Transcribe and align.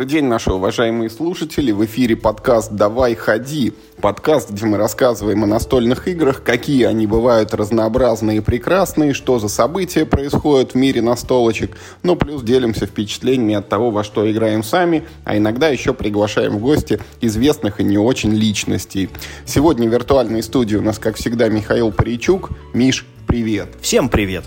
Добрый 0.00 0.14
день, 0.14 0.24
наши 0.24 0.50
уважаемые 0.50 1.10
слушатели. 1.10 1.72
В 1.72 1.84
эфире 1.84 2.16
подкаст 2.16 2.72
«Давай, 2.72 3.14
ходи». 3.14 3.74
Подкаст, 4.00 4.50
где 4.50 4.64
мы 4.64 4.78
рассказываем 4.78 5.44
о 5.44 5.46
настольных 5.46 6.08
играх, 6.08 6.42
какие 6.42 6.84
они 6.84 7.06
бывают 7.06 7.52
разнообразные 7.52 8.38
и 8.38 8.40
прекрасные, 8.40 9.12
что 9.12 9.38
за 9.38 9.48
события 9.48 10.06
происходят 10.06 10.72
в 10.72 10.74
мире 10.74 11.02
настолочек. 11.02 11.76
Ну, 12.02 12.16
плюс 12.16 12.42
делимся 12.42 12.86
впечатлениями 12.86 13.56
от 13.56 13.68
того, 13.68 13.90
во 13.90 14.02
что 14.02 14.32
играем 14.32 14.62
сами, 14.62 15.04
а 15.26 15.36
иногда 15.36 15.68
еще 15.68 15.92
приглашаем 15.92 16.56
в 16.56 16.60
гости 16.60 16.98
известных 17.20 17.78
и 17.78 17.84
не 17.84 17.98
очень 17.98 18.32
личностей. 18.32 19.10
Сегодня 19.44 19.86
в 19.86 19.92
виртуальной 19.92 20.42
студии 20.42 20.76
у 20.76 20.82
нас, 20.82 20.98
как 20.98 21.16
всегда, 21.16 21.50
Михаил 21.50 21.92
Паричук. 21.92 22.52
Миш, 22.72 23.04
привет. 23.26 23.68
Всем 23.82 24.08
привет. 24.08 24.44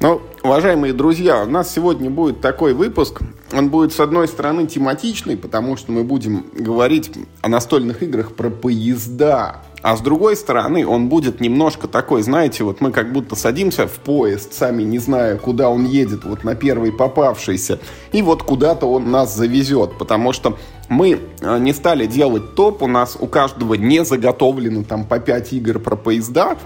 Ну, 0.00 0.22
уважаемые 0.46 0.92
друзья, 0.92 1.42
у 1.42 1.46
нас 1.46 1.72
сегодня 1.74 2.08
будет 2.08 2.40
такой 2.40 2.72
выпуск. 2.72 3.20
Он 3.52 3.68
будет, 3.68 3.92
с 3.92 4.00
одной 4.00 4.28
стороны, 4.28 4.66
тематичный, 4.66 5.36
потому 5.36 5.76
что 5.76 5.90
мы 5.90 6.04
будем 6.04 6.46
говорить 6.54 7.10
о 7.42 7.48
настольных 7.48 8.02
играх 8.02 8.32
про 8.32 8.48
поезда. 8.48 9.62
А 9.82 9.96
с 9.96 10.00
другой 10.00 10.36
стороны, 10.36 10.86
он 10.86 11.08
будет 11.08 11.40
немножко 11.40 11.88
такой, 11.88 12.22
знаете, 12.22 12.64
вот 12.64 12.80
мы 12.80 12.92
как 12.92 13.12
будто 13.12 13.34
садимся 13.34 13.86
в 13.86 13.92
поезд, 13.92 14.52
сами 14.52 14.82
не 14.82 14.98
зная, 14.98 15.36
куда 15.36 15.68
он 15.68 15.84
едет, 15.84 16.24
вот 16.24 16.44
на 16.44 16.54
первый 16.54 16.92
попавшийся, 16.92 17.78
и 18.12 18.22
вот 18.22 18.42
куда-то 18.42 18.86
он 18.86 19.10
нас 19.10 19.34
завезет, 19.36 19.98
потому 19.98 20.32
что 20.32 20.56
мы 20.88 21.20
э, 21.40 21.58
не 21.58 21.72
стали 21.72 22.06
делать 22.06 22.54
топ, 22.54 22.82
у 22.82 22.86
нас 22.86 23.16
у 23.18 23.26
каждого 23.26 23.74
не 23.74 24.04
заготовлено 24.04 24.82
там 24.84 25.04
по 25.04 25.18
5 25.18 25.52
игр 25.52 25.78
про 25.78 25.96
поезда, 25.96 26.56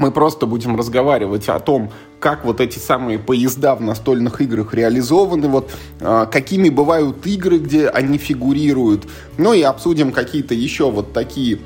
мы 0.00 0.12
просто 0.12 0.46
будем 0.46 0.76
разговаривать 0.76 1.50
о 1.50 1.60
том, 1.60 1.92
как 2.20 2.46
вот 2.46 2.62
эти 2.62 2.78
самые 2.78 3.18
поезда 3.18 3.74
в 3.74 3.82
настольных 3.82 4.40
играх 4.40 4.72
реализованы, 4.72 5.46
вот 5.48 5.70
э, 6.00 6.26
какими 6.32 6.70
бывают 6.70 7.26
игры, 7.26 7.58
где 7.58 7.86
они 7.86 8.16
фигурируют. 8.16 9.06
Ну 9.36 9.52
и 9.52 9.60
обсудим 9.60 10.10
какие-то 10.10 10.54
еще 10.54 10.90
вот 10.90 11.12
такие 11.12 11.58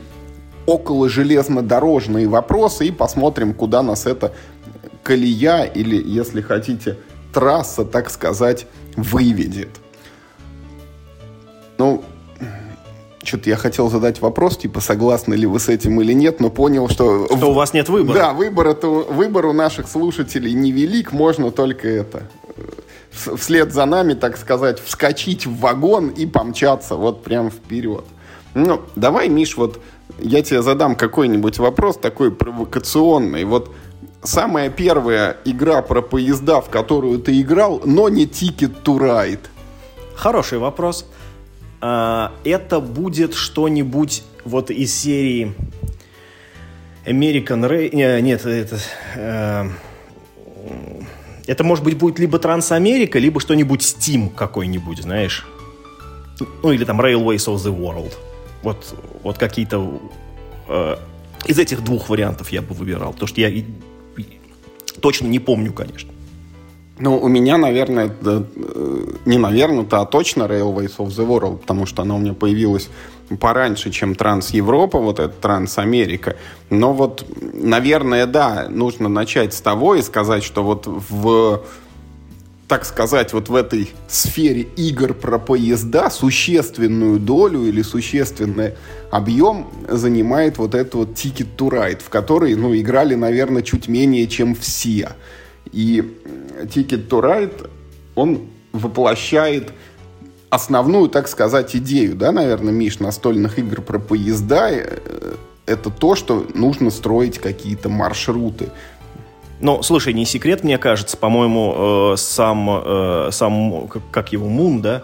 около 0.66 1.08
железнодорожные 1.08 2.26
вопросы 2.26 2.88
и 2.88 2.90
посмотрим, 2.90 3.54
куда 3.54 3.84
нас 3.84 4.04
эта 4.04 4.34
колея 5.04 5.62
или, 5.62 6.02
если 6.04 6.40
хотите, 6.40 6.98
трасса, 7.32 7.84
так 7.84 8.10
сказать, 8.10 8.66
выведет. 8.96 9.70
Ну, 11.78 12.02
что-то 13.24 13.50
я 13.50 13.56
хотел 13.56 13.90
задать 13.90 14.20
вопрос, 14.20 14.56
типа, 14.56 14.80
согласны 14.80 15.34
ли 15.34 15.46
вы 15.46 15.58
с 15.58 15.68
этим 15.68 16.00
или 16.00 16.12
нет, 16.12 16.40
но 16.40 16.50
понял, 16.50 16.88
что... 16.88 17.26
Что 17.26 17.50
у 17.50 17.54
вас 17.54 17.72
нет 17.72 17.88
выбора. 17.88 18.14
Да, 18.14 18.32
выбор, 18.32 18.68
это, 18.68 18.88
выбор 18.88 19.46
у 19.46 19.52
наших 19.52 19.88
слушателей 19.88 20.52
невелик, 20.52 21.12
можно 21.12 21.50
только 21.50 21.88
это 21.88 22.28
вслед 23.14 23.72
за 23.72 23.84
нами, 23.84 24.14
так 24.14 24.36
сказать, 24.36 24.80
вскочить 24.80 25.46
в 25.46 25.58
вагон 25.58 26.08
и 26.08 26.26
помчаться 26.26 26.96
вот 26.96 27.22
прям 27.22 27.50
вперед. 27.50 28.04
Ну, 28.54 28.82
давай, 28.96 29.28
Миш, 29.28 29.56
вот 29.56 29.80
я 30.18 30.42
тебе 30.42 30.62
задам 30.62 30.94
какой-нибудь 30.94 31.58
вопрос 31.58 31.96
такой 31.96 32.30
провокационный. 32.30 33.44
Вот 33.44 33.70
самая 34.22 34.70
первая 34.70 35.36
игра 35.44 35.82
про 35.82 36.02
поезда, 36.02 36.60
в 36.60 36.70
которую 36.70 37.18
ты 37.18 37.40
играл, 37.40 37.80
но 37.84 38.08
не 38.08 38.26
Ticket 38.26 38.82
to 38.84 38.98
Ride. 38.98 39.40
Хороший 40.14 40.58
вопрос. 40.58 41.06
Это 41.84 42.80
будет 42.80 43.34
что-нибудь 43.34 44.22
вот 44.44 44.70
из 44.70 44.94
серии 44.94 45.54
American 47.04 47.68
Ray... 47.68 48.20
Нет, 48.20 48.46
это... 48.46 48.78
Э, 49.16 49.68
это, 51.46 51.62
может 51.62 51.84
быть, 51.84 51.98
будет 51.98 52.18
либо 52.18 52.38
Трансамерика, 52.38 53.18
либо 53.18 53.38
что-нибудь 53.38 53.82
Steam 53.82 54.30
какой-нибудь, 54.34 55.02
знаешь. 55.02 55.46
Ну, 56.62 56.72
или 56.72 56.84
там 56.84 57.00
Railways 57.00 57.46
of 57.46 57.56
the 57.56 57.76
World. 57.76 58.14
Вот, 58.62 58.96
вот 59.22 59.36
какие-то... 59.36 60.00
Э, 60.68 60.96
из 61.44 61.58
этих 61.58 61.84
двух 61.84 62.08
вариантов 62.08 62.48
я 62.50 62.62
бы 62.62 62.74
выбирал. 62.74 63.12
Потому 63.12 63.28
что 63.28 63.42
я 63.42 63.64
точно 65.02 65.26
не 65.26 65.38
помню, 65.38 65.74
конечно. 65.74 66.13
Ну, 66.98 67.18
у 67.18 67.26
меня, 67.26 67.58
наверное, 67.58 68.08
да, 68.20 68.44
э, 68.54 69.06
не 69.24 69.38
наверное-то, 69.38 70.00
а 70.00 70.06
точно 70.06 70.44
Railways 70.44 70.96
of 70.98 71.08
the 71.08 71.26
World, 71.26 71.58
потому 71.58 71.86
что 71.86 72.02
она 72.02 72.14
у 72.14 72.18
меня 72.18 72.34
появилась 72.34 72.88
пораньше, 73.40 73.90
чем 73.90 74.14
Транс 74.14 74.50
Европа, 74.50 75.00
вот 75.00 75.18
это 75.18 75.34
Транс 75.34 75.78
Америка. 75.78 76.36
Но 76.70 76.92
вот, 76.92 77.26
наверное, 77.40 78.26
да, 78.26 78.66
нужно 78.68 79.08
начать 79.08 79.54
с 79.54 79.60
того 79.60 79.96
и 79.96 80.02
сказать, 80.02 80.44
что 80.44 80.62
вот 80.62 80.86
в 80.86 81.62
так 82.68 82.86
сказать, 82.86 83.34
вот 83.34 83.50
в 83.50 83.54
этой 83.54 83.90
сфере 84.08 84.62
игр 84.62 85.12
про 85.12 85.38
поезда 85.38 86.08
существенную 86.08 87.20
долю 87.20 87.64
или 87.64 87.82
существенный 87.82 88.72
объем 89.10 89.68
занимает 89.86 90.56
вот 90.56 90.74
этот 90.74 90.94
вот 90.94 91.08
Ticket 91.10 91.48
to 91.58 91.68
Ride, 91.68 92.02
в 92.02 92.08
который, 92.08 92.54
ну, 92.54 92.74
играли, 92.74 93.14
наверное, 93.16 93.62
чуть 93.62 93.86
менее, 93.86 94.26
чем 94.26 94.54
все. 94.54 95.10
И 95.72 96.18
Ticket 96.64 97.08
to 97.08 97.20
Ride, 97.20 97.70
он 98.14 98.48
воплощает 98.72 99.72
основную, 100.50 101.08
так 101.08 101.28
сказать, 101.28 101.74
идею, 101.76 102.14
да, 102.14 102.32
наверное, 102.32 102.72
Миш, 102.72 103.00
настольных 103.00 103.58
игр 103.58 103.82
про 103.82 103.98
поезда, 103.98 104.70
э, 104.70 105.34
это 105.66 105.90
то, 105.90 106.14
что 106.14 106.46
нужно 106.54 106.90
строить 106.90 107.38
какие-то 107.38 107.88
маршруты. 107.88 108.70
Ну, 109.60 109.82
слушай, 109.82 110.12
не 110.12 110.24
секрет, 110.24 110.62
мне 110.62 110.78
кажется, 110.78 111.16
по-моему, 111.16 112.12
э, 112.12 112.16
сам, 112.16 112.70
э, 112.70 113.28
сам, 113.32 113.88
как 114.10 114.32
его, 114.32 114.48
Мун, 114.48 114.82
да, 114.82 115.02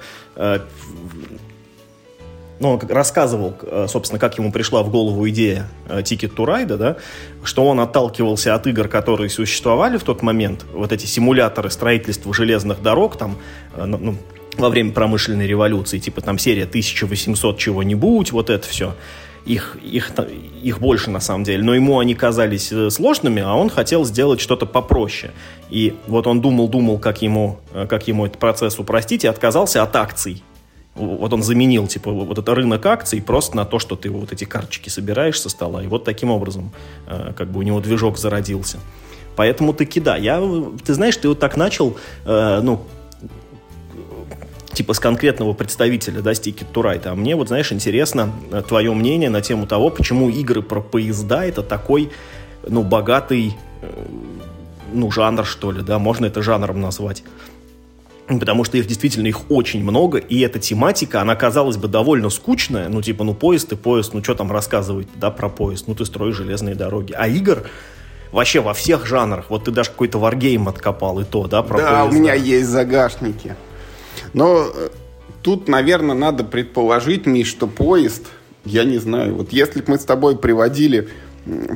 ну, 2.61 2.73
он 2.73 2.81
рассказывал, 2.89 3.55
э, 3.63 3.87
собственно, 3.89 4.21
как 4.21 4.37
ему 4.37 4.53
пришла 4.53 4.83
в 4.83 4.91
голову 4.91 5.27
идея 5.31 5.67
э, 5.89 6.01
Ticket 6.01 6.35
to 6.35 6.45
Ride, 6.45 6.77
да, 6.77 6.97
что 7.43 7.65
он 7.65 7.81
отталкивался 7.81 8.55
от 8.55 8.67
игр, 8.67 8.87
которые 8.87 9.31
существовали 9.31 9.97
в 9.97 10.05
тот 10.05 10.21
момент, 10.21 10.67
вот 10.75 10.93
эти 10.93 11.07
симуляторы 11.07 11.71
строительства 11.71 12.35
железных 12.35 12.83
дорог, 12.83 13.17
там, 13.17 13.39
э, 13.75 13.87
ну, 13.87 13.97
ну 13.97 14.17
во 14.59 14.69
время 14.69 14.93
промышленной 14.93 15.47
революции, 15.47 15.99
типа 15.99 16.21
там 16.21 16.39
серия 16.39 16.65
1800 16.65 17.57
чего-нибудь, 17.57 18.31
вот 18.31 18.51
это 18.51 18.69
все. 18.69 18.95
Их, 19.47 19.79
их, 19.83 20.13
их 20.63 20.81
больше 20.81 21.09
на 21.09 21.21
самом 21.21 21.45
деле, 21.45 21.63
но 21.65 21.75
ему 21.75 21.99
они 21.99 22.15
казались 22.15 22.71
сложными, 22.93 23.41
а 23.41 23.55
он 23.55 23.71
хотел 23.71 24.05
сделать 24.05 24.39
что-то 24.39 24.67
попроще. 24.67 25.33
И 25.71 25.95
вот 26.07 26.27
он 26.27 26.43
думал-думал, 26.43 26.99
как 26.99 27.23
ему, 27.23 27.59
как 27.89 28.07
ему 28.07 28.27
этот 28.27 28.39
процесс 28.39 28.79
упростить, 28.79 29.25
и 29.25 29.29
отказался 29.29 29.83
от 29.83 29.97
акций 29.97 30.43
вот 30.95 31.33
он 31.33 31.43
заменил, 31.43 31.87
типа, 31.87 32.11
вот 32.11 32.39
этот 32.39 32.49
рынок 32.57 32.85
акций 32.87 33.23
просто 33.23 33.57
на 33.57 33.65
то, 33.65 33.79
что 33.79 33.97
ты 33.97 34.11
вот 34.11 34.33
эти 34.33 34.45
карточки 34.45 34.89
собираешь 34.89 35.41
со 35.41 35.49
стола, 35.49 35.83
и 35.83 35.87
вот 35.87 36.05
таким 36.05 36.31
образом 36.31 36.73
э, 37.07 37.33
как 37.37 37.51
бы 37.51 37.61
у 37.61 37.63
него 37.63 37.81
движок 37.81 38.19
зародился. 38.19 38.79
Поэтому 39.37 39.73
таки 39.73 40.01
да, 40.01 40.17
я, 40.17 40.43
ты 40.85 40.95
знаешь, 40.95 41.17
ты 41.17 41.29
вот 41.29 41.39
так 41.39 41.57
начал, 41.57 41.97
э, 42.25 42.61
ну, 42.63 42.83
типа 44.73 44.93
с 44.93 44.99
конкретного 44.99 45.53
представителя, 45.53 46.21
да, 46.21 46.33
Sticky 46.33 46.67
to. 46.73 47.01
А 47.05 47.15
мне 47.15 47.37
вот, 47.37 47.49
знаешь, 47.49 47.73
интересно 47.73 48.33
э, 48.51 48.63
твое 48.67 48.93
мнение 48.93 49.31
на 49.31 49.41
тему 49.41 49.67
того, 49.67 49.91
почему 49.91 50.29
игры 50.29 50.61
про 50.61 50.81
поезда 50.81 51.45
это 51.45 51.63
такой, 51.63 52.11
ну, 52.67 52.83
богатый, 52.83 53.57
ну, 54.93 55.11
жанр, 55.11 55.47
что 55.47 55.73
ли, 55.73 55.83
да, 55.83 55.99
можно 55.99 56.27
это 56.27 56.43
жанром 56.43 56.81
назвать 56.81 57.23
потому 58.39 58.65
что 58.65 58.79
их 58.79 58.87
действительно 58.87 59.27
их 59.27 59.51
очень 59.51 59.83
много, 59.83 60.19
и 60.19 60.41
эта 60.41 60.59
тематика, 60.59 61.21
она, 61.21 61.35
казалось 61.35 61.77
бы, 61.77 61.89
довольно 61.89 62.31
скучная, 62.31 62.89
ну, 62.89 63.03
типа, 63.03 63.25
ну, 63.25 63.35
поезд 63.35 63.73
и 63.73 63.77
поезд, 63.77 64.15
ну, 64.15 64.23
что 64.23 64.35
там 64.35 64.53
рассказывать, 64.53 65.09
да, 65.17 65.31
про 65.31 65.49
поезд, 65.49 65.87
ну, 65.89 65.95
ты 65.95 66.05
строишь 66.05 66.37
железные 66.37 66.75
дороги, 66.75 67.13
а 67.17 67.27
игр 67.27 67.65
вообще 68.31 68.61
во 68.61 68.75
всех 68.75 69.07
жанрах, 69.07 69.47
вот 69.49 69.65
ты 69.65 69.71
даже 69.71 69.91
какой-то 69.91 70.19
варгейм 70.19 70.69
откопал, 70.69 71.21
и 71.21 71.25
то, 71.25 71.47
да, 71.47 71.63
про 71.63 71.79
да, 71.79 72.03
поезд. 72.03 72.17
у 72.17 72.21
меня 72.21 72.35
есть 72.35 72.69
загашники, 72.69 73.57
но 74.33 74.67
э, 74.73 74.91
тут, 75.43 75.69
наверное, 75.69 76.15
надо 76.15 76.45
предположить, 76.45 77.27
Миш, 77.27 77.49
что 77.49 77.67
поезд, 77.67 78.27
я 78.65 78.85
не 78.85 78.99
знаю, 78.99 79.35
вот 79.35 79.53
если 79.53 79.81
бы 79.81 79.93
мы 79.93 79.99
с 79.99 80.05
тобой 80.05 80.37
приводили 80.37 81.09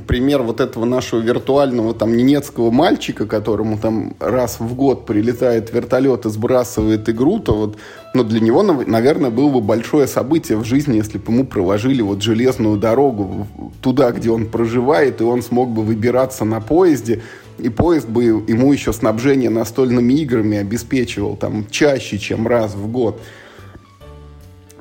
пример 0.07 0.43
вот 0.43 0.61
этого 0.61 0.85
нашего 0.85 1.21
виртуального 1.21 1.95
там 1.95 2.17
ненецкого 2.17 2.71
мальчика, 2.71 3.27
которому 3.27 3.79
там 3.79 4.15
раз 4.21 4.61
в 4.61 4.75
год 4.75 5.07
прилетает 5.07 5.73
вертолет 5.73 6.27
и 6.27 6.31
сбрасывает 6.31 7.09
игру, 7.09 7.39
то 7.41 7.55
вот 7.55 7.77
но 8.15 8.23
ну, 8.23 8.29
для 8.29 8.39
него, 8.39 8.63
наверное, 8.63 9.31
было 9.31 9.49
бы 9.49 9.61
большое 9.61 10.07
событие 10.07 10.57
в 10.57 10.65
жизни, 10.65 10.99
если 10.99 11.19
бы 11.19 11.33
ему 11.33 11.45
проложили 11.45 12.01
вот 12.01 12.23
железную 12.23 12.77
дорогу 12.77 13.49
туда, 13.83 14.13
где 14.13 14.31
он 14.31 14.47
проживает, 14.47 15.21
и 15.21 15.25
он 15.25 15.43
смог 15.43 15.71
бы 15.71 15.83
выбираться 15.83 16.45
на 16.45 16.61
поезде, 16.61 17.23
и 17.59 17.69
поезд 17.69 18.09
бы 18.09 18.23
ему 18.23 18.73
еще 18.73 18.93
снабжение 18.93 19.51
настольными 19.51 20.13
играми 20.15 20.59
обеспечивал 20.59 21.37
там 21.37 21.67
чаще, 21.69 22.19
чем 22.19 22.47
раз 22.47 22.75
в 22.75 22.87
год. 22.87 23.21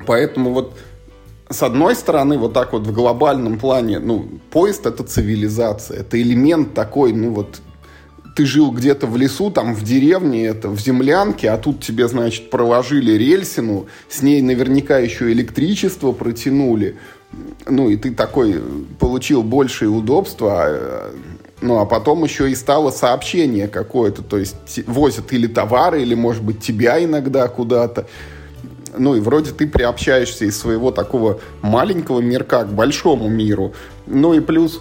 Поэтому 0.06 0.52
вот 0.52 0.76
с 1.48 1.62
одной 1.62 1.94
стороны, 1.94 2.38
вот 2.38 2.52
так 2.52 2.72
вот 2.72 2.86
в 2.86 2.92
глобальном 2.92 3.58
плане, 3.58 3.98
ну, 3.98 4.28
поезд— 4.50 4.86
это 4.86 5.04
цивилизация, 5.04 6.00
это 6.00 6.20
элемент 6.20 6.74
такой, 6.74 7.12
ну, 7.12 7.32
вот, 7.32 7.60
ты 8.34 8.46
жил 8.46 8.72
где-то 8.72 9.06
в 9.06 9.16
лесу, 9.16 9.50
там 9.50 9.74
в 9.74 9.84
деревне, 9.84 10.46
это 10.46 10.68
в 10.68 10.80
землянке, 10.80 11.50
а 11.50 11.58
тут 11.58 11.82
тебе, 11.82 12.08
значит, 12.08 12.50
проложили 12.50 13.12
рельсину, 13.12 13.86
с 14.08 14.22
ней 14.22 14.42
наверняка 14.42 14.98
еще 14.98 15.30
электричество 15.32 16.12
протянули. 16.12 16.96
Ну, 17.68 17.90
и 17.90 17.96
ты 17.96 18.12
такой 18.12 18.60
получил 18.98 19.42
большее 19.42 19.88
удобство, 19.88 20.64
а, 20.66 21.14
ну, 21.60 21.78
а 21.78 21.86
потом 21.86 22.24
еще 22.24 22.50
и 22.50 22.54
стало 22.54 22.90
сообщение 22.90 23.68
какое-то, 23.68 24.22
то 24.22 24.38
есть 24.38 24.86
возят 24.86 25.32
или 25.32 25.46
товары, 25.46 26.02
или, 26.02 26.14
может 26.14 26.42
быть, 26.42 26.60
тебя 26.60 27.02
иногда 27.02 27.48
куда-то. 27.48 28.06
Ну, 28.96 29.14
и 29.14 29.20
вроде 29.20 29.52
ты 29.52 29.66
приобщаешься 29.66 30.44
из 30.44 30.58
своего 30.58 30.90
такого 30.90 31.40
маленького 31.62 32.20
мирка 32.20 32.64
к 32.64 32.72
большому 32.72 33.28
миру. 33.28 33.74
Ну, 34.06 34.34
и 34.34 34.40
плюс 34.40 34.80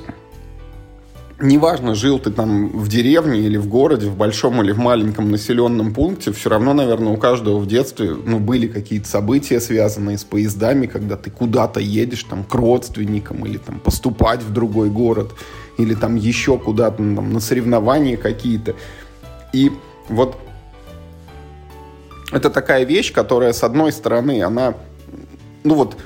неважно, 1.44 1.94
жил 1.96 2.20
ты 2.20 2.32
там 2.32 2.70
в 2.70 2.88
деревне 2.88 3.42
или 3.42 3.58
в 3.58 3.68
городе, 3.68 4.08
в 4.08 4.16
большом 4.16 4.62
или 4.64 4.72
в 4.72 4.80
маленьком 4.80 5.30
населенном 5.30 5.94
пункте, 5.94 6.32
все 6.32 6.50
равно, 6.50 6.74
наверное, 6.74 7.14
у 7.14 7.18
каждого 7.18 7.60
в 7.60 7.68
детстве 7.68 8.14
ну, 8.14 8.40
были 8.40 8.68
какие-то 8.68 9.08
события, 9.08 9.60
связанные 9.60 10.18
с 10.18 10.24
поездами, 10.24 10.88
когда 10.88 11.16
ты 11.18 11.30
куда-то 11.30 11.80
едешь 11.80 12.24
там, 12.24 12.44
к 12.44 12.54
родственникам 12.54 13.46
или 13.46 13.58
там, 13.58 13.80
поступать 13.80 14.42
в 14.42 14.52
другой 14.52 14.90
город, 14.90 15.34
или 15.78 15.94
там 15.94 16.16
еще 16.16 16.58
куда-то 16.58 17.02
ну, 17.02 17.22
на 17.22 17.40
соревнования 17.40 18.18
какие-то. 18.18 18.76
И 19.52 19.72
вот 20.10 20.38
это 22.34 22.50
такая 22.50 22.84
вещь, 22.84 23.14
которая, 23.14 23.54
с 23.54 23.64
одной 23.64 23.92
стороны, 23.92 24.42
она, 24.42 24.76
ну 25.64 25.76
вот, 25.76 25.98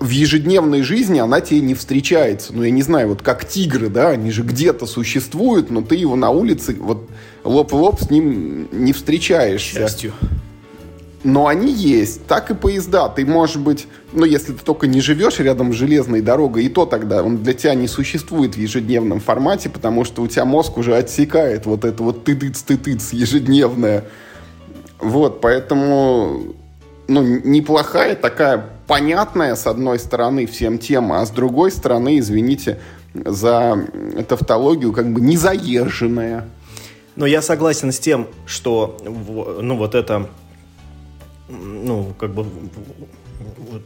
в 0.00 0.08
ежедневной 0.08 0.82
жизни 0.82 1.18
она 1.18 1.40
тебе 1.40 1.60
не 1.60 1.74
встречается. 1.74 2.54
Ну, 2.54 2.62
я 2.62 2.70
не 2.70 2.82
знаю, 2.82 3.08
вот 3.08 3.22
как 3.22 3.46
тигры, 3.46 3.90
да, 3.90 4.08
они 4.08 4.30
же 4.30 4.42
где-то 4.42 4.86
существуют, 4.86 5.70
но 5.70 5.82
ты 5.82 5.94
его 5.94 6.16
на 6.16 6.30
улице 6.30 6.74
вот 6.80 7.08
лоб 7.44 7.72
в 7.72 7.76
лоб 7.76 8.00
с 8.00 8.10
ним 8.10 8.68
не 8.72 8.94
встречаешься. 8.94 9.74
К 9.74 9.78
счастью. 9.78 10.12
Но 11.22 11.48
они 11.48 11.70
есть, 11.70 12.24
так 12.26 12.50
и 12.50 12.54
поезда. 12.54 13.10
Ты, 13.10 13.26
может 13.26 13.60
быть, 13.60 13.86
ну, 14.14 14.24
если 14.24 14.52
ты 14.54 14.64
только 14.64 14.86
не 14.86 15.02
живешь 15.02 15.38
рядом 15.38 15.70
с 15.74 15.76
железной 15.76 16.22
дорогой, 16.22 16.64
и 16.64 16.70
то 16.70 16.86
тогда 16.86 17.22
он 17.22 17.42
для 17.42 17.52
тебя 17.52 17.74
не 17.74 17.88
существует 17.88 18.54
в 18.54 18.58
ежедневном 18.58 19.20
формате, 19.20 19.68
потому 19.68 20.04
что 20.04 20.22
у 20.22 20.28
тебя 20.28 20.46
мозг 20.46 20.78
уже 20.78 20.96
отсекает 20.96 21.66
вот 21.66 21.84
это 21.84 22.02
вот 22.02 22.24
тыдыц-тыдыц 22.26 23.12
ежедневное. 23.12 24.04
Вот, 25.00 25.40
поэтому, 25.40 26.54
ну, 27.08 27.22
неплохая 27.22 28.14
такая 28.16 28.70
понятная, 28.86 29.54
с 29.54 29.66
одной 29.66 29.98
стороны, 29.98 30.46
всем 30.46 30.78
тема, 30.78 31.20
а 31.20 31.26
с 31.26 31.30
другой 31.30 31.70
стороны, 31.70 32.18
извините 32.18 32.80
за 33.14 33.86
тавтологию, 34.28 34.92
как 34.92 35.12
бы 35.12 35.20
незаезженная. 35.20 36.48
Но 37.16 37.26
я 37.26 37.42
согласен 37.42 37.92
с 37.92 37.98
тем, 37.98 38.28
что 38.46 38.96
ну, 39.04 39.76
вот 39.76 39.94
это 39.94 40.28
ну, 41.50 42.14
как 42.18 42.32
бы 42.32 42.46
вот, 43.58 43.82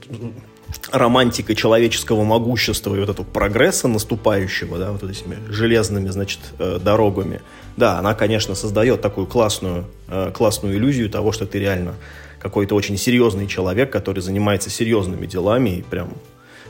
романтика 0.91 1.55
человеческого 1.55 2.25
могущества 2.25 2.95
и 2.95 3.01
вот 3.01 3.09
этого 3.09 3.27
прогресса 3.27 3.89
наступающего, 3.89 4.79
да, 4.79 4.93
вот 4.93 5.03
этими 5.03 5.39
железными, 5.49 6.09
значит, 6.09 6.41
э, 6.59 6.79
дорогами, 6.83 7.41
да, 7.77 7.99
она, 7.99 8.15
конечно, 8.15 8.55
создает 8.55 9.01
такую 9.01 9.27
классную, 9.27 9.87
э, 10.09 10.31
классную 10.35 10.77
иллюзию 10.77 11.11
того, 11.11 11.33
что 11.33 11.47
ты 11.47 11.59
реально 11.59 11.95
какой-то 12.39 12.75
очень 12.75 12.97
серьезный 12.97 13.47
человек, 13.47 13.91
который 13.91 14.21
занимается 14.21 14.71
серьезными 14.71 15.27
делами 15.27 15.79
и 15.79 15.83
прям 15.83 16.11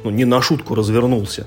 ну, 0.05 0.11
не 0.11 0.25
на 0.25 0.41
шутку 0.41 0.75
развернулся. 0.75 1.47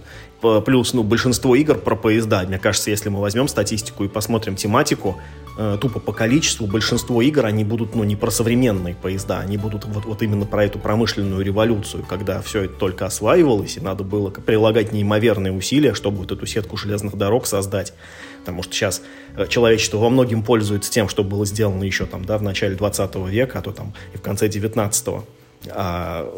Плюс, 0.65 0.93
ну, 0.93 1.03
большинство 1.03 1.55
игр 1.55 1.77
про 1.77 1.95
поезда. 1.95 2.43
Мне 2.47 2.59
кажется, 2.59 2.89
если 2.89 3.09
мы 3.09 3.21
возьмем 3.21 3.47
статистику 3.47 4.03
и 4.03 4.07
посмотрим 4.07 4.55
тематику, 4.55 5.17
э, 5.57 5.77
тупо 5.79 5.99
по 5.99 6.13
количеству, 6.13 6.67
большинство 6.67 7.21
игр, 7.21 7.45
они 7.45 7.63
будут, 7.63 7.95
ну, 7.95 8.03
не 8.03 8.15
про 8.15 8.31
современные 8.31 8.95
поезда, 8.95 9.39
они 9.39 9.57
будут 9.57 9.85
вот, 9.85 10.05
вот 10.05 10.21
именно 10.21 10.45
про 10.45 10.65
эту 10.65 10.79
промышленную 10.79 11.43
революцию, 11.43 12.05
когда 12.07 12.41
все 12.41 12.63
это 12.63 12.75
только 12.75 13.05
осваивалось, 13.05 13.77
и 13.77 13.79
надо 13.79 14.03
было 14.03 14.29
прилагать 14.29 14.93
неимоверные 14.93 15.51
усилия, 15.51 15.93
чтобы 15.93 16.17
вот 16.17 16.31
эту 16.31 16.45
сетку 16.45 16.77
железных 16.77 17.17
дорог 17.17 17.47
создать. 17.47 17.93
Потому 18.39 18.63
что 18.63 18.73
сейчас 18.73 19.01
э, 19.35 19.47
человечество 19.47 19.97
во 19.97 20.09
многим 20.09 20.43
пользуется 20.43 20.91
тем, 20.91 21.09
что 21.09 21.23
было 21.23 21.45
сделано 21.45 21.83
еще 21.83 22.05
там, 22.05 22.23
да, 22.23 22.37
в 22.37 22.43
начале 22.43 22.75
20 22.75 23.15
века, 23.27 23.59
а 23.59 23.61
то 23.61 23.71
там 23.71 23.93
и 24.13 24.17
в 24.17 24.21
конце 24.21 24.47
19-го. 24.47 25.25
А 25.69 26.31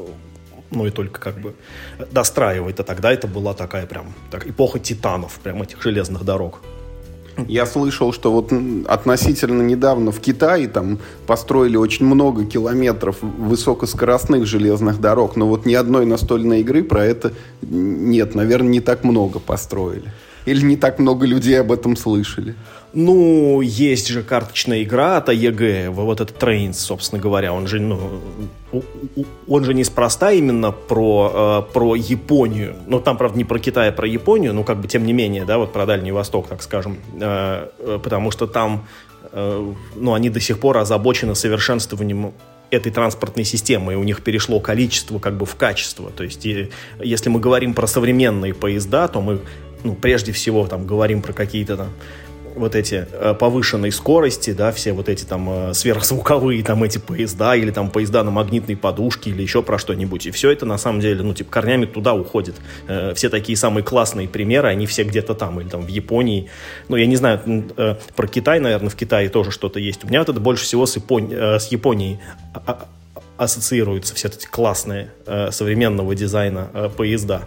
ну 0.71 0.85
и 0.85 0.91
только 0.91 1.19
как 1.19 1.39
бы 1.39 1.55
достраивает. 2.11 2.79
А 2.79 2.83
тогда 2.83 3.11
это 3.11 3.27
была 3.27 3.53
такая 3.53 3.85
прям 3.85 4.13
так, 4.31 4.47
эпоха 4.47 4.79
титанов, 4.79 5.39
прям 5.39 5.61
этих 5.61 5.81
железных 5.81 6.23
дорог. 6.23 6.61
Я 7.47 7.65
слышал, 7.65 8.13
что 8.13 8.31
вот 8.31 8.51
относительно 8.87 9.61
недавно 9.61 10.11
в 10.11 10.19
Китае 10.19 10.67
там 10.67 10.99
построили 11.27 11.77
очень 11.77 12.05
много 12.05 12.45
километров 12.45 13.17
высокоскоростных 13.21 14.45
железных 14.45 14.99
дорог, 14.99 15.35
но 15.35 15.47
вот 15.47 15.65
ни 15.65 15.73
одной 15.73 16.05
настольной 16.05 16.61
игры 16.61 16.83
про 16.83 17.05
это 17.05 17.33
нет, 17.61 18.35
наверное, 18.35 18.69
не 18.69 18.81
так 18.81 19.03
много 19.03 19.39
построили. 19.39 20.11
Или 20.45 20.63
не 20.63 20.77
так 20.77 20.99
много 20.99 21.25
людей 21.25 21.59
об 21.59 21.71
этом 21.71 21.95
слышали? 21.95 22.55
Ну, 22.93 23.61
есть 23.61 24.07
же 24.07 24.23
карточная 24.23 24.83
игра 24.83 25.17
от 25.17 25.29
АЕГ, 25.29 25.91
вот 25.91 26.21
этот 26.21 26.41
Trains, 26.41 26.73
собственно 26.73 27.21
говоря, 27.21 27.53
он 27.53 27.67
же, 27.67 27.79
ну, 27.79 28.19
он 29.47 29.63
же 29.63 29.73
неспроста 29.75 30.31
именно 30.31 30.71
про, 30.71 31.65
э, 31.69 31.73
про 31.73 31.95
Японию. 31.95 32.75
Ну, 32.87 32.99
там, 32.99 33.17
правда, 33.17 33.37
не 33.37 33.45
про 33.45 33.59
Китай, 33.59 33.89
а 33.89 33.91
про 33.91 34.07
Японию, 34.07 34.53
но 34.53 34.63
как 34.63 34.81
бы 34.81 34.87
тем 34.87 35.05
не 35.05 35.13
менее, 35.13 35.45
да, 35.45 35.59
вот 35.59 35.71
про 35.71 35.85
Дальний 35.85 36.11
Восток, 36.11 36.47
так 36.47 36.63
скажем. 36.63 36.97
Э, 37.19 37.69
э, 37.77 37.99
потому 38.03 38.31
что 38.31 38.47
там, 38.47 38.85
ну, 39.95 40.13
они 40.13 40.29
до 40.31 40.39
сих 40.39 40.59
пор 40.59 40.77
озабочены 40.77 41.35
совершенствованием 41.35 42.33
этой 42.71 42.91
транспортной 42.91 43.45
системы, 43.45 43.93
и 43.93 43.95
у 43.95 44.03
них 44.03 44.23
перешло 44.23 44.59
количество 44.59 45.19
как 45.19 45.37
бы 45.37 45.45
в 45.45 45.55
качество. 45.55 46.09
То 46.09 46.23
есть, 46.23 46.45
и, 46.47 46.71
если 46.99 47.29
мы 47.29 47.39
говорим 47.39 47.75
про 47.75 47.85
современные 47.85 48.55
поезда, 48.55 49.07
то 49.07 49.21
мы 49.21 49.41
ну, 49.83 49.95
прежде 49.95 50.31
всего 50.31 50.67
там 50.67 50.85
говорим 50.85 51.21
про 51.21 51.33
какие-то 51.33 51.77
там 51.77 51.89
вот 52.55 52.75
эти 52.75 53.07
э, 53.11 53.33
повышенной 53.33 53.91
скорости, 53.91 54.51
да, 54.51 54.71
все 54.71 54.93
вот 54.93 55.09
эти 55.09 55.25
там 55.25 55.49
э, 55.49 55.73
сверхзвуковые 55.73 56.63
там 56.63 56.83
эти 56.83 56.97
поезда 56.97 57.55
или 57.55 57.71
там 57.71 57.89
поезда 57.89 58.23
на 58.23 58.31
магнитной 58.31 58.75
подушке 58.75 59.29
или 59.29 59.41
еще 59.41 59.61
про 59.61 59.77
что-нибудь. 59.77 60.25
И 60.25 60.31
все 60.31 60.51
это 60.51 60.65
на 60.65 60.77
самом 60.77 60.99
деле, 60.99 61.23
ну, 61.23 61.33
типа, 61.33 61.51
корнями 61.51 61.85
туда 61.85 62.13
уходит. 62.13 62.55
Э, 62.87 63.13
все 63.13 63.29
такие 63.29 63.57
самые 63.57 63.83
классные 63.83 64.27
примеры, 64.27 64.67
они 64.69 64.85
все 64.85 65.03
где-то 65.03 65.33
там, 65.33 65.59
или 65.59 65.69
там 65.69 65.81
в 65.81 65.87
Японии. 65.87 66.49
Ну, 66.87 66.95
я 66.95 67.05
не 67.05 67.15
знаю, 67.15 67.41
про 68.15 68.27
Китай, 68.27 68.59
наверное, 68.59 68.89
в 68.89 68.95
Китае 68.95 69.29
тоже 69.29 69.51
что-то 69.51 69.79
есть. 69.79 70.03
У 70.03 70.07
меня 70.07 70.19
вот 70.19 70.29
это 70.29 70.39
больше 70.39 70.63
всего 70.63 70.85
с, 70.85 70.95
Япони... 70.95 71.33
э, 71.33 71.59
с 71.59 71.67
Японией 71.67 72.19
а, 72.53 72.61
а, 72.65 72.87
ассоциируются 73.37 74.15
все 74.15 74.27
эти 74.27 74.45
классные 74.47 75.11
современного 75.51 76.13
дизайна 76.13 76.91
поезда. 76.97 77.43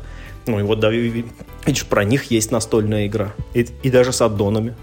Ну 0.46 0.58
и 0.58 0.62
вот, 0.62 0.80
да, 0.80 0.90
видишь, 0.90 1.86
про 1.86 2.04
них 2.04 2.30
есть 2.30 2.50
настольная 2.50 3.06
игра. 3.06 3.34
И, 3.54 3.66
и 3.82 3.90
даже 3.90 4.12
с 4.12 4.20
аддонами. 4.20 4.74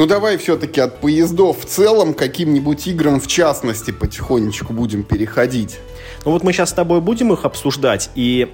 Ну 0.00 0.06
давай 0.06 0.38
все-таки 0.38 0.80
от 0.80 0.98
поездов 0.98 1.60
в 1.60 1.66
целом 1.66 2.14
каким-нибудь 2.14 2.86
играм 2.86 3.20
в 3.20 3.26
частности 3.26 3.90
потихонечку 3.90 4.72
будем 4.72 5.02
переходить. 5.02 5.78
Ну 6.24 6.30
вот 6.30 6.42
мы 6.42 6.54
сейчас 6.54 6.70
с 6.70 6.72
тобой 6.72 7.02
будем 7.02 7.34
их 7.34 7.44
обсуждать, 7.44 8.08
и 8.14 8.48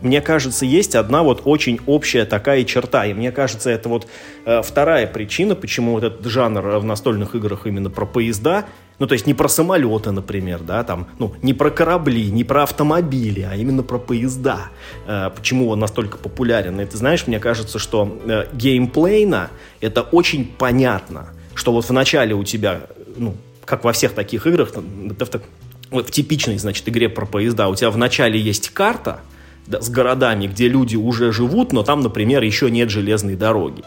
мне 0.00 0.22
кажется, 0.22 0.64
есть 0.64 0.94
одна 0.94 1.22
вот 1.22 1.42
очень 1.44 1.80
общая 1.84 2.24
такая 2.24 2.64
черта. 2.64 3.04
И 3.04 3.12
мне 3.12 3.30
кажется, 3.30 3.68
это 3.68 3.90
вот 3.90 4.06
э, 4.46 4.62
вторая 4.62 5.06
причина, 5.06 5.54
почему 5.54 5.92
вот 5.92 6.02
этот 6.02 6.24
жанр 6.24 6.78
в 6.78 6.84
настольных 6.84 7.34
играх 7.34 7.66
именно 7.66 7.90
про 7.90 8.06
поезда 8.06 8.64
ну, 8.98 9.06
то 9.06 9.12
есть 9.12 9.26
не 9.26 9.34
про 9.34 9.48
самолеты, 9.48 10.10
например, 10.10 10.60
да, 10.60 10.82
там, 10.84 11.08
ну, 11.18 11.34
не 11.42 11.52
про 11.52 11.70
корабли, 11.70 12.30
не 12.30 12.44
про 12.44 12.62
автомобили, 12.62 13.42
а 13.42 13.54
именно 13.54 13.82
про 13.82 13.98
поезда. 13.98 14.70
Э, 15.06 15.30
почему 15.34 15.68
он 15.68 15.80
настолько 15.80 16.16
популярен? 16.16 16.80
И 16.80 16.86
ты 16.86 16.96
знаешь, 16.96 17.26
мне 17.26 17.38
кажется, 17.38 17.78
что 17.78 18.18
э, 18.24 18.46
геймплейно 18.54 19.50
это 19.80 20.02
очень 20.02 20.46
понятно, 20.46 21.28
что 21.54 21.72
вот 21.72 21.84
в 21.84 21.92
начале 21.92 22.34
у 22.34 22.44
тебя, 22.44 22.82
ну, 23.16 23.34
как 23.64 23.84
во 23.84 23.92
всех 23.92 24.12
таких 24.12 24.46
играх, 24.46 24.72
в, 24.74 26.02
в 26.02 26.10
типичной, 26.10 26.58
значит, 26.58 26.88
игре 26.88 27.08
про 27.08 27.26
поезда, 27.26 27.68
у 27.68 27.74
тебя 27.74 27.90
в 27.90 27.98
начале 27.98 28.40
есть 28.40 28.70
карта, 28.70 29.20
да, 29.66 29.80
с 29.80 29.90
городами, 29.90 30.46
где 30.46 30.68
люди 30.68 30.96
уже 30.96 31.32
живут, 31.32 31.72
но 31.72 31.82
там, 31.82 32.00
например, 32.00 32.42
еще 32.42 32.70
нет 32.70 32.88
железной 32.88 33.34
дороги. 33.34 33.82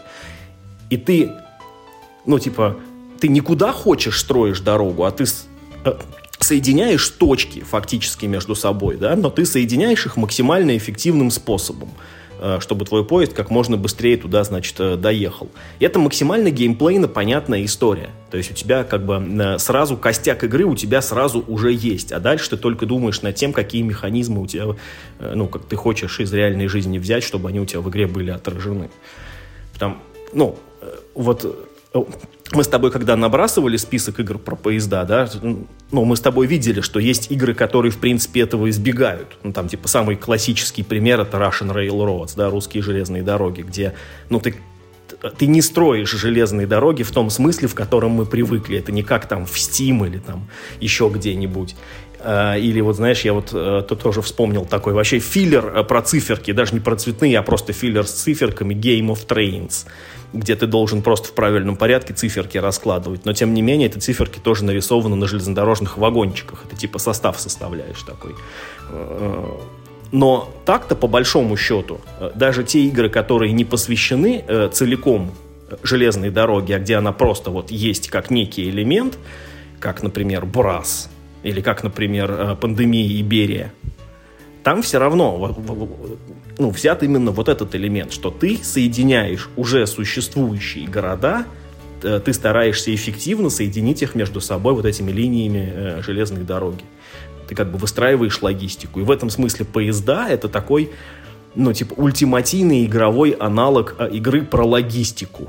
И 0.90 0.96
ты, 0.96 1.32
ну, 2.26 2.38
типа, 2.38 2.76
ты 3.20 3.28
никуда 3.28 3.72
хочешь 3.72 4.18
строишь 4.18 4.60
дорогу, 4.60 5.04
а 5.04 5.10
ты 5.10 5.24
э, 5.84 5.92
соединяешь 6.38 7.06
точки 7.08 7.60
фактически 7.60 8.26
между 8.26 8.54
собой, 8.54 8.96
да, 8.96 9.14
но 9.14 9.30
ты 9.30 9.44
соединяешь 9.44 10.06
их 10.06 10.16
максимально 10.16 10.76
эффективным 10.76 11.30
способом 11.30 11.90
э, 12.38 12.58
чтобы 12.60 12.86
твой 12.86 13.04
поезд 13.04 13.34
как 13.34 13.50
можно 13.50 13.76
быстрее 13.76 14.16
туда, 14.16 14.42
значит, 14.44 14.74
э, 14.78 14.96
доехал. 14.96 15.50
И 15.78 15.84
это 15.84 15.98
максимально 15.98 16.50
геймплейно 16.50 17.08
понятная 17.08 17.62
история. 17.66 18.08
То 18.30 18.38
есть 18.38 18.50
у 18.50 18.54
тебя 18.54 18.84
как 18.84 19.04
бы 19.04 19.56
сразу 19.58 19.98
костяк 19.98 20.42
игры 20.42 20.64
у 20.64 20.74
тебя 20.74 21.02
сразу 21.02 21.44
уже 21.46 21.72
есть, 21.72 22.12
а 22.12 22.20
дальше 22.20 22.50
ты 22.50 22.56
только 22.56 22.86
думаешь 22.86 23.20
над 23.20 23.34
тем, 23.34 23.52
какие 23.52 23.82
механизмы 23.82 24.40
у 24.40 24.46
тебя, 24.46 24.64
ну, 25.18 25.46
как 25.48 25.66
ты 25.66 25.76
хочешь 25.76 26.20
из 26.20 26.32
реальной 26.32 26.68
жизни 26.68 26.98
взять, 26.98 27.22
чтобы 27.22 27.50
они 27.50 27.60
у 27.60 27.66
тебя 27.66 27.82
в 27.82 27.90
игре 27.90 28.06
были 28.06 28.30
отражены. 28.30 28.90
Там, 29.78 30.00
ну, 30.32 30.58
вот 31.14 31.44
мы 32.52 32.64
с 32.64 32.68
тобой, 32.68 32.90
когда 32.90 33.16
набрасывали 33.16 33.76
список 33.76 34.20
игр 34.20 34.38
про 34.38 34.56
поезда, 34.56 35.04
да, 35.04 35.28
ну, 35.42 36.04
мы 36.04 36.16
с 36.16 36.20
тобой 36.20 36.46
видели, 36.46 36.80
что 36.80 36.98
есть 36.98 37.30
игры, 37.30 37.54
которые, 37.54 37.92
в 37.92 37.98
принципе, 37.98 38.40
этого 38.40 38.68
избегают. 38.70 39.38
Ну, 39.42 39.52
там, 39.52 39.68
типа, 39.68 39.88
самый 39.88 40.16
классический 40.16 40.82
пример— 40.82 41.20
это 41.22 41.38
Russian 41.38 41.72
Railroads, 41.72 42.32
да, 42.36 42.50
русские 42.50 42.82
железные 42.82 43.22
дороги, 43.22 43.62
где, 43.62 43.94
ну, 44.28 44.40
ты 44.40 44.56
ты 45.36 45.46
не 45.46 45.60
строишь 45.60 46.12
железные 46.12 46.66
дороги 46.66 47.02
в 47.02 47.10
том 47.10 47.30
смысле, 47.30 47.68
в 47.68 47.74
котором 47.74 48.12
мы 48.12 48.26
привыкли. 48.26 48.78
Это 48.78 48.92
не 48.92 49.02
как 49.02 49.26
там 49.26 49.44
в 49.44 49.54
Steam 49.54 50.06
или 50.06 50.18
там 50.18 50.48
еще 50.80 51.10
где-нибудь. 51.12 51.76
А, 52.22 52.56
или 52.56 52.80
вот, 52.80 52.96
знаешь, 52.96 53.22
я 53.22 53.32
вот 53.32 53.50
э, 53.52 53.82
тут 53.88 54.02
тоже 54.02 54.22
вспомнил 54.22 54.64
такой 54.64 54.92
вообще 54.92 55.18
филлер 55.18 55.66
э, 55.74 55.84
про 55.84 56.02
циферки, 56.02 56.52
даже 56.52 56.74
не 56.74 56.80
про 56.80 56.96
цветные, 56.96 57.38
а 57.38 57.42
просто 57.42 57.72
филлер 57.72 58.06
с 58.06 58.12
циферками 58.12 58.74
Game 58.74 59.08
of 59.08 59.26
Trains 59.26 59.86
где 60.32 60.54
ты 60.54 60.68
должен 60.68 61.02
просто 61.02 61.26
в 61.26 61.32
правильном 61.32 61.74
порядке 61.74 62.14
циферки 62.14 62.56
раскладывать. 62.56 63.24
Но, 63.24 63.32
тем 63.32 63.52
не 63.52 63.62
менее, 63.62 63.88
эти 63.88 63.98
циферки 63.98 64.38
тоже 64.38 64.64
нарисованы 64.64 65.16
на 65.16 65.26
железнодорожных 65.26 65.98
вагончиках. 65.98 66.66
Это 66.66 66.76
типа 66.76 67.00
состав 67.00 67.40
составляешь 67.40 68.00
такой. 68.02 68.36
Но 70.12 70.48
так-то, 70.64 70.94
по 70.94 71.08
большому 71.08 71.56
счету, 71.56 72.00
даже 72.36 72.62
те 72.62 72.82
игры, 72.82 73.08
которые 73.08 73.52
не 73.52 73.64
посвящены 73.64 74.44
э, 74.46 74.68
целиком 74.72 75.32
железной 75.82 76.30
дороге, 76.30 76.76
а 76.76 76.78
где 76.78 76.96
она 76.96 77.12
просто 77.12 77.50
вот 77.50 77.70
есть 77.70 78.08
как 78.08 78.30
некий 78.30 78.68
элемент, 78.68 79.18
как, 79.78 80.02
например, 80.02 80.46
Брас, 80.46 81.08
или 81.42 81.60
как, 81.60 81.82
например, 81.82 82.30
э, 82.30 82.56
пандемия 82.56 83.20
Иберия, 83.20 83.72
там 84.62 84.82
все 84.82 84.98
равно 84.98 85.56
ну, 86.58 86.70
взят 86.70 87.02
именно 87.02 87.30
вот 87.30 87.48
этот 87.48 87.74
элемент, 87.74 88.12
что 88.12 88.30
ты 88.30 88.58
соединяешь 88.62 89.48
уже 89.56 89.86
существующие 89.86 90.86
города, 90.86 91.46
э, 92.02 92.20
ты 92.22 92.32
стараешься 92.32 92.94
эффективно 92.94 93.48
соединить 93.48 94.02
их 94.02 94.14
между 94.14 94.40
собой 94.40 94.74
вот 94.74 94.84
этими 94.84 95.10
линиями 95.10 95.72
э, 95.72 96.02
железной 96.02 96.42
дороги. 96.42 96.84
Ты 97.48 97.54
как 97.54 97.72
бы 97.72 97.78
выстраиваешь 97.78 98.42
логистику. 98.42 99.00
И 99.00 99.02
в 99.02 99.10
этом 99.10 99.30
смысле 99.30 99.64
поезда— 99.64 100.28
это 100.30 100.48
такой, 100.48 100.90
ну, 101.54 101.72
типа, 101.72 101.94
ультимативный 101.94 102.84
игровой 102.84 103.30
аналог 103.30 103.96
игры 104.12 104.42
про 104.42 104.64
логистику. 104.64 105.48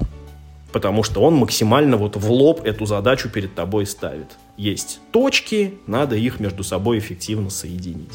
Потому 0.71 1.03
что 1.03 1.21
он 1.21 1.35
максимально 1.35 1.97
вот 1.97 2.15
в 2.15 2.31
лоб 2.31 2.61
эту 2.63 2.85
задачу 2.85 3.29
перед 3.29 3.55
тобой 3.55 3.85
ставит. 3.85 4.27
Есть 4.57 4.99
точки, 5.11 5.75
надо 5.87 6.15
их 6.15 6.39
между 6.39 6.63
собой 6.63 6.99
эффективно 6.99 7.49
соединить. 7.49 8.13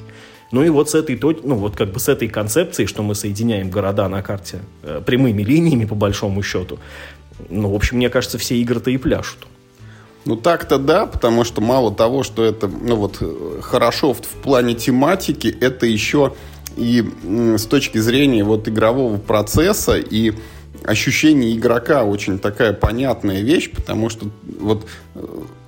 Ну 0.52 0.62
и 0.62 0.68
вот 0.68 0.90
с 0.90 0.94
этой, 0.94 1.20
ну 1.42 1.56
вот 1.56 1.76
как 1.76 1.92
бы 1.92 2.00
с 2.00 2.08
этой 2.08 2.28
концепцией, 2.28 2.86
что 2.86 3.02
мы 3.02 3.14
соединяем 3.14 3.68
города 3.68 4.08
на 4.08 4.22
карте 4.22 4.60
э, 4.82 5.02
прямыми 5.04 5.42
линиями 5.42 5.84
по 5.84 5.94
большому 5.94 6.42
счету, 6.42 6.78
ну, 7.50 7.68
в 7.68 7.75
общем, 7.75 7.98
мне 7.98 8.08
кажется, 8.08 8.38
все 8.38 8.56
игры-то 8.56 8.90
и 8.90 8.96
пляшут. 8.96 9.46
Ну 10.25 10.36
так-то 10.36 10.78
да, 10.78 11.06
потому 11.06 11.44
что 11.44 11.60
мало 11.60 11.94
того, 11.94 12.25
что 12.25 12.44
это 12.44 12.66
ну 12.66 12.96
вот 12.96 13.22
хорошо 13.62 14.12
в, 14.12 14.20
в 14.20 14.42
плане 14.42 14.75
тематики, 14.75 15.56
это 15.60 15.86
еще 15.86 16.34
и 16.76 17.04
с 17.25 17.64
точки 17.66 17.98
зрения 17.98 18.42
вот 18.42 18.66
игрового 18.66 19.18
процесса 19.18 19.96
и 19.96 20.32
ощущение 20.85 21.56
игрока 21.56 22.04
очень 22.04 22.38
такая 22.38 22.73
понятная 22.73 23.40
вещь, 23.42 23.71
потому 23.73 24.09
что 24.09 24.26
вот 24.59 24.87
э, 25.14 25.25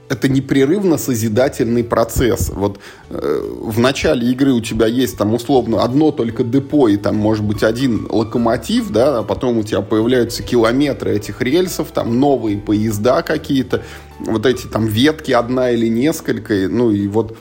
это 0.08 0.28
непрерывно 0.28 0.98
созидательный 0.98 1.84
процесс. 1.84 2.50
Вот 2.50 2.78
э, 3.10 3.40
в 3.60 3.78
начале 3.78 4.30
игры 4.30 4.52
у 4.52 4.60
тебя 4.60 4.86
есть 4.86 5.18
там 5.18 5.34
условно 5.34 5.82
одно 5.82 6.10
только 6.10 6.44
депо 6.44 6.88
и 6.88 6.96
там 6.96 7.16
может 7.16 7.44
быть 7.44 7.62
один 7.62 8.06
локомотив, 8.08 8.90
да, 8.90 9.18
а 9.18 9.22
потом 9.22 9.58
у 9.58 9.62
тебя 9.62 9.82
появляются 9.82 10.42
километры 10.42 11.16
этих 11.16 11.40
рельсов, 11.42 11.88
там 11.92 12.18
новые 12.18 12.58
поезда 12.58 13.22
какие-то, 13.22 13.82
вот 14.20 14.46
эти 14.46 14.66
там 14.66 14.86
ветки 14.86 15.32
одна 15.32 15.70
или 15.70 15.88
несколько, 15.88 16.54
ну 16.68 16.90
и 16.90 17.06
вот 17.06 17.36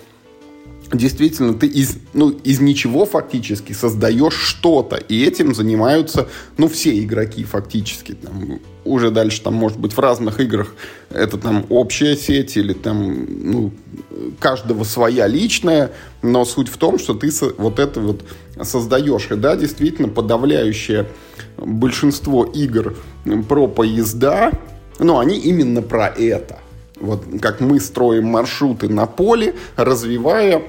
действительно 0.91 1.53
ты 1.53 1.67
из, 1.67 1.97
ну, 2.13 2.29
из 2.29 2.59
ничего 2.59 3.05
фактически 3.05 3.73
создаешь 3.73 4.35
что-то, 4.35 4.95
и 4.95 5.23
этим 5.23 5.53
занимаются, 5.53 6.27
ну, 6.57 6.67
все 6.67 6.97
игроки 6.99 7.43
фактически. 7.43 8.13
Там, 8.13 8.59
уже 8.85 9.11
дальше, 9.11 9.41
там, 9.41 9.53
может 9.53 9.79
быть, 9.79 9.93
в 9.93 9.99
разных 9.99 10.39
играх 10.39 10.73
это 11.09 11.37
там 11.37 11.65
общая 11.69 12.15
сеть 12.15 12.55
или 12.55 12.73
там, 12.73 13.27
ну, 13.51 13.71
каждого 14.39 14.83
своя 14.83 15.27
личная, 15.27 15.91
но 16.21 16.45
суть 16.45 16.69
в 16.69 16.77
том, 16.77 16.97
что 16.97 17.13
ты 17.13 17.29
вот 17.57 17.79
это 17.79 17.99
вот 17.99 18.23
создаешь. 18.61 19.29
И 19.29 19.35
да, 19.35 19.55
действительно, 19.55 20.07
подавляющее 20.07 21.07
большинство 21.57 22.45
игр 22.45 22.95
про 23.47 23.67
поезда, 23.67 24.51
ну, 24.99 25.19
они 25.19 25.37
именно 25.37 25.81
про 25.81 26.07
это. 26.07 26.59
Вот 26.99 27.25
как 27.41 27.59
мы 27.59 27.79
строим 27.79 28.25
маршруты 28.25 28.89
на 28.89 29.05
поле, 29.05 29.53
развивая 29.75 30.63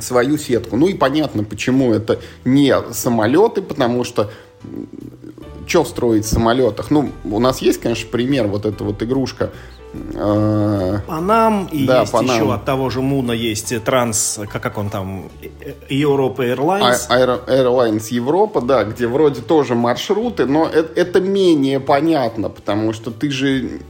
свою 0.00 0.38
сетку. 0.38 0.76
Ну 0.76 0.88
и 0.88 0.94
понятно, 0.94 1.44
почему 1.44 1.92
это 1.92 2.18
не 2.44 2.74
самолеты, 2.92 3.62
потому 3.62 4.04
что 4.04 4.30
что 5.66 5.84
строить 5.84 6.24
в 6.24 6.28
самолетах? 6.28 6.90
Ну, 6.90 7.10
у 7.24 7.38
нас 7.38 7.62
есть, 7.62 7.80
конечно, 7.80 8.08
пример, 8.10 8.46
вот 8.48 8.66
эта 8.66 8.82
вот 8.82 9.02
игрушка. 9.02 9.50
Э, 10.14 10.98
Панам, 11.06 11.66
и 11.72 11.86
да, 11.86 12.00
есть 12.00 12.12
Панам. 12.12 12.36
еще 12.36 12.52
от 12.52 12.64
того 12.64 12.90
же 12.90 13.00
Муна 13.00 13.32
есть 13.32 13.72
транс, 13.84 14.38
как, 14.50 14.62
как 14.62 14.78
он 14.78 14.88
там, 14.88 15.30
Europe 15.88 16.36
Airlines. 16.36 17.06
А, 17.08 17.18
Air, 17.18 17.46
Airlines 17.46 18.06
Европа, 18.10 18.60
да, 18.60 18.84
где 18.84 19.06
вроде 19.06 19.40
тоже 19.42 19.74
маршруты, 19.74 20.46
но 20.46 20.68
это, 20.68 21.00
это 21.00 21.20
менее 21.20 21.80
понятно, 21.80 22.50
потому 22.50 22.92
что 22.92 23.10
ты 23.10 23.30
же 23.30 23.80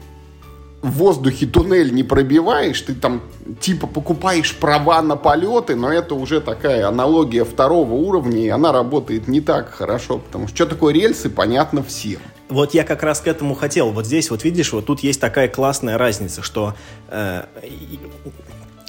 в 0.83 0.91
воздухе 0.93 1.47
туннель 1.47 1.93
не 1.93 2.03
пробиваешь, 2.03 2.81
ты 2.81 2.95
там 2.95 3.23
типа 3.61 3.87
покупаешь 3.87 4.55
права 4.57 5.03
на 5.03 5.17
полеты, 5.17 5.77
но 5.77 5.93
это 5.93 6.15
уже 6.15 6.41
такая 6.41 6.89
аналогия 6.89 7.45
второго 7.45 7.93
уровня, 7.93 8.39
и 8.39 8.49
она 8.49 8.73
работает 8.73 9.29
не 9.29 9.41
так 9.41 9.71
хорошо, 9.71 10.19
потому 10.19 10.49
что 10.49 10.57
что 10.57 10.67
такое 10.67 10.95
рельсы, 10.95 11.29
понятно 11.29 11.83
всем. 11.83 12.21
Вот 12.49 12.75
я 12.75 12.85
как 12.85 13.03
раз 13.03 13.21
к 13.21 13.29
этому 13.29 13.55
хотел. 13.55 13.91
Вот 13.91 14.07
здесь, 14.07 14.31
вот 14.31 14.43
видишь, 14.43 14.73
вот 14.73 14.87
тут 14.87 15.01
есть 15.01 15.21
такая 15.21 15.49
классная 15.49 15.99
разница, 15.99 16.43
что 16.43 16.75
э, 17.09 17.45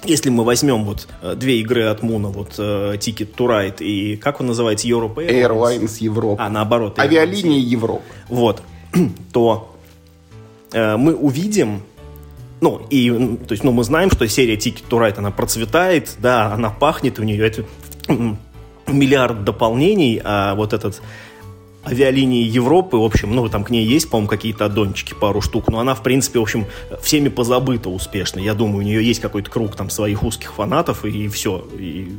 если 0.04 0.30
мы 0.30 0.44
возьмем 0.44 0.84
вот 0.84 1.06
э, 1.20 1.34
две 1.36 1.60
игры 1.60 1.84
от 1.84 2.02
Муна, 2.02 2.28
вот 2.28 2.54
э, 2.58 2.94
Ticket 2.96 3.34
to 3.36 3.46
Ride 3.46 3.84
и 3.84 4.16
как 4.16 4.40
он 4.40 4.48
называется, 4.48 4.88
Europe 4.88 5.14
Airlines? 5.16 5.80
Airlines 5.80 5.96
Европа. 6.00 6.44
А, 6.44 6.48
наоборот. 6.48 6.98
Авиалинии 6.98 7.60
Европы. 7.60 8.02
Вот. 8.28 8.62
То 9.32 9.71
мы 10.72 11.14
увидим 11.14 11.82
ну, 12.62 12.80
и, 12.90 13.10
то 13.10 13.52
есть, 13.52 13.64
ну, 13.64 13.72
мы 13.72 13.82
знаем, 13.82 14.08
что 14.08 14.28
серия 14.28 14.54
Ticket 14.54 14.84
to 14.88 14.96
Ride, 14.96 15.18
она 15.18 15.32
процветает, 15.32 16.14
да, 16.20 16.52
она 16.52 16.70
пахнет, 16.70 17.18
у 17.18 17.24
нее 17.24 17.44
это 17.44 17.64
миллиард 18.86 19.42
дополнений, 19.42 20.20
а 20.22 20.54
вот 20.54 20.72
этот 20.72 21.02
авиалинии 21.84 22.44
Европы, 22.44 22.96
в 22.96 23.02
общем, 23.02 23.34
ну, 23.34 23.48
там 23.48 23.64
к 23.64 23.70
ней 23.70 23.84
есть, 23.84 24.08
по-моему, 24.08 24.28
какие-то 24.28 24.66
аддончики, 24.66 25.12
пару 25.12 25.40
штук, 25.40 25.66
но 25.72 25.80
она, 25.80 25.96
в 25.96 26.04
принципе, 26.04 26.38
в 26.38 26.42
общем, 26.42 26.66
всеми 27.02 27.30
позабыта 27.30 27.90
успешно. 27.90 28.38
Я 28.38 28.54
думаю, 28.54 28.78
у 28.78 28.82
нее 28.82 29.04
есть 29.04 29.20
какой-то 29.20 29.50
круг 29.50 29.74
там 29.74 29.90
своих 29.90 30.22
узких 30.22 30.54
фанатов, 30.54 31.04
и, 31.04 31.26
все. 31.26 31.66
И 31.76 32.12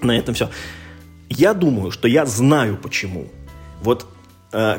на 0.00 0.16
этом 0.16 0.34
все. 0.34 0.48
Я 1.28 1.52
думаю, 1.52 1.90
что 1.90 2.08
я 2.08 2.24
знаю 2.24 2.78
почему. 2.82 3.26
Вот 3.82 4.06
Э, 4.06 4.13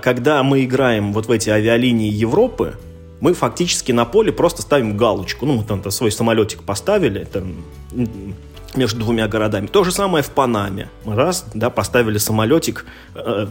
когда 0.02 0.44
мы 0.44 0.64
играем 0.64 1.12
вот 1.12 1.28
в 1.28 1.32
эти 1.32 1.50
авиалинии 1.50 2.10
Европы, 2.10 2.78
мы 3.20 3.34
фактически 3.34 3.92
на 3.92 4.06
поле 4.06 4.32
просто 4.32 4.62
ставим 4.62 4.98
галочку. 4.98 5.46
Ну, 5.46 5.58
мы 5.58 5.64
там 5.64 5.90
свой 5.92 6.12
самолетик 6.12 6.64
поставили 6.64 7.24
там, 7.24 7.64
между 8.76 9.00
двумя 9.00 9.28
городами. 9.28 9.68
То 9.68 9.84
же 9.84 9.92
самое 9.92 10.24
в 10.24 10.30
Панаме. 10.32 10.90
Раз, 11.06 11.46
да, 11.54 11.70
поставили 11.70 12.18
самолетик, 12.18 12.86
э, 13.16 13.48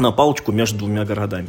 на 0.00 0.12
палочку 0.12 0.52
между 0.52 0.78
двумя 0.78 1.04
городами. 1.04 1.48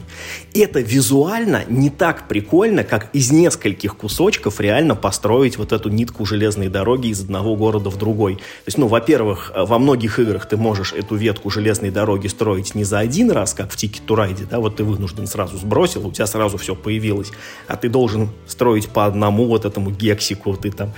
Это 0.53 0.79
визуально 0.79 1.63
не 1.67 1.89
так 1.89 2.27
прикольно, 2.27 2.83
как 2.83 3.09
из 3.13 3.31
нескольких 3.31 3.97
кусочков 3.97 4.59
реально 4.59 4.95
построить 4.95 5.57
вот 5.57 5.71
эту 5.71 5.89
нитку 5.89 6.25
железной 6.25 6.67
дороги 6.67 7.07
из 7.07 7.21
одного 7.21 7.55
города 7.55 7.89
в 7.89 7.97
другой. 7.97 8.35
То 8.35 8.41
есть, 8.67 8.77
ну, 8.77 8.87
во-первых, 8.87 9.51
во 9.55 9.79
многих 9.79 10.19
играх 10.19 10.47
ты 10.47 10.57
можешь 10.57 10.93
эту 10.93 11.15
ветку 11.15 11.49
железной 11.49 11.91
дороги 11.91 12.27
строить 12.27 12.75
не 12.75 12.83
за 12.83 12.99
один 12.99 13.31
раз, 13.31 13.53
как 13.53 13.71
в 13.71 13.75
Ticket 13.75 14.01
to 14.07 14.15
Ride, 14.15 14.47
да, 14.49 14.59
вот 14.59 14.77
ты 14.77 14.83
вынужден 14.83 15.27
сразу 15.27 15.57
сбросил, 15.57 16.07
у 16.07 16.11
тебя 16.11 16.27
сразу 16.27 16.57
все 16.57 16.75
появилось, 16.75 17.31
а 17.67 17.75
ты 17.75 17.89
должен 17.89 18.29
строить 18.47 18.89
по 18.89 19.05
одному 19.05 19.45
вот 19.45 19.65
этому 19.65 19.91
гексику, 19.91 20.55
ты 20.55 20.71
там 20.71 20.93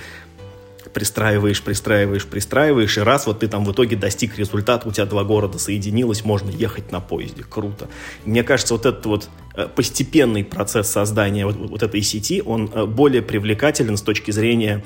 пристраиваешь, 0.92 1.62
пристраиваешь, 1.62 2.26
пристраиваешь, 2.26 2.98
и 2.98 3.00
раз 3.00 3.26
вот 3.26 3.40
ты 3.40 3.48
там 3.48 3.64
в 3.64 3.72
итоге 3.72 3.96
достиг 3.96 4.38
результата, 4.38 4.88
у 4.88 4.92
тебя 4.92 5.06
два 5.06 5.24
города 5.24 5.58
соединилось, 5.58 6.24
можно 6.24 6.50
ехать 6.50 6.92
на 6.92 7.00
поезде. 7.00 7.44
Круто. 7.48 7.88
мне 8.24 8.42
кажется, 8.42 8.74
вот 8.74 8.86
этот 8.86 9.06
вот 9.06 9.28
э, 9.54 9.66
постепенный 9.74 10.44
процесс 10.44 10.88
создания 10.88 11.46
вот, 11.46 11.56
вот 11.56 11.82
этой 11.82 12.02
сети, 12.02 12.42
он 12.44 12.70
э, 12.72 12.86
более 12.86 13.22
привлекателен 13.22 13.96
с 13.96 14.02
точки 14.02 14.30
зрения, 14.30 14.84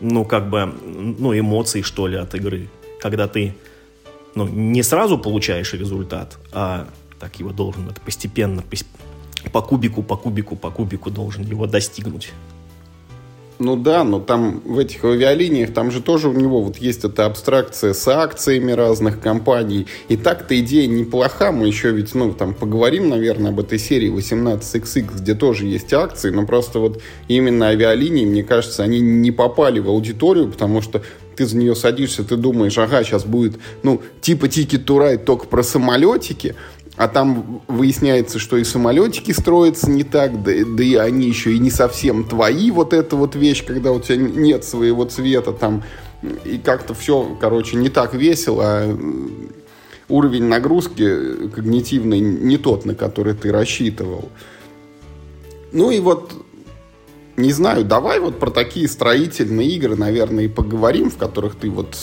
ну, 0.00 0.24
как 0.24 0.50
бы, 0.50 0.72
ну, 0.84 1.38
эмоций, 1.38 1.82
что 1.82 2.06
ли, 2.06 2.16
от 2.16 2.34
игры. 2.34 2.68
Когда 3.00 3.28
ты, 3.28 3.54
ну, 4.34 4.48
не 4.48 4.82
сразу 4.82 5.18
получаешь 5.18 5.72
результат, 5.74 6.38
а 6.52 6.88
так 7.18 7.38
его 7.38 7.52
должен 7.52 7.88
это 7.88 8.00
постепенно, 8.00 8.64
по 9.52 9.62
кубику, 9.62 10.02
по 10.02 10.16
кубику, 10.16 10.56
по 10.56 10.70
кубику 10.70 11.10
должен 11.10 11.44
его 11.44 11.66
достигнуть. 11.66 12.32
Ну 13.58 13.76
да, 13.76 14.02
но 14.02 14.18
там 14.18 14.60
в 14.64 14.78
этих 14.78 15.04
авиалиниях, 15.04 15.72
там 15.72 15.90
же 15.90 16.02
тоже 16.02 16.28
у 16.28 16.32
него 16.32 16.62
вот 16.62 16.78
есть 16.78 17.04
эта 17.04 17.26
абстракция 17.26 17.94
с 17.94 18.08
акциями 18.08 18.72
разных 18.72 19.20
компаний. 19.20 19.86
И 20.08 20.16
так-то 20.16 20.58
идея 20.60 20.88
неплоха. 20.88 21.52
Мы 21.52 21.68
еще 21.68 21.92
ведь, 21.92 22.14
ну, 22.14 22.32
там 22.32 22.54
поговорим, 22.54 23.08
наверное, 23.08 23.52
об 23.52 23.60
этой 23.60 23.78
серии 23.78 24.12
18XX, 24.12 25.18
где 25.18 25.34
тоже 25.34 25.66
есть 25.66 25.92
акции, 25.92 26.30
но 26.30 26.46
просто 26.46 26.80
вот 26.80 27.00
именно 27.28 27.68
авиалинии, 27.68 28.26
мне 28.26 28.42
кажется, 28.42 28.82
они 28.82 29.00
не 29.00 29.30
попали 29.30 29.78
в 29.78 29.88
аудиторию, 29.88 30.48
потому 30.48 30.82
что 30.82 31.02
ты 31.36 31.46
за 31.46 31.56
нее 31.56 31.74
садишься, 31.74 32.24
ты 32.24 32.36
думаешь, 32.36 32.76
ага, 32.78 33.02
сейчас 33.04 33.24
будет, 33.24 33.54
ну, 33.82 34.02
типа 34.20 34.46
to 34.46 34.78
Ride, 34.78 35.24
только 35.24 35.46
про 35.46 35.62
самолетики, 35.62 36.54
а 36.96 37.08
там 37.08 37.62
выясняется, 37.68 38.38
что 38.38 38.56
и 38.56 38.64
самолетики 38.64 39.32
строятся 39.32 39.90
не 39.90 40.04
так, 40.04 40.42
да, 40.42 40.52
да 40.66 40.84
и 40.84 40.94
они 40.94 41.26
еще 41.26 41.54
и 41.54 41.58
не 41.58 41.70
совсем 41.70 42.24
твои, 42.24 42.70
вот 42.70 42.92
эта 42.92 43.16
вот 43.16 43.34
вещь, 43.34 43.64
когда 43.64 43.92
у 43.92 44.00
тебя 44.00 44.16
нет 44.16 44.64
своего 44.64 45.04
цвета, 45.04 45.52
там, 45.52 45.82
и 46.44 46.58
как-то 46.58 46.94
все, 46.94 47.36
короче, 47.40 47.76
не 47.76 47.88
так 47.88 48.14
весело, 48.14 48.62
а 48.64 48.98
уровень 50.08 50.44
нагрузки 50.44 51.48
когнитивной 51.48 52.20
не 52.20 52.58
тот, 52.58 52.84
на 52.84 52.94
который 52.94 53.34
ты 53.34 53.50
рассчитывал. 53.50 54.28
Ну 55.72 55.90
и 55.90 56.00
вот 56.00 56.32
не 57.36 57.52
знаю, 57.52 57.84
давай 57.84 58.20
вот 58.20 58.38
про 58.38 58.50
такие 58.50 58.88
строительные 58.88 59.68
игры, 59.68 59.96
наверное, 59.96 60.44
и 60.44 60.48
поговорим, 60.48 61.10
в 61.10 61.16
которых 61.16 61.56
ты 61.56 61.70
вот 61.70 61.96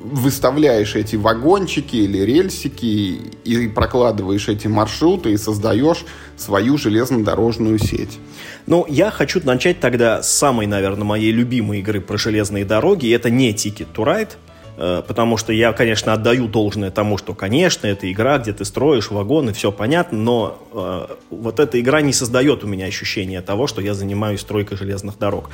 выставляешь 0.00 0.96
эти 0.96 1.16
вагончики 1.16 1.96
или 1.96 2.18
рельсики 2.18 3.20
и 3.44 3.68
прокладываешь 3.68 4.48
эти 4.48 4.66
маршруты 4.66 5.32
и 5.32 5.36
создаешь 5.36 6.04
свою 6.36 6.76
железнодорожную 6.76 7.78
сеть. 7.78 8.18
Ну, 8.66 8.84
я 8.88 9.10
хочу 9.10 9.40
начать 9.44 9.80
тогда 9.80 10.22
с 10.22 10.30
самой, 10.30 10.66
наверное, 10.66 11.04
моей 11.04 11.32
любимой 11.32 11.78
игры 11.78 12.00
про 12.00 12.16
железные 12.16 12.64
дороги. 12.64 13.12
Это 13.14 13.30
не 13.30 13.52
Ticket 13.52 13.88
to 13.94 14.04
Ride, 14.04 14.32
потому 14.76 15.36
что 15.36 15.52
я, 15.52 15.72
конечно, 15.72 16.12
отдаю 16.12 16.48
должное 16.48 16.90
тому, 16.90 17.16
что, 17.18 17.34
конечно, 17.34 17.86
это 17.86 18.10
игра, 18.10 18.38
где 18.38 18.52
ты 18.52 18.64
строишь 18.64 19.10
вагоны, 19.10 19.52
все 19.52 19.70
понятно, 19.70 20.18
но 20.18 20.58
э, 20.72 21.14
вот 21.30 21.60
эта 21.60 21.80
игра 21.80 22.00
не 22.00 22.12
создает 22.12 22.64
у 22.64 22.66
меня 22.66 22.86
ощущения 22.86 23.40
того, 23.40 23.66
что 23.66 23.80
я 23.80 23.94
занимаюсь 23.94 24.40
стройкой 24.40 24.76
железных 24.76 25.18
дорог. 25.18 25.50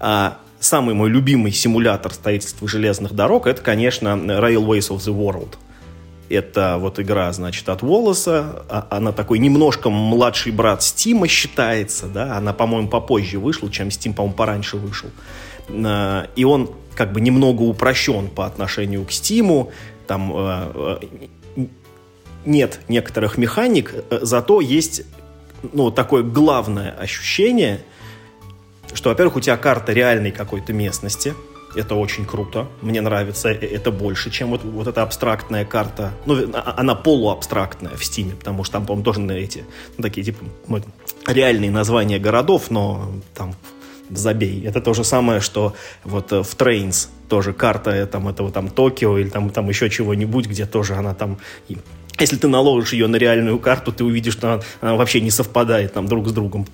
А 0.00 0.38
самый 0.58 0.94
мой 0.94 1.10
любимый 1.10 1.52
симулятор 1.52 2.12
строительства 2.12 2.66
железных 2.66 3.12
дорог 3.12 3.46
это, 3.46 3.62
конечно, 3.62 4.08
Railways 4.08 4.90
of 4.90 4.98
the 4.98 5.16
World. 5.16 5.54
Это 6.28 6.76
вот 6.80 6.98
игра, 6.98 7.32
значит, 7.32 7.68
от 7.68 7.82
Волоса. 7.82 8.64
А, 8.68 8.88
она 8.90 9.12
такой 9.12 9.38
немножко 9.38 9.90
младший 9.90 10.50
брат 10.50 10.82
Стима 10.82 11.28
считается, 11.28 12.06
да. 12.06 12.36
Она, 12.36 12.52
по-моему, 12.52 12.88
попозже 12.88 13.38
вышла, 13.38 13.70
чем 13.70 13.88
Steam, 13.88 14.12
по-моему, 14.12 14.34
пораньше 14.34 14.76
вышел. 14.76 15.08
Э, 15.08 15.55
и 15.68 16.44
он 16.44 16.70
как 16.94 17.12
бы 17.12 17.20
немного 17.20 17.62
упрощен 17.62 18.28
по 18.28 18.46
отношению 18.46 19.04
к 19.04 19.10
Steam. 19.10 19.70
Там 20.06 20.32
э, 20.34 21.00
э, 21.56 21.66
нет 22.44 22.80
некоторых 22.88 23.38
механик, 23.38 23.92
э, 24.10 24.20
зато 24.22 24.60
есть 24.60 25.02
ну, 25.72 25.90
такое 25.90 26.22
главное 26.22 26.92
ощущение, 26.92 27.82
что, 28.94 29.10
во-первых, 29.10 29.36
у 29.36 29.40
тебя 29.40 29.56
карта 29.56 29.92
реальной 29.92 30.30
какой-то 30.30 30.72
местности, 30.72 31.34
это 31.74 31.94
очень 31.94 32.24
круто, 32.24 32.68
мне 32.80 33.00
нравится, 33.00 33.50
э, 33.50 33.66
это 33.66 33.90
больше, 33.90 34.30
чем 34.30 34.50
вот, 34.50 34.64
вот 34.64 34.86
эта 34.86 35.02
абстрактная 35.02 35.64
карта, 35.64 36.12
ну, 36.24 36.36
а, 36.54 36.74
она 36.78 36.94
полуабстрактная 36.94 37.96
в 37.96 38.02
Steam, 38.02 38.36
потому 38.36 38.64
что 38.64 38.74
там, 38.74 38.86
по-моему, 38.86 39.04
тоже 39.04 39.20
на 39.20 39.32
эти, 39.32 39.64
ну, 39.98 40.02
такие, 40.02 40.24
типа, 40.24 40.44
ну, 40.68 40.80
реальные 41.26 41.70
названия 41.70 42.18
городов, 42.18 42.70
но 42.70 43.12
там 43.34 43.54
забей. 44.10 44.64
Это 44.64 44.80
то 44.80 44.94
же 44.94 45.04
самое, 45.04 45.40
что 45.40 45.74
вот 46.04 46.32
э, 46.32 46.42
в 46.42 46.56
Trains 46.56 47.08
тоже 47.28 47.52
карта 47.52 47.90
э, 47.90 48.06
там, 48.06 48.28
этого 48.28 48.50
там 48.52 48.68
Токио 48.68 49.18
или 49.18 49.28
там, 49.28 49.50
там 49.50 49.68
еще 49.68 49.90
чего-нибудь, 49.90 50.46
где 50.46 50.66
тоже 50.66 50.94
она 50.94 51.14
там 51.14 51.38
если 52.18 52.36
ты 52.36 52.48
наложишь 52.48 52.92
ее 52.94 53.08
на 53.08 53.16
реальную 53.16 53.58
карту, 53.58 53.92
ты 53.92 54.02
увидишь, 54.02 54.32
что 54.32 54.54
она, 54.54 54.62
она 54.80 54.94
вообще 54.94 55.20
не 55.20 55.30
совпадает 55.30 55.92
там 55.92 56.06
друг 56.06 56.28
с 56.28 56.32
другом. 56.32 56.66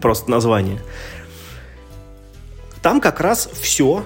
Просто 0.00 0.30
название. 0.30 0.80
Там 2.82 3.00
как 3.00 3.20
раз 3.20 3.48
все 3.60 4.04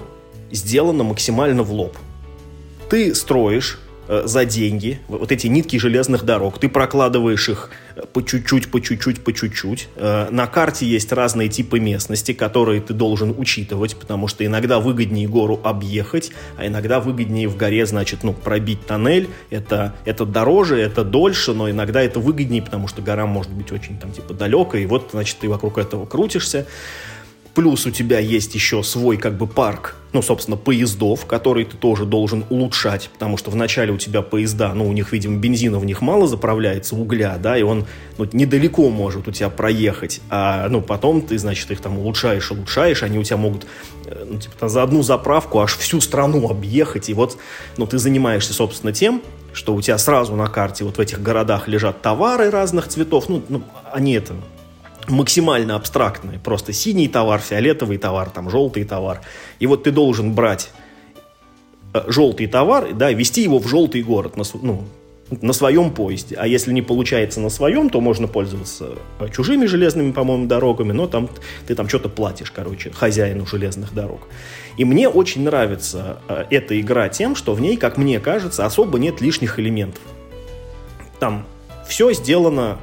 сделано 0.51 1.03
максимально 1.03 1.63
в 1.63 1.71
лоб. 1.71 1.97
Ты 2.89 3.15
строишь 3.15 3.79
за 4.07 4.45
деньги, 4.45 4.99
вот 5.07 5.31
эти 5.31 5.47
нитки 5.47 5.77
железных 5.77 6.23
дорог, 6.23 6.59
ты 6.59 6.69
прокладываешь 6.69 7.49
их 7.49 7.69
э, 7.95 8.03
по 8.11 8.23
чуть-чуть, 8.23 8.71
по 8.71 8.81
чуть-чуть, 8.81 9.23
по 9.23 9.33
чуть-чуть. 9.33 9.89
Э, 9.95 10.27
на 10.31 10.47
карте 10.47 10.85
есть 10.85 11.11
разные 11.11 11.49
типы 11.49 11.79
местности, 11.79 12.33
которые 12.33 12.81
ты 12.81 12.93
должен 12.93 13.33
учитывать, 13.37 13.95
потому 13.95 14.27
что 14.27 14.45
иногда 14.45 14.79
выгоднее 14.79 15.27
гору 15.27 15.59
объехать, 15.63 16.31
а 16.57 16.67
иногда 16.67 16.99
выгоднее 16.99 17.47
в 17.47 17.57
горе, 17.57 17.85
значит, 17.85 18.23
ну, 18.23 18.33
пробить 18.33 18.85
тоннель. 18.85 19.29
Это, 19.49 19.95
это 20.05 20.25
дороже, 20.25 20.79
это 20.79 21.03
дольше, 21.03 21.53
но 21.53 21.69
иногда 21.69 22.01
это 22.01 22.19
выгоднее, 22.19 22.61
потому 22.61 22.87
что 22.87 23.01
гора 23.01 23.25
может 23.25 23.51
быть 23.51 23.71
очень 23.71 23.97
там 23.97 24.11
типа 24.11 24.33
далекая, 24.33 24.83
и 24.83 24.85
вот, 24.85 25.09
значит, 25.11 25.37
ты 25.39 25.49
вокруг 25.49 25.77
этого 25.77 26.05
крутишься. 26.05 26.65
Плюс 27.57 27.87
у 27.87 27.89
тебя 27.89 28.19
есть 28.19 28.53
еще 28.53 28.83
свой 28.83 29.17
как 29.17 29.35
бы 29.35 29.47
парк, 29.47 29.95
ну, 30.13 30.21
собственно, 30.21 30.57
поездов, 30.57 31.25
который 31.25 31.65
ты 31.65 31.75
тоже 31.75 32.05
должен 32.05 32.45
улучшать, 32.51 33.09
потому 33.11 33.35
что 33.35 33.49
вначале 33.49 33.91
у 33.91 33.97
тебя 33.97 34.21
поезда, 34.21 34.75
ну, 34.75 34.87
у 34.87 34.91
них, 34.93 35.11
видимо, 35.11 35.39
бензина 35.39 35.79
в 35.79 35.85
них 35.85 36.01
мало 36.01 36.27
заправляется, 36.27 36.95
угля, 36.95 37.39
да, 37.41 37.57
и 37.57 37.63
он 37.63 37.87
ну, 38.19 38.29
недалеко 38.31 38.91
может 38.91 39.27
у 39.27 39.31
тебя 39.31 39.49
проехать, 39.49 40.21
а, 40.29 40.69
ну, 40.69 40.81
потом 40.81 41.23
ты, 41.23 41.39
значит, 41.39 41.71
их 41.71 41.81
там 41.81 41.97
улучшаешь, 41.97 42.51
улучшаешь, 42.51 43.01
они 43.01 43.17
у 43.17 43.23
тебя 43.23 43.37
могут, 43.37 43.65
э, 44.05 44.23
ну, 44.29 44.37
типа, 44.37 44.69
за 44.69 44.83
одну 44.83 45.01
заправку 45.01 45.59
аж 45.59 45.75
всю 45.77 45.99
страну 45.99 46.51
объехать, 46.51 47.09
и 47.09 47.15
вот, 47.15 47.39
ну, 47.77 47.87
ты 47.87 47.97
занимаешься, 47.97 48.53
собственно, 48.53 48.93
тем, 48.93 49.23
что 49.53 49.73
у 49.73 49.81
тебя 49.81 49.97
сразу 49.97 50.35
на 50.35 50.45
карте 50.45 50.83
вот 50.83 50.97
в 50.97 50.99
этих 50.99 51.23
городах 51.23 51.67
лежат 51.67 52.03
товары 52.03 52.51
разных 52.51 52.87
цветов, 52.87 53.29
ну, 53.29 53.41
ну 53.49 53.63
они 53.91 54.13
это 54.13 54.35
максимально 55.07 55.75
абстрактные. 55.75 56.39
Просто 56.39 56.73
синий 56.73 57.07
товар, 57.07 57.39
фиолетовый 57.39 57.97
товар, 57.97 58.29
там 58.29 58.49
желтый 58.49 58.83
товар. 58.83 59.21
И 59.59 59.67
вот 59.67 59.83
ты 59.83 59.91
должен 59.91 60.33
брать 60.33 60.69
э, 61.93 62.03
желтый 62.07 62.47
товар, 62.47 62.93
да, 62.93 63.11
вести 63.11 63.41
его 63.41 63.59
в 63.59 63.67
желтый 63.67 64.03
город, 64.03 64.37
на, 64.37 64.43
ну, 64.61 64.85
на 65.29 65.53
своем 65.53 65.91
поезде. 65.91 66.35
А 66.35 66.47
если 66.47 66.71
не 66.71 66.81
получается 66.81 67.39
на 67.41 67.49
своем, 67.49 67.89
то 67.89 68.01
можно 68.01 68.27
пользоваться 68.27 68.95
э, 69.19 69.27
чужими 69.29 69.65
железными, 69.65 70.11
по-моему, 70.11 70.47
дорогами, 70.47 70.91
но 70.91 71.07
там 71.07 71.29
ты 71.65 71.75
там 71.75 71.87
что-то 71.89 72.09
платишь, 72.09 72.51
короче, 72.51 72.91
хозяину 72.91 73.45
железных 73.45 73.93
дорог. 73.93 74.27
И 74.77 74.85
мне 74.85 75.09
очень 75.09 75.43
нравится 75.43 76.19
э, 76.27 76.45
эта 76.49 76.79
игра 76.79 77.09
тем, 77.09 77.35
что 77.35 77.53
в 77.53 77.61
ней, 77.61 77.77
как 77.77 77.97
мне 77.97 78.19
кажется, 78.19 78.65
особо 78.65 78.99
нет 78.99 79.21
лишних 79.21 79.59
элементов. 79.59 80.01
Там 81.19 81.45
все 81.87 82.13
сделано 82.13 82.77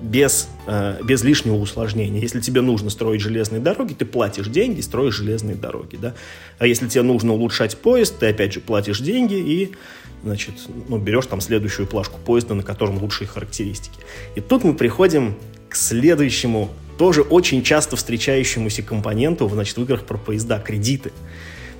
без, 0.00 0.48
э, 0.66 1.00
без 1.04 1.22
лишнего 1.22 1.56
усложнения. 1.56 2.20
Если 2.20 2.40
тебе 2.40 2.60
нужно 2.60 2.90
строить 2.90 3.20
железные 3.20 3.60
дороги, 3.60 3.94
ты 3.94 4.04
платишь 4.04 4.48
деньги, 4.48 4.80
строишь 4.80 5.14
железные 5.14 5.56
дороги. 5.56 5.96
Да? 5.96 6.14
А 6.58 6.66
если 6.66 6.88
тебе 6.88 7.02
нужно 7.02 7.32
улучшать 7.32 7.76
поезд, 7.76 8.18
ты 8.18 8.26
опять 8.26 8.52
же 8.52 8.60
платишь 8.60 9.00
деньги 9.00 9.34
и 9.34 9.72
значит, 10.22 10.54
ну, 10.88 10.98
берешь 10.98 11.26
там 11.26 11.40
следующую 11.40 11.86
плашку 11.86 12.18
поезда, 12.24 12.54
на 12.54 12.62
котором 12.62 12.98
лучшие 12.98 13.28
характеристики. 13.28 13.98
И 14.34 14.40
тут 14.40 14.64
мы 14.64 14.74
приходим 14.74 15.36
к 15.68 15.76
следующему, 15.76 16.70
тоже 16.98 17.22
очень 17.22 17.62
часто 17.62 17.96
встречающемуся 17.96 18.82
компоненту 18.82 19.48
значит, 19.48 19.76
в 19.76 19.82
играх 19.82 20.04
про 20.04 20.18
поезда– 20.18 20.58
кредиты. 20.66 21.12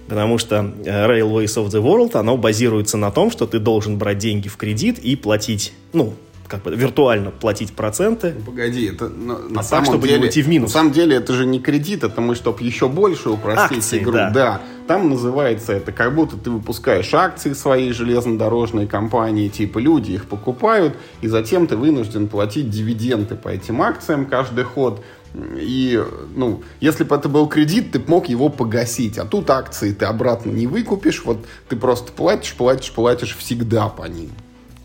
Потому 0.09 0.39
что 0.39 0.75
э, 0.85 1.07
Railways 1.07 1.57
of 1.57 1.69
the 1.69 1.83
World, 1.83 2.17
оно 2.17 2.37
базируется 2.37 2.97
на 2.97 3.11
том, 3.11 3.31
что 3.31 3.47
ты 3.47 3.59
должен 3.59 3.97
брать 3.99 4.19
деньги 4.19 4.49
в 4.49 4.57
кредит 4.57 4.99
и 4.99 5.15
платить, 5.15 5.73
ну, 5.93 6.15
как 6.51 6.63
бы 6.63 6.75
виртуально 6.75 7.31
платить 7.31 7.73
проценты. 7.73 8.35
Погоди, 8.45 8.87
это 8.87 9.09
на, 9.09 9.39
на 9.39 9.61
а 9.61 9.63
самом 9.63 9.85
так, 9.85 9.95
чтобы 9.95 10.09
деле, 10.09 10.19
не 10.19 10.25
уйти 10.27 10.43
в 10.43 10.49
минус. 10.49 10.71
На 10.71 10.81
самом 10.81 10.93
деле 10.93 11.17
это 11.17 11.33
же 11.33 11.47
не 11.47 11.61
кредит, 11.61 12.03
это 12.03 12.21
мы, 12.21 12.35
чтобы 12.35 12.63
еще 12.65 12.89
больше 12.89 13.31
упростить 13.31 13.79
акции, 13.79 13.99
игру. 13.99 14.13
Да. 14.13 14.31
да. 14.31 14.61
Там 14.89 15.09
называется 15.09 15.73
это, 15.73 15.93
как 15.93 16.13
будто 16.13 16.37
ты 16.37 16.51
выпускаешь 16.51 17.15
акции 17.15 17.53
своей 17.53 17.93
железнодорожной 17.93 18.89
компании, 18.89 19.49
типа 19.49 19.79
люди 19.79 20.13
их 20.13 20.27
покупают, 20.27 20.97
и 21.21 21.29
затем 21.29 21.69
ты 21.69 21.77
вынужден 21.77 22.27
платить 22.27 22.69
дивиденды 22.69 23.37
по 23.37 23.49
этим 23.49 23.81
акциям 23.81 24.27
каждый 24.27 24.65
ход. 24.65 25.05
И, 25.57 26.03
ну, 26.35 26.65
если 26.81 27.05
бы 27.05 27.15
это 27.15 27.29
был 27.29 27.47
кредит, 27.47 27.93
ты 27.93 28.03
мог 28.05 28.29
его 28.29 28.49
погасить. 28.49 29.17
А 29.19 29.25
тут 29.25 29.49
акции 29.51 29.93
ты 29.93 30.07
обратно 30.07 30.51
не 30.51 30.67
выкупишь. 30.67 31.23
Вот 31.25 31.39
ты 31.69 31.77
просто 31.77 32.11
платишь, 32.11 32.55
платишь, 32.55 32.91
платишь 32.91 33.37
всегда 33.37 33.89
по 33.89 34.09
ним. 34.09 34.31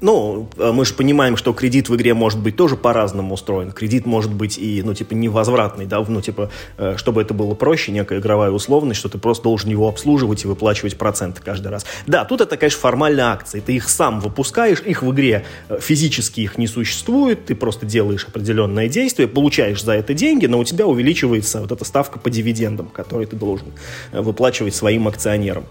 Ну, 0.05 0.47
э, 0.57 0.71
мы 0.71 0.85
же 0.85 0.93
понимаем, 0.93 1.35
что 1.35 1.51
кредит 1.51 1.89
в 1.89 1.95
игре 1.95 2.13
может 2.13 2.39
быть 2.39 2.55
тоже 2.55 2.77
по-разному 2.77 3.33
устроен. 3.33 3.71
Кредит 3.71 4.05
может 4.05 4.31
быть 4.31 4.59
и, 4.59 4.83
ну, 4.83 4.93
типа, 4.93 5.15
невозвратный, 5.15 5.87
да, 5.87 5.99
ну, 6.07 6.21
типа, 6.21 6.51
э, 6.77 6.93
чтобы 6.97 7.23
это 7.23 7.33
было 7.33 7.55
проще, 7.55 7.91
некая 7.91 8.19
игровая 8.19 8.51
условность, 8.51 8.99
что 8.99 9.09
ты 9.09 9.17
просто 9.17 9.43
должен 9.45 9.71
его 9.71 9.89
обслуживать 9.89 10.43
и 10.43 10.47
выплачивать 10.47 10.95
проценты 10.95 11.41
каждый 11.43 11.69
раз. 11.69 11.87
Да, 12.05 12.23
тут 12.23 12.41
это, 12.41 12.55
конечно, 12.55 12.79
формальная 12.79 13.25
акция. 13.25 13.61
Ты 13.61 13.75
их 13.75 13.89
сам 13.89 14.19
выпускаешь, 14.19 14.79
их 14.81 15.01
в 15.01 15.11
игре 15.11 15.43
э, 15.69 15.79
физически 15.81 16.41
их 16.41 16.59
не 16.59 16.67
существует, 16.67 17.47
ты 17.47 17.55
просто 17.55 17.87
делаешь 17.87 18.27
определенное 18.27 18.87
действие, 18.87 19.27
получаешь 19.27 19.83
за 19.83 19.93
это 19.93 20.13
деньги, 20.13 20.45
но 20.45 20.59
у 20.59 20.63
тебя 20.63 20.85
увеличивается 20.85 21.61
вот 21.61 21.71
эта 21.71 21.83
ставка 21.83 22.19
по 22.19 22.29
дивидендам, 22.29 22.89
которую 22.89 23.27
ты 23.27 23.35
должен 23.35 23.69
выплачивать 24.11 24.75
своим 24.75 25.07
акционерам. 25.07 25.65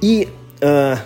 И 0.00 0.28
Э, 0.60 0.96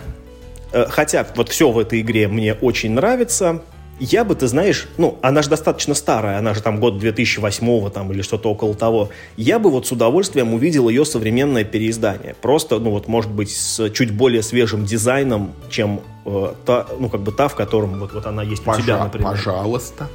хотя 0.71 1.25
вот 1.35 1.49
все 1.49 1.71
в 1.71 1.79
этой 1.79 2.01
игре 2.01 2.27
мне 2.27 2.53
очень 2.53 2.91
нравится, 2.91 3.61
я 3.99 4.23
бы, 4.23 4.33
ты 4.33 4.47
знаешь, 4.47 4.87
ну, 4.97 5.17
она 5.21 5.41
же 5.41 5.49
достаточно 5.49 5.93
старая, 5.93 6.39
она 6.39 6.53
же 6.53 6.61
там 6.61 6.79
год 6.79 6.97
2008 6.99 7.89
там 7.89 8.11
или 8.11 8.21
что-то 8.21 8.49
около 8.49 8.73
того. 8.73 9.09
Я 9.35 9.59
бы 9.59 9.69
вот 9.69 9.87
с 9.87 9.91
удовольствием 9.91 10.53
увидел 10.53 10.87
ее 10.87 11.03
современное 11.03 11.65
переиздание. 11.65 12.33
Просто, 12.41 12.79
ну 12.79 12.91
вот, 12.91 13.07
может 13.07 13.31
быть, 13.31 13.51
с 13.51 13.89
чуть 13.89 14.11
более 14.11 14.41
свежим 14.41 14.85
дизайном, 14.85 15.51
чем 15.69 16.01
э, 16.25 16.53
та, 16.65 16.87
ну, 16.97 17.09
как 17.09 17.21
бы 17.21 17.31
та, 17.33 17.49
в 17.49 17.55
котором 17.55 17.99
вот, 17.99 18.13
вот 18.13 18.25
она 18.25 18.41
есть 18.41 18.63
Пожа- 18.63 18.79
у 18.79 18.81
тебя, 18.81 19.03
например. 19.03 19.31
Пожалуйста. 19.31 20.07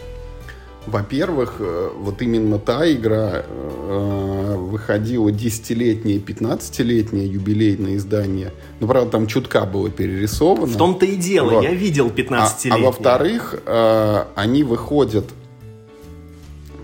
Во-первых, 0.86 1.56
э, 1.60 1.90
вот 1.96 2.20
именно 2.20 2.58
та 2.58 2.90
игра 2.90 3.42
э, 3.46 4.56
выходила 4.56 5.32
десятилетнее, 5.32 6.18
пятнадцатилетнее 6.18 7.26
юбилейное 7.26 7.96
издание. 7.96 8.52
Ну, 8.80 8.86
правда, 8.86 9.12
там 9.12 9.26
чутка 9.26 9.64
было 9.64 9.88
перерисовано. 9.88 10.66
В 10.66 10.76
том-то 10.76 11.06
и 11.06 11.16
дело, 11.16 11.52
вот. 11.52 11.64
я 11.64 11.72
видел 11.72 12.10
15 12.10 12.66
А, 12.66 12.74
а 12.74 12.78
во-вторых, 12.78 13.54
э, 13.64 14.24
они 14.34 14.62
выходят, 14.62 15.24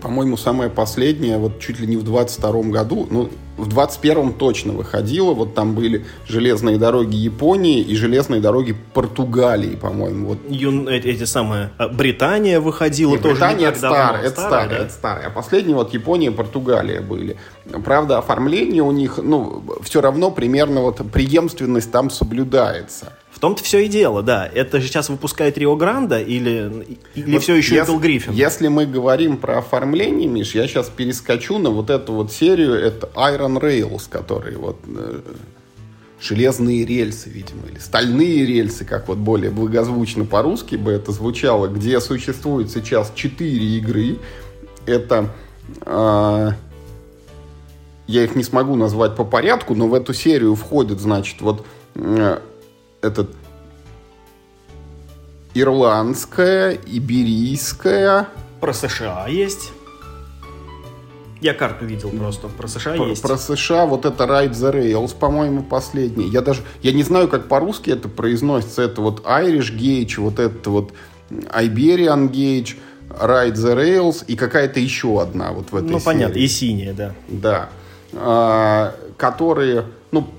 по-моему, 0.01 0.35
самое 0.35 0.69
последнее, 0.69 1.37
вот 1.37 1.59
чуть 1.59 1.79
ли 1.79 1.87
не 1.87 1.95
в 1.95 2.03
22 2.03 2.63
году, 2.63 3.07
ну, 3.09 3.29
в 3.57 3.67
21-м 3.67 4.33
точно 4.33 4.73
выходило. 4.73 5.33
Вот 5.33 5.53
там 5.53 5.75
были 5.75 6.05
железные 6.27 6.77
дороги 6.77 7.15
Японии 7.15 7.79
и 7.79 7.95
железные 7.95 8.41
дороги 8.41 8.75
Португалии, 8.93 9.75
по-моему. 9.75 10.29
Вот. 10.29 10.39
Эти, 10.49 11.07
эти 11.07 11.23
самые... 11.25 11.69
А, 11.77 11.87
Британия 11.87 12.59
выходила 12.59 13.11
Нет, 13.11 13.21
тоже 13.21 13.35
Британия 13.35 13.69
это 13.69 13.77
старая, 13.77 14.23
это 14.23 14.41
старая, 14.41 14.69
да? 14.69 14.77
это 14.77 14.93
старая. 14.93 15.27
А 15.27 15.29
последние 15.29 15.75
вот 15.75 15.93
Япония 15.93 16.27
и 16.27 16.31
Португалия 16.31 17.01
были. 17.01 17.37
Правда, 17.85 18.17
оформление 18.17 18.83
у 18.83 18.91
них, 18.91 19.19
ну, 19.21 19.63
все 19.83 20.01
равно 20.01 20.31
примерно 20.31 20.81
вот 20.81 20.97
преемственность 21.11 21.91
там 21.91 22.09
соблюдается 22.09 23.13
том-то 23.41 23.63
все 23.63 23.79
и 23.79 23.87
дело, 23.87 24.21
да. 24.21 24.47
Это 24.47 24.79
же 24.79 24.87
сейчас 24.87 25.09
выпускает 25.09 25.57
Рио 25.57 25.75
Гранда 25.75 26.21
или, 26.21 26.85
или 27.15 27.33
вот 27.33 27.41
все 27.41 27.55
еще 27.55 27.75
если, 27.75 27.97
Гриффин? 27.97 28.33
Если 28.33 28.67
мы 28.67 28.85
говорим 28.85 29.37
про 29.37 29.57
оформление, 29.57 30.27
Миш, 30.27 30.53
я 30.53 30.67
сейчас 30.67 30.89
перескочу 30.89 31.57
на 31.57 31.71
вот 31.71 31.89
эту 31.89 32.13
вот 32.13 32.31
серию, 32.31 32.75
это 32.75 33.09
Iron 33.15 33.59
Rails, 33.59 34.03
которые 34.07 34.57
вот 34.57 34.77
э, 34.85 35.21
железные 36.21 36.85
рельсы, 36.85 37.29
видимо, 37.29 37.63
или 37.67 37.79
стальные 37.79 38.45
рельсы, 38.45 38.85
как 38.85 39.07
вот 39.07 39.17
более 39.17 39.49
благозвучно 39.49 40.23
по-русски 40.25 40.75
бы 40.75 40.91
это 40.91 41.11
звучало, 41.11 41.67
где 41.67 41.99
существует 41.99 42.69
сейчас 42.69 43.11
четыре 43.15 43.65
игры. 43.77 44.19
Это... 44.85 45.29
Э, 45.85 46.51
я 48.05 48.23
их 48.25 48.35
не 48.35 48.43
смогу 48.43 48.75
назвать 48.75 49.15
по 49.15 49.23
порядку, 49.23 49.73
но 49.73 49.87
в 49.87 49.93
эту 49.93 50.13
серию 50.13 50.53
входит, 50.53 50.99
значит, 50.99 51.39
вот 51.39 51.65
э, 51.95 52.39
этот 53.01 53.35
ирландская, 55.53 56.77
иберийская. 56.85 58.27
Про 58.59 58.73
США 58.73 59.27
есть. 59.27 59.71
Я 61.41 61.55
карту 61.55 61.85
видел 61.85 62.11
просто. 62.11 62.47
Про 62.47 62.67
США 62.67 62.93
про, 62.95 63.07
есть. 63.07 63.21
Про 63.21 63.37
США 63.37 63.85
вот 63.87 64.05
это 64.05 64.25
Ride 64.25 64.51
the 64.51 64.71
Rails, 64.73 65.15
по-моему, 65.17 65.63
последний. 65.63 66.27
Я 66.29 66.41
даже, 66.41 66.61
я 66.83 66.91
не 66.91 67.01
знаю, 67.01 67.27
как 67.27 67.47
по-русски 67.47 67.89
это 67.89 68.07
произносится. 68.07 68.83
Это 68.83 69.01
вот 69.01 69.25
Irish 69.25 69.75
Gauge, 69.75 70.19
вот 70.19 70.37
это 70.39 70.69
вот 70.69 70.93
Iberian 71.31 72.29
Gauge, 72.29 72.75
Ride 73.09 73.53
the 73.53 73.75
Rails 73.75 74.23
и 74.27 74.35
какая-то 74.35 74.79
еще 74.79 75.19
одна 75.19 75.51
вот 75.51 75.71
в 75.71 75.75
этой 75.75 75.89
Ну, 75.89 75.93
серии. 75.99 76.05
понятно, 76.05 76.37
и 76.37 76.47
синяя, 76.47 76.93
да. 76.93 77.15
Да. 77.27 77.69
А, 78.13 78.95
которые, 79.17 79.85
ну, 80.11 80.29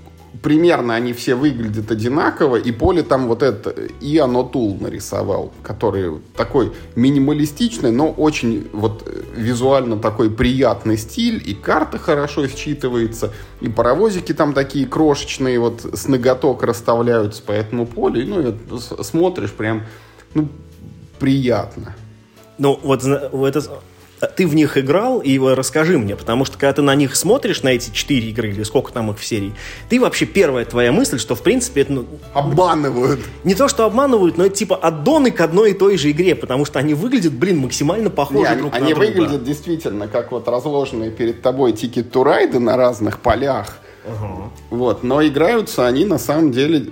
примерно 0.40 0.94
они 0.94 1.12
все 1.12 1.34
выглядят 1.34 1.90
одинаково, 1.90 2.56
и 2.56 2.72
Поле 2.72 3.02
там 3.02 3.26
вот 3.28 3.42
это 3.42 3.70
и 3.70 4.18
оно 4.18 4.42
тул 4.42 4.78
нарисовал, 4.80 5.52
который 5.62 6.20
такой 6.36 6.72
минималистичный, 6.94 7.90
но 7.90 8.10
очень 8.10 8.68
вот 8.72 9.06
визуально 9.36 9.98
такой 9.98 10.30
приятный 10.30 10.96
стиль, 10.96 11.42
и 11.44 11.54
карта 11.54 11.98
хорошо 11.98 12.44
считывается, 12.44 13.30
и 13.60 13.68
паровозики 13.68 14.32
там 14.32 14.54
такие 14.54 14.86
крошечные, 14.86 15.58
вот 15.58 15.84
с 15.92 16.08
ноготок 16.08 16.62
расставляются 16.62 17.42
по 17.42 17.52
этому 17.52 17.86
полю, 17.86 18.22
и, 18.22 18.24
ну, 18.24 18.40
и 18.40 18.54
смотришь 19.02 19.52
прям, 19.52 19.82
ну, 20.34 20.48
приятно. 21.18 21.94
Ну, 22.58 22.78
вот 22.82 23.04
это 23.04 23.70
ты 24.28 24.46
в 24.46 24.54
них 24.54 24.78
играл, 24.78 25.20
и 25.20 25.38
расскажи 25.38 25.98
мне, 25.98 26.16
потому 26.16 26.44
что 26.44 26.56
когда 26.56 26.72
ты 26.74 26.82
на 26.82 26.94
них 26.94 27.16
смотришь, 27.16 27.62
на 27.62 27.68
эти 27.68 27.90
четыре 27.90 28.28
игры, 28.30 28.50
или 28.50 28.62
сколько 28.62 28.92
там 28.92 29.10
их 29.10 29.18
в 29.18 29.24
серии, 29.24 29.52
ты 29.88 30.00
вообще 30.00 30.26
первая 30.26 30.64
твоя 30.64 30.92
мысль, 30.92 31.18
что 31.18 31.34
в 31.34 31.42
принципе 31.42 31.82
это... 31.82 31.92
Ну, 31.92 32.06
обманывают. 32.32 33.20
Не 33.44 33.54
то, 33.54 33.68
что 33.68 33.84
обманывают, 33.84 34.38
но 34.38 34.46
это 34.46 34.54
типа 34.54 34.76
аддоны 34.76 35.30
к 35.30 35.40
одной 35.40 35.72
и 35.72 35.74
той 35.74 35.96
же 35.96 36.10
игре, 36.10 36.34
потому 36.34 36.64
что 36.64 36.78
они 36.78 36.94
выглядят, 36.94 37.32
блин, 37.32 37.58
максимально 37.58 38.10
похожи 38.10 38.50
не, 38.50 38.56
друг 38.56 38.74
они, 38.74 38.90
на 38.90 38.94
друга. 38.94 39.04
Они 39.04 39.14
выглядят 39.14 39.44
действительно 39.44 40.08
как 40.08 40.32
вот 40.32 40.48
разложенные 40.48 41.10
перед 41.10 41.42
тобой 41.42 41.72
тикет-турайды 41.72 42.58
на 42.58 42.76
разных 42.76 43.18
полях, 43.18 43.78
Ага. 44.04 44.50
Вот, 44.70 45.02
но 45.02 45.24
играются 45.24 45.86
они 45.86 46.04
на 46.04 46.18
самом 46.18 46.50
деле, 46.50 46.84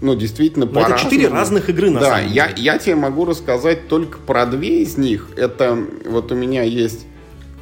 ну, 0.00 0.14
действительно 0.14 0.66
по 0.66 0.80
Это 0.80 0.98
четыре 0.98 1.28
разных 1.28 1.68
игры 1.70 1.90
на 1.90 2.00
да, 2.00 2.06
самом 2.06 2.32
я, 2.32 2.48
деле. 2.48 2.62
я 2.62 2.78
тебе 2.78 2.96
могу 2.96 3.24
рассказать 3.24 3.88
только 3.88 4.18
про 4.18 4.46
две 4.46 4.82
из 4.82 4.96
них. 4.96 5.28
Это 5.36 5.78
вот 6.06 6.32
у 6.32 6.34
меня 6.34 6.62
есть 6.62 7.06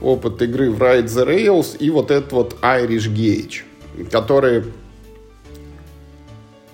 опыт 0.00 0.40
игры 0.42 0.70
в 0.70 0.82
Ride 0.82 1.06
the 1.06 1.26
Rails 1.26 1.76
и 1.78 1.90
вот 1.90 2.10
этот 2.10 2.32
вот 2.32 2.56
Irish 2.62 3.12
Gauge, 3.12 4.08
которые 4.10 4.64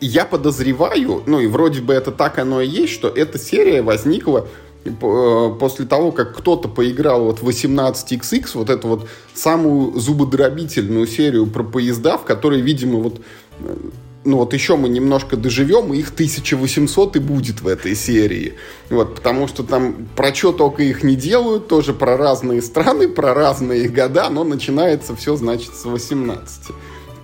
я 0.00 0.24
подозреваю, 0.24 1.22
ну 1.26 1.40
и 1.40 1.46
вроде 1.46 1.80
бы 1.80 1.94
это 1.94 2.12
так 2.12 2.38
оно 2.38 2.60
и 2.60 2.68
есть, 2.68 2.92
что 2.92 3.08
эта 3.08 3.38
серия 3.38 3.80
возникла 3.80 4.46
Э, 4.46 4.63
после 4.90 5.86
того, 5.86 6.12
как 6.12 6.36
кто-то 6.36 6.68
поиграл 6.68 7.24
вот 7.24 7.40
18XX, 7.40 8.46
вот 8.54 8.70
эту 8.70 8.88
вот 8.88 9.08
самую 9.34 9.98
зубодробительную 9.98 11.06
серию 11.06 11.46
про 11.46 11.62
поезда, 11.62 12.18
в 12.18 12.24
которой, 12.24 12.60
видимо, 12.60 12.98
вот 12.98 13.20
э, 13.60 13.76
ну 14.24 14.38
вот 14.38 14.52
еще 14.52 14.76
мы 14.76 14.88
немножко 14.88 15.36
доживем, 15.36 15.92
и 15.92 15.98
их 15.98 16.10
1800 16.10 17.16
и 17.16 17.18
будет 17.18 17.60
в 17.60 17.68
этой 17.68 17.94
серии. 17.94 18.54
Вот, 18.90 19.16
потому 19.16 19.48
что 19.48 19.62
там 19.62 20.08
про 20.16 20.34
что 20.34 20.52
только 20.52 20.82
их 20.82 21.02
не 21.02 21.16
делают, 21.16 21.68
тоже 21.68 21.92
про 21.92 22.16
разные 22.16 22.62
страны, 22.62 23.08
про 23.08 23.34
разные 23.34 23.88
года, 23.88 24.28
но 24.30 24.44
начинается 24.44 25.14
все, 25.16 25.36
значит, 25.36 25.74
с 25.74 25.84
18 25.84 26.74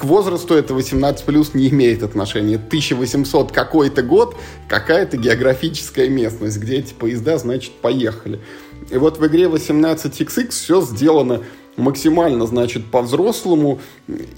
к 0.00 0.04
возрасту 0.04 0.54
это 0.54 0.72
18 0.72 1.24
плюс 1.26 1.52
не 1.52 1.68
имеет 1.68 2.02
отношения. 2.02 2.56
1800 2.56 3.52
какой-то 3.52 4.02
год, 4.02 4.34
какая-то 4.66 5.18
географическая 5.18 6.08
местность, 6.08 6.56
где 6.58 6.76
эти 6.76 6.94
поезда, 6.94 7.36
значит, 7.36 7.72
поехали. 7.72 8.40
И 8.90 8.96
вот 8.96 9.18
в 9.18 9.26
игре 9.26 9.44
18XX 9.44 10.48
все 10.48 10.80
сделано 10.80 11.42
максимально, 11.76 12.46
значит, 12.46 12.86
по-взрослому, 12.86 13.80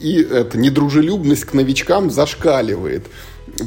и 0.01 0.21
эта 0.21 0.59
недружелюбность 0.59 1.45
к 1.45 1.55
новичкам 1.55 2.11
зашкаливает. 2.11 3.07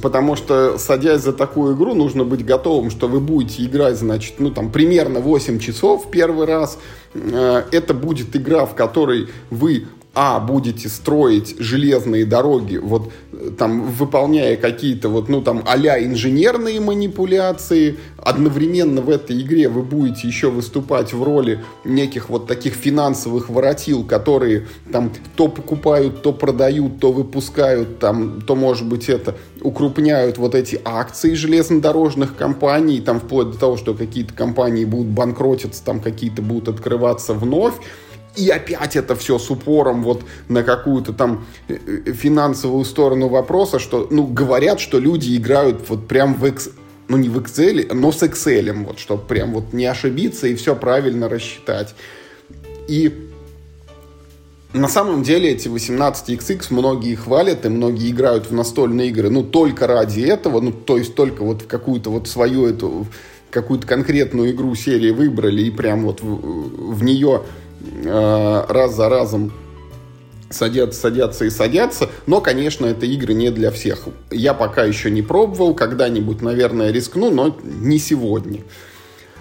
Потому 0.01 0.35
что, 0.35 0.77
садясь 0.77 1.21
за 1.21 1.31
такую 1.31 1.77
игру, 1.77 1.93
нужно 1.93 2.25
быть 2.25 2.43
готовым, 2.43 2.89
что 2.91 3.07
вы 3.07 3.21
будете 3.21 3.63
играть, 3.63 3.97
значит, 3.97 4.35
ну, 4.39 4.51
там, 4.51 4.69
примерно 4.69 5.21
8 5.21 5.59
часов 5.59 6.09
первый 6.11 6.45
раз. 6.45 6.77
Э, 7.13 7.63
это 7.71 7.93
будет 7.93 8.35
игра, 8.35 8.65
в 8.65 8.75
которой 8.75 9.27
вы 9.49 9.85
а, 10.15 10.39
будете 10.39 10.87
строить 10.87 11.55
железные 11.59 12.25
дороги, 12.25 12.77
вот 12.77 13.11
э, 13.33 13.51
там 13.57 13.83
выполняя 13.91 14.55
какие-то 14.55 15.09
вот, 15.09 15.27
ну 15.27 15.41
там 15.41 15.61
а 15.65 15.77
инженерные 15.77 16.79
манипуляции, 16.79 17.97
одновременно 18.17 19.01
в 19.01 19.09
этой 19.09 19.41
игре 19.41 19.67
вы 19.67 19.81
будете 19.81 20.27
еще 20.27 20.49
выступать 20.49 21.13
в 21.13 21.21
роли 21.21 21.63
неких 21.83 22.29
вот 22.29 22.47
таких 22.47 22.73
финансовых 22.73 23.49
воротил, 23.49 24.05
которые 24.05 24.67
там 24.91 25.11
то 25.35 25.49
покупают, 25.49 26.21
то 26.21 26.31
продают, 26.31 26.99
то 26.99 27.11
выпускают, 27.11 27.99
там, 27.99 28.41
то 28.41 28.55
может 28.55 28.87
быть 28.87 29.09
это 29.09 29.35
укрупняют 29.61 30.37
вот 30.37 30.55
эти 30.55 30.79
акции 30.85 31.33
железнодорожных 31.33 32.35
компаний, 32.35 33.01
там 33.01 33.19
вплоть 33.19 33.51
до 33.51 33.57
того, 33.57 33.77
что 33.77 33.93
какие-то 33.93 34.33
компании 34.33 34.85
будут 34.85 35.07
банкротиться, 35.07 35.83
там 35.83 35.99
какие-то 35.99 36.41
будут 36.41 36.69
открываться 36.69 37.33
вновь, 37.33 37.73
и 38.35 38.49
опять 38.49 38.95
это 38.95 39.15
все 39.15 39.39
с 39.39 39.49
упором 39.49 40.03
вот 40.03 40.23
на 40.47 40.63
какую-то 40.63 41.13
там 41.13 41.45
э, 41.67 41.77
э, 42.05 42.13
финансовую 42.13 42.85
сторону 42.85 43.27
вопроса, 43.27 43.79
что, 43.79 44.07
ну, 44.09 44.27
говорят, 44.27 44.79
что 44.79 44.99
люди 44.99 45.35
играют 45.35 45.89
вот 45.89 46.07
прям 46.07 46.33
в, 46.35 46.45
экс, 46.45 46.69
ну 47.07 47.17
не 47.17 47.29
в 47.29 47.37
Excel, 47.37 47.93
но 47.93 48.11
с 48.11 48.23
Excel, 48.23 48.71
вот, 48.85 48.99
чтобы 48.99 49.23
прям 49.23 49.53
вот 49.53 49.73
не 49.73 49.85
ошибиться 49.85 50.47
и 50.47 50.55
все 50.55 50.75
правильно 50.75 51.29
рассчитать. 51.29 51.95
И 52.87 53.29
на 54.73 54.89
самом 54.89 55.23
деле 55.23 55.51
эти 55.51 55.67
18XX 55.67 56.65
многие 56.71 57.15
хвалят 57.15 57.65
и 57.65 57.69
многие 57.69 58.11
играют 58.11 58.49
в 58.49 58.53
настольные 58.53 59.09
игры, 59.09 59.29
ну, 59.29 59.43
только 59.43 59.87
ради 59.87 60.21
этого, 60.21 60.59
ну, 60.59 60.71
то 60.71 60.97
есть 60.97 61.15
только 61.15 61.43
вот 61.43 61.61
в 61.61 61.67
какую-то 61.67 62.09
вот 62.09 62.27
свою 62.27 62.65
эту, 62.65 63.07
какую-то 63.51 63.87
конкретную 63.87 64.51
игру 64.51 64.75
серии 64.75 65.11
выбрали 65.11 65.63
и 65.63 65.71
прям 65.71 66.03
вот 66.03 66.21
в, 66.21 66.93
в 66.93 67.03
нее 67.03 67.43
раз 68.03 68.95
за 68.95 69.09
разом 69.09 69.51
садятся, 70.49 70.99
садятся 70.99 71.45
и 71.45 71.49
садятся, 71.49 72.09
но, 72.25 72.41
конечно, 72.41 72.85
это 72.85 73.05
игры 73.05 73.33
не 73.33 73.51
для 73.51 73.71
всех. 73.71 74.07
Я 74.31 74.53
пока 74.53 74.83
еще 74.83 75.11
не 75.11 75.21
пробовал, 75.21 75.73
когда-нибудь, 75.73 76.41
наверное, 76.41 76.91
рискну, 76.91 77.31
но 77.31 77.55
не 77.63 77.97
сегодня. 77.99 78.61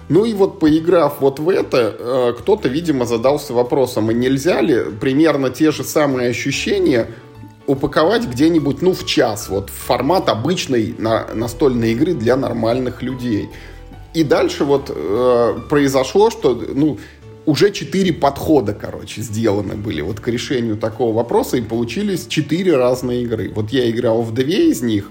Ну 0.09 0.25
и 0.25 0.35
вот 0.35 0.61
поиграв 0.61 1.21
вот 1.21 1.39
в 1.39 1.49
это, 1.49 1.97
э, 1.99 2.35
кто-то, 2.39 2.69
видимо, 2.69 3.07
задался 3.07 3.55
вопросом, 3.55 4.11
а 4.11 4.13
нельзя 4.13 4.61
ли 4.61 4.85
примерно 5.01 5.49
те 5.49 5.71
же 5.71 5.83
самые 5.83 6.29
ощущения 6.29 7.09
упаковать 7.67 8.27
где-нибудь, 8.27 8.83
ну, 8.83 8.93
в 8.93 9.07
час, 9.07 9.49
вот 9.49 9.71
в 9.71 9.73
формат 9.73 10.29
обычной 10.29 10.95
на, 10.99 11.27
настольной 11.33 11.93
игры 11.93 12.13
для 12.13 12.37
нормальных 12.37 13.03
людей. 13.03 13.49
И 14.13 14.23
дальше 14.23 14.65
вот 14.65 14.93
э, 14.95 15.55
произошло, 15.71 16.29
что, 16.31 16.55
ну, 16.55 16.99
уже 17.47 17.71
четыре 17.71 18.13
подхода, 18.13 18.73
короче, 18.75 19.21
сделаны 19.21 19.75
были 19.75 20.01
вот 20.01 20.21
к 20.21 20.29
решению 20.29 20.77
такого 20.77 21.15
вопроса, 21.15 21.57
и 21.57 21.61
получились 21.61 22.27
четыре 22.27 22.77
разные 22.77 23.23
игры. 23.23 23.53
Вот 23.55 23.71
я 23.71 23.91
играл 23.91 24.23
в 24.23 24.33
две 24.33 24.71
из 24.71 24.83
них, 24.83 25.11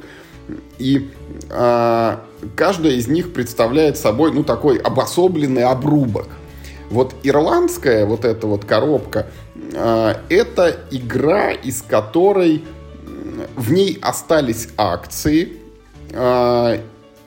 и 0.77 1.09
э, 1.49 2.17
каждая 2.55 2.93
из 2.93 3.07
них 3.07 3.33
представляет 3.33 3.97
собой, 3.97 4.33
ну, 4.33 4.43
такой 4.43 4.77
обособленный 4.77 5.63
обрубок. 5.63 6.27
Вот 6.89 7.15
ирландская 7.23 8.05
вот 8.05 8.25
эта 8.25 8.47
вот 8.47 8.65
коробка, 8.65 9.27
э, 9.73 10.15
это 10.29 10.79
игра, 10.91 11.51
из 11.51 11.81
которой 11.81 12.63
в 13.55 13.71
ней 13.71 13.97
остались 14.01 14.69
акции, 14.77 15.53
э, 16.11 16.79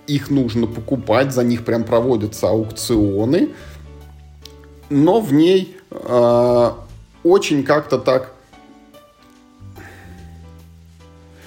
их 0.07 0.31
нужно 0.31 0.67
покупать, 0.67 1.33
за 1.33 1.43
них 1.43 1.65
прям 1.65 1.85
проводятся 1.85 2.49
аукционы, 2.49 3.51
но 4.91 5.21
в 5.21 5.33
ней 5.33 5.77
э, 5.91 6.71
очень 7.25 7.65
как-то 7.65 7.99
так 7.99 8.37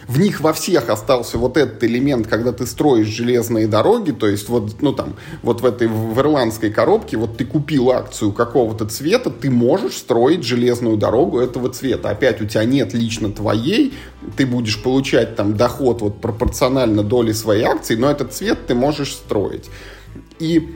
в 0.10 0.20
них 0.20 0.42
во 0.42 0.54
всех 0.54 0.90
остался 0.90 1.38
вот 1.38 1.56
этот 1.56 1.84
элемент, 1.84 2.26
когда 2.26 2.52
ты 2.52 2.66
строишь 2.66 3.06
железные 3.06 3.68
дороги, 3.68 4.10
то 4.10 4.28
есть 4.28 4.50
вот, 4.50 4.82
ну 4.82 4.92
там, 4.92 5.14
вот 5.44 5.62
в 5.62 5.66
этой 5.66 5.88
в 5.88 6.20
ирландской 6.20 6.72
коробке, 6.72 7.16
вот 7.16 7.38
ты 7.38 7.46
купил 7.46 7.92
акцию 7.92 8.32
какого-то 8.34 8.88
цвета, 8.88 9.30
ты 9.30 9.52
можешь 9.52 9.98
строить 9.98 10.44
железную 10.44 10.98
дорогу 10.98 11.40
этого 11.40 11.70
цвета. 11.70 12.10
Опять 12.10 12.42
у 12.42 12.48
тебя 12.48 12.64
нет 12.64 12.96
лично 12.96 13.32
твоей, 13.32 13.94
ты 14.36 14.48
будешь 14.48 14.82
получать 14.82 15.36
там 15.36 15.56
доход 15.56 16.02
вот 16.02 16.20
пропорционально 16.20 17.04
доли 17.04 17.32
своей 17.32 17.66
акции, 17.66 17.96
но 17.96 18.10
этот 18.10 18.34
цвет 18.34 18.66
ты 18.66 18.74
можешь 18.74 19.14
строить. 19.14 19.70
И 20.40 20.76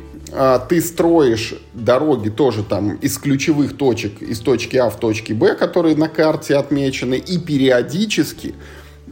ты 0.69 0.81
строишь 0.81 1.53
дороги 1.73 2.29
тоже 2.29 2.63
там 2.63 2.95
из 2.95 3.17
ключевых 3.17 3.77
точек, 3.77 4.21
из 4.21 4.39
точки 4.39 4.77
А 4.77 4.89
в 4.89 4.99
точке 4.99 5.33
Б, 5.33 5.53
которые 5.55 5.95
на 5.95 6.07
карте 6.07 6.55
отмечены, 6.55 7.15
и 7.15 7.38
периодически 7.38 8.55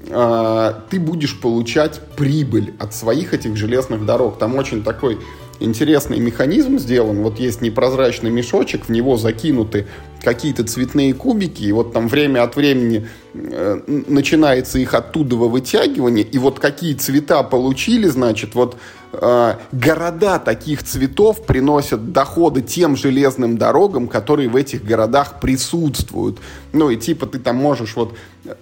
э, 0.07 0.73
ты 0.89 0.99
будешь 0.99 1.39
получать 1.39 1.99
прибыль 2.17 2.73
от 2.79 2.95
своих 2.95 3.33
этих 3.33 3.55
железных 3.55 4.05
дорог. 4.05 4.39
Там 4.39 4.55
очень 4.55 4.83
такой 4.83 5.19
интересный 5.61 6.19
механизм 6.19 6.79
сделан. 6.79 7.21
Вот 7.21 7.39
есть 7.39 7.61
непрозрачный 7.61 8.31
мешочек, 8.31 8.85
в 8.85 8.89
него 8.89 9.17
закинуты 9.17 9.87
какие-то 10.23 10.63
цветные 10.63 11.13
кубики, 11.13 11.63
и 11.63 11.71
вот 11.71 11.93
там 11.93 12.07
время 12.07 12.43
от 12.43 12.55
времени 12.55 13.07
э, 13.33 13.79
начинается 13.87 14.79
их 14.79 14.93
оттуда 14.93 15.35
вытягивание, 15.35 16.25
и 16.25 16.37
вот 16.37 16.59
какие 16.59 16.93
цвета 16.93 17.43
получили, 17.43 18.07
значит, 18.07 18.55
вот 18.55 18.77
города 19.11 20.39
таких 20.39 20.83
цветов 20.83 21.45
приносят 21.45 22.13
доходы 22.13 22.61
тем 22.61 22.95
железным 22.95 23.57
дорогам, 23.57 24.07
которые 24.07 24.47
в 24.49 24.55
этих 24.55 24.83
городах 24.83 25.39
присутствуют. 25.39 26.39
Ну 26.71 26.89
и 26.89 26.97
типа 26.97 27.25
ты 27.25 27.39
там 27.39 27.57
можешь 27.57 27.95
вот, 27.95 28.15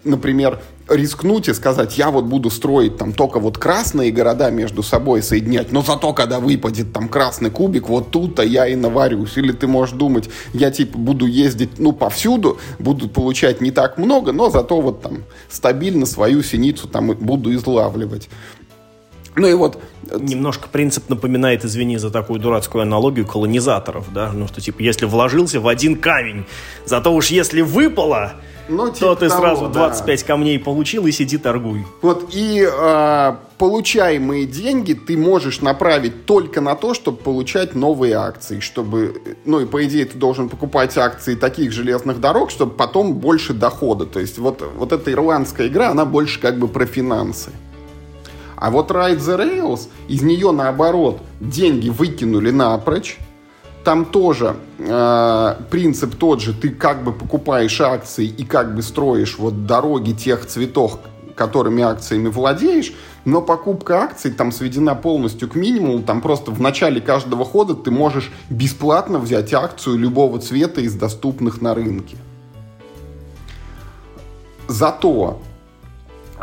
например, 0.03 0.59
рискнуть 0.89 1.47
и 1.47 1.53
сказать, 1.53 1.97
я 1.97 2.09
вот 2.09 2.25
буду 2.25 2.49
строить 2.49 2.97
там 2.97 3.13
только 3.13 3.39
вот 3.39 3.57
красные 3.57 4.11
города 4.11 4.49
между 4.49 4.81
собой 4.83 5.21
соединять, 5.21 5.71
но 5.71 5.81
зато 5.81 6.13
когда 6.13 6.39
выпадет 6.39 6.93
там 6.93 7.09
красный 7.09 7.51
кубик, 7.51 7.87
вот 7.87 8.11
тут-то 8.11 8.41
я 8.41 8.67
и 8.67 8.75
наварюсь. 8.75 9.37
Или 9.37 9.51
ты 9.51 9.67
можешь 9.67 9.95
думать, 9.95 10.29
я 10.53 10.71
типа 10.71 10.97
буду 10.97 11.27
ездить, 11.27 11.77
ну, 11.77 11.91
повсюду, 11.91 12.57
буду 12.79 13.07
получать 13.07 13.61
не 13.61 13.71
так 13.71 13.97
много, 13.97 14.31
но 14.31 14.49
зато 14.49 14.81
вот 14.81 15.01
там 15.01 15.23
стабильно 15.49 16.05
свою 16.05 16.41
синицу 16.41 16.87
там 16.87 17.11
буду 17.11 17.53
излавливать. 17.53 18.29
Ну 19.35 19.47
и 19.47 19.53
вот... 19.53 19.81
Немножко 20.19 20.67
принцип 20.69 21.07
напоминает, 21.09 21.63
извини 21.63 21.97
за 21.97 22.09
такую 22.09 22.39
дурацкую 22.39 22.81
аналогию, 22.81 23.27
колонизаторов, 23.27 24.11
да? 24.11 24.31
Ну 24.33 24.47
что, 24.47 24.59
типа, 24.59 24.81
если 24.81 25.05
вложился 25.05 25.59
в 25.59 25.67
один 25.67 25.97
камень, 25.97 26.45
зато 26.85 27.13
уж 27.13 27.27
если 27.27 27.61
выпало, 27.61 28.33
ну, 28.69 28.91
типа 28.91 28.99
то 28.99 29.15
ты 29.15 29.29
того, 29.29 29.41
сразу 29.41 29.67
25 29.67 30.19
да. 30.19 30.27
камней 30.27 30.59
получил 30.59 31.07
и 31.07 31.11
сиди 31.11 31.37
торгуй. 31.37 31.85
Вот 32.01 32.29
и 32.33 32.67
э, 32.71 33.35
получаемые 33.57 34.45
деньги 34.45 34.93
ты 34.93 35.17
можешь 35.17 35.61
направить 35.61 36.25
только 36.25 36.61
на 36.61 36.75
то, 36.75 36.93
чтобы 36.93 37.17
получать 37.17 37.75
новые 37.75 38.13
акции, 38.13 38.59
чтобы, 38.59 39.21
ну 39.45 39.59
и 39.59 39.65
по 39.65 39.83
идее 39.85 40.05
ты 40.05 40.17
должен 40.17 40.49
покупать 40.49 40.97
акции 40.97 41.35
таких 41.35 41.71
железных 41.71 42.21
дорог, 42.21 42.51
чтобы 42.51 42.73
потом 42.73 43.15
больше 43.15 43.53
дохода. 43.53 44.05
То 44.05 44.19
есть 44.19 44.37
вот, 44.37 44.63
вот 44.75 44.91
эта 44.91 45.11
ирландская 45.11 45.67
игра, 45.67 45.89
она 45.89 46.05
больше 46.05 46.39
как 46.39 46.59
бы 46.59 46.67
про 46.67 46.85
финансы. 46.85 47.51
А 48.59 48.71
вот 48.71 48.91
Ride 48.91 49.19
the 49.19 49.37
Rails, 49.37 49.87
из 50.09 50.21
нее 50.21 50.51
наоборот 50.51 51.21
деньги 51.39 51.87
выкинули 51.87 52.51
напрочь. 52.51 53.17
Там 53.85 54.03
тоже 54.03 54.57
э, 54.77 55.55
принцип 55.69 56.15
тот 56.15 56.41
же, 56.41 56.53
ты 56.53 56.69
как 56.69 57.05
бы 57.05 57.13
покупаешь 57.13 57.79
акции 57.79 58.25
и 58.25 58.43
как 58.43 58.75
бы 58.75 58.81
строишь 58.81 59.37
вот 59.37 59.65
дороги 59.65 60.11
тех 60.11 60.45
цветов, 60.45 60.99
которыми 61.35 61.81
акциями 61.83 62.27
владеешь, 62.27 62.93
но 63.23 63.41
покупка 63.41 64.01
акций 64.01 64.31
там 64.31 64.51
сведена 64.51 64.93
полностью 64.93 65.47
к 65.47 65.55
минимуму, 65.55 66.03
там 66.03 66.19
просто 66.19 66.51
в 66.51 66.59
начале 66.59 66.99
каждого 66.99 67.45
хода 67.45 67.75
ты 67.75 67.91
можешь 67.91 68.29
бесплатно 68.49 69.19
взять 69.19 69.53
акцию 69.53 69.97
любого 69.97 70.39
цвета 70.39 70.81
из 70.81 70.95
доступных 70.95 71.61
на 71.61 71.73
рынке. 71.73 72.17
Зато 74.67 75.41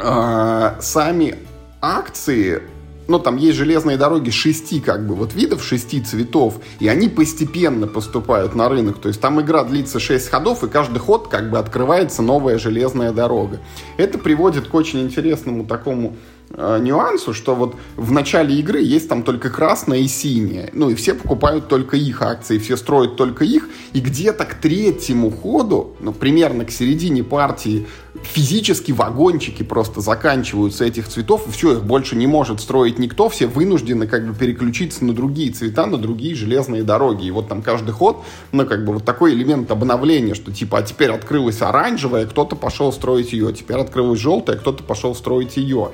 э, 0.03 0.77
сами 0.81 1.37
акции, 1.87 2.63
ну, 3.09 3.19
там 3.19 3.37
есть 3.37 3.57
железные 3.57 3.97
дороги 3.97 4.31
шести, 4.31 4.81
как 4.81 5.07
бы, 5.07 5.15
вот 5.15 5.35
видов, 5.35 5.63
шести 5.63 6.01
цветов, 6.01 6.59
и 6.81 6.89
они 6.89 7.09
постепенно 7.09 7.87
поступают 7.87 8.55
на 8.55 8.69
рынок. 8.69 8.99
То 8.99 9.09
есть 9.09 9.21
там 9.21 9.41
игра 9.41 9.65
длится 9.65 10.01
шесть 10.01 10.29
ходов, 10.29 10.65
и 10.65 10.69
каждый 10.69 10.99
ход, 10.99 11.29
как 11.29 11.51
бы, 11.51 11.59
открывается 11.59 12.23
новая 12.23 12.59
железная 12.59 13.13
дорога. 13.13 13.61
Это 13.97 14.19
приводит 14.19 14.69
к 14.69 14.75
очень 14.75 15.03
интересному 15.03 15.65
такому 15.65 16.17
э, 16.51 16.79
нюансу, 16.81 17.33
что 17.33 17.55
вот 17.55 17.77
в 17.97 18.11
начале 18.11 18.57
игры 18.57 18.81
есть 18.83 19.09
там 19.09 19.23
только 19.23 19.51
красное 19.51 19.99
и 19.99 20.09
синее. 20.09 20.71
Ну, 20.73 20.91
и 20.91 20.95
все 20.95 21.15
покупают 21.15 21.69
только 21.69 21.97
их 21.97 22.23
акции, 22.23 22.59
все 22.59 22.77
строят 22.77 23.17
только 23.17 23.45
их, 23.45 23.69
и 23.93 24.01
где-то 24.01 24.45
к 24.45 24.55
третьему 24.55 25.31
ходу, 25.31 25.97
ну, 26.01 26.13
примерно 26.13 26.65
к 26.65 26.73
середине 26.73 27.23
партии, 27.23 27.87
физически 28.27 28.93
вагончики 28.93 29.63
просто 29.63 30.01
заканчиваются 30.01 30.85
этих 30.85 31.09
цветов, 31.09 31.47
и 31.49 31.51
все, 31.51 31.73
их 31.73 31.85
больше 31.85 32.17
не 32.17 32.27
может 32.27 32.61
строить 32.61 32.99
никто, 32.99 33.29
все 33.29 33.47
вынуждены 33.47 34.07
как 34.07 34.27
бы 34.27 34.35
переключиться 34.35 35.05
на 35.05 35.13
другие 35.13 35.53
цвета, 35.53 35.87
на 35.87 35.99
другие 35.99 36.35
железные 36.35 36.83
дороги. 36.83 37.27
И 37.27 37.31
вот 37.31 37.49
там 37.49 37.63
каждый 37.63 37.93
ход, 37.93 38.23
ну, 38.53 38.67
как 38.67 38.85
бы 38.85 38.95
вот 38.95 39.05
такой 39.05 39.35
элемент 39.35 39.71
обновления, 39.71 40.35
что 40.35 40.53
типа, 40.53 40.79
а 40.79 40.83
теперь 40.83 41.11
открылась 41.11 41.63
оранжевая, 41.63 42.27
кто-то 42.27 42.57
пошел 42.57 42.93
строить 42.93 43.33
ее, 43.33 43.53
теперь 43.53 43.79
открылась 43.79 44.21
желтая, 44.21 44.57
кто-то 44.57 44.83
пошел 44.83 45.15
строить 45.15 45.57
ее. 45.57 45.93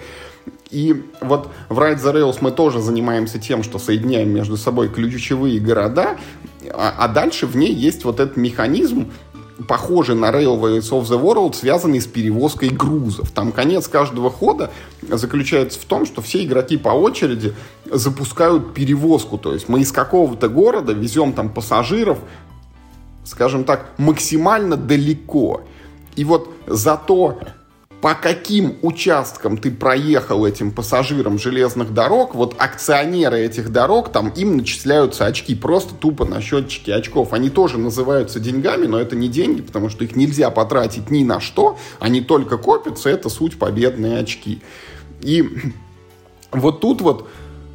И 0.70 1.02
вот 1.20 1.48
в 1.68 1.78
Ride 1.78 2.02
the 2.02 2.14
Rails 2.14 2.38
мы 2.40 2.50
тоже 2.50 2.80
занимаемся 2.80 3.38
тем, 3.38 3.62
что 3.62 3.78
соединяем 3.78 4.30
между 4.30 4.56
собой 4.56 4.88
ключевые 4.88 5.60
города, 5.60 6.16
а, 6.70 6.94
а 6.98 7.08
дальше 7.08 7.46
в 7.46 7.56
ней 7.56 7.72
есть 7.72 8.04
вот 8.04 8.20
этот 8.20 8.36
механизм, 8.36 9.12
похожий 9.66 10.14
на 10.14 10.30
Railways 10.30 10.90
of 10.90 11.02
the 11.04 11.20
World, 11.20 11.54
связанный 11.54 12.00
с 12.00 12.06
перевозкой 12.06 12.70
грузов. 12.70 13.30
Там 13.30 13.52
конец 13.52 13.88
каждого 13.88 14.30
хода 14.30 14.70
заключается 15.02 15.80
в 15.80 15.84
том, 15.84 16.06
что 16.06 16.22
все 16.22 16.44
игроки 16.44 16.76
по 16.76 16.90
очереди 16.90 17.54
запускают 17.90 18.74
перевозку. 18.74 19.38
То 19.38 19.52
есть 19.52 19.68
мы 19.68 19.80
из 19.80 19.92
какого-то 19.92 20.48
города 20.48 20.92
везем 20.92 21.32
там 21.32 21.48
пассажиров, 21.48 22.18
скажем 23.24 23.64
так, 23.64 23.90
максимально 23.98 24.76
далеко. 24.76 25.62
И 26.16 26.24
вот 26.24 26.50
за 26.66 26.96
то, 26.96 27.38
по 28.02 28.14
каким 28.14 28.78
участкам 28.82 29.56
ты 29.56 29.70
проехал 29.70 30.44
этим 30.44 30.72
пассажирам 30.72 31.38
железных 31.38 31.94
дорог, 31.94 32.34
вот 32.34 32.56
акционеры 32.58 33.38
этих 33.38 33.70
дорог, 33.70 34.10
там 34.10 34.30
им 34.30 34.56
начисляются 34.56 35.24
очки, 35.24 35.54
просто 35.54 35.94
тупо 35.94 36.24
на 36.24 36.40
счетчике 36.40 36.94
очков. 36.94 37.32
Они 37.32 37.48
тоже 37.48 37.78
называются 37.78 38.40
деньгами, 38.40 38.86
но 38.86 38.98
это 38.98 39.14
не 39.14 39.28
деньги, 39.28 39.62
потому 39.62 39.88
что 39.88 40.02
их 40.02 40.16
нельзя 40.16 40.50
потратить 40.50 41.12
ни 41.12 41.22
на 41.22 41.38
что, 41.38 41.78
они 42.00 42.20
только 42.20 42.58
копятся, 42.58 43.08
это 43.08 43.28
суть 43.28 43.56
победные 43.56 44.18
очки. 44.18 44.60
И 45.20 45.48
вот 46.50 46.80
тут 46.80 47.02
вот 47.02 47.28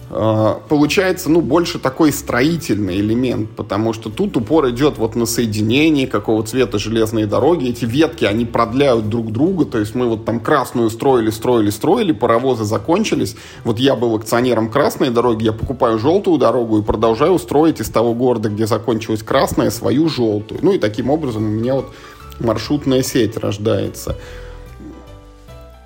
получается, 0.09 1.29
ну, 1.29 1.41
больше 1.41 1.79
такой 1.79 2.11
строительный 2.11 2.97
элемент, 2.97 3.49
потому 3.51 3.93
что 3.93 4.09
тут 4.09 4.37
упор 4.37 4.69
идет 4.69 4.97
вот 4.97 5.15
на 5.15 5.25
соединение, 5.25 6.07
какого 6.07 6.43
цвета 6.43 6.79
железные 6.79 7.25
дороги. 7.25 7.69
Эти 7.69 7.85
ветки, 7.85 8.25
они 8.25 8.45
продляют 8.45 9.09
друг 9.09 9.31
друга, 9.31 9.65
то 9.65 9.79
есть 9.79 9.95
мы 9.95 10.07
вот 10.07 10.25
там 10.25 10.39
красную 10.39 10.89
строили, 10.89 11.29
строили, 11.29 11.69
строили, 11.69 12.11
паровозы 12.13 12.63
закончились. 12.63 13.35
Вот 13.63 13.79
я 13.79 13.95
был 13.95 14.15
акционером 14.15 14.69
красной 14.69 15.09
дороги, 15.09 15.45
я 15.45 15.53
покупаю 15.53 15.99
желтую 15.99 16.37
дорогу 16.37 16.79
и 16.79 16.83
продолжаю 16.83 17.37
строить 17.39 17.81
из 17.81 17.89
того 17.89 18.13
города, 18.13 18.49
где 18.49 18.65
закончилась 18.65 19.23
красная, 19.23 19.71
свою 19.71 20.07
желтую. 20.07 20.61
Ну 20.63 20.71
и 20.71 20.79
таким 20.79 21.09
образом 21.09 21.43
у 21.43 21.49
меня 21.49 21.75
вот 21.75 21.93
маршрутная 22.39 23.03
сеть 23.03 23.37
рождается. 23.37 24.15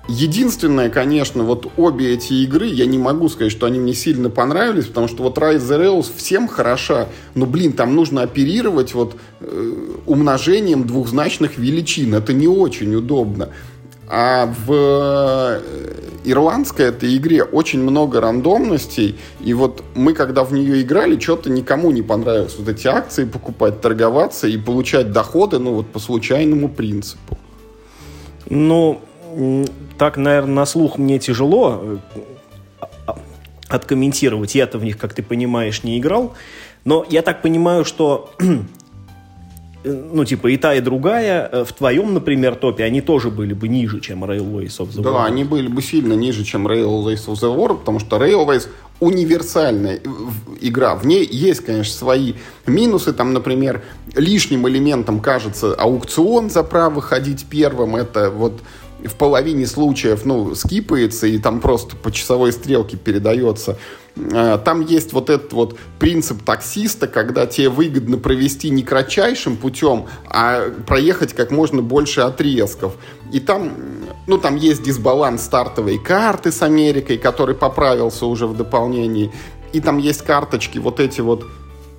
Единственное, 0.08 0.90
конечно, 0.90 1.44
вот 1.44 1.70
обе 1.76 2.14
эти 2.14 2.32
игры, 2.32 2.66
я 2.66 2.86
не 2.86 2.98
могу 2.98 3.28
сказать, 3.28 3.52
что 3.52 3.66
они 3.66 3.78
мне 3.78 3.94
сильно 3.94 4.30
понравились, 4.30 4.86
потому 4.86 5.06
что 5.06 5.22
вот 5.22 5.38
Rise 5.38 5.60
the 5.60 5.80
Rails 5.80 6.10
всем 6.14 6.48
хороша, 6.48 7.06
но, 7.34 7.46
блин, 7.46 7.72
там 7.72 7.94
нужно 7.94 8.22
оперировать 8.22 8.94
вот 8.94 9.14
э, 9.40 9.72
умножением 10.06 10.86
двухзначных 10.88 11.56
величин. 11.56 12.16
Это 12.16 12.32
не 12.32 12.48
очень 12.48 12.94
удобно. 12.96 13.50
А 14.08 14.52
в 14.66 14.72
э, 14.72 15.60
ирландской 16.24 16.86
этой 16.86 17.16
игре 17.16 17.44
очень 17.44 17.80
много 17.80 18.20
рандомностей, 18.20 19.16
и 19.40 19.54
вот 19.54 19.84
мы, 19.94 20.14
когда 20.14 20.42
в 20.42 20.52
нее 20.52 20.82
играли, 20.82 21.18
что-то 21.18 21.48
никому 21.48 21.92
не 21.92 22.02
понравилось. 22.02 22.56
Вот 22.58 22.68
эти 22.68 22.88
акции 22.88 23.24
покупать, 23.24 23.80
торговаться 23.80 24.48
и 24.48 24.56
получать 24.56 25.12
доходы, 25.12 25.60
ну 25.60 25.74
вот 25.74 25.86
по 25.86 26.00
случайному 26.00 26.68
принципу. 26.68 27.38
Ну, 28.50 29.00
так, 29.98 30.16
наверное, 30.16 30.54
на 30.54 30.66
слух 30.66 30.98
мне 30.98 31.18
тяжело 31.18 31.82
э, 31.82 33.12
откомментировать. 33.68 34.54
Я-то 34.54 34.78
в 34.78 34.84
них, 34.84 34.98
как 34.98 35.14
ты 35.14 35.22
понимаешь, 35.22 35.82
не 35.82 35.98
играл. 35.98 36.34
Но 36.84 37.06
я 37.08 37.22
так 37.22 37.42
понимаю, 37.42 37.84
что 37.84 38.30
ну, 39.84 40.24
типа, 40.24 40.48
и 40.48 40.56
та, 40.56 40.74
и 40.74 40.80
другая, 40.80 41.48
э, 41.50 41.64
в 41.64 41.72
твоем, 41.72 42.14
например, 42.14 42.54
топе, 42.54 42.84
они 42.84 43.00
тоже 43.00 43.30
были 43.30 43.52
бы 43.52 43.68
ниже, 43.68 44.00
чем 44.00 44.24
Railways 44.24 44.78
of 44.78 44.90
the 44.90 44.98
World. 44.98 45.02
Да, 45.02 45.24
они 45.24 45.44
были 45.44 45.68
бы 45.68 45.82
сильно 45.82 46.14
ниже, 46.14 46.44
чем 46.44 46.66
Railways 46.66 47.26
of 47.26 47.34
the 47.34 47.54
World, 47.54 47.78
потому 47.78 47.98
что 47.98 48.16
Railways 48.16 48.68
универсальная 49.00 50.00
игра. 50.60 50.94
В 50.94 51.06
ней 51.06 51.26
есть, 51.28 51.64
конечно, 51.64 51.92
свои 51.92 52.34
минусы. 52.66 53.12
Там, 53.12 53.32
например, 53.32 53.82
лишним 54.14 54.68
элементом 54.68 55.20
кажется 55.20 55.74
аукцион 55.74 56.50
за 56.50 56.62
право 56.62 57.00
ходить 57.00 57.46
первым. 57.50 57.96
Это 57.96 58.30
вот 58.30 58.60
в 59.06 59.14
половине 59.14 59.66
случаев, 59.66 60.24
ну, 60.24 60.54
скипается 60.54 61.26
и 61.26 61.38
там 61.38 61.60
просто 61.60 61.96
по 61.96 62.10
часовой 62.12 62.52
стрелке 62.52 62.96
передается. 62.96 63.78
А, 64.16 64.58
там 64.58 64.84
есть 64.84 65.12
вот 65.12 65.30
этот 65.30 65.52
вот 65.52 65.78
принцип 65.98 66.42
таксиста, 66.42 67.06
когда 67.06 67.46
тебе 67.46 67.68
выгодно 67.68 68.18
провести 68.18 68.70
не 68.70 68.82
кратчайшим 68.82 69.56
путем, 69.56 70.06
а 70.26 70.70
проехать 70.86 71.32
как 71.32 71.50
можно 71.50 71.82
больше 71.82 72.20
отрезков. 72.20 72.94
И 73.32 73.40
там, 73.40 73.72
ну, 74.26 74.38
там 74.38 74.56
есть 74.56 74.82
дисбаланс 74.82 75.42
стартовой 75.42 75.98
карты 75.98 76.52
с 76.52 76.62
Америкой, 76.62 77.18
который 77.18 77.54
поправился 77.54 78.26
уже 78.26 78.46
в 78.46 78.56
дополнении. 78.56 79.32
И 79.72 79.80
там 79.80 79.98
есть 79.98 80.22
карточки 80.22 80.78
вот 80.78 81.00
эти 81.00 81.20
вот 81.20 81.46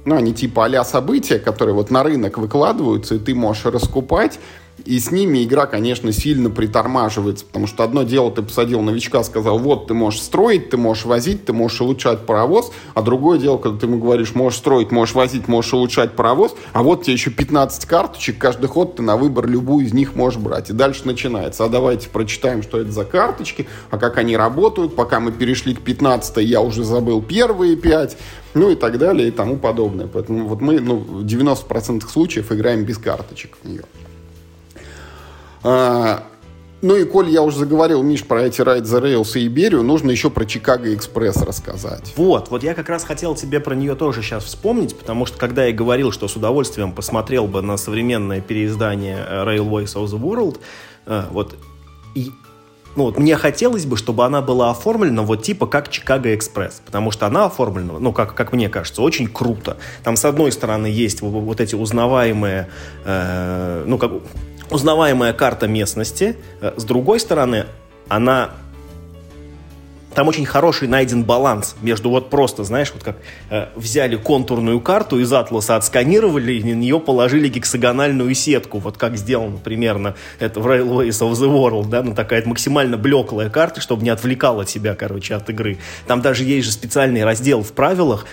ну, 0.05 0.17
они 0.17 0.33
типа 0.33 0.65
а 0.65 0.83
события, 0.83 1.39
которые 1.39 1.73
вот 1.73 1.89
на 1.89 2.03
рынок 2.03 2.37
выкладываются, 2.37 3.15
и 3.15 3.19
ты 3.19 3.33
можешь 3.33 3.65
раскупать. 3.65 4.39
И 4.85 4.99
с 4.99 5.11
ними 5.11 5.43
игра, 5.43 5.65
конечно, 5.65 6.11
сильно 6.11 6.49
притормаживается, 6.49 7.45
потому 7.45 7.67
что 7.67 7.83
одно 7.83 8.03
дело 8.03 8.31
ты 8.31 8.41
посадил 8.41 8.81
новичка, 8.81 9.23
сказал, 9.23 9.57
вот 9.59 9.87
ты 9.87 9.93
можешь 9.93 10.21
строить, 10.21 10.69
ты 10.71 10.77
можешь 10.77 11.05
возить, 11.05 11.45
ты 11.45 11.53
можешь 11.53 11.79
улучшать 11.79 12.25
паровоз, 12.25 12.71
а 12.93 13.01
другое 13.01 13.37
дело, 13.39 13.57
когда 13.57 13.79
ты 13.79 13.85
ему 13.85 13.99
говоришь, 13.99 14.35
можешь 14.35 14.59
строить, 14.59 14.91
можешь 14.91 15.15
возить, 15.15 15.47
можешь 15.47 15.73
улучшать 15.73 16.13
паровоз, 16.13 16.55
а 16.73 16.83
вот 16.83 17.03
тебе 17.03 17.13
еще 17.13 17.29
15 17.29 17.85
карточек, 17.85 18.37
каждый 18.37 18.67
ход 18.67 18.95
ты 18.97 19.03
на 19.03 19.15
выбор 19.15 19.47
любую 19.47 19.85
из 19.85 19.93
них 19.93 20.15
можешь 20.15 20.39
брать. 20.39 20.69
И 20.69 20.73
дальше 20.73 21.03
начинается, 21.05 21.63
а 21.63 21.69
давайте 21.69 22.09
прочитаем, 22.09 22.61
что 22.61 22.79
это 22.79 22.91
за 22.91 23.05
карточки, 23.05 23.67
а 23.89 23.97
как 23.97 24.17
они 24.17 24.35
работают, 24.35 24.95
пока 24.95 25.19
мы 25.19 25.31
перешли 25.31 25.75
к 25.75 25.81
15 25.81 26.37
я 26.37 26.61
уже 26.61 26.83
забыл 26.83 27.21
первые 27.21 27.77
5, 27.77 28.17
ну 28.53 28.71
и 28.71 28.75
так 28.75 28.97
далее 28.97 29.29
и 29.29 29.31
тому 29.31 29.57
подобное. 29.57 30.07
Поэтому 30.07 30.47
вот 30.47 30.61
мы 30.61 30.79
ну, 30.79 30.97
в 30.97 31.25
90% 31.25 32.07
случаев 32.09 32.51
играем 32.51 32.83
без 32.83 32.97
карточек 32.97 33.57
в 33.61 33.67
нее. 33.67 33.83
А, 35.63 36.23
ну 36.81 36.97
и 36.97 37.05
коль 37.05 37.29
я 37.29 37.41
уже 37.41 37.59
заговорил, 37.59 38.03
Миш, 38.03 38.25
про 38.25 38.43
эти 38.43 38.59
Ride 38.59 38.81
the 38.81 39.01
Rails 39.01 39.39
и 39.39 39.47
Иберию, 39.47 39.83
нужно 39.83 40.11
еще 40.11 40.29
про 40.29 40.45
Чикаго 40.45 40.93
Экспресс 40.93 41.37
рассказать. 41.37 42.13
Вот, 42.17 42.49
вот 42.49 42.61
я 42.63 42.73
как 42.73 42.89
раз 42.89 43.05
хотел 43.05 43.35
тебе 43.35 43.61
про 43.61 43.73
нее 43.73 43.95
тоже 43.95 44.21
сейчас 44.21 44.43
вспомнить, 44.43 44.97
потому 44.97 45.25
что 45.25 45.37
когда 45.37 45.65
я 45.65 45.73
говорил, 45.73 46.11
что 46.11 46.27
с 46.27 46.35
удовольствием 46.35 46.91
посмотрел 46.91 47.47
бы 47.47 47.61
на 47.61 47.77
современное 47.77 48.41
переиздание 48.41 49.25
э, 49.25 49.45
Railways 49.45 49.95
of 49.95 50.07
the 50.07 50.19
World, 50.19 50.59
э, 51.05 51.23
вот 51.31 51.55
и 52.15 52.31
ну, 52.95 53.05
вот 53.05 53.17
мне 53.17 53.35
хотелось 53.37 53.85
бы, 53.85 53.97
чтобы 53.97 54.25
она 54.25 54.41
была 54.41 54.69
оформлена 54.69 55.23
вот 55.23 55.41
типа 55.41 55.65
как 55.65 55.89
Чикаго 55.89 56.35
Экспресс, 56.35 56.81
потому 56.85 57.11
что 57.11 57.25
она 57.25 57.45
оформлена, 57.45 57.93
ну, 57.99 58.13
как, 58.13 58.35
как 58.35 58.53
мне 58.53 58.69
кажется, 58.69 59.01
очень 59.01 59.27
круто. 59.27 59.77
Там, 60.03 60.15
с 60.15 60.25
одной 60.25 60.51
стороны, 60.51 60.87
есть 60.87 61.21
вот 61.21 61.59
эти 61.59 61.75
узнаваемые, 61.75 62.69
э, 63.05 63.83
ну, 63.87 63.97
как 63.97 64.11
узнаваемая 64.69 65.33
карта 65.33 65.67
местности. 65.67 66.37
Э, 66.61 66.73
с 66.77 66.83
другой 66.83 67.19
стороны, 67.19 67.65
она 68.07 68.51
там 70.13 70.27
очень 70.27 70.45
хороший 70.45 70.87
найден 70.87 71.23
баланс 71.23 71.75
между 71.81 72.09
вот 72.09 72.29
просто, 72.29 72.63
знаешь, 72.63 72.91
вот 72.93 73.03
как 73.03 73.17
э, 73.49 73.67
взяли 73.75 74.15
контурную 74.15 74.79
карту 74.79 75.19
из 75.19 75.31
атласа, 75.33 75.75
отсканировали, 75.75 76.53
и 76.53 76.63
на 76.63 76.77
нее 76.77 76.99
положили 76.99 77.47
гексагональную 77.47 78.33
сетку, 78.35 78.79
вот 78.79 78.97
как 78.97 79.17
сделано 79.17 79.57
примерно 79.57 80.15
это 80.39 80.59
в 80.59 80.67
Railways 80.67 81.19
of 81.21 81.31
the 81.31 81.49
World, 81.49 81.89
да, 81.89 82.03
ну 82.03 82.13
такая 82.13 82.43
максимально 82.45 82.97
блеклая 82.97 83.49
карта, 83.49 83.81
чтобы 83.81 84.03
не 84.03 84.09
отвлекала 84.09 84.65
тебя, 84.65 84.95
короче, 84.95 85.35
от 85.35 85.49
игры. 85.49 85.79
Там 86.07 86.21
даже 86.21 86.43
есть 86.43 86.65
же 86.65 86.71
специальный 86.71 87.23
раздел 87.23 87.63
в 87.63 87.71
правилах, 87.71 88.25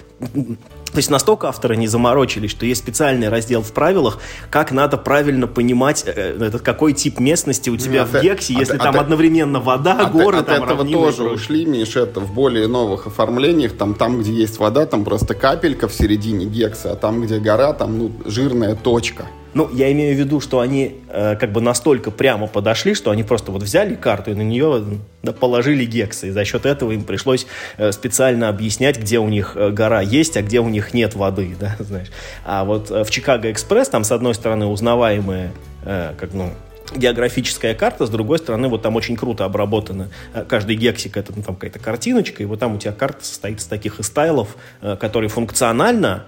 то 0.93 0.99
есть 0.99 1.11
настолько 1.11 1.49
авторы 1.49 1.77
не 1.77 1.87
заморочились, 1.87 2.51
что 2.51 2.67
есть 2.67 2.83
специальный 2.83 3.29
раздел 3.29 3.63
в 3.63 3.73
правилах, 3.73 4.19
как 4.51 4.73
надо 4.73 4.97
правильно 4.97 5.47
понимать, 5.47 6.05
э, 6.07 6.37
этот, 6.41 6.63
какой 6.63 6.93
тип 6.93 7.21
местности 7.21 7.71
у 7.71 7.77
тебя 7.77 8.03
от, 8.03 8.09
в 8.13 8.21
Гексе, 8.21 8.55
если 8.55 8.75
от, 8.75 8.83
там 8.83 8.97
от, 8.97 9.03
одновременно 9.03 9.61
вода, 9.61 9.95
от, 9.95 10.13
горы, 10.13 10.39
от 10.39 10.47
там 10.47 10.65
этого 10.65 10.85
тоже 10.85 11.25
ушли, 11.25 11.65
Миш, 11.65 11.97
это 11.97 12.21
в 12.21 12.33
более 12.33 12.67
новых 12.67 13.07
оформлениях, 13.07 13.77
там, 13.77 13.95
там, 13.95 14.21
где 14.21 14.33
есть 14.33 14.59
вода, 14.59 14.87
там 14.87 15.05
просто 15.05 15.35
капелька 15.35 15.89
в 15.89 15.95
середине 15.95 16.47
Гекса, 16.47 16.93
а 16.93 16.97
там, 16.97 17.23
где 17.23 17.39
гора, 17.39 17.73
там, 17.73 17.99
ну, 17.99 18.13
жирная 18.25 18.75
точка. 18.75 19.27
Ну, 19.53 19.69
я 19.73 19.91
имею 19.93 20.15
в 20.15 20.19
виду, 20.19 20.41
что 20.41 20.61
они 20.61 20.97
э, 21.09 21.37
как 21.37 21.53
бы 21.53 21.61
настолько 21.61 22.11
прямо 22.11 22.47
подошли, 22.47 22.95
что 22.95 23.11
они 23.11 23.23
просто 23.23 23.51
вот 23.51 23.63
взяли 23.63 23.95
карту 23.95 24.31
и 24.31 24.35
на 24.35 24.43
нее 24.43 24.85
да, 25.23 25.33
положили 25.33 25.85
гексы. 25.85 26.29
И 26.29 26.31
за 26.31 26.45
счет 26.45 26.67
этого 26.67 26.93
им 26.93 27.05
пришлось 27.05 27.47
э, 27.77 27.93
специально 27.93 28.49
объяснять, 28.49 28.99
где 28.99 29.19
у 29.19 29.29
них 29.29 29.53
э, 29.57 29.71
гора 29.71 30.03
есть, 30.03 30.37
а 30.37 30.43
где 30.43 30.61
у 30.61 30.69
них 30.69 30.95
нет 30.95 31.15
воды, 31.15 31.57
да, 31.61 31.77
знаешь. 31.81 32.11
А 32.45 32.65
вот 32.65 32.91
э, 32.91 33.05
в 33.05 33.11
Чикаго 33.11 33.51
Экспресс 33.51 33.89
там, 33.89 34.05
с 34.05 34.13
одной 34.13 34.35
стороны, 34.35 34.67
узнаваемые, 34.67 35.53
э, 35.85 36.15
как, 36.19 36.33
ну, 36.33 36.53
географическая 36.95 37.75
карта, 37.75 38.07
с 38.07 38.11
другой 38.11 38.39
стороны, 38.39 38.69
вот 38.69 38.83
там 38.83 38.97
очень 38.97 39.17
круто 39.17 39.45
обработано. 39.45 40.11
Э, 40.35 40.45
каждый 40.49 40.77
гексик 40.77 41.17
это 41.17 41.33
ну, 41.35 41.43
там 41.43 41.55
какая-то 41.55 41.79
картиночка, 41.79 42.43
и 42.43 42.47
вот 42.47 42.61
там 42.61 42.77
у 42.77 42.79
тебя 42.79 42.93
карта 42.93 43.25
состоит 43.25 43.61
из 43.61 43.67
таких 43.67 44.01
из 44.01 44.07
стайлов, 44.07 44.57
э, 44.81 44.97
которые 44.97 45.29
функционально 45.29 46.25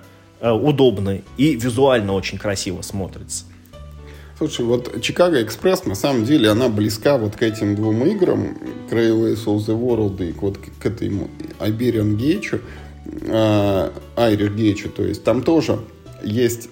удобно 0.50 1.20
и 1.36 1.54
визуально 1.54 2.14
очень 2.14 2.38
красиво 2.38 2.82
смотрится. 2.82 3.44
Слушай, 4.38 4.64
вот 4.64 5.00
Чикаго 5.00 5.40
Экспресс, 5.40 5.84
на 5.84 5.94
самом 5.94 6.24
деле, 6.24 6.50
она 6.50 6.68
близка 6.68 7.16
вот 7.16 7.36
к 7.36 7.42
этим 7.42 7.76
двум 7.76 8.04
играм, 8.04 8.58
к 8.88 8.92
Railways 8.92 9.44
of 9.44 9.58
the 9.58 9.78
World 9.78 10.26
и 10.26 10.32
вот 10.32 10.58
к 10.58 10.84
этому 10.84 11.28
Iberian 11.60 12.16
Gate, 12.16 12.60
э, 13.22 13.90
Irish 14.16 14.56
Gate, 14.56 14.88
то 14.88 15.04
есть 15.04 15.22
там 15.22 15.42
тоже 15.42 15.78
есть 16.24 16.70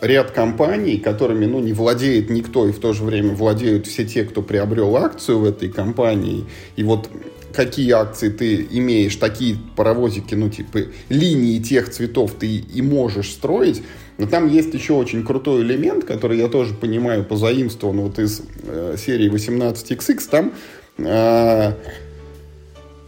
ряд 0.00 0.30
компаний, 0.30 0.98
которыми 0.98 1.46
ну, 1.46 1.60
не 1.60 1.72
владеет 1.72 2.30
никто, 2.30 2.68
и 2.68 2.72
в 2.72 2.78
то 2.78 2.92
же 2.92 3.04
время 3.04 3.34
владеют 3.34 3.86
все 3.86 4.04
те, 4.04 4.24
кто 4.24 4.42
приобрел 4.42 4.96
акцию 4.96 5.40
в 5.40 5.44
этой 5.44 5.68
компании. 5.68 6.44
И 6.76 6.82
вот 6.82 7.08
какие 7.52 7.92
акции 7.92 8.28
ты 8.28 8.66
имеешь, 8.70 9.16
такие 9.16 9.56
паровозики, 9.76 10.34
ну, 10.34 10.48
типа, 10.48 10.80
линии 11.08 11.58
тех 11.58 11.90
цветов 11.90 12.32
ты 12.38 12.56
и 12.56 12.82
можешь 12.82 13.30
строить. 13.30 13.82
Но 14.18 14.26
там 14.26 14.48
есть 14.48 14.74
еще 14.74 14.92
очень 14.92 15.24
крутой 15.24 15.62
элемент, 15.62 16.04
который 16.04 16.38
я 16.38 16.48
тоже 16.48 16.74
понимаю 16.74 17.24
позаимствован 17.24 18.00
вот 18.02 18.18
из 18.18 18.42
э, 18.64 18.96
серии 18.98 19.30
18XX. 19.32 20.28
Там, 20.30 20.52
э, 20.98 21.72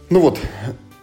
ну 0.09 0.19
вот, 0.19 0.39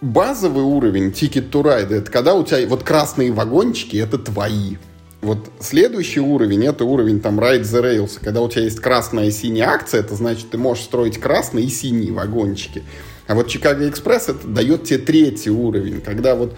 базовый 0.00 0.64
уровень 0.64 1.10
Ticket 1.10 1.50
to 1.50 1.62
Ride, 1.62 1.94
это 1.94 2.10
когда 2.10 2.34
у 2.34 2.44
тебя 2.44 2.66
вот 2.66 2.82
красные 2.82 3.32
вагончики, 3.32 3.96
это 3.96 4.18
твои. 4.18 4.76
Вот 5.22 5.50
следующий 5.60 6.20
уровень, 6.20 6.64
это 6.64 6.84
уровень 6.84 7.20
там 7.20 7.38
Ride 7.38 7.62
the 7.62 7.82
Rails. 7.82 8.18
Когда 8.20 8.40
у 8.40 8.48
тебя 8.48 8.62
есть 8.64 8.80
красная 8.80 9.26
и 9.26 9.30
синяя 9.30 9.68
акция, 9.68 10.00
это 10.00 10.14
значит, 10.14 10.50
ты 10.50 10.58
можешь 10.58 10.84
строить 10.84 11.18
красные 11.18 11.66
и 11.66 11.68
синие 11.68 12.12
вагончики. 12.12 12.82
А 13.30 13.36
вот 13.36 13.46
Chicago 13.46 13.88
Express 13.88 14.34
это 14.34 14.48
дает 14.48 14.82
тебе 14.82 14.98
третий 14.98 15.50
уровень, 15.50 16.00
когда 16.00 16.34
вот 16.34 16.56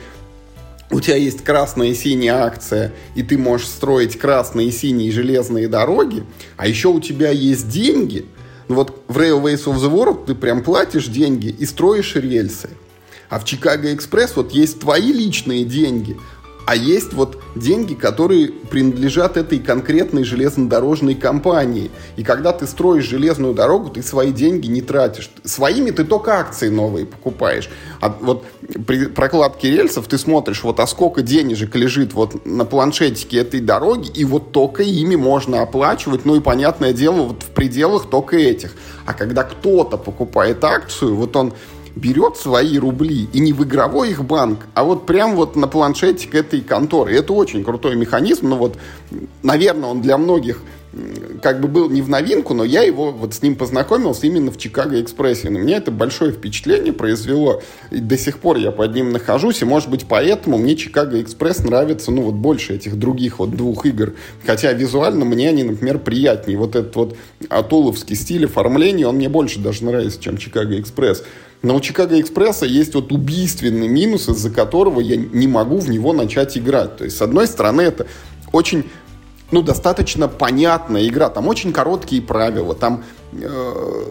у 0.91 1.01
тебя 1.01 1.17
есть 1.17 1.45
красная 1.45 1.89
и 1.89 1.95
синяя 1.95 2.47
акция, 2.47 2.95
и 3.15 3.23
ты 3.23 3.37
можешь 3.37 3.67
строить 3.67 4.19
красные 4.19 4.69
и 4.69 4.71
синие 4.71 5.13
железные 5.13 5.69
дороги, 5.69 6.25
а 6.57 6.67
еще 6.67 6.89
у 6.89 6.99
тебя 6.99 7.29
есть 7.29 7.69
деньги. 7.69 8.25
Ну 8.69 8.77
вот 8.77 9.05
в 9.07 9.19
Railways 9.19 9.65
of 9.65 9.75
the 9.75 9.93
World 9.93 10.25
ты 10.25 10.35
прям 10.35 10.63
платишь 10.63 11.09
деньги 11.09 11.49
и 11.49 11.67
строишь 11.67 12.15
рельсы. 12.15 12.71
А 13.29 13.39
в 13.39 13.45
Chicago 13.45 13.95
Express 13.95 14.31
вот 14.35 14.53
есть 14.53 14.81
твои 14.81 15.13
личные 15.13 15.67
деньги, 15.67 16.17
а 16.67 16.77
есть 16.77 17.13
вот 17.13 17.39
деньги, 17.55 17.95
которые 17.95 18.49
принадлежат 18.49 19.37
этой 19.37 19.59
конкретной 19.59 20.25
железнодорожной 20.25 21.15
компании. 21.15 21.91
И 22.17 22.23
когда 22.23 22.53
ты 22.53 22.67
строишь 22.67 23.05
железную 23.05 23.55
дорогу, 23.55 23.91
ты 23.91 24.03
свои 24.03 24.33
деньги 24.33 24.69
не 24.69 24.81
тратишь. 24.81 25.31
Своими 25.45 25.91
ты 25.91 26.05
только 26.05 26.39
акции 26.39 26.69
новые 26.69 27.07
покупаешь. 27.07 27.69
А 28.01 28.17
вот 28.21 28.45
при 28.87 29.07
прокладке 29.07 29.71
рельсов 29.71 30.07
ты 30.07 30.19
смотришь, 30.19 30.63
вот 30.63 30.81
а 30.81 30.87
сколько 30.87 31.23
денежек 31.23 31.75
лежит 31.75 32.15
вот 32.15 32.47
на 32.47 32.65
планшетике 32.65 33.39
этой 33.39 33.61
дороги, 33.61 34.11
и 34.15 34.25
вот 34.25 34.53
только 34.53 34.83
ими 34.83 35.17
можно 35.17 35.63
оплачивать. 35.63 36.25
Ну 36.25 36.37
и 36.37 36.41
понятное 36.41 36.93
дело, 36.93 37.23
вот 37.23 37.43
в 37.43 37.51
пределах 37.51 38.09
только 38.09 38.37
этих. 38.37 38.75
А 39.05 39.15
когда 39.15 39.43
кто-то 39.43 39.97
покупает 39.97 40.63
акцию, 40.65 41.17
вот 41.17 41.35
он 41.37 41.53
берет 41.95 42.37
свои 42.37 42.79
рубли 42.79 43.29
и 43.33 43.41
не 43.41 43.53
в 43.53 43.65
игровой 43.65 44.11
их 44.11 44.25
банк, 44.25 44.67
а 44.75 44.85
вот 44.85 45.07
прям 45.07 45.37
вот 45.37 45.57
на 45.57 45.69
планшетик 45.69 46.35
этой 46.35 46.61
конторы. 46.61 47.15
Это 47.15 47.33
очень 47.33 47.65
крутой 47.65 47.97
механизм, 47.97 48.49
но 48.49 48.57
вот, 48.57 48.77
наверное, 49.43 49.91
он 49.91 50.01
для 50.01 50.19
многих 50.19 50.63
как 51.41 51.61
бы 51.61 51.69
был 51.69 51.89
не 51.89 52.03
в 52.03 52.09
новинку, 52.09 52.53
но 52.55 52.65
я 52.65 52.83
его 52.83 53.13
вот 53.13 53.35
с 53.35 53.43
ним 53.43 53.57
познакомился 53.57 54.27
именно 54.27 54.51
в 54.51 54.59
Чикаго 54.59 55.01
Экспрессе. 55.01 55.49
На 55.49 55.57
меня 55.57 55.79
это 55.79 55.91
большое 55.91 56.33
впечатление 56.33 56.93
произвело. 56.93 57.63
И 57.91 57.99
до 57.99 58.19
сих 58.19 58.39
пор 58.39 58.59
я 58.59 58.71
под 58.71 58.95
ним 58.95 59.11
нахожусь, 59.11 59.63
и 59.63 59.65
может 59.65 59.89
быть 59.89 60.05
поэтому 60.07 60.59
мне 60.59 60.77
Чикаго 60.77 61.21
Экспресс 61.23 61.61
нравится, 61.61 62.11
ну 62.11 62.23
вот 62.23 62.35
больше 62.35 62.75
этих 62.75 62.99
других 62.99 63.39
вот 63.39 63.57
двух 63.57 63.87
игр. 63.87 64.15
Хотя 64.45 64.73
визуально 64.73 65.25
мне 65.25 65.49
они, 65.49 65.65
например, 65.65 65.99
приятнее. 65.99 66.59
Вот 66.59 66.77
этот 66.77 66.95
вот 66.95 67.17
атуловский 67.49 68.15
стиль 68.15 68.45
оформления, 68.45 69.07
он 69.07 69.17
мне 69.17 69.31
больше 69.31 69.61
даже 69.61 69.85
нравится, 69.85 70.21
чем 70.21 70.37
Чикаго 70.37 70.79
Экспресс. 70.79 71.25
Но 71.63 71.77
у 71.77 71.81
Чикаго 71.81 72.21
Экспресса 72.21 72.67
есть 72.67 72.95
вот 72.95 73.13
убийственный 73.13 73.89
минус, 73.89 74.29
из-за 74.29 74.51
которого 74.51 75.01
я 75.01 75.17
не 75.17 75.47
могу 75.47 75.79
в 75.79 75.89
него 75.89 76.13
начать 76.13 76.59
играть. 76.59 76.97
То 76.97 77.05
есть, 77.05 77.17
с 77.17 77.23
одной 77.23 77.47
стороны, 77.47 77.83
это 77.83 78.07
очень 78.53 78.85
ну, 79.53 79.63
достаточно 79.63 80.27
понятная 80.27 81.07
игра. 81.07 81.29
Там 81.29 81.47
очень 81.47 81.73
короткие 81.73 82.21
правила. 82.21 82.75
Там 82.75 83.05
э, 83.33 84.05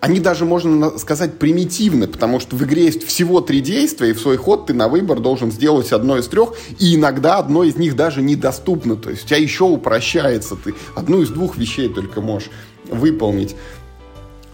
они 0.00 0.20
даже, 0.20 0.44
можно 0.44 0.98
сказать, 0.98 1.38
примитивны, 1.38 2.06
потому 2.06 2.40
что 2.40 2.56
в 2.56 2.64
игре 2.64 2.84
есть 2.86 3.04
всего 3.04 3.40
три 3.40 3.60
действия, 3.60 4.10
и 4.10 4.12
в 4.12 4.20
свой 4.20 4.36
ход 4.36 4.66
ты 4.66 4.74
на 4.74 4.88
выбор 4.88 5.20
должен 5.20 5.50
сделать 5.52 5.92
одно 5.92 6.18
из 6.18 6.28
трех, 6.28 6.54
и 6.78 6.96
иногда 6.96 7.38
одно 7.38 7.64
из 7.64 7.76
них 7.76 7.96
даже 7.96 8.22
недоступно. 8.22 8.96
То 8.96 9.10
есть 9.10 9.24
у 9.24 9.26
тебя 9.28 9.38
еще 9.38 9.64
упрощается. 9.64 10.56
Ты 10.56 10.74
одну 10.94 11.22
из 11.22 11.30
двух 11.30 11.56
вещей 11.56 11.88
только 11.88 12.20
можешь 12.20 12.50
выполнить. 12.90 13.56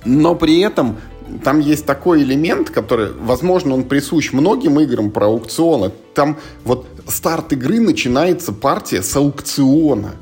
Но 0.05 0.35
при 0.35 0.61
этом 0.61 0.99
там 1.43 1.61
есть 1.61 1.87
такой 1.87 2.23
элемент, 2.23 2.71
который, 2.71 3.13
возможно, 3.13 3.75
он 3.75 3.85
присущ 3.85 4.33
многим 4.33 4.79
играм 4.81 5.11
про 5.11 5.27
аукционы. 5.27 5.91
Там 6.15 6.39
вот 6.65 6.87
старт 7.09 7.53
игры 7.53 7.81
начинается 7.81 8.53
партия 8.53 9.03
с 9.03 9.17
аукциона 9.17 10.13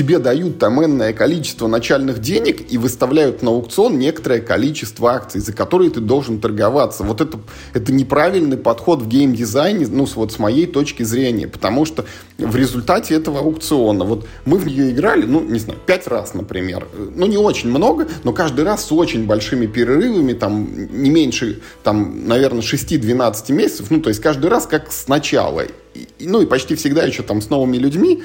тебе 0.00 0.18
дают 0.18 0.58
там 0.58 0.82
энное 0.82 1.12
количество 1.12 1.66
начальных 1.66 2.20
денег 2.22 2.72
и 2.72 2.78
выставляют 2.78 3.42
на 3.42 3.50
аукцион 3.50 3.98
некоторое 3.98 4.40
количество 4.40 5.12
акций, 5.12 5.42
за 5.42 5.52
которые 5.52 5.90
ты 5.90 6.00
должен 6.00 6.40
торговаться. 6.40 7.04
Вот 7.04 7.20
это, 7.20 7.38
это 7.74 7.92
неправильный 7.92 8.56
подход 8.56 9.02
в 9.02 9.08
геймдизайне, 9.08 9.86
ну, 9.88 10.06
вот 10.14 10.32
с 10.32 10.38
моей 10.38 10.64
точки 10.64 11.02
зрения, 11.02 11.46
потому 11.46 11.84
что 11.84 12.06
в 12.38 12.56
результате 12.56 13.14
этого 13.14 13.40
аукциона, 13.40 14.06
вот 14.06 14.26
мы 14.46 14.56
в 14.56 14.66
нее 14.66 14.90
играли, 14.90 15.26
ну, 15.26 15.42
не 15.42 15.58
знаю, 15.58 15.78
пять 15.84 16.06
раз, 16.06 16.32
например, 16.32 16.86
ну, 17.14 17.26
не 17.26 17.36
очень 17.36 17.68
много, 17.68 18.08
но 18.24 18.32
каждый 18.32 18.64
раз 18.64 18.86
с 18.86 18.92
очень 18.92 19.26
большими 19.26 19.66
перерывами, 19.66 20.32
там, 20.32 20.66
не 20.90 21.10
меньше, 21.10 21.60
там, 21.82 22.26
наверное, 22.26 22.62
6-12 22.62 23.52
месяцев, 23.52 23.90
ну, 23.90 24.00
то 24.00 24.08
есть 24.08 24.22
каждый 24.22 24.46
раз 24.46 24.66
как 24.66 24.90
сначала, 24.92 25.64
и, 25.92 26.06
ну, 26.20 26.40
и 26.40 26.46
почти 26.46 26.74
всегда 26.74 27.02
еще 27.02 27.22
там 27.22 27.42
с 27.42 27.50
новыми 27.50 27.76
людьми, 27.76 28.22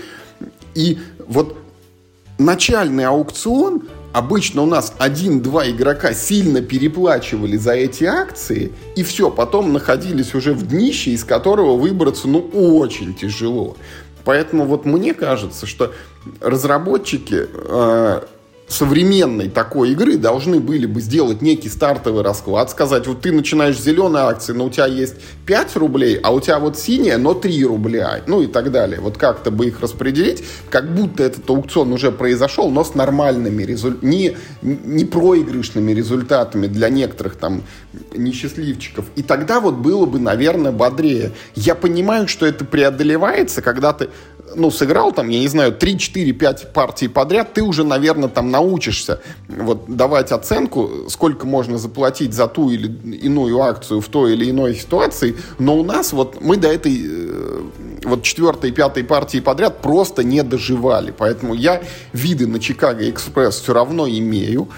и 0.74 1.00
вот 1.28 1.65
начальный 2.38 3.06
аукцион, 3.06 3.84
обычно 4.14 4.62
у 4.62 4.66
нас 4.66 4.94
один-два 4.98 5.70
игрока 5.70 6.14
сильно 6.14 6.62
переплачивали 6.62 7.58
за 7.58 7.74
эти 7.74 8.04
акции, 8.04 8.72
и 8.96 9.04
все, 9.04 9.30
потом 9.30 9.74
находились 9.74 10.34
уже 10.36 10.54
в 10.54 10.68
днище, 10.68 11.12
из 11.12 11.24
которого 11.24 11.78
выбраться, 11.78 12.28
ну, 12.28 12.40
очень 12.40 13.14
тяжело. 13.14 13.78
Поэтому 14.24 14.66
вот 14.66 14.86
мне 14.86 15.14
кажется, 15.14 15.68
что 15.68 15.94
разработчики 16.42 17.48
э, 17.48 18.22
современной 18.68 19.50
такой 19.50 19.92
игры 19.92 20.18
должны 20.18 20.60
были 20.60 20.86
бы 20.86 21.02
сделать 21.02 21.42
некий 21.42 21.70
стартовый 21.70 22.24
расклад, 22.24 22.70
сказать, 22.72 23.08
вот 23.08 23.22
ты 23.22 23.32
начинаешь 23.32 23.78
с 23.78 23.84
зеленой 23.84 24.22
акции, 24.22 24.54
но 24.54 24.66
у 24.66 24.70
тебя 24.70 24.88
есть 24.88 25.16
5 25.46 25.76
рублей, 25.76 26.20
а 26.22 26.34
у 26.34 26.40
тебя 26.40 26.60
вот 26.60 26.78
синяя, 26.78 27.18
но 27.18 27.34
3 27.34 27.66
рубля, 27.66 28.22
ну 28.28 28.42
и 28.42 28.48
так 28.48 28.72
далее. 28.72 29.00
Вот 29.00 29.18
как-то 29.18 29.52
бы 29.52 29.68
их 29.68 29.82
распределить, 29.82 30.44
как 30.70 30.94
будто 30.94 31.24
этот 31.24 31.48
аукцион 31.50 31.94
уже 31.94 32.12
произошел, 32.12 32.70
но 32.72 32.84
с 32.84 32.96
нормальными 32.96 33.64
результатами, 33.64 34.10
не, 34.10 34.38
не 34.62 35.06
проигрышными 35.06 35.92
результатами 35.92 36.68
для 36.68 36.90
некоторых 36.90 37.36
там 37.36 37.64
несчастливчиков. 38.16 39.06
И 39.16 39.22
тогда 39.22 39.60
вот 39.60 39.76
было 39.76 40.06
бы, 40.06 40.20
наверное, 40.20 40.72
бодрее. 40.72 41.32
Я 41.56 41.76
понимаю, 41.76 42.28
что 42.28 42.46
это 42.46 42.66
преодолевается, 42.66 43.62
когда 43.62 43.94
ты 43.94 44.10
ну, 44.56 44.72
сыграл 44.72 45.12
там, 45.12 45.30
я 45.30 45.40
не 45.40 45.48
знаю, 45.48 45.74
3, 45.74 45.98
4, 45.98 46.32
5 46.34 46.74
партий 46.74 47.08
подряд, 47.08 47.54
ты 47.54 47.62
уже, 47.62 47.84
наверное, 47.84 48.30
там 48.30 48.52
научишься 48.52 49.22
вот 49.48 49.86
давать 49.88 50.32
оценку, 50.32 51.06
сколько 51.10 51.46
можно 51.46 51.78
заплатить 51.78 52.34
за 52.34 52.48
ту 52.48 52.70
или 52.70 52.88
иную 53.18 53.62
акцию 53.62 54.02
в 54.02 54.08
той 54.08 54.34
или 54.34 54.50
иной 54.50 54.76
ситуации, 54.76 55.36
но 55.60 55.78
у 55.78 55.84
нас 55.84 56.14
вот 56.14 56.42
мы 56.42 56.58
до 56.58 56.68
этой 56.68 57.02
э, 57.06 57.62
вот 58.04 58.24
четвертой, 58.24 58.72
пятой 58.72 59.04
партии 59.04 59.40
подряд 59.40 59.82
просто 59.82 60.24
не 60.24 60.44
доживали, 60.44 61.14
поэтому 61.16 61.54
я 61.54 61.82
виды 62.14 62.48
на 62.48 62.60
Чикаго 62.60 63.10
Экспресс 63.10 63.60
все 63.60 63.74
равно 63.74 64.08
имею, 64.08 64.70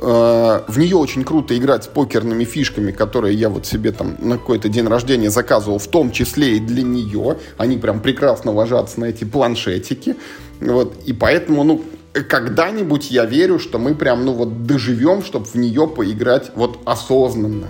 в 0.00 0.78
нее 0.78 0.96
очень 0.96 1.24
круто 1.24 1.56
играть 1.56 1.84
с 1.84 1.86
покерными 1.88 2.44
фишками, 2.44 2.92
которые 2.92 3.34
я 3.34 3.48
вот 3.48 3.66
себе 3.66 3.92
там 3.92 4.16
на 4.20 4.38
какой-то 4.38 4.68
день 4.68 4.86
рождения 4.86 5.30
заказывал, 5.30 5.78
в 5.78 5.88
том 5.88 6.12
числе 6.12 6.56
и 6.56 6.60
для 6.60 6.82
нее. 6.82 7.38
Они 7.56 7.76
прям 7.76 8.00
прекрасно 8.00 8.52
ложатся 8.52 9.00
на 9.00 9.06
эти 9.06 9.24
планшетики. 9.24 10.16
Вот. 10.60 10.94
И 11.06 11.12
поэтому, 11.12 11.64
ну, 11.64 11.82
когда-нибудь 12.12 13.10
я 13.10 13.24
верю, 13.24 13.58
что 13.58 13.78
мы 13.78 13.94
прям, 13.94 14.24
ну, 14.24 14.32
вот 14.32 14.66
доживем, 14.66 15.22
чтобы 15.22 15.46
в 15.46 15.54
нее 15.54 15.86
поиграть 15.88 16.52
вот 16.54 16.78
осознанно. 16.84 17.68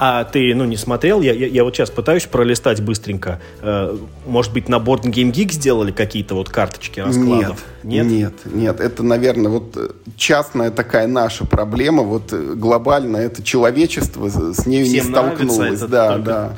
А 0.00 0.22
ты, 0.22 0.54
ну, 0.54 0.64
не 0.64 0.76
смотрел? 0.76 1.20
Я, 1.22 1.32
я, 1.32 1.48
я 1.48 1.64
вот 1.64 1.74
сейчас 1.74 1.90
пытаюсь 1.90 2.24
пролистать 2.24 2.80
быстренько. 2.80 3.40
Э, 3.60 3.96
может 4.26 4.52
быть, 4.52 4.68
на 4.68 4.76
Board 4.76 5.02
Game 5.02 5.32
Geek 5.32 5.50
сделали 5.50 5.90
какие-то 5.90 6.36
вот 6.36 6.48
карточки 6.48 7.00
раскладов? 7.00 7.64
Нет, 7.82 8.06
нет, 8.06 8.32
нет. 8.44 8.54
нет. 8.54 8.80
Это, 8.80 9.02
наверное, 9.02 9.50
вот 9.50 9.76
э, 9.76 9.88
частная 10.16 10.70
такая 10.70 11.08
наша 11.08 11.44
проблема. 11.46 12.04
Вот 12.04 12.32
э, 12.32 12.54
глобально 12.54 13.16
это 13.16 13.42
человечество 13.42 14.28
с 14.28 14.66
ней 14.66 14.88
не 14.88 15.00
столкнулось. 15.00 15.80
Да, 15.80 16.18
да. 16.18 16.56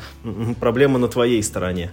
Проблема 0.60 0.98
на 0.98 1.08
твоей 1.08 1.42
стороне. 1.42 1.92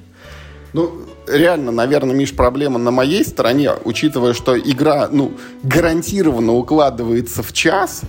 Ну, 0.74 1.02
реально, 1.28 1.72
наверное, 1.72 2.14
Миш, 2.14 2.36
проблема 2.36 2.78
на 2.78 2.92
моей 2.92 3.24
стороне, 3.24 3.72
учитывая, 3.86 4.34
что 4.34 4.60
игра, 4.60 5.08
ну, 5.10 5.32
гарантированно 5.64 6.52
укладывается 6.54 7.42
в 7.42 7.54
час, 7.54 8.02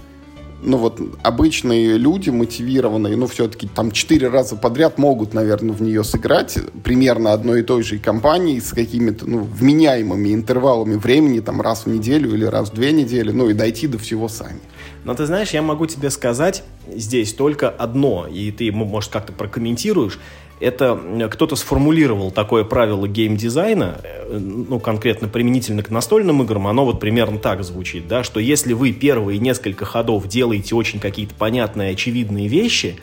ну 0.62 0.76
вот 0.76 1.00
обычные 1.22 1.96
люди 1.98 2.30
мотивированные, 2.30 3.16
ну 3.16 3.26
все-таки 3.26 3.68
там 3.68 3.90
четыре 3.90 4.28
раза 4.28 4.56
подряд 4.56 4.98
могут, 4.98 5.34
наверное, 5.34 5.74
в 5.74 5.82
нее 5.82 6.04
сыграть 6.04 6.58
примерно 6.82 7.32
одной 7.32 7.60
и 7.60 7.62
той 7.62 7.82
же 7.82 7.98
компании 7.98 8.58
с 8.58 8.72
какими-то 8.72 9.28
ну, 9.28 9.40
вменяемыми 9.40 10.34
интервалами 10.34 10.96
времени, 10.96 11.40
там 11.40 11.60
раз 11.60 11.86
в 11.86 11.88
неделю 11.88 12.34
или 12.34 12.44
раз 12.44 12.70
в 12.70 12.74
две 12.74 12.92
недели, 12.92 13.30
ну 13.30 13.48
и 13.48 13.54
дойти 13.54 13.86
до 13.86 13.98
всего 13.98 14.28
сами. 14.28 14.60
Но 15.04 15.14
ты 15.14 15.26
знаешь, 15.26 15.50
я 15.50 15.62
могу 15.62 15.86
тебе 15.86 16.10
сказать, 16.10 16.64
здесь 16.92 17.32
только 17.32 17.68
одно, 17.68 18.26
и 18.26 18.50
ты, 18.50 18.70
может, 18.72 19.12
как-то 19.12 19.32
прокомментируешь, 19.32 20.18
это 20.60 21.28
кто-то 21.32 21.56
сформулировал 21.56 22.30
такое 22.30 22.64
правило 22.64 23.06
геймдизайна, 23.06 24.00
э, 24.02 24.38
ну, 24.38 24.80
конкретно 24.80 25.28
применительно 25.28 25.82
к 25.82 25.90
настольным 25.90 26.42
играм, 26.42 26.66
оно 26.66 26.84
вот 26.84 27.00
примерно 27.00 27.38
так 27.38 27.62
звучит, 27.62 28.08
да, 28.08 28.24
что 28.24 28.40
если 28.40 28.72
вы 28.72 28.92
первые 28.92 29.38
несколько 29.38 29.84
ходов 29.84 30.26
делаете 30.26 30.74
очень 30.74 31.00
какие-то 31.00 31.34
понятные, 31.34 31.92
очевидные 31.92 32.48
вещи, 32.48 32.96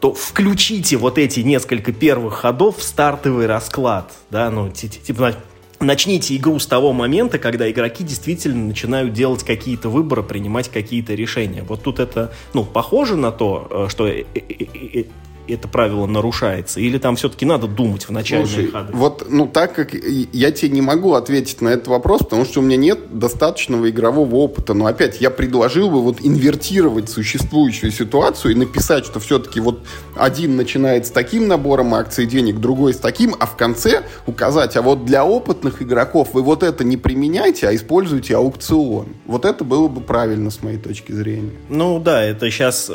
то 0.00 0.12
включите 0.12 0.96
вот 0.96 1.18
эти 1.18 1.40
несколько 1.40 1.92
первых 1.92 2.34
ходов 2.34 2.78
в 2.78 2.82
стартовый 2.82 3.46
расклад, 3.46 4.12
да, 4.30 4.50
ну, 4.50 4.68
типа, 4.70 5.36
начните 5.82 6.36
игру 6.36 6.58
с 6.58 6.66
того 6.66 6.92
момента, 6.92 7.38
когда 7.38 7.70
игроки 7.70 8.04
действительно 8.04 8.66
начинают 8.66 9.12
делать 9.12 9.44
какие-то 9.44 9.88
выборы, 9.88 10.22
принимать 10.22 10.68
какие-то 10.68 11.14
решения. 11.14 11.62
Вот 11.62 11.82
тут 11.82 12.00
это, 12.00 12.32
ну, 12.54 12.64
похоже 12.64 13.16
на 13.16 13.30
то, 13.30 13.68
э, 13.70 13.86
что 13.90 14.08
это 15.52 15.68
правило 15.68 16.06
нарушается? 16.06 16.80
Или 16.80 16.98
там 16.98 17.16
все-таки 17.16 17.44
надо 17.44 17.66
думать 17.66 18.04
в 18.04 18.10
начале 18.10 18.46
Слушай, 18.46 18.68
ходы? 18.68 18.92
Вот, 18.92 19.26
ну, 19.30 19.46
так 19.46 19.74
как 19.74 19.94
я 19.94 20.50
тебе 20.50 20.70
не 20.70 20.82
могу 20.82 21.14
ответить 21.14 21.60
на 21.60 21.68
этот 21.68 21.88
вопрос, 21.88 22.22
потому 22.22 22.44
что 22.44 22.60
у 22.60 22.62
меня 22.62 22.76
нет 22.76 23.18
достаточного 23.18 23.88
игрового 23.90 24.34
опыта. 24.36 24.74
Но 24.74 24.86
опять, 24.86 25.20
я 25.20 25.30
предложил 25.30 25.90
бы 25.90 26.02
вот 26.02 26.18
инвертировать 26.20 27.08
существующую 27.08 27.92
ситуацию 27.92 28.52
и 28.52 28.54
написать, 28.54 29.04
что 29.04 29.20
все-таки 29.20 29.60
вот 29.60 29.80
один 30.16 30.56
начинает 30.56 31.06
с 31.06 31.10
таким 31.10 31.48
набором 31.48 31.94
акций 31.94 32.26
денег, 32.26 32.58
другой 32.58 32.94
с 32.94 32.98
таким, 32.98 33.34
а 33.38 33.46
в 33.46 33.56
конце 33.56 34.02
указать, 34.26 34.76
а 34.76 34.82
вот 34.82 35.04
для 35.04 35.24
опытных 35.24 35.82
игроков 35.82 36.30
вы 36.32 36.42
вот 36.42 36.62
это 36.62 36.84
не 36.84 36.96
применяйте, 36.96 37.68
а 37.68 37.74
используйте 37.74 38.36
аукцион. 38.36 39.08
Вот 39.26 39.44
это 39.44 39.64
было 39.64 39.88
бы 39.88 40.00
правильно 40.00 40.50
с 40.50 40.62
моей 40.62 40.78
точки 40.78 41.12
зрения. 41.12 41.52
Ну 41.68 42.00
да, 42.00 42.22
это 42.22 42.50
сейчас 42.50 42.90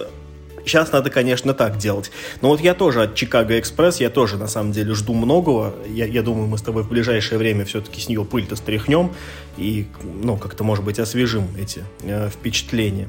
Сейчас 0.68 0.92
надо, 0.92 1.10
конечно, 1.10 1.54
так 1.54 1.78
делать. 1.78 2.12
Но 2.42 2.50
вот 2.50 2.60
я 2.60 2.74
тоже 2.74 3.04
от 3.04 3.16
Чикаго 3.16 3.58
Экспресс, 3.60 4.00
я 4.00 4.10
тоже, 4.10 4.38
на 4.38 4.48
самом 4.48 4.72
деле, 4.72 4.94
жду 4.94 5.14
многого. 5.14 5.74
Я, 5.88 6.06
я 6.06 6.22
думаю, 6.22 6.48
мы 6.48 6.58
с 6.58 6.62
тобой 6.62 6.84
в 6.84 6.90
ближайшее 6.90 7.38
время 7.40 7.66
все-таки 7.66 8.02
с 8.02 8.10
нее 8.10 8.26
пыль-то 8.26 8.56
стряхнем 8.56 9.14
и, 9.58 9.88
ну, 10.04 10.38
как-то, 10.38 10.64
может 10.64 10.84
быть, 10.84 11.00
освежим 11.00 11.48
эти 11.58 11.84
э, 12.04 12.30
впечатления. 12.30 13.08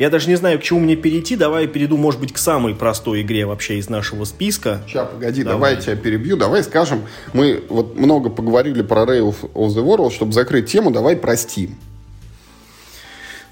Я 0.00 0.08
даже 0.08 0.28
не 0.28 0.34
знаю, 0.34 0.58
к 0.58 0.62
чему 0.62 0.80
мне 0.80 0.96
перейти. 0.96 1.36
Давай 1.36 1.64
я 1.64 1.68
перейду, 1.68 1.98
может 1.98 2.20
быть, 2.20 2.32
к 2.32 2.38
самой 2.38 2.74
простой 2.74 3.20
игре 3.20 3.44
вообще 3.44 3.76
из 3.76 3.90
нашего 3.90 4.24
списка. 4.24 4.80
Сейчас, 4.88 5.08
погоди, 5.10 5.42
давай, 5.42 5.56
давай 5.56 5.74
я 5.74 5.80
тебя 5.80 5.96
перебью. 5.96 6.38
Давай 6.38 6.64
скажем, 6.64 7.02
мы 7.34 7.62
вот 7.68 7.96
много 7.96 8.30
поговорили 8.30 8.80
про 8.80 9.02
Rail 9.02 9.34
of 9.52 9.68
the 9.68 9.84
World, 9.84 10.10
чтобы 10.12 10.32
закрыть 10.32 10.70
тему, 10.70 10.90
давай 10.90 11.16
простим. 11.16 11.76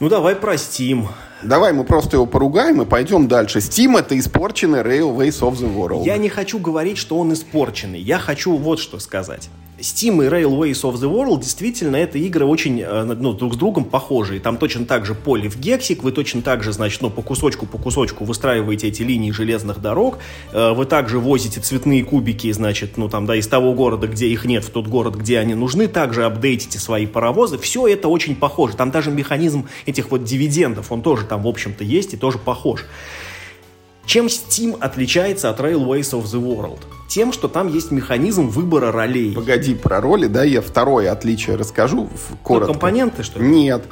Ну, 0.01 0.09
давай 0.09 0.37
простим. 0.37 1.09
Давай 1.43 1.72
мы 1.72 1.84
просто 1.84 2.16
его 2.16 2.26
поругаем 2.26 2.82
и 2.82 2.84
пойдем 2.84 3.28
дальше. 3.28 3.59
Steam 3.59 3.97
это 3.97 4.18
испорченный 4.18 4.80
Railways 4.80 5.41
of 5.41 5.55
the 5.55 5.72
World. 5.72 6.05
Я 6.05 6.16
не 6.16 6.28
хочу 6.28 6.59
говорить, 6.59 6.99
что 6.99 7.18
он 7.18 7.32
испорченный. 7.32 8.01
Я 8.01 8.18
хочу 8.18 8.57
вот 8.57 8.80
что 8.80 8.99
сказать. 8.99 9.49
Steam 9.81 10.24
и 10.24 10.29
Railways 10.29 10.83
of 10.83 10.95
the 10.95 11.09
World 11.09 11.41
действительно 11.41 11.97
это 11.97 12.18
игры 12.18 12.45
очень 12.45 12.81
э, 12.81 13.05
ну, 13.05 13.33
друг 13.33 13.55
с 13.55 13.57
другом 13.57 13.85
похожие. 13.85 14.41
Там 14.41 14.57
точно 14.57 14.85
так 14.87 15.07
же 15.07 15.14
поле 15.14 15.49
в 15.49 15.59
гексик, 15.59 16.03
вы 16.03 16.11
точно 16.11 16.43
так 16.43 16.64
же, 16.64 16.72
значит, 16.72 17.01
ну, 17.01 17.11
по 17.11 17.22
кусочку, 17.22 17.66
по 17.66 17.79
кусочку 17.79 18.24
выстраиваете 18.24 18.89
эти 18.89 19.03
линии 19.03 19.31
железных 19.31 19.81
дорог, 19.81 20.18
э, 20.53 20.72
вы 20.72 20.85
также 20.85 21.20
возите 21.20 21.61
цветные 21.61 22.05
кубики, 22.05 22.51
значит, 22.51 22.97
ну, 22.97 23.09
там, 23.09 23.26
да, 23.26 23.37
из 23.37 23.47
того 23.47 23.72
города, 23.72 24.09
где 24.09 24.26
их 24.26 24.45
нет, 24.45 24.64
в 24.64 24.70
тот 24.70 24.89
город, 24.89 25.14
где 25.14 25.39
они 25.39 25.55
нужны, 25.55 25.87
также 25.87 26.24
апдейтите 26.24 26.81
свои 26.81 27.07
паровозы. 27.07 27.57
Все 27.59 27.87
это 27.87 28.09
очень 28.09 28.35
похоже. 28.35 28.76
Там 28.76 28.91
даже 28.91 29.12
механизм 29.12 29.68
этих 29.87 30.11
вот 30.11 30.24
дивидендов, 30.24 30.91
он 30.91 31.03
тоже 31.03 31.24
там, 31.24 31.43
в 31.43 31.49
общем-то, 31.49 31.85
есть 31.85 32.14
и 32.14 32.16
тоже 32.16 32.39
похож. 32.39 32.85
Чем 34.09 34.29
Steam 34.29 34.75
отличается 34.81 35.51
от 35.51 35.61
Railways 35.61 36.13
of 36.13 36.25
the 36.25 36.43
World? 36.43 36.79
Тем, 37.11 37.31
что 37.31 37.47
там 37.47 37.69
есть 37.69 37.91
механизм 37.91 38.49
выбора 38.49 38.91
ролей. 38.91 39.35
Погоди, 39.35 39.75
про 39.75 40.01
роли, 40.01 40.29
да, 40.29 40.45
я 40.45 40.63
второе 40.63 41.13
отличие 41.13 41.57
расскажу 41.57 42.09
коротко. 42.43 42.69
Ну, 42.69 42.73
компоненты, 42.73 43.23
что 43.23 43.39
ли? 43.39 43.47
Нет. 43.47 43.85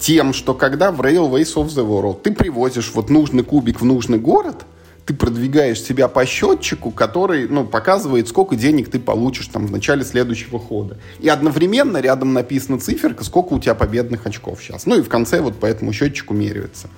Тем, 0.00 0.32
что 0.32 0.54
когда 0.54 0.90
в 0.90 1.02
Railways 1.02 1.54
of 1.56 1.66
the 1.66 1.86
World 1.86 2.22
ты 2.22 2.32
привозишь 2.32 2.92
вот 2.94 3.10
нужный 3.10 3.44
кубик 3.44 3.82
в 3.82 3.84
нужный 3.84 4.18
город, 4.18 4.64
ты 5.04 5.12
продвигаешь 5.12 5.82
себя 5.82 6.08
по 6.08 6.24
счетчику, 6.24 6.90
который 6.90 7.46
ну, 7.46 7.66
показывает, 7.66 8.26
сколько 8.26 8.56
денег 8.56 8.90
ты 8.90 8.98
получишь 8.98 9.48
там, 9.48 9.66
в 9.66 9.70
начале 9.70 10.02
следующего 10.02 10.58
хода. 10.58 10.96
И 11.20 11.28
одновременно 11.28 11.98
рядом 11.98 12.32
написана 12.32 12.80
циферка, 12.80 13.22
сколько 13.22 13.52
у 13.52 13.58
тебя 13.58 13.74
победных 13.74 14.26
очков 14.26 14.62
сейчас. 14.62 14.86
Ну 14.86 14.98
и 14.98 15.02
в 15.02 15.10
конце 15.10 15.42
вот 15.42 15.60
по 15.60 15.66
этому 15.66 15.92
счетчику 15.92 16.32
меряется. 16.32 16.88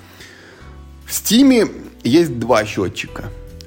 В 1.11 1.13
Стиме 1.13 1.67
есть 2.05 2.39
два 2.39 2.65
счетчика. 2.65 3.25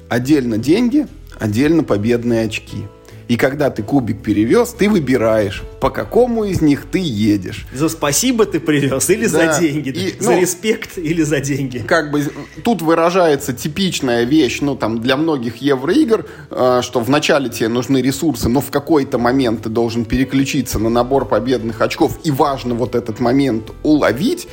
Отдельно 0.08 0.56
деньги, 0.56 1.06
отдельно 1.38 1.84
победные 1.84 2.46
очки. 2.46 2.86
И 3.28 3.36
когда 3.36 3.68
ты 3.68 3.82
кубик 3.82 4.22
перевез, 4.22 4.70
ты 4.70 4.88
выбираешь, 4.88 5.62
по 5.78 5.90
какому 5.90 6.44
из 6.44 6.62
них 6.62 6.86
ты 6.90 7.00
едешь. 7.00 7.66
За 7.74 7.90
спасибо 7.90 8.46
ты 8.46 8.60
привез 8.60 9.10
или 9.10 9.26
да. 9.26 9.52
за 9.52 9.60
деньги? 9.60 9.90
И, 9.90 10.18
за 10.18 10.32
ну, 10.32 10.40
респект 10.40 10.96
или 10.96 11.20
за 11.20 11.40
деньги? 11.40 11.84
Как 11.86 12.10
бы 12.10 12.22
тут 12.64 12.80
выражается 12.80 13.52
типичная 13.52 14.24
вещь, 14.24 14.60
ну 14.62 14.74
там 14.74 15.02
для 15.02 15.18
многих 15.18 15.56
евроигр, 15.56 16.24
э, 16.50 16.80
что 16.82 17.00
вначале 17.00 17.50
тебе 17.50 17.68
нужны 17.68 18.00
ресурсы, 18.00 18.48
но 18.48 18.62
в 18.62 18.70
какой-то 18.70 19.18
момент 19.18 19.64
ты 19.64 19.68
должен 19.68 20.06
переключиться 20.06 20.78
на 20.78 20.88
набор 20.88 21.28
победных 21.28 21.82
очков, 21.82 22.18
и 22.24 22.30
важно 22.30 22.74
вот 22.74 22.94
этот 22.94 23.20
момент 23.20 23.70
уловить, 23.82 24.48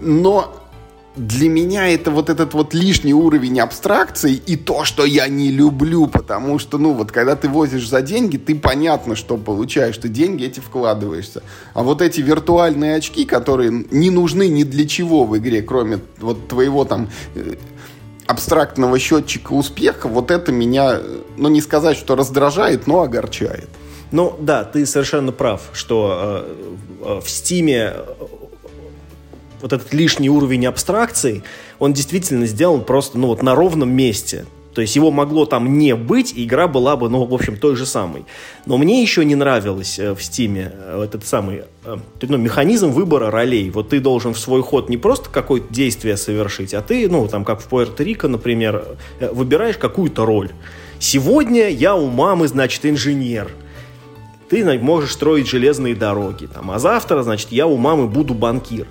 но 0.00 0.65
для 1.16 1.48
меня 1.48 1.88
это 1.88 2.10
вот 2.10 2.28
этот 2.28 2.52
вот 2.54 2.74
лишний 2.74 3.14
уровень 3.14 3.58
абстракции 3.60 4.34
и 4.34 4.56
то, 4.56 4.84
что 4.84 5.04
я 5.06 5.28
не 5.28 5.50
люблю, 5.50 6.06
потому 6.06 6.58
что, 6.58 6.78
ну, 6.78 6.92
вот 6.92 7.10
когда 7.10 7.36
ты 7.36 7.48
возишь 7.48 7.88
за 7.88 8.02
деньги, 8.02 8.36
ты 8.36 8.54
понятно, 8.54 9.16
что 9.16 9.38
получаешь, 9.38 9.96
ты 9.96 10.08
деньги 10.08 10.44
эти 10.44 10.60
вкладываешься. 10.60 11.42
А 11.72 11.82
вот 11.82 12.02
эти 12.02 12.20
виртуальные 12.20 12.96
очки, 12.96 13.24
которые 13.24 13.86
не 13.90 14.10
нужны 14.10 14.48
ни 14.48 14.62
для 14.62 14.86
чего 14.86 15.24
в 15.24 15.36
игре, 15.38 15.62
кроме 15.62 16.00
вот 16.18 16.48
твоего 16.48 16.84
там 16.84 17.08
э, 17.34 17.54
абстрактного 18.26 18.98
счетчика 18.98 19.52
успеха, 19.52 20.08
вот 20.08 20.30
это 20.30 20.52
меня, 20.52 21.00
ну, 21.36 21.48
не 21.48 21.62
сказать, 21.62 21.96
что 21.96 22.14
раздражает, 22.14 22.86
но 22.86 23.00
огорчает. 23.00 23.70
Ну, 24.12 24.36
да, 24.38 24.64
ты 24.64 24.84
совершенно 24.86 25.32
прав, 25.32 25.62
что 25.72 26.44
э, 26.48 26.54
э 27.00 27.20
в 27.24 27.30
Стиме 27.30 27.94
вот 29.60 29.72
этот 29.72 29.92
лишний 29.92 30.30
уровень 30.30 30.66
абстракции, 30.66 31.42
он 31.78 31.92
действительно 31.92 32.46
сделан 32.46 32.84
просто, 32.84 33.18
ну 33.18 33.28
вот, 33.28 33.42
на 33.42 33.54
ровном 33.54 33.90
месте. 33.90 34.46
То 34.76 34.82
есть 34.82 34.94
его 34.94 35.10
могло 35.10 35.46
там 35.46 35.78
не 35.78 35.94
быть, 35.94 36.34
и 36.36 36.44
игра 36.44 36.68
была 36.68 36.96
бы, 36.96 37.08
ну, 37.08 37.24
в 37.24 37.32
общем, 37.32 37.56
той 37.56 37.76
же 37.76 37.86
самой. 37.86 38.26
Но 38.66 38.76
мне 38.76 39.00
еще 39.00 39.24
не 39.24 39.34
нравилось 39.34 39.98
э, 39.98 40.14
в 40.14 40.22
Стиме 40.22 40.70
э, 40.70 41.02
этот 41.02 41.26
самый 41.26 41.62
э, 41.86 41.96
ну, 42.20 42.36
механизм 42.36 42.90
выбора 42.90 43.30
ролей. 43.30 43.70
Вот 43.70 43.88
ты 43.88 44.00
должен 44.00 44.34
в 44.34 44.38
свой 44.38 44.62
ход 44.62 44.90
не 44.90 44.98
просто 44.98 45.30
какое-то 45.30 45.72
действие 45.72 46.18
совершить, 46.18 46.74
а 46.74 46.82
ты, 46.82 47.08
ну, 47.08 47.26
там, 47.26 47.46
как 47.46 47.62
в 47.62 47.68
Пуэрто-Рико, 47.70 48.28
например, 48.28 48.84
выбираешь 49.18 49.78
какую-то 49.78 50.26
роль. 50.26 50.50
Сегодня 50.98 51.70
я 51.70 51.94
у 51.94 52.10
мамы, 52.10 52.46
значит, 52.46 52.84
инженер. 52.84 53.48
Ты 54.50 54.78
можешь 54.78 55.12
строить 55.12 55.48
железные 55.48 55.94
дороги. 55.94 56.48
Там, 56.52 56.70
а 56.70 56.78
завтра, 56.78 57.22
значит, 57.22 57.50
я 57.50 57.66
у 57.66 57.78
мамы 57.78 58.08
буду 58.08 58.34
банкир. 58.34 58.86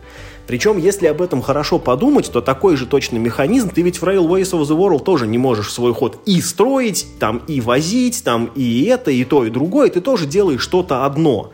Причем, 0.48 0.78
если 0.78 1.08
об 1.08 1.22
этом 1.22 1.42
хорошо 1.42 1.80
подумать, 1.80 2.32
то 2.32 2.42
такой 2.42 2.76
же 2.76 2.86
точно 2.86 3.18
механизм 3.18 3.70
ты 3.70 3.82
ведь 3.82 4.02
в 4.02 4.04
Railways 4.04 4.52
of 4.52 4.62
the 4.62 4.78
World 4.78 5.04
тоже 5.04 5.28
не 5.28 5.38
можешь 5.38 5.72
свой 5.72 5.94
ход 5.94 6.20
и 6.26 6.42
строить, 6.42 7.08
там 7.20 7.42
и 7.48 7.62
возить, 7.62 8.24
там 8.24 8.52
и 8.56 8.84
это, 8.86 9.12
и 9.12 9.24
то, 9.24 9.46
и 9.46 9.50
другое. 9.50 9.90
Ты 9.90 10.02
тоже 10.02 10.26
делаешь 10.26 10.62
что-то 10.62 11.06
одно. 11.06 11.52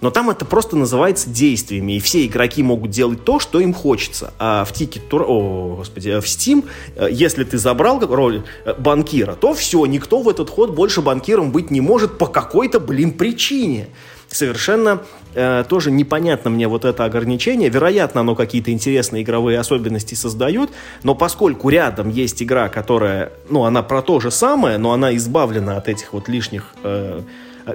Но 0.00 0.10
там 0.10 0.30
это 0.30 0.46
просто 0.46 0.76
называется 0.76 1.28
действиями, 1.28 1.96
и 1.96 2.00
все 2.00 2.24
игроки 2.24 2.62
могут 2.62 2.90
делать 2.90 3.22
то, 3.22 3.38
что 3.38 3.60
им 3.60 3.74
хочется. 3.74 4.32
А 4.38 4.64
в 4.64 4.72
Ticket 4.72 5.02
Tour, 5.10 5.24
о, 5.26 5.76
господи, 5.76 6.18
в 6.20 6.24
Steam, 6.24 6.64
э, 6.96 7.08
если 7.10 7.44
ты 7.44 7.58
забрал 7.58 8.00
роль 8.00 8.42
э, 8.64 8.74
банкира, 8.78 9.34
то 9.34 9.52
все, 9.52 9.84
никто 9.84 10.22
в 10.22 10.28
этот 10.28 10.48
ход 10.48 10.70
больше 10.70 11.02
банкиром 11.02 11.52
быть 11.52 11.70
не 11.70 11.82
может 11.82 12.16
по 12.16 12.26
какой-то, 12.26 12.80
блин, 12.80 13.12
причине 13.12 13.88
совершенно 14.30 15.02
э, 15.34 15.64
тоже 15.68 15.90
непонятно 15.90 16.50
мне 16.50 16.68
вот 16.68 16.84
это 16.84 17.04
ограничение. 17.04 17.68
Вероятно, 17.68 18.20
оно 18.22 18.34
какие-то 18.34 18.70
интересные 18.70 19.22
игровые 19.22 19.58
особенности 19.58 20.14
создает, 20.14 20.70
но 21.02 21.14
поскольку 21.14 21.68
рядом 21.68 22.08
есть 22.08 22.42
игра, 22.42 22.68
которая, 22.68 23.32
ну, 23.48 23.64
она 23.64 23.82
про 23.82 24.02
то 24.02 24.20
же 24.20 24.30
самое, 24.30 24.78
но 24.78 24.92
она 24.92 25.14
избавлена 25.16 25.76
от 25.76 25.88
этих 25.88 26.12
вот 26.12 26.28
лишних 26.28 26.74
э, 26.82 27.22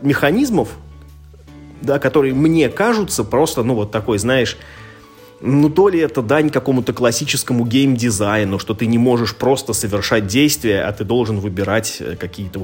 механизмов, 0.01 0.70
да, 1.82 1.99
которые 1.99 2.34
мне 2.34 2.70
кажутся 2.70 3.24
просто, 3.24 3.64
ну, 3.64 3.76
вот 3.76 3.91
такой, 3.91 4.18
знаешь, 4.18 4.58
ну, 5.42 5.70
то 5.70 5.90
ли 5.90 6.00
это 6.00 6.22
дань 6.22 6.50
какому-то 6.50 6.94
классическому 6.94 7.66
геймдизайну, 7.66 8.58
что 8.58 8.74
ты 8.74 8.86
не 8.86 8.98
можешь 8.98 9.36
просто 9.36 9.74
совершать 9.74 10.28
действия, 10.28 10.82
а 10.82 10.92
ты 10.94 11.04
должен 11.04 11.40
выбирать 11.40 11.98
э, 12.00 12.16
какие-то 12.16 12.60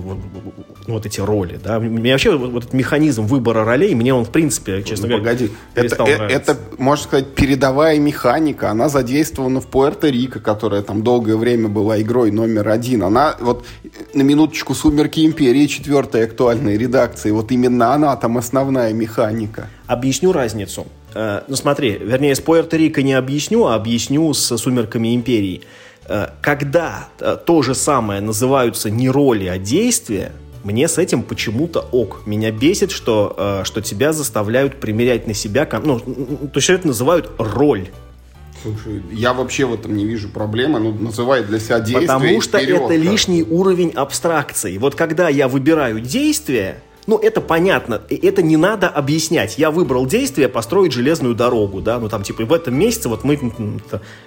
вот 0.88 1.06
эти 1.06 1.20
роли, 1.20 1.60
да. 1.64 1.80
Мне 1.80 2.14
вообще 2.14 2.36
вот, 2.36 2.52
вот 2.52 2.64
этот 2.64 2.74
механизм 2.74 3.26
выбора 3.26 3.66
ролей, 3.66 3.94
мне 3.94 4.14
он, 4.14 4.26
в 4.26 4.30
принципе, 4.30 4.84
честно 4.84 5.08
ну, 5.08 5.18
говоря, 5.18 5.32
Погоди, 5.32 5.52
это, 5.76 6.04
это, 6.04 6.24
это, 6.24 6.58
можно 6.78 7.04
сказать, 7.04 7.36
передовая 7.36 8.00
механика, 8.00 8.72
она 8.72 8.90
задействована 8.90 9.62
в 9.62 9.68
Пуэрто-Рико, 9.68 10.40
которая 10.40 10.82
там 10.82 11.04
долгое 11.04 11.36
время 11.36 11.68
была 11.68 12.02
игрой 12.02 12.32
номер 12.32 12.70
один. 12.70 13.04
Она, 13.04 13.36
вот, 13.40 13.66
на 14.14 14.22
минуточку, 14.22 14.74
«Сумерки 14.74 15.26
Империи», 15.26 15.68
четвертой 15.68 16.24
актуальной 16.26 16.78
редакции, 16.78 17.32
вот 17.32 17.52
именно 17.52 17.94
она 17.94 18.16
там 18.16 18.38
основная 18.38 18.94
механика. 18.94 19.68
Объясню 19.88 20.32
разницу. 20.32 20.88
Э, 21.14 21.42
ну 21.48 21.56
смотри, 21.56 21.98
вернее, 21.98 22.36
с 22.36 22.42
Пуэрто-Рико 22.42 23.02
не 23.02 23.14
объясню, 23.14 23.66
а 23.66 23.76
объясню 23.76 24.34
с 24.34 24.58
«Сумерками 24.58 25.16
Империи». 25.16 25.62
Э, 26.06 26.30
когда 26.42 27.08
э, 27.20 27.38
то 27.46 27.62
же 27.62 27.76
самое 27.76 28.22
называются 28.22 28.90
не 28.90 29.10
роли, 29.10 29.46
а 29.46 29.58
действия, 29.58 30.32
мне 30.64 30.88
с 30.88 30.98
этим 30.98 31.24
почему-то 31.24 31.80
ок. 31.92 32.22
Меня 32.26 32.52
бесит, 32.52 32.92
что, 32.92 33.64
что 33.64 33.82
тебя 33.82 34.14
заставляют 34.14 34.80
примерять 34.80 35.26
на 35.26 35.34
себя... 35.34 35.68
Ну, 35.84 36.00
то 36.00 36.52
есть 36.54 36.70
это 36.70 36.86
называют 36.86 37.32
роль. 37.40 37.90
Слушай, 38.62 39.02
я 39.12 39.34
вообще 39.34 39.66
в 39.66 39.74
этом 39.74 39.96
не 39.96 40.06
вижу 40.06 40.30
проблемы. 40.30 40.80
Ну, 40.80 40.94
называй 40.94 41.44
для 41.44 41.60
себя 41.60 41.80
действие 41.80 42.08
Потому 42.08 42.42
что 42.42 42.60
вперед, 42.60 42.82
это 42.84 42.96
лишний 42.96 43.42
уровень 43.42 43.90
абстракции. 43.90 44.78
Вот 44.78 44.94
когда 44.94 45.30
я 45.30 45.48
выбираю 45.48 46.00
действие, 46.00 46.78
ну, 47.08 47.18
это 47.18 47.42
понятно, 47.42 48.02
это 48.10 48.42
не 48.42 48.58
надо 48.58 48.88
объяснять. 48.88 49.58
Я 49.58 49.72
выбрал 49.72 50.06
действие 50.06 50.48
построить 50.48 50.94
железную 50.94 51.36
дорогу, 51.36 51.82
да, 51.82 52.00
ну 52.00 52.10
там 52.10 52.24
типа 52.24 52.46
в 52.46 52.54
этом 52.54 52.76
месяце 52.76 53.10
вот 53.10 53.24
мы 53.24 53.40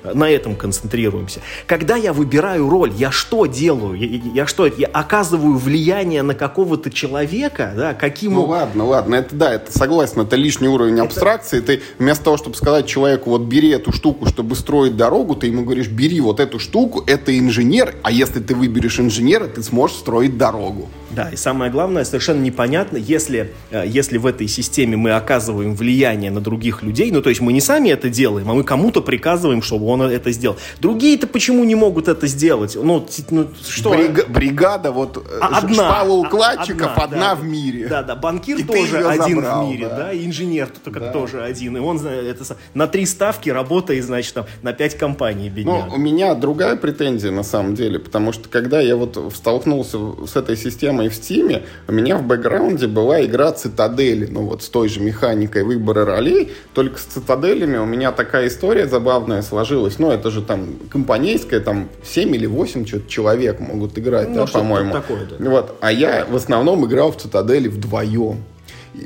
на 0.03 0.31
этом 0.31 0.57
концентрируемся. 0.57 1.41
Когда 1.67 1.97
я 1.97 2.13
выбираю 2.13 2.69
роль, 2.69 2.93
я 2.97 3.11
что 3.11 3.47
делаю? 3.47 3.95
Я, 3.95 4.21
я 4.35 4.47
что, 4.47 4.67
я 4.67 4.87
оказываю 4.89 5.57
влияние 5.57 6.23
на 6.23 6.35
какого-то 6.35 6.91
человека, 6.91 7.73
да, 7.77 7.95
каким... 7.95 8.35
Ну 8.35 8.47
ладно, 8.47 8.85
ладно, 8.85 9.15
это 9.15 9.35
да, 9.35 9.55
это 9.55 9.77
согласен, 9.77 10.21
это 10.23 10.37
лишний 10.37 10.69
уровень 10.69 10.95
это... 10.95 11.05
абстракции. 11.05 11.61
Ты 11.61 11.83
вместо 11.99 12.25
того, 12.25 12.37
чтобы 12.37 12.57
сказать 12.57 12.87
человеку, 12.87 13.31
вот 13.31 13.43
бери 13.43 13.71
эту 13.71 13.93
штуку, 13.93 14.27
чтобы 14.27 14.57
строить 14.57 14.97
дорогу, 14.97 15.35
ты 15.35 15.47
ему 15.47 15.65
говоришь, 15.65 15.89
бери 15.89 16.21
вот 16.21 16.41
эту 16.41 16.59
штуку, 16.59 17.05
это 17.07 17.37
инженер, 17.39 17.95
а 18.03 18.11
если 18.11 18.41
ты 18.41 18.55
выберешь 18.55 18.99
инженера, 18.99 19.47
ты 19.47 19.63
сможешь 19.63 19.97
строить 19.97 20.37
дорогу. 20.37 20.89
Да, 21.15 21.31
и 21.31 21.37
самое 21.37 21.71
главное, 21.71 22.05
совершенно 22.05 22.41
непонятно, 22.41 22.97
если, 22.97 23.53
э, 23.71 23.85
если 23.87 24.19
в 24.19 24.27
этой 24.27 24.49
системе 24.49 24.97
мы 24.97 25.13
оказываем 25.13 25.75
влияние 25.75 26.31
на 26.31 26.41
других 26.41 26.83
людей, 26.83 27.11
ну, 27.11 27.23
то 27.23 27.29
есть 27.29 27.41
мы 27.41 27.53
не 27.53 27.61
сами 27.61 27.91
это 27.91 28.09
делаем, 28.09 28.51
а 28.51 28.55
мы 28.55 28.65
кому-то 28.65 29.03
приказываем, 29.03 29.63
чтобы 29.63 29.87
он 29.87 30.03
это 30.03 30.31
сделал. 30.33 30.57
Другие-то 30.81 31.27
почему 31.27 31.65
не 31.65 31.75
могут 31.75 32.09
это 32.09 32.27
сделать? 32.27 32.77
Ну, 32.77 33.07
ну 33.31 33.49
что? 33.67 33.91
Брига- 33.91 34.27
бригада, 34.29 34.93
вот, 34.93 35.17
э, 35.17 35.39
а, 35.41 35.59
одна, 35.59 35.75
штала 35.75 36.13
укладчиков 36.13 36.93
одна, 36.93 37.05
одна 37.05 37.35
да, 37.35 37.35
в 37.35 37.45
мире. 37.45 37.89
Да, 37.89 38.03
да, 38.03 38.17
банкир 38.17 38.59
и 38.59 38.65
тоже 38.65 39.07
один 39.07 39.37
забрал, 39.37 39.67
в 39.67 39.71
мире, 39.71 39.89
да, 39.89 39.97
да 39.97 40.13
и 40.13 40.27
инженер 40.27 40.69
только 40.83 41.01
да. 41.01 41.13
тоже 41.13 41.43
один, 41.43 41.77
и 41.77 41.81
он 41.81 41.99
это, 42.05 42.45
на 42.75 42.87
три 42.87 43.07
ставки 43.07 43.51
работает, 43.51 44.05
значит, 44.05 44.35
там, 44.35 44.47
на 44.63 44.73
пять 44.73 44.97
компаний, 44.97 45.49
бедняк. 45.49 45.89
Ну, 45.89 45.95
у 45.95 45.99
меня 45.99 46.35
другая 46.35 46.77
претензия, 46.77 47.31
на 47.31 47.43
самом 47.43 47.75
деле, 47.75 47.99
потому 47.99 48.33
что, 48.33 48.49
когда 48.49 48.81
я 48.81 48.97
вот 48.97 49.33
столкнулся 49.35 49.99
с 50.27 50.37
этой 50.37 50.57
системой 50.57 51.04
и 51.05 51.09
в 51.09 51.13
Steam, 51.13 51.63
у 51.89 51.93
меня 51.93 52.17
в 52.17 52.25
бэкграунде 52.25 52.87
была 52.87 53.25
игра 53.25 53.53
Цитадели, 53.53 54.27
ну 54.27 54.43
вот 54.43 54.63
с 54.63 54.69
той 54.69 54.89
же 54.89 55.01
механикой 55.01 55.65
выбора 55.65 56.05
ролей, 56.05 56.53
только 56.73 56.99
с 56.99 57.03
Цитаделями 57.03 57.77
у 57.77 57.85
меня 57.85 58.13
такая 58.13 58.49
история 58.49 58.87
забавная 58.87 59.43
сложилась. 59.43 59.99
Ну, 59.99 60.11
это 60.11 60.31
же 60.31 60.43
там 60.43 60.77
компанейская, 60.91 61.61
там 61.61 61.89
7 62.05 62.35
или 62.35 62.47
8 62.47 62.87
что-то 62.87 63.09
человек 63.09 63.61
могут 63.61 63.99
играть, 63.99 64.29
ну, 64.29 64.37
да, 64.37 64.47
по-моему. 64.47 64.93
Такое, 64.93 65.27
да. 65.27 65.51
Вот. 65.51 65.77
А 65.81 65.93
я 65.93 66.27
в 66.29 66.37
основном 66.37 66.85
играл 66.87 67.13
в 67.13 67.17
Цитадели 67.17 67.69
вдвоем. 67.69 68.45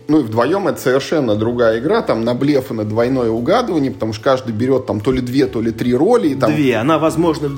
Ну 0.07 0.21
и 0.21 0.23
вдвоем 0.23 0.69
это 0.69 0.79
совершенно 0.79 1.35
другая 1.35 1.79
игра, 1.79 2.03
там 2.03 2.23
на 2.23 2.35
блеф 2.35 2.71
и 2.71 2.75
на 2.75 2.85
двойное 2.85 3.31
угадывание, 3.31 3.91
потому 3.91 4.13
что 4.13 4.23
каждый 4.23 4.53
берет 4.53 4.87
там 4.87 5.01
то 5.01 5.13
ли 5.13 5.21
две, 5.21 5.47
то 5.47 5.63
ли 5.63 5.71
три 5.71 5.95
роли. 5.95 6.29
И 6.29 6.35
там... 6.35 6.55
Две, 6.55 6.77
она, 6.77 6.99
возможно, 6.99 7.51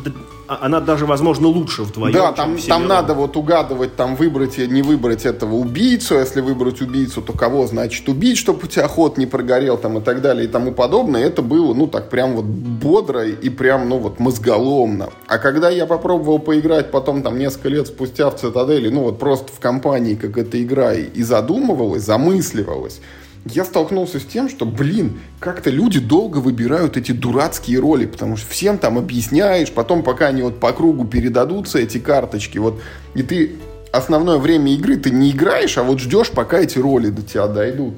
она 0.61 0.81
даже, 0.81 1.07
возможно, 1.07 1.47
лучше 1.47 1.83
вдвоем. 1.83 2.13
Да, 2.13 2.33
там, 2.33 2.59
там 2.59 2.89
надо 2.89 3.15
вот 3.15 3.37
угадывать, 3.37 3.95
там 3.95 4.17
выбрать 4.17 4.59
не 4.59 4.83
выбрать 4.83 5.25
этого 5.25 5.55
убийцу. 5.55 6.17
Если 6.17 6.41
выбрать 6.41 6.81
убийцу, 6.81 7.23
то 7.23 7.33
кого, 7.33 7.69
значит, 7.69 8.09
убить, 8.09 8.37
чтобы 8.37 8.65
у 8.65 8.67
тебя 8.67 8.89
ход 8.89 9.17
не 9.17 9.27
прогорел 9.27 9.79
там 9.79 9.99
и 9.99 10.01
так 10.01 10.23
далее 10.23 10.47
и 10.47 10.49
тому 10.49 10.73
подобное. 10.73 11.25
Это 11.25 11.43
было, 11.43 11.73
ну, 11.73 11.87
так 11.87 12.11
прям 12.11 12.35
вот 12.35 12.45
бодро 12.45 13.25
и 13.27 13.49
прям, 13.49 13.89
ну, 13.89 13.99
вот 13.99 14.19
мозголомно. 14.19 15.11
А 15.29 15.39
когда 15.39 15.71
я 15.71 15.87
попробовал 15.87 16.41
поиграть 16.41 16.91
потом 16.91 17.23
там 17.23 17.39
несколько 17.39 17.69
лет 17.69 17.87
спустя 17.87 18.29
в 18.31 18.37
Цитадели, 18.37 18.89
ну, 18.89 19.03
вот 19.03 19.21
просто 19.21 19.53
в 19.53 19.61
компании, 19.61 20.17
как 20.17 20.37
эта 20.37 20.61
игра, 20.61 20.95
и 20.95 21.23
задумывалась, 21.23 22.03
замысливалась, 22.03 23.01
я 23.47 23.65
столкнулся 23.65 24.21
с 24.21 24.25
тем, 24.25 24.49
что, 24.49 24.67
блин, 24.67 25.19
как-то 25.39 25.71
люди 25.71 25.99
долго 25.99 26.39
выбирают 26.39 26.97
эти 26.97 27.13
дурацкие 27.13 27.79
роли, 27.79 28.07
потому 28.07 28.37
что 28.37 28.51
всем 28.51 28.79
там 28.79 28.99
объясняешь, 28.99 29.71
потом 29.71 30.03
пока 30.03 30.27
они 30.27 30.43
вот 30.43 30.61
по 30.61 30.73
кругу 30.73 31.07
передадутся 31.07 31.79
эти 31.79 31.99
карточки, 31.99 32.59
вот, 32.59 32.81
и 33.15 33.23
ты 33.23 33.53
основное 33.93 34.39
время 34.39 34.73
игры 34.75 34.97
ты 34.97 35.11
не 35.11 35.31
играешь, 35.31 35.79
а 35.79 35.83
вот 35.83 36.01
ждешь, 36.01 36.31
пока 36.31 36.61
эти 36.61 36.79
роли 36.79 37.09
до 37.09 37.23
тебя 37.23 37.47
дойдут. 37.47 37.95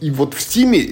И 0.00 0.10
вот 0.10 0.34
в 0.34 0.40
Стиме 0.40 0.82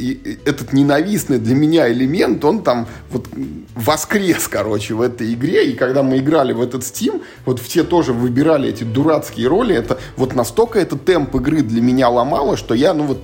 этот 0.46 0.72
ненавистный 0.72 1.38
для 1.38 1.54
меня 1.54 1.92
элемент, 1.92 2.42
он 2.46 2.62
там 2.62 2.86
вот 3.10 3.28
воскрес, 3.74 4.48
короче, 4.48 4.94
в 4.94 5.02
этой 5.02 5.34
игре. 5.34 5.70
И 5.70 5.74
когда 5.74 6.02
мы 6.02 6.18
играли 6.18 6.54
в 6.54 6.62
этот 6.62 6.82
Steam, 6.82 7.20
вот 7.44 7.60
все 7.60 7.84
тоже 7.84 8.14
выбирали 8.14 8.70
эти 8.70 8.84
дурацкие 8.84 9.48
роли. 9.48 9.74
Это 9.74 9.98
вот 10.16 10.34
настолько 10.34 10.78
это 10.78 10.96
темп 10.96 11.34
игры 11.34 11.60
для 11.60 11.82
меня 11.82 12.08
ломало, 12.08 12.56
что 12.56 12.72
я, 12.74 12.94
ну 12.94 13.04
вот, 13.04 13.20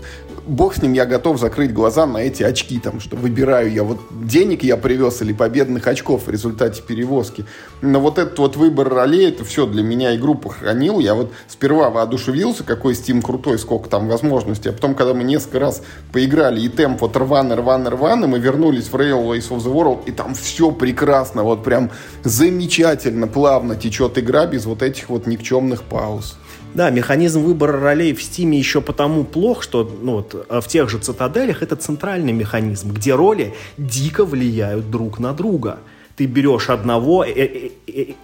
бог 0.49 0.75
с 0.75 0.83
ним, 0.83 0.95
я 0.95 1.07
готов 1.07 1.39
закрыть 1.39 1.73
глаза 1.73 2.07
на 2.07 2.19
эти 2.19 2.43
очки, 2.43 2.79
там, 2.79 3.01
что 3.01 3.17
выбираю 3.17 3.73
я, 3.73 3.85
вот 3.85 4.01
денег 4.11 4.65
я 4.65 4.77
привез 4.77 5.23
или 5.23 5.33
победных 5.33 5.87
очков 5.87 6.27
в 6.27 6.31
результате 6.31 6.83
перевозки. 6.83 7.45
Но 7.83 8.01
вот 8.01 8.19
этот 8.19 8.39
вот 8.39 8.57
выбор 8.57 8.89
ролей, 8.89 9.29
это 9.29 9.45
все 9.45 9.67
для 9.67 9.83
меня 9.83 10.17
игру 10.17 10.35
похоронил. 10.35 10.99
Я 10.99 11.15
вот 11.15 11.33
сперва 11.47 11.91
воодушевился, 11.91 12.65
какой 12.65 12.95
Steam 12.95 13.23
крутой, 13.23 13.59
сколько 13.59 13.89
там 13.89 14.09
возможностей, 14.09 14.71
а 14.71 14.73
потом, 14.73 14.95
когда 14.95 15.15
мы 15.15 15.25
несколько 15.25 15.61
раз 15.61 15.83
поиграли, 16.13 16.61
и 16.61 16.69
темп 16.69 17.03
вот 17.03 17.17
рваный, 17.17 17.57
рваный, 17.57 17.91
рваный, 17.91 18.27
мы 18.27 18.39
вернулись 18.39 18.89
в 18.89 18.95
Railways 18.95 19.51
of 19.51 19.59
the 19.59 19.73
World, 19.73 20.05
и 20.07 20.13
там 20.13 20.35
все 20.35 20.71
прекрасно, 20.71 21.43
вот 21.43 21.63
прям 21.63 21.91
замечательно, 22.25 23.27
плавно 23.29 23.77
течет 23.77 24.19
игра 24.19 24.47
без 24.47 24.65
вот 24.65 24.83
этих 24.83 25.09
вот 25.09 25.27
никчемных 25.27 25.83
пауз. 25.83 26.37
Да, 26.75 26.91
механизм 26.91 27.43
выбора 27.43 27.81
ролей 27.81 28.15
в 28.15 28.23
Стиме 28.23 28.59
еще 28.59 28.81
потому 28.81 29.25
плох, 29.25 29.63
что 29.63 29.91
ну, 30.03 30.17
вот, 30.17 30.47
в 30.49 30.69
тех 30.69 30.89
же 30.89 30.99
цитаделях 30.99 31.63
это 31.63 31.77
центральный 31.77 32.33
механизм, 32.33 32.93
где 32.93 33.15
роли 33.15 33.55
дико 33.77 34.25
влияют 34.25 34.91
друг 34.91 35.19
на 35.19 35.33
друга. 35.33 35.79
Ты 36.17 36.27
берешь 36.27 36.69
одного, 36.69 37.25
э, 37.25 37.71
э, 37.87 38.15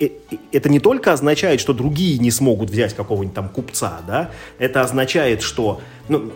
э, 0.00 0.08
это 0.52 0.68
не 0.68 0.80
только 0.80 1.12
означает, 1.12 1.60
что 1.60 1.72
другие 1.72 2.18
не 2.18 2.30
смогут 2.30 2.70
взять 2.70 2.94
какого-нибудь 2.94 3.34
там 3.34 3.48
купца, 3.48 4.00
да, 4.06 4.30
это 4.58 4.82
означает, 4.82 5.42
что, 5.42 5.80
ну, 6.08 6.30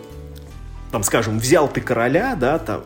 там, 0.91 1.03
скажем, 1.03 1.39
взял 1.39 1.67
ты 1.67 1.81
короля, 1.81 2.35
да, 2.35 2.57
там, 2.57 2.83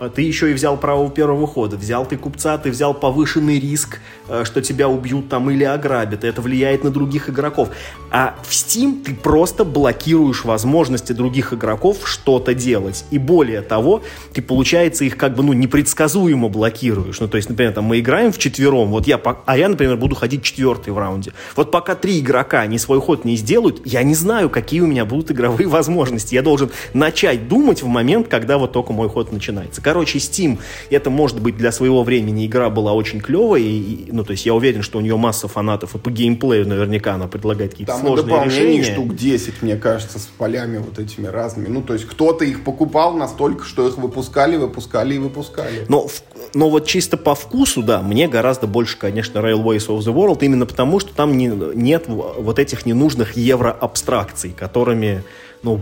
а 0.00 0.08
ты 0.08 0.22
еще 0.22 0.50
и 0.50 0.54
взял 0.54 0.76
право 0.76 1.10
первого 1.10 1.46
хода, 1.46 1.76
взял 1.76 2.06
ты 2.06 2.16
купца, 2.16 2.58
ты 2.58 2.70
взял 2.70 2.94
повышенный 2.94 3.58
риск, 3.58 3.98
э, 3.98 4.21
что 4.44 4.62
тебя 4.62 4.88
убьют 4.88 5.28
там 5.28 5.50
или 5.50 5.64
ограбят, 5.64 6.24
это 6.24 6.40
влияет 6.40 6.84
на 6.84 6.90
других 6.90 7.28
игроков. 7.28 7.70
А 8.10 8.34
в 8.42 8.50
Steam 8.50 9.02
ты 9.02 9.14
просто 9.14 9.64
блокируешь 9.64 10.44
возможности 10.44 11.12
других 11.12 11.52
игроков 11.52 11.98
что-то 12.04 12.54
делать. 12.54 13.04
И 13.10 13.18
более 13.18 13.62
того, 13.62 14.02
ты, 14.32 14.42
получается, 14.42 15.04
их 15.04 15.16
как 15.16 15.34
бы, 15.34 15.42
ну, 15.42 15.52
непредсказуемо 15.52 16.48
блокируешь. 16.48 17.20
Ну, 17.20 17.28
то 17.28 17.36
есть, 17.36 17.48
например, 17.48 17.72
там 17.72 17.84
мы 17.84 18.00
играем 18.00 18.32
в 18.32 18.38
четвером, 18.38 18.90
вот 18.90 19.06
я, 19.06 19.20
а 19.46 19.56
я, 19.56 19.68
например, 19.68 19.96
буду 19.96 20.14
ходить 20.14 20.42
четвертый 20.42 20.90
в 20.90 20.98
раунде. 20.98 21.32
Вот 21.56 21.70
пока 21.70 21.94
три 21.94 22.20
игрока 22.20 22.60
они 22.60 22.78
свой 22.78 23.00
ход 23.00 23.24
не 23.24 23.36
сделают, 23.36 23.80
я 23.86 24.02
не 24.02 24.14
знаю, 24.14 24.50
какие 24.50 24.80
у 24.80 24.86
меня 24.86 25.04
будут 25.04 25.30
игровые 25.30 25.68
возможности. 25.68 26.34
Я 26.34 26.42
должен 26.42 26.70
начать 26.94 27.48
думать 27.48 27.82
в 27.82 27.86
момент, 27.86 28.28
когда 28.28 28.58
вот 28.58 28.72
только 28.72 28.92
мой 28.92 29.08
ход 29.08 29.32
начинается. 29.32 29.82
Короче, 29.82 30.18
Steam, 30.18 30.58
это 30.90 31.10
может 31.10 31.40
быть 31.40 31.56
для 31.56 31.72
своего 31.72 32.02
времени 32.02 32.46
игра 32.46 32.70
была 32.70 32.92
очень 32.92 33.20
клевая, 33.20 33.60
и, 33.60 33.78
и, 33.78 34.08
ну, 34.12 34.21
то 34.24 34.32
есть 34.32 34.46
я 34.46 34.54
уверен, 34.54 34.82
что 34.82 34.98
у 34.98 35.00
нее 35.00 35.16
масса 35.16 35.48
фанатов, 35.48 35.94
и 35.94 35.98
по 35.98 36.10
геймплею 36.10 36.66
наверняка 36.66 37.14
она 37.14 37.28
предлагает 37.28 37.72
какие-то 37.72 37.92
Там 37.92 38.02
сложные 38.02 38.44
решения. 38.44 38.82
штук 38.82 39.14
10, 39.14 39.62
мне 39.62 39.76
кажется, 39.76 40.18
с 40.18 40.26
полями 40.26 40.78
вот 40.78 40.98
этими 40.98 41.26
разными. 41.26 41.68
Ну, 41.68 41.82
то 41.82 41.94
есть 41.94 42.06
кто-то 42.06 42.44
их 42.44 42.64
покупал 42.64 43.14
настолько, 43.14 43.64
что 43.64 43.88
их 43.88 43.98
выпускали, 43.98 44.56
выпускали 44.56 45.14
и 45.14 45.18
выпускали. 45.18 45.86
Но 45.88 46.08
но 46.54 46.68
вот 46.68 46.86
чисто 46.86 47.16
по 47.16 47.34
вкусу, 47.34 47.82
да, 47.82 48.02
мне 48.02 48.28
гораздо 48.28 48.66
больше, 48.66 48.98
конечно, 48.98 49.38
Railways 49.38 49.88
of 49.88 49.98
the 50.00 50.14
World, 50.14 50.38
именно 50.42 50.66
потому, 50.66 51.00
что 51.00 51.14
там 51.14 51.36
не, 51.36 51.46
нет 51.46 52.04
вот 52.08 52.58
этих 52.58 52.84
ненужных 52.84 53.36
евроабстракций, 53.36 54.50
которыми, 54.50 55.22
ну, 55.62 55.80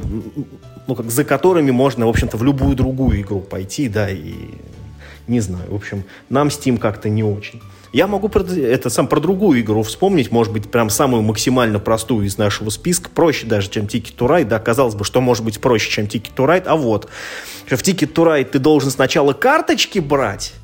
ну, 0.86 0.94
как, 0.94 1.10
за 1.10 1.24
которыми 1.24 1.70
можно, 1.70 2.06
в 2.06 2.08
общем-то, 2.08 2.36
в 2.36 2.44
любую 2.44 2.76
другую 2.76 3.20
игру 3.20 3.40
пойти, 3.40 3.88
да, 3.88 4.10
и 4.10 4.34
не 5.26 5.40
знаю, 5.40 5.70
в 5.70 5.74
общем, 5.74 6.04
нам 6.28 6.48
Steam 6.48 6.78
как-то 6.78 7.08
не 7.08 7.22
очень. 7.22 7.60
Я 7.92 8.06
могу 8.06 8.28
про, 8.28 8.42
это 8.42 8.88
сам 8.88 9.08
про 9.08 9.18
другую 9.18 9.60
игру 9.60 9.82
вспомнить, 9.82 10.30
может 10.30 10.52
быть, 10.52 10.70
прям 10.70 10.90
самую 10.90 11.22
максимально 11.22 11.80
простую 11.80 12.24
из 12.24 12.38
нашего 12.38 12.70
списка, 12.70 13.10
проще 13.10 13.46
даже, 13.46 13.68
чем 13.68 13.86
Ticket 13.86 14.16
to 14.16 14.28
Ride, 14.28 14.44
да, 14.44 14.60
казалось 14.60 14.94
бы, 14.94 15.04
что 15.04 15.20
может 15.20 15.44
быть 15.44 15.60
проще, 15.60 15.90
чем 15.90 16.04
Ticket 16.04 16.34
to 16.36 16.46
Ride, 16.46 16.64
а 16.66 16.76
вот, 16.76 17.08
в 17.66 17.72
Ticket 17.72 18.12
to 18.12 18.24
Ride 18.24 18.44
ты 18.44 18.60
должен 18.60 18.92
сначала 18.92 19.32
карточки 19.32 19.98
брать, 19.98 20.54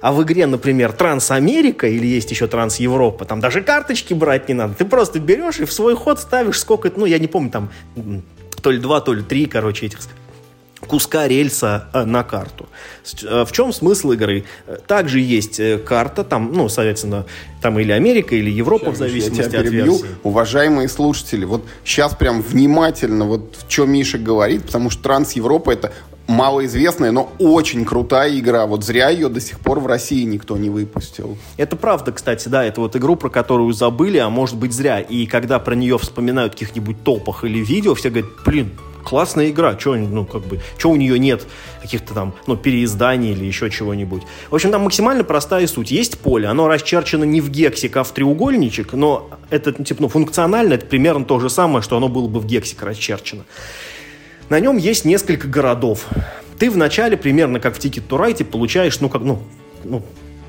а 0.00 0.12
в 0.12 0.22
игре, 0.22 0.46
например, 0.46 0.92
Трансамерика 0.92 1.88
или 1.88 2.06
есть 2.06 2.30
еще 2.30 2.46
Транс 2.46 2.76
Европа, 2.76 3.24
там 3.24 3.40
даже 3.40 3.62
карточки 3.62 4.14
брать 4.14 4.48
не 4.48 4.54
надо. 4.54 4.74
Ты 4.74 4.84
просто 4.84 5.18
берешь 5.18 5.58
и 5.58 5.64
в 5.64 5.72
свой 5.72 5.94
ход 5.94 6.20
ставишь 6.20 6.60
сколько, 6.60 6.90
ну, 6.94 7.04
я 7.04 7.18
не 7.18 7.26
помню, 7.26 7.50
там 7.50 7.70
то 8.62 8.70
ли 8.70 8.78
два, 8.78 9.00
то 9.00 9.12
ли 9.12 9.22
три, 9.22 9.46
короче, 9.46 9.86
этих 9.86 9.98
куска 10.90 11.28
рельса 11.28 11.88
э, 11.92 12.04
на 12.04 12.24
карту. 12.24 12.68
Э, 13.22 13.44
в 13.44 13.52
чем 13.52 13.72
смысл 13.72 14.10
игры? 14.10 14.44
Э, 14.66 14.76
также 14.86 15.20
есть 15.20 15.60
карта, 15.84 16.24
там, 16.24 16.52
ну, 16.52 16.68
соответственно, 16.68 17.26
там 17.62 17.78
или 17.78 17.92
Америка, 17.92 18.34
или 18.34 18.50
Европа, 18.50 18.86
сейчас, 18.86 18.94
в 18.94 18.98
зависимости 18.98 19.56
от 19.56 19.66
версии. 19.68 20.06
Уважаемые 20.24 20.88
слушатели, 20.88 21.44
вот 21.44 21.64
сейчас 21.84 22.14
прям 22.16 22.42
внимательно, 22.42 23.24
вот 23.24 23.56
что 23.68 23.86
Миша 23.86 24.18
говорит, 24.18 24.64
потому 24.64 24.90
что 24.90 25.02
Транс 25.04 25.32
Европа 25.32 25.70
это 25.70 25.92
малоизвестная, 26.26 27.12
но 27.12 27.32
очень 27.38 27.84
крутая 27.84 28.36
игра. 28.36 28.66
Вот 28.66 28.84
зря 28.84 29.10
ее 29.10 29.28
до 29.28 29.40
сих 29.40 29.60
пор 29.60 29.78
в 29.78 29.86
России 29.86 30.24
никто 30.24 30.56
не 30.56 30.70
выпустил. 30.70 31.38
Это 31.56 31.76
правда, 31.76 32.10
кстати, 32.12 32.48
да. 32.48 32.64
Это 32.64 32.80
вот 32.80 32.96
игру, 32.96 33.14
про 33.14 33.30
которую 33.30 33.72
забыли, 33.72 34.18
а 34.18 34.28
может 34.28 34.56
быть 34.56 34.72
зря. 34.72 35.00
И 35.00 35.26
когда 35.26 35.60
про 35.60 35.74
нее 35.74 35.98
вспоминают 35.98 36.54
в 36.54 36.58
каких-нибудь 36.58 37.02
топах 37.04 37.44
или 37.44 37.58
видео, 37.58 37.94
все 37.94 38.10
говорят, 38.10 38.30
блин, 38.44 38.70
классная 39.02 39.50
игра, 39.50 39.78
что 39.78 39.96
ну, 39.96 40.24
как 40.24 40.42
бы, 40.42 40.60
что 40.78 40.90
у 40.90 40.96
нее 40.96 41.18
нет 41.18 41.46
каких-то 41.80 42.14
там, 42.14 42.34
ну, 42.46 42.56
переизданий 42.56 43.32
или 43.32 43.44
еще 43.44 43.70
чего-нибудь. 43.70 44.22
В 44.50 44.54
общем, 44.54 44.70
там 44.70 44.82
максимально 44.82 45.24
простая 45.24 45.66
суть. 45.66 45.90
Есть 45.90 46.18
поле, 46.18 46.48
оно 46.48 46.68
расчерчено 46.68 47.24
не 47.24 47.40
в 47.40 47.50
гексик, 47.50 47.96
а 47.96 48.04
в 48.04 48.12
треугольничек, 48.12 48.92
но 48.92 49.30
это, 49.50 49.74
ну, 49.76 49.84
типа, 49.84 50.02
ну, 50.02 50.08
функционально 50.08 50.74
это 50.74 50.86
примерно 50.86 51.24
то 51.24 51.40
же 51.40 51.50
самое, 51.50 51.82
что 51.82 51.96
оно 51.96 52.08
было 52.08 52.28
бы 52.28 52.40
в 52.40 52.46
гексик 52.46 52.82
расчерчено. 52.82 53.44
На 54.48 54.58
нем 54.60 54.76
есть 54.76 55.04
несколько 55.04 55.46
городов. 55.48 56.06
Ты 56.58 56.70
вначале, 56.70 57.16
примерно 57.16 57.60
как 57.60 57.76
в 57.76 57.78
Ticket 57.78 58.06
to 58.08 58.18
Ride, 58.18 58.44
получаешь, 58.44 59.00
ну, 59.00 59.08
как, 59.08 59.22
ну, 59.22 59.42
ну, 59.84 60.02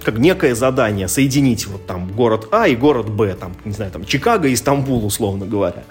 как 0.04 0.18
некое 0.18 0.56
задание 0.56 1.08
соединить 1.08 1.68
вот 1.68 1.86
там 1.86 2.12
город 2.12 2.48
А 2.52 2.68
и 2.68 2.76
город 2.76 3.10
Б, 3.10 3.34
там, 3.36 3.56
не 3.66 3.72
знаю, 3.72 3.92
там 3.92 4.06
Чикаго 4.06 4.48
и 4.48 4.56
Стамбул, 4.56 5.06
условно 5.06 5.46
говоря. 5.46 5.84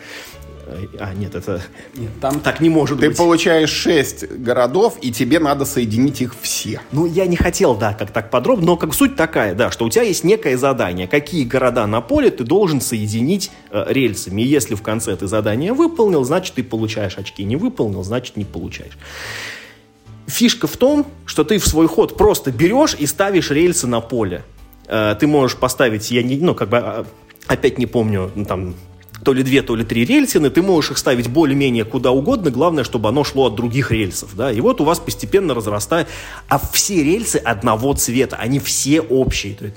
А, 0.98 1.14
нет, 1.14 1.34
это... 1.34 1.62
Нет, 1.94 2.10
там 2.20 2.40
так 2.40 2.60
не 2.60 2.68
может 2.68 3.00
ты 3.00 3.08
быть. 3.08 3.16
Ты 3.16 3.22
получаешь 3.22 3.70
шесть 3.70 4.28
городов, 4.30 4.98
и 5.00 5.10
тебе 5.10 5.38
надо 5.38 5.64
соединить 5.64 6.20
их 6.20 6.34
все. 6.40 6.80
Ну, 6.92 7.06
я 7.06 7.26
не 7.26 7.36
хотел, 7.36 7.74
да, 7.74 7.94
как 7.94 8.10
так 8.12 8.30
подробно, 8.30 8.66
но 8.66 8.76
как 8.76 8.94
суть 8.94 9.16
такая, 9.16 9.54
да, 9.54 9.70
что 9.70 9.84
у 9.84 9.90
тебя 9.90 10.02
есть 10.02 10.24
некое 10.24 10.56
задание. 10.56 11.08
Какие 11.08 11.44
города 11.44 11.86
на 11.86 12.00
поле 12.00 12.30
ты 12.30 12.44
должен 12.44 12.80
соединить 12.80 13.50
э, 13.70 13.84
рельсами. 13.88 14.42
И 14.42 14.46
если 14.46 14.74
в 14.74 14.82
конце 14.82 15.16
ты 15.16 15.26
задание 15.26 15.72
выполнил, 15.72 16.24
значит, 16.24 16.54
ты 16.54 16.62
получаешь 16.62 17.18
очки. 17.18 17.44
Не 17.44 17.56
выполнил, 17.56 18.02
значит, 18.02 18.36
не 18.36 18.44
получаешь. 18.44 18.98
Фишка 20.26 20.66
в 20.66 20.76
том, 20.76 21.06
что 21.26 21.44
ты 21.44 21.58
в 21.58 21.66
свой 21.66 21.88
ход 21.88 22.16
просто 22.16 22.52
берешь 22.52 22.94
и 22.98 23.06
ставишь 23.06 23.50
рельсы 23.50 23.86
на 23.86 24.00
поле. 24.00 24.44
Э, 24.86 25.16
ты 25.18 25.26
можешь 25.26 25.56
поставить, 25.56 26.10
я 26.10 26.22
не, 26.22 26.36
ну, 26.36 26.54
как 26.54 26.68
бы, 26.68 26.78
а, 26.78 27.06
опять 27.46 27.78
не 27.78 27.86
помню, 27.86 28.30
ну, 28.34 28.44
там, 28.44 28.74
то 29.24 29.32
ли 29.32 29.42
две, 29.42 29.62
то 29.62 29.76
ли 29.76 29.84
три 29.84 30.04
рельсины, 30.04 30.50
ты 30.50 30.62
можешь 30.62 30.92
их 30.92 30.98
ставить 30.98 31.28
более-менее 31.28 31.84
куда 31.84 32.10
угодно, 32.10 32.50
главное, 32.50 32.84
чтобы 32.84 33.08
оно 33.08 33.24
шло 33.24 33.46
от 33.46 33.54
других 33.54 33.90
рельсов, 33.90 34.34
да, 34.34 34.52
и 34.52 34.60
вот 34.60 34.80
у 34.80 34.84
вас 34.84 34.98
постепенно 34.98 35.54
разрастает, 35.54 36.08
а 36.48 36.58
все 36.58 37.02
рельсы 37.02 37.36
одного 37.36 37.92
цвета, 37.94 38.36
они 38.36 38.58
все 38.58 39.00
общие, 39.00 39.54
то 39.54 39.64
есть 39.66 39.76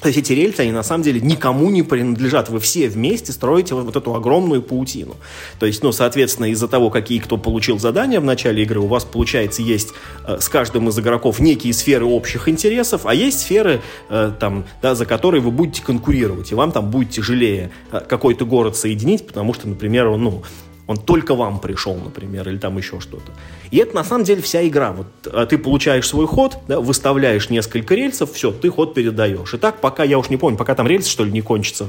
то 0.00 0.08
есть 0.08 0.18
эти 0.18 0.34
рельсы, 0.34 0.60
они 0.60 0.72
на 0.72 0.82
самом 0.82 1.02
деле 1.02 1.20
никому 1.20 1.70
не 1.70 1.82
принадлежат. 1.82 2.50
Вы 2.50 2.60
все 2.60 2.88
вместе 2.88 3.32
строите 3.32 3.74
вот, 3.74 3.86
вот 3.86 3.96
эту 3.96 4.14
огромную 4.14 4.62
паутину. 4.62 5.16
То 5.58 5.66
есть, 5.66 5.82
ну, 5.82 5.90
соответственно, 5.90 6.46
из-за 6.46 6.68
того, 6.68 6.90
какие 6.90 7.18
кто 7.18 7.38
получил 7.38 7.78
задания 7.78 8.20
в 8.20 8.24
начале 8.24 8.62
игры, 8.62 8.80
у 8.80 8.86
вас, 8.86 9.04
получается, 9.04 9.62
есть 9.62 9.94
э, 10.26 10.38
с 10.38 10.48
каждым 10.50 10.90
из 10.90 10.98
игроков 10.98 11.40
некие 11.40 11.72
сферы 11.72 12.04
общих 12.04 12.48
интересов, 12.48 13.06
а 13.06 13.14
есть 13.14 13.40
сферы, 13.40 13.80
э, 14.10 14.32
там, 14.38 14.66
да, 14.82 14.94
за 14.94 15.06
которые 15.06 15.40
вы 15.40 15.50
будете 15.50 15.82
конкурировать, 15.82 16.52
и 16.52 16.54
вам 16.54 16.72
там 16.72 16.90
будет 16.90 17.10
тяжелее 17.10 17.70
э, 17.90 18.00
какой-то 18.06 18.44
город 18.44 18.76
соединить, 18.76 19.26
потому 19.26 19.54
что, 19.54 19.66
например, 19.66 20.14
ну, 20.16 20.42
он 20.86 20.96
только 20.96 21.34
вам 21.34 21.58
пришел, 21.58 21.96
например, 21.96 22.48
или 22.48 22.58
там 22.58 22.78
еще 22.78 23.00
что-то. 23.00 23.32
И 23.70 23.78
это 23.78 23.94
на 23.94 24.04
самом 24.04 24.24
деле 24.24 24.40
вся 24.40 24.66
игра. 24.66 24.92
Вот 24.92 25.06
а 25.32 25.46
ты 25.46 25.58
получаешь 25.58 26.06
свой 26.06 26.26
ход, 26.26 26.58
да, 26.68 26.80
выставляешь 26.80 27.50
несколько 27.50 27.94
рельсов, 27.94 28.32
все, 28.32 28.52
ты 28.52 28.70
ход 28.70 28.94
передаешь. 28.94 29.52
И 29.52 29.58
так, 29.58 29.80
пока, 29.80 30.04
я 30.04 30.18
уж 30.18 30.30
не 30.30 30.36
помню, 30.36 30.56
пока 30.56 30.74
там 30.74 30.86
рельсы, 30.86 31.10
что 31.10 31.24
ли, 31.24 31.32
не 31.32 31.42
кончатся, 31.42 31.86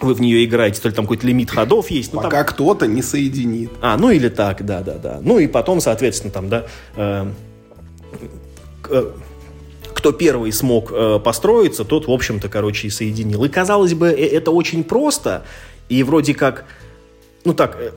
вы 0.00 0.14
в 0.14 0.20
нее 0.20 0.44
играете, 0.44 0.80
то 0.80 0.88
ли 0.88 0.94
там 0.94 1.04
какой-то 1.04 1.26
лимит 1.26 1.50
ходов 1.50 1.90
есть. 1.90 2.12
Ну, 2.12 2.20
пока 2.20 2.44
там... 2.44 2.54
кто-то 2.54 2.86
не 2.86 3.02
соединит. 3.02 3.70
А, 3.80 3.96
ну 3.96 4.10
или 4.10 4.28
так, 4.28 4.64
да-да-да. 4.64 5.20
Ну 5.22 5.38
и 5.38 5.46
потом, 5.46 5.80
соответственно, 5.80 6.32
там, 6.32 6.48
да, 6.48 6.66
э, 6.96 7.26
э, 8.88 9.10
кто 9.94 10.12
первый 10.12 10.52
смог 10.52 10.92
э, 10.92 11.18
построиться, 11.22 11.84
тот, 11.84 12.06
в 12.08 12.10
общем-то, 12.10 12.48
короче, 12.48 12.88
и 12.88 12.90
соединил. 12.90 13.44
И, 13.44 13.48
казалось 13.48 13.94
бы, 13.94 14.08
э, 14.08 14.26
это 14.26 14.50
очень 14.50 14.84
просто, 14.84 15.44
и 15.88 16.02
вроде 16.02 16.34
как 16.34 16.64
ну 17.46 17.54
так, 17.54 17.76
э, 17.80 17.92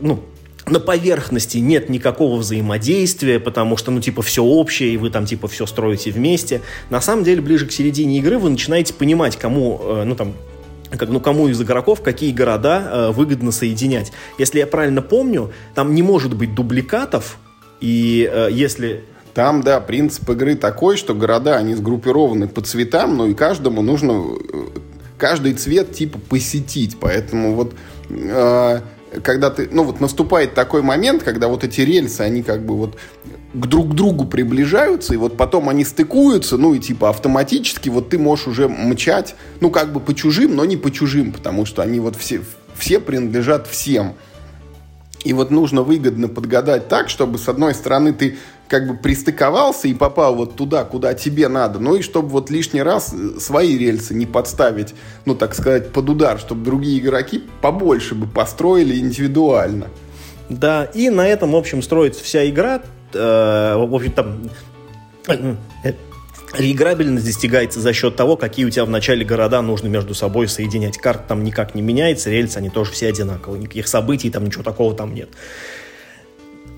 ну, 0.00 0.24
на 0.66 0.80
поверхности 0.80 1.58
нет 1.58 1.88
никакого 1.88 2.38
взаимодействия, 2.38 3.38
потому 3.38 3.76
что, 3.76 3.92
ну, 3.92 4.00
типа, 4.00 4.22
все 4.22 4.42
общее, 4.42 4.94
и 4.94 4.96
вы 4.96 5.10
там, 5.10 5.26
типа, 5.26 5.46
все 5.46 5.66
строите 5.66 6.10
вместе. 6.10 6.62
На 6.90 7.00
самом 7.00 7.22
деле, 7.22 7.40
ближе 7.40 7.66
к 7.66 7.72
середине 7.72 8.18
игры 8.18 8.38
вы 8.38 8.50
начинаете 8.50 8.92
понимать, 8.94 9.36
кому, 9.36 9.80
э, 9.80 10.04
ну, 10.04 10.16
там, 10.16 10.34
как, 10.90 11.08
ну, 11.08 11.20
кому 11.20 11.48
из 11.48 11.60
игроков 11.60 12.00
какие 12.02 12.32
города 12.32 12.90
э, 12.90 13.10
выгодно 13.12 13.52
соединять. 13.52 14.12
Если 14.38 14.58
я 14.58 14.66
правильно 14.66 15.02
помню, 15.02 15.52
там 15.74 15.94
не 15.94 16.02
может 16.02 16.34
быть 16.34 16.54
дубликатов, 16.54 17.38
и 17.80 18.28
э, 18.32 18.48
если... 18.50 19.04
Там, 19.34 19.62
да, 19.62 19.80
принцип 19.80 20.30
игры 20.30 20.56
такой, 20.56 20.96
что 20.96 21.14
города, 21.14 21.58
они 21.58 21.74
сгруппированы 21.74 22.48
по 22.48 22.62
цветам, 22.62 23.18
но 23.18 23.26
и 23.26 23.34
каждому 23.34 23.82
нужно 23.82 24.12
э, 24.12 24.78
каждый 25.18 25.54
цвет, 25.54 25.92
типа, 25.92 26.18
посетить. 26.18 26.96
Поэтому 26.98 27.54
вот 27.54 27.74
когда 29.22 29.50
ты, 29.50 29.68
ну 29.70 29.84
вот 29.84 30.00
наступает 30.00 30.54
такой 30.54 30.82
момент, 30.82 31.22
когда 31.22 31.48
вот 31.48 31.64
эти 31.64 31.80
рельсы, 31.80 32.20
они 32.20 32.42
как 32.42 32.64
бы 32.64 32.76
вот 32.76 32.98
к 33.54 33.66
друг 33.66 33.94
другу 33.94 34.26
приближаются, 34.26 35.14
и 35.14 35.16
вот 35.16 35.36
потом 35.36 35.68
они 35.68 35.84
стыкуются, 35.84 36.56
ну 36.56 36.74
и 36.74 36.78
типа 36.78 37.08
автоматически 37.08 37.88
вот 37.88 38.10
ты 38.10 38.18
можешь 38.18 38.48
уже 38.48 38.68
мчать, 38.68 39.34
ну 39.60 39.70
как 39.70 39.92
бы 39.92 40.00
по 40.00 40.14
чужим, 40.14 40.56
но 40.56 40.64
не 40.64 40.76
по 40.76 40.90
чужим, 40.90 41.32
потому 41.32 41.64
что 41.64 41.82
они 41.82 42.00
вот 42.00 42.16
все, 42.16 42.42
все 42.76 43.00
принадлежат 43.00 43.66
всем. 43.66 44.14
И 45.24 45.32
вот 45.32 45.50
нужно 45.50 45.82
выгодно 45.82 46.28
подгадать 46.28 46.88
так, 46.88 47.08
чтобы 47.08 47.38
с 47.38 47.48
одной 47.48 47.74
стороны 47.74 48.12
ты 48.12 48.36
как 48.68 48.88
бы 48.88 48.96
пристыковался 48.96 49.88
и 49.88 49.94
попал 49.94 50.34
вот 50.34 50.56
туда, 50.56 50.84
куда 50.84 51.14
тебе 51.14 51.48
надо. 51.48 51.78
Ну 51.78 51.96
и 51.96 52.02
чтобы 52.02 52.28
вот 52.28 52.50
лишний 52.50 52.82
раз 52.82 53.12
э, 53.12 53.38
свои 53.38 53.78
рельсы 53.78 54.14
не 54.14 54.26
подставить, 54.26 54.94
ну 55.24 55.34
так 55.34 55.54
сказать, 55.54 55.92
под 55.92 56.08
удар, 56.10 56.38
чтобы 56.38 56.64
другие 56.64 56.98
игроки 56.98 57.42
побольше 57.60 58.14
бы 58.14 58.26
построили 58.26 58.98
индивидуально. 58.98 59.88
Да, 60.48 60.84
и 60.84 61.10
на 61.10 61.26
этом, 61.26 61.52
в 61.52 61.56
общем, 61.56 61.82
строится 61.82 62.22
вся 62.22 62.48
игра. 62.48 62.82
Э, 63.12 63.76
в 63.76 63.94
общем, 63.94 64.12
там 64.12 64.50
э, 65.28 65.54
Реиграбельность 66.54 67.26
достигается 67.26 67.80
за 67.80 67.92
счет 67.92 68.16
того, 68.16 68.36
какие 68.36 68.64
у 68.64 68.70
тебя 68.70 68.84
в 68.84 68.90
начале 68.90 69.24
города 69.24 69.60
нужно 69.62 69.88
между 69.88 70.14
собой 70.14 70.48
соединять. 70.48 70.96
Карта 70.98 71.24
там 71.28 71.44
никак 71.44 71.74
не 71.74 71.82
меняется, 71.82 72.30
рельсы, 72.30 72.58
они 72.58 72.70
тоже 72.70 72.92
все 72.92 73.08
одинаковые. 73.08 73.62
Никаких 73.62 73.88
событий, 73.88 74.30
там 74.30 74.44
ничего 74.44 74.62
такого 74.62 74.94
там 74.94 75.14
нет. 75.14 75.28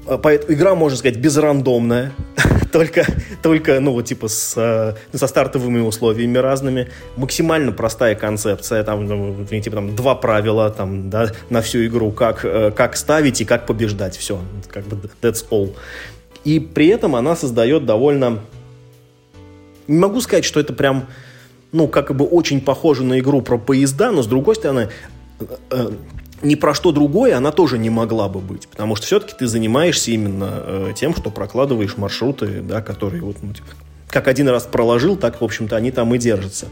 А, 0.09 0.17
поэтому 0.17 0.55
игра, 0.55 0.75
можно 0.75 0.97
сказать, 0.97 1.19
безрандомная, 1.19 2.13
только, 2.73 3.07
только, 3.43 3.79
ну, 3.79 3.93
вот, 3.93 4.07
типа, 4.07 4.29
с, 4.29 4.55
э, 4.57 4.95
со 5.17 5.27
стартовыми 5.27 5.81
условиями 5.81 6.39
разными. 6.39 6.89
Максимально 7.17 7.73
простая 7.73 8.15
концепция, 8.15 8.83
там, 8.85 9.05
ну, 9.05 9.45
типа, 9.45 9.77
там, 9.77 9.95
два 9.95 10.15
правила, 10.15 10.71
там, 10.71 11.11
да, 11.11 11.31
на 11.51 11.61
всю 11.61 11.85
игру, 11.87 12.11
как, 12.11 12.45
э, 12.45 12.71
как 12.71 12.97
ставить 12.97 13.43
и 13.43 13.45
как 13.45 13.67
побеждать, 13.67 14.17
все, 14.17 14.41
как 14.69 14.85
бы, 14.85 14.99
that's 15.21 15.45
all. 15.51 15.75
И 16.45 16.59
при 16.59 16.89
этом 16.89 17.15
она 17.15 17.37
создает 17.37 17.85
довольно... 17.85 18.41
Не 19.89 19.99
могу 19.99 20.21
сказать, 20.23 20.45
что 20.45 20.59
это 20.61 20.73
прям, 20.73 21.07
ну, 21.73 21.87
как 21.87 22.15
бы 22.15 22.25
очень 22.25 22.63
похоже 22.63 23.05
на 23.05 23.19
игру 23.19 23.43
про 23.43 23.59
поезда, 23.59 24.11
но, 24.11 24.23
с 24.23 24.27
другой 24.27 24.55
стороны, 24.55 24.89
э, 25.71 25.91
ни 26.43 26.55
про 26.55 26.75
что 26.75 26.93
другое 26.93 27.37
она 27.37 27.53
тоже 27.53 27.79
не 27.79 27.91
могла 27.91 28.29
бы 28.29 28.41
быть, 28.41 28.69
потому 28.69 28.97
что 28.97 29.07
все-таки 29.07 29.35
ты 29.39 29.47
занимаешься 29.47 30.11
именно 30.11 30.51
э, 30.53 30.93
тем, 30.95 31.15
что 31.15 31.31
прокладываешь 31.31 31.97
маршруты, 31.97 32.61
да, 32.63 32.81
которые 32.81 33.23
вот, 33.23 33.37
ну, 33.43 33.53
типа, 33.53 33.69
как 34.09 34.29
один 34.29 34.49
раз 34.49 34.65
проложил, 34.65 35.17
так, 35.17 35.41
в 35.41 35.45
общем-то, 35.45 35.77
они 35.77 35.91
там 35.91 36.15
и 36.15 36.19
держатся. 36.19 36.67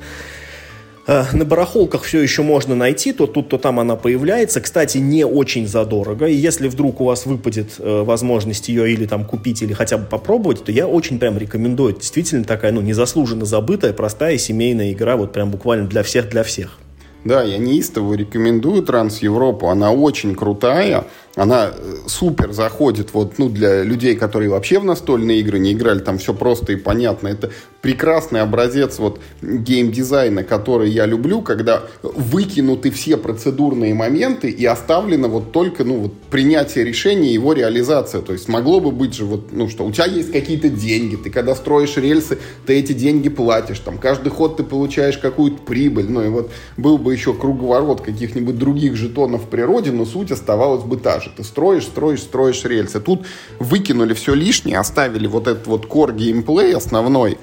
Э, 1.06 1.24
на 1.32 1.44
барахолках 1.44 2.02
все 2.02 2.20
еще 2.20 2.42
можно 2.42 2.74
найти, 2.74 3.12
то 3.12 3.26
тут, 3.26 3.48
то 3.48 3.58
там 3.58 3.78
она 3.78 3.96
появляется. 3.96 4.60
Кстати, 4.60 4.98
не 4.98 5.24
очень 5.24 5.66
задорого. 5.66 6.26
И 6.26 6.34
если 6.34 6.68
вдруг 6.68 7.00
у 7.00 7.04
вас 7.04 7.26
выпадет 7.26 7.74
э, 7.78 8.02
возможность 8.02 8.68
ее 8.68 8.92
или 8.92 9.06
там 9.06 9.24
купить, 9.24 9.62
или 9.62 9.72
хотя 9.72 9.98
бы 9.98 10.06
попробовать, 10.06 10.64
то 10.64 10.72
я 10.72 10.88
очень 10.88 11.18
прям 11.18 11.38
рекомендую. 11.38 11.90
Это 11.90 12.00
действительно 12.00 12.44
такая, 12.44 12.72
ну, 12.72 12.80
незаслуженно 12.80 13.44
забытая, 13.44 13.92
простая 13.92 14.36
семейная 14.38 14.92
игра, 14.92 15.16
вот 15.16 15.32
прям 15.32 15.50
буквально 15.50 15.86
для 15.86 16.02
всех, 16.02 16.28
для 16.28 16.42
всех. 16.42 16.78
Да, 17.26 17.42
я 17.42 17.58
неистово 17.58 18.14
рекомендую 18.14 18.84
Транс 18.84 19.18
Европу. 19.18 19.66
Она 19.68 19.90
очень 19.90 20.36
крутая 20.36 21.06
она 21.36 21.70
э, 21.70 21.96
супер 22.06 22.52
заходит 22.52 23.12
вот, 23.12 23.38
ну, 23.38 23.50
для 23.50 23.82
людей, 23.82 24.16
которые 24.16 24.48
вообще 24.48 24.78
в 24.78 24.84
настольные 24.84 25.40
игры 25.40 25.58
не 25.58 25.72
играли, 25.74 25.98
там 25.98 26.16
все 26.16 26.32
просто 26.32 26.72
и 26.72 26.76
понятно. 26.76 27.28
Это 27.28 27.50
прекрасный 27.82 28.40
образец 28.40 28.98
вот 28.98 29.20
геймдизайна, 29.42 30.44
который 30.44 30.90
я 30.90 31.04
люблю, 31.04 31.42
когда 31.42 31.82
выкинуты 32.02 32.90
все 32.90 33.18
процедурные 33.18 33.92
моменты 33.92 34.48
и 34.48 34.64
оставлено 34.64 35.28
вот 35.28 35.52
только, 35.52 35.84
ну, 35.84 35.98
вот 35.98 36.14
принятие 36.30 36.84
решения 36.84 37.28
и 37.28 37.34
его 37.34 37.52
реализация. 37.52 38.22
То 38.22 38.32
есть 38.32 38.48
могло 38.48 38.80
бы 38.80 38.90
быть 38.90 39.14
же 39.14 39.26
вот, 39.26 39.52
ну, 39.52 39.68
что 39.68 39.84
у 39.84 39.92
тебя 39.92 40.06
есть 40.06 40.32
какие-то 40.32 40.70
деньги, 40.70 41.16
ты 41.16 41.28
когда 41.28 41.54
строишь 41.54 41.98
рельсы, 41.98 42.38
ты 42.64 42.78
эти 42.78 42.94
деньги 42.94 43.28
платишь, 43.28 43.80
там 43.80 43.98
каждый 43.98 44.30
ход 44.30 44.56
ты 44.56 44.64
получаешь 44.64 45.18
какую-то 45.18 45.58
прибыль, 45.58 46.06
ну, 46.08 46.24
и 46.24 46.28
вот 46.28 46.50
был 46.78 46.96
бы 46.96 47.12
еще 47.12 47.34
круговорот 47.34 48.00
каких-нибудь 48.00 48.56
других 48.56 48.96
жетонов 48.96 49.44
в 49.44 49.48
природе, 49.48 49.92
но 49.92 50.06
суть 50.06 50.30
оставалась 50.30 50.82
бы 50.82 50.96
та 50.96 51.20
же 51.20 51.25
же. 51.26 51.32
Ты 51.36 51.44
строишь, 51.44 51.84
строишь, 51.84 52.20
строишь 52.20 52.64
рельсы. 52.64 53.00
Тут 53.00 53.26
выкинули 53.58 54.14
все 54.14 54.34
лишнее, 54.34 54.78
оставили 54.78 55.26
вот 55.26 55.46
этот 55.46 55.66
вот 55.66 55.86
core 55.86 56.16
геймплей 56.16 56.74
основной 56.74 57.38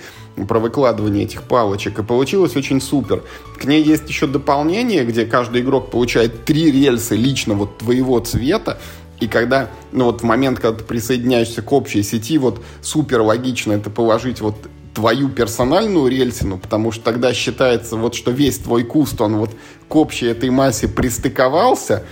про 0.48 0.60
выкладывание 0.60 1.26
этих 1.26 1.44
палочек, 1.44 2.00
и 2.00 2.04
получилось 2.04 2.56
очень 2.56 2.82
супер. 2.82 3.22
К 3.60 3.66
ней 3.66 3.84
есть 3.84 4.10
еще 4.10 4.26
дополнение, 4.26 5.06
где 5.06 5.26
каждый 5.26 5.62
игрок 5.62 5.92
получает 5.92 6.46
три 6.46 6.72
рельсы 6.72 7.16
лично 7.16 7.54
вот 7.54 7.78
твоего 7.78 8.20
цвета, 8.20 8.80
и 9.20 9.28
когда, 9.28 9.70
ну 9.92 10.06
вот 10.06 10.22
в 10.22 10.24
момент, 10.24 10.60
когда 10.60 10.80
ты 10.80 10.84
присоединяешься 10.84 11.62
к 11.62 11.72
общей 11.72 12.02
сети, 12.02 12.38
вот 12.40 12.62
супер 12.82 13.22
логично 13.22 13.74
это 13.74 13.90
положить 13.90 14.42
вот 14.42 14.56
твою 14.94 15.30
персональную 15.30 16.08
рельсину, 16.08 16.58
потому 16.58 16.92
что 16.92 17.04
тогда 17.04 17.34
считается 17.34 17.96
вот, 17.96 18.16
что 18.16 18.32
весь 18.32 18.58
твой 18.58 18.84
куст, 18.84 19.22
он 19.22 19.38
вот 19.38 19.52
к 19.88 19.96
общей 19.96 20.28
этой 20.28 20.50
массе 20.50 20.88
пристыковался, 20.88 22.04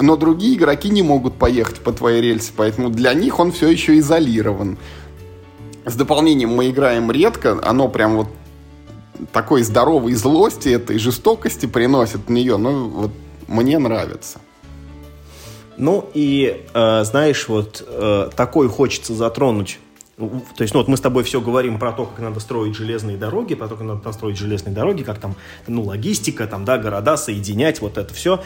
но 0.00 0.16
другие 0.16 0.56
игроки 0.56 0.90
не 0.90 1.02
могут 1.02 1.34
поехать 1.34 1.80
по 1.80 1.92
твоей 1.92 2.20
рельсе, 2.20 2.52
поэтому 2.56 2.90
для 2.90 3.14
них 3.14 3.38
он 3.38 3.52
все 3.52 3.68
еще 3.68 3.98
изолирован. 3.98 4.78
С 5.84 5.94
дополнением 5.94 6.50
мы 6.50 6.70
играем 6.70 7.10
редко, 7.10 7.58
оно 7.62 7.88
прям 7.88 8.16
вот 8.16 8.28
такой 9.32 9.62
здоровой 9.62 10.14
злости, 10.14 10.68
этой 10.68 10.98
жестокости 10.98 11.66
приносит 11.66 12.26
в 12.26 12.30
нее, 12.30 12.56
ну 12.56 12.88
вот 12.88 13.10
мне 13.48 13.78
нравится. 13.78 14.40
Ну 15.76 16.08
и, 16.12 16.66
э, 16.74 17.04
знаешь, 17.04 17.48
вот 17.48 17.82
э, 17.86 18.30
такой 18.36 18.68
хочется 18.68 19.14
затронуть 19.14 19.78
то 20.20 20.62
есть, 20.62 20.74
ну, 20.74 20.80
вот 20.80 20.88
мы 20.88 20.96
с 20.98 21.00
тобой 21.00 21.24
все 21.24 21.40
говорим 21.40 21.78
про 21.78 21.92
то, 21.92 22.04
как 22.04 22.18
надо 22.18 22.40
строить 22.40 22.76
железные 22.76 23.16
дороги, 23.16 23.54
про 23.54 23.68
то, 23.68 23.76
как 23.76 23.86
надо 23.86 24.12
строить 24.12 24.36
железные 24.36 24.74
дороги, 24.74 25.02
как 25.02 25.18
там, 25.18 25.34
ну, 25.66 25.82
логистика, 25.82 26.46
там, 26.46 26.64
да, 26.66 26.76
города 26.76 27.16
соединять, 27.16 27.80
вот 27.80 27.96
это 27.96 28.12
все. 28.12 28.42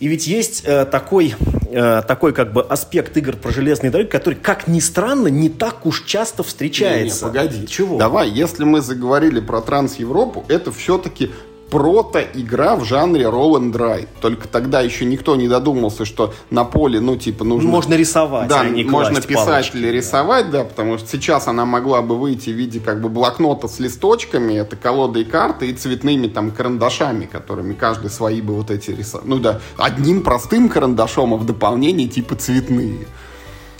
И 0.00 0.08
ведь 0.08 0.26
есть 0.26 0.62
э, 0.64 0.84
такой, 0.84 1.34
э, 1.70 2.02
такой 2.06 2.32
как 2.32 2.52
бы 2.52 2.62
аспект 2.62 3.16
игр 3.16 3.36
про 3.36 3.50
железные 3.50 3.90
дороги, 3.90 4.08
который, 4.08 4.34
как 4.34 4.66
ни 4.66 4.80
странно, 4.80 5.28
не 5.28 5.48
так 5.48 5.86
уж 5.86 6.04
часто 6.04 6.42
встречается. 6.42 7.26
Не, 7.26 7.30
не, 7.30 7.38
погоди. 7.38 7.66
Чего? 7.66 7.98
Давай, 7.98 8.28
если 8.28 8.64
мы 8.64 8.80
заговорили 8.80 9.40
про 9.40 9.60
Транс-Европу, 9.60 10.44
это 10.48 10.72
все-таки 10.72 11.30
прото-игра 11.74 12.76
в 12.76 12.84
жанре 12.84 13.24
roll 13.24 13.58
and 13.58 13.72
ride. 13.72 14.06
Только 14.20 14.46
тогда 14.46 14.80
еще 14.80 15.04
никто 15.04 15.34
не 15.34 15.48
додумался, 15.48 16.04
что 16.04 16.32
на 16.50 16.62
поле, 16.62 17.00
ну, 17.00 17.16
типа, 17.16 17.42
нужно... 17.42 17.68
Можно 17.68 17.94
рисовать, 17.94 18.46
да, 18.46 18.60
а 18.60 18.68
не 18.68 18.84
можно 18.84 19.20
писать 19.20 19.46
палочки, 19.46 19.76
или 19.78 19.88
рисовать, 19.88 20.52
да. 20.52 20.58
да, 20.58 20.64
потому 20.66 20.98
что 20.98 21.08
сейчас 21.08 21.48
она 21.48 21.64
могла 21.64 22.00
бы 22.00 22.16
выйти 22.16 22.50
в 22.50 22.52
виде 22.52 22.78
как 22.78 23.00
бы 23.00 23.08
блокнота 23.08 23.66
с 23.66 23.80
листочками, 23.80 24.54
это 24.54 24.76
колодой 24.76 25.24
карты 25.24 25.66
и 25.66 25.72
цветными 25.72 26.28
там 26.28 26.52
карандашами, 26.52 27.24
которыми 27.24 27.74
каждый 27.74 28.08
свои 28.08 28.40
бы 28.40 28.54
вот 28.54 28.70
эти 28.70 28.92
рисовал. 28.92 29.26
Ну 29.26 29.38
да, 29.40 29.60
одним 29.76 30.22
простым 30.22 30.68
карандашом, 30.68 31.34
а 31.34 31.36
в 31.38 31.44
дополнение 31.44 32.06
типа 32.06 32.36
цветные. 32.36 33.08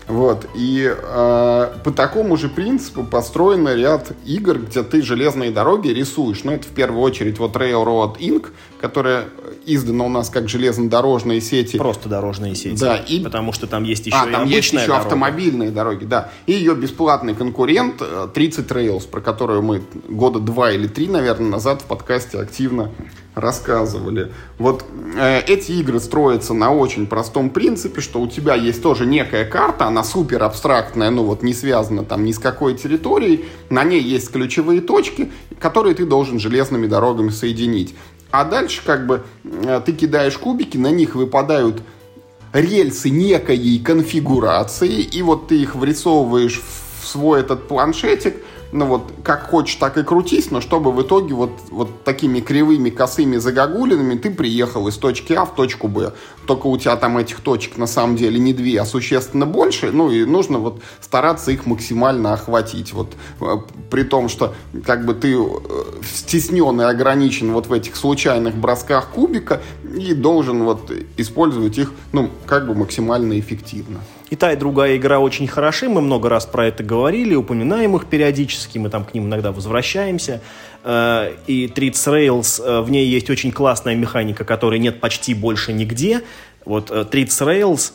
Вот. 0.07 0.47
И 0.55 0.85
э, 0.87 1.69
по 1.83 1.91
такому 1.91 2.37
же 2.37 2.49
принципу 2.49 3.05
построен 3.05 3.67
ряд 3.69 4.13
игр, 4.27 4.59
где 4.59 4.83
ты 4.83 5.03
железные 5.03 5.51
дороги 5.51 5.89
рисуешь. 5.89 6.45
Ну, 6.45 6.53
это 6.53 6.67
в 6.67 6.73
первую 6.73 7.01
очередь 7.03 7.39
вот 7.39 7.57
Railroad 7.57 8.19
Inc., 8.19 8.49
которая 8.81 9.29
издана 9.67 10.05
у 10.05 10.09
нас 10.09 10.31
как 10.31 10.49
железнодорожные 10.49 11.41
сети. 11.41 11.77
Просто 11.77 12.09
дорожные 12.09 12.55
сети. 12.55 12.81
Да. 12.81 12.97
И... 12.97 13.21
Потому 13.21 13.53
что 13.53 13.67
там 13.67 13.85
есть 13.85 14.07
еще 14.07 14.17
а, 14.17 14.29
и 14.29 14.33
там 14.33 14.47
есть 14.47 14.73
еще 14.73 14.87
дорога. 14.87 14.99
автомобильные 15.03 15.71
дороги, 15.71 16.05
да. 16.05 16.31
И 16.47 16.53
ее 16.53 16.75
бесплатный 16.75 17.35
конкурент 17.35 18.03
30 18.33 18.71
э, 18.71 18.75
Rails, 18.75 19.09
про 19.09 19.21
которую 19.21 19.63
мы 19.63 19.83
года 20.09 20.41
два 20.41 20.73
или 20.73 20.87
три, 20.87 21.09
наверное, 21.09 21.51
назад 21.51 21.83
в 21.83 21.85
подкасте 21.87 22.39
активно 22.39 22.91
рассказывали. 23.35 24.33
Вот 24.59 24.85
э, 25.17 25.41
эти 25.41 25.73
игры 25.73 25.99
строятся 25.99 26.55
на 26.55 26.73
очень 26.73 27.07
простом 27.07 27.51
принципе, 27.51 28.01
что 28.01 28.21
у 28.21 28.29
тебя 28.29 28.55
есть 28.55 28.83
тоже 28.83 29.07
некая 29.07 29.45
карта, 29.45 29.87
она 29.87 30.05
супер 30.05 30.43
абстрактная, 30.43 31.11
ну 31.11 31.25
вот 31.25 31.43
не 31.43 31.53
связана 31.53 32.05
там 32.05 32.25
ни 32.25 32.33
с 32.33 32.39
какой 32.39 32.75
территорией, 32.75 33.45
на 33.71 33.83
ней 33.83 34.01
есть 34.01 34.31
ключевые 34.31 34.81
точки, 34.81 35.33
которые 35.59 35.95
ты 35.95 36.07
должен 36.07 36.39
железными 36.39 36.87
дорогами 36.87 37.31
соединить. 37.31 37.95
А 38.35 38.45
дальше 38.45 38.83
как 38.85 39.07
бы 39.07 39.23
э, 39.45 39.81
ты 39.87 39.93
кидаешь 39.93 40.37
кубики, 40.39 40.77
на 40.77 40.91
них 40.91 41.15
выпадают 41.15 41.81
рельсы 42.53 43.09
некой 43.09 43.79
конфигурации, 43.79 45.03
и 45.03 45.23
вот 45.23 45.47
ты 45.47 45.63
их 45.63 45.77
врисовываешь 45.77 46.61
в 46.61 47.07
свой 47.07 47.43
этот 47.43 47.69
планшетик– 47.69 48.35
ну 48.75 48.87
вот, 48.87 49.13
как 49.23 49.45
хочешь, 49.51 49.77
так 49.77 49.97
и 49.97 50.03
крутись, 50.03 50.51
но 50.51 50.61
чтобы 50.61 50.91
в 50.91 51.01
итоге 51.01 51.33
вот, 51.33 51.53
вот 51.71 52.03
такими 52.03 52.41
кривыми, 52.41 52.91
косыми 52.91 53.37
загогулинами 53.37 54.17
ты 54.17 54.33
приехал 54.33 54.89
из 54.89 54.97
точки 54.97 55.33
А 55.33 55.45
в 55.45 55.55
точку 55.55 55.87
Б. 55.87 56.13
Только 56.45 56.67
у 56.67 56.77
тебя 56.77 56.97
там 56.97 57.17
этих 57.17 57.39
точек 57.39 57.77
на 57.79 57.87
самом 57.87 58.17
деле 58.17 58.41
не 58.41 58.53
две, 58.53 58.81
а 58.81 58.85
существенно 58.85 59.47
больше, 59.47 59.93
ну 59.93 60.11
и 60.11 60.25
нужно 60.25 60.59
вот 60.59 60.83
стараться 61.01 61.53
их 61.53 61.67
максимально 61.67 62.33
охватить. 62.33 62.93
Вот 62.93 63.13
э, 63.41 63.45
при 63.91 64.03
том, 64.03 64.29
что 64.29 64.57
как 64.85 65.07
бы 65.07 65.15
ты 65.15 65.37
э, 65.37 65.47
стеснен 66.13 66.81
и 66.81 66.85
ограничен 66.85 67.53
вот 67.53 67.69
в 67.69 67.73
этих 67.73 67.95
случайных 67.95 68.57
бросках 68.57 69.11
кубика 69.11 69.63
и 69.97 70.15
должен 70.15 70.65
вот 70.65 70.91
использовать 71.17 71.79
их, 71.79 71.93
ну, 72.11 72.29
как 72.45 72.67
бы 72.67 72.75
максимально 72.75 73.39
эффективно. 73.39 74.01
И 74.31 74.37
та, 74.37 74.53
и 74.53 74.57
другая 74.57 74.97
игра 74.97 75.19
очень 75.19 75.47
хороши, 75.47 75.89
мы 75.89 76.01
много 76.01 76.29
раз 76.29 76.47
про 76.47 76.67
это 76.67 76.83
говорили, 76.83 77.35
упоминаем 77.35 77.95
их 77.95 78.07
периодически, 78.07 78.79
мы 78.79 78.89
там 78.89 79.05
к 79.05 79.13
ним 79.13 79.27
иногда 79.27 79.53
возвращаемся. 79.53 80.41
Э, 80.83 81.33
и 81.47 81.67
Treats 81.67 81.93
Rails, 81.93 82.63
э, 82.63 82.81
в 82.81 82.91
ней 82.91 83.07
есть 83.07 83.29
очень 83.29 83.53
классная 83.53 83.95
механика, 83.95 84.45
которой 84.45 84.79
нет 84.79 85.01
почти 85.01 85.35
больше 85.35 85.73
нигде. 85.75 86.23
Вот 86.65 86.91
э, 86.91 87.05
Treats 87.11 87.47
Rails, 87.47 87.93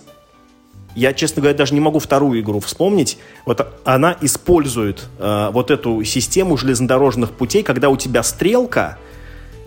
я, 0.96 1.14
честно 1.14 1.42
говоря, 1.42 1.58
даже 1.58 1.74
не 1.74 1.80
могу 1.80 1.98
вторую 1.98 2.40
игру 2.42 2.60
вспомнить. 2.60 3.18
Вот 3.46 3.66
она 3.84 4.16
использует 4.22 5.08
вот 5.20 5.70
эту 5.70 6.04
систему 6.04 6.58
железнодорожных 6.58 7.32
путей, 7.32 7.62
когда 7.62 7.90
у 7.90 7.98
тебя 7.98 8.24
стрелка– 8.24 8.98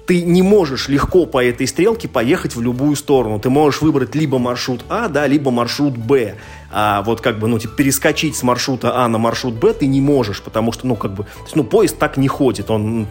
ты 0.07 0.22
не 0.22 0.42
можешь 0.42 0.88
легко 0.88 1.26
по 1.26 1.42
этой 1.42 1.66
стрелке 1.66 2.09
поехать 2.09 2.55
в 2.57 2.61
любую 2.61 2.96
сторону. 2.96 3.38
Ты 3.38 3.50
можешь 3.50 3.80
выбрать 3.80 4.14
либо 4.14 4.38
маршрут 4.38 4.84
А, 4.88 5.09
да, 5.09 5.26
либо 5.26 5.50
маршрут 5.50 5.96
Б. 5.96 6.36
А 6.70 7.03
вот 7.03 7.20
как 7.20 7.38
бы, 7.38 7.48
ну, 7.48 7.59
типа, 7.59 7.74
перескочить 7.76 8.36
с 8.36 8.42
маршрута 8.42 9.05
А 9.05 9.09
на 9.09 9.18
маршрут 9.18 9.55
Б 9.55 9.72
ты 9.72 9.86
не 9.86 10.00
можешь, 10.00 10.42
потому 10.42 10.72
что, 10.72 10.86
ну, 10.86 10.96
как 10.96 11.14
бы, 11.14 11.26
ну, 11.55 11.64
поезд 11.64 11.98
так 11.98 12.16
не 12.16 12.28
ходит, 12.28 12.70
он, 12.70 13.07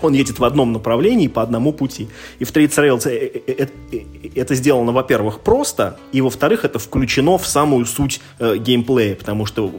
он 0.00 0.12
едет 0.14 0.38
в 0.38 0.44
одном 0.44 0.72
направлении 0.72 1.28
по 1.28 1.42
одному 1.42 1.72
пути. 1.72 2.08
И 2.38 2.44
в 2.44 2.52
Trades 2.52 2.76
Rails 2.76 3.08
э, 3.08 3.40
э, 3.46 3.66
э, 3.92 3.98
это 4.34 4.54
сделано, 4.54 4.92
во-первых, 4.92 5.40
просто, 5.40 5.98
и, 6.12 6.20
во-вторых, 6.20 6.64
это 6.64 6.78
включено 6.78 7.36
в 7.36 7.46
самую 7.46 7.84
суть 7.84 8.20
э, 8.38 8.56
геймплея, 8.56 9.14
потому 9.14 9.44
что 9.44 9.70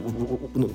ну, 0.53 0.69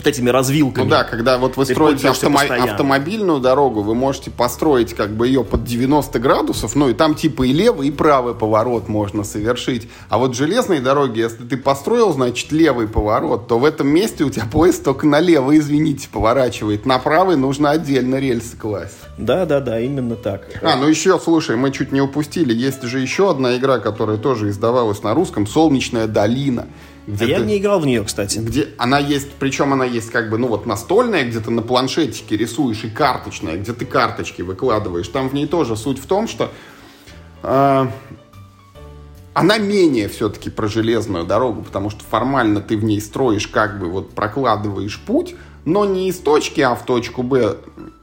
вот 0.00 0.06
этими 0.06 0.30
развилками. 0.30 0.84
Ну 0.84 0.90
да, 0.90 1.04
когда 1.04 1.36
вот 1.38 1.56
вы 1.56 1.66
Ты 1.66 1.74
строите 1.74 2.08
автомо- 2.08 2.32
постоянно. 2.38 2.72
автомобильную 2.72 3.40
дорогу, 3.40 3.82
вы 3.82 3.94
можете 3.94 4.30
построить 4.30 4.94
как 4.94 5.10
бы 5.10 5.26
ее 5.28 5.44
под 5.44 5.64
90 5.64 6.18
градусов, 6.18 6.74
ну 6.74 6.88
и 6.88 6.94
там 6.94 7.14
типа 7.14 7.42
и 7.46 7.52
левый, 7.52 7.88
и 7.88 7.90
правый 7.90 8.34
поворот 8.34 8.88
можно 8.88 9.24
совершить. 9.24 9.88
А 10.08 10.18
вот 10.18 10.34
железные 10.34 10.80
дороги, 10.80 11.20
если 11.20 11.44
ты 11.44 11.56
построил, 11.56 12.12
значит, 12.12 12.50
левый 12.50 12.88
поворот, 12.88 13.46
то 13.46 13.58
в 13.58 13.64
этом 13.64 13.88
месте 13.88 14.24
у 14.24 14.30
тебя 14.30 14.46
поезд 14.50 14.82
только 14.84 15.06
налево, 15.06 15.56
извините, 15.56 16.08
поворачивает. 16.10 16.86
На 16.86 16.98
правый 16.98 17.36
нужно 17.36 17.70
отдельно 17.70 18.16
рельсы 18.16 18.56
класть. 18.56 18.96
Да, 19.18 19.44
да, 19.44 19.60
да, 19.60 19.78
именно 19.80 20.16
так. 20.16 20.48
А, 20.62 20.76
ну 20.76 20.86
еще, 20.86 21.18
слушай, 21.20 21.56
мы 21.56 21.70
чуть 21.72 21.92
не 21.92 22.00
упустили. 22.00 22.54
Есть 22.54 22.82
же 22.82 23.00
еще 23.00 23.30
одна 23.30 23.56
игра, 23.56 23.78
которая 23.78 24.16
тоже 24.16 24.48
издавалась 24.48 25.02
на 25.02 25.12
русском, 25.12 25.46
«Солнечная 25.46 26.06
долина». 26.06 26.66
Где 27.10 27.24
А 27.24 27.28
я 27.28 27.38
ты- 27.38 27.44
не 27.44 27.58
играл 27.58 27.80
в 27.80 27.86
нее, 27.86 28.04
кстати. 28.04 28.38
где 28.38 28.68
она 28.78 28.98
есть, 28.98 29.30
причем 29.38 29.72
она 29.72 29.84
есть 29.84 30.10
как 30.10 30.30
бы, 30.30 30.38
ну 30.38 30.48
вот 30.48 30.66
настольная, 30.66 31.24
где 31.24 31.40
ты 31.40 31.50
на 31.50 31.62
планшетике 31.62 32.36
рисуешь, 32.36 32.84
и 32.84 32.90
карточная, 32.90 33.56
где 33.56 33.72
ты 33.72 33.84
карточки 33.84 34.42
выкладываешь. 34.42 35.08
Там 35.08 35.28
в 35.28 35.34
ней 35.34 35.46
тоже 35.46 35.76
суть 35.76 35.98
в 35.98 36.06
том, 36.06 36.28
что 36.28 36.50
э, 37.42 37.86
она 39.34 39.58
менее 39.58 40.08
все-таки 40.08 40.50
про 40.50 40.68
железную 40.68 41.24
дорогу, 41.24 41.62
потому 41.62 41.90
что 41.90 42.04
формально 42.04 42.60
ты 42.60 42.76
в 42.76 42.84
ней 42.84 43.00
строишь, 43.00 43.46
как 43.48 43.78
бы 43.80 43.86
вот 43.88 44.10
прокладываешь 44.10 45.00
путь, 45.00 45.34
но 45.64 45.84
не 45.84 46.08
из 46.08 46.18
точки 46.18 46.60
А 46.60 46.74
в 46.74 46.84
точку 46.84 47.22
Б, 47.22 47.56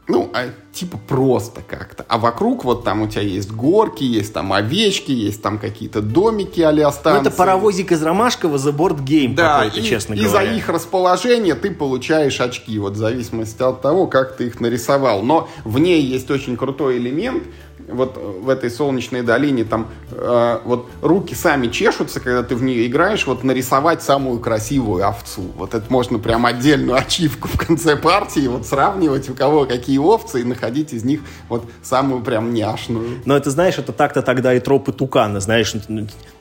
ну, 0.07 0.29
а 0.33 0.45
типа 0.71 0.97
просто 1.07 1.61
как-то. 1.67 2.05
А 2.07 2.17
вокруг 2.17 2.63
вот 2.63 2.83
там 2.85 3.01
у 3.01 3.07
тебя 3.07 3.23
есть 3.23 3.51
горки, 3.51 4.03
есть 4.03 4.33
там 4.33 4.53
овечки, 4.53 5.11
есть 5.11 5.41
там 5.41 5.59
какие-то 5.59 6.01
домики 6.01 6.61
а-ля 6.61 6.91
Ну, 7.03 7.11
это 7.11 7.29
паровозик 7.31 7.91
из 7.91 8.01
Ромашкова 8.01 8.55
The 8.55 8.75
Board 8.75 9.03
Game 9.03 9.35
Да, 9.35 9.63
какой-то, 9.63 9.79
и, 9.79 9.83
честно 9.83 10.13
и 10.13 10.21
за 10.21 10.39
говоря. 10.39 10.53
их 10.53 10.69
расположение 10.69 11.55
ты 11.55 11.71
получаешь 11.71 12.39
очки, 12.39 12.79
вот 12.79 12.93
в 12.93 12.97
зависимости 12.97 13.61
от 13.61 13.81
того, 13.81 14.07
как 14.07 14.37
ты 14.37 14.47
их 14.47 14.61
нарисовал. 14.61 15.23
Но 15.23 15.49
в 15.65 15.77
ней 15.79 16.01
есть 16.01 16.31
очень 16.31 16.55
крутой 16.55 16.97
элемент, 16.97 17.43
вот 17.87 18.17
э, 18.17 18.19
в 18.19 18.49
этой 18.49 18.69
солнечной 18.69 19.21
долине 19.21 19.63
там 19.63 19.87
э, 20.11 20.59
вот 20.65 20.89
руки 21.01 21.33
сами 21.33 21.67
чешутся, 21.67 22.19
когда 22.19 22.43
ты 22.43 22.55
в 22.55 22.63
нее 22.63 22.87
играешь, 22.87 23.25
вот 23.25 23.43
нарисовать 23.43 24.01
самую 24.01 24.39
красивую 24.39 25.07
овцу. 25.07 25.43
Вот 25.57 25.73
это 25.73 25.85
можно 25.89 26.19
прям 26.19 26.45
отдельную 26.45 26.97
ачивку 26.97 27.47
в 27.47 27.57
конце 27.57 27.95
партии, 27.95 28.47
вот 28.47 28.65
сравнивать, 28.65 29.29
у 29.29 29.33
кого 29.33 29.65
какие 29.65 29.97
овцы, 29.97 30.41
и 30.41 30.43
находить 30.43 30.93
из 30.93 31.03
них 31.03 31.21
вот 31.49 31.65
самую 31.83 32.21
прям 32.21 32.53
няшную. 32.53 33.21
Но 33.25 33.35
это, 33.35 33.49
знаешь, 33.49 33.77
это 33.77 33.93
так-то 33.93 34.21
тогда 34.21 34.53
и 34.53 34.59
тропы 34.59 34.91
Тукана, 34.91 35.39
знаешь, 35.39 35.73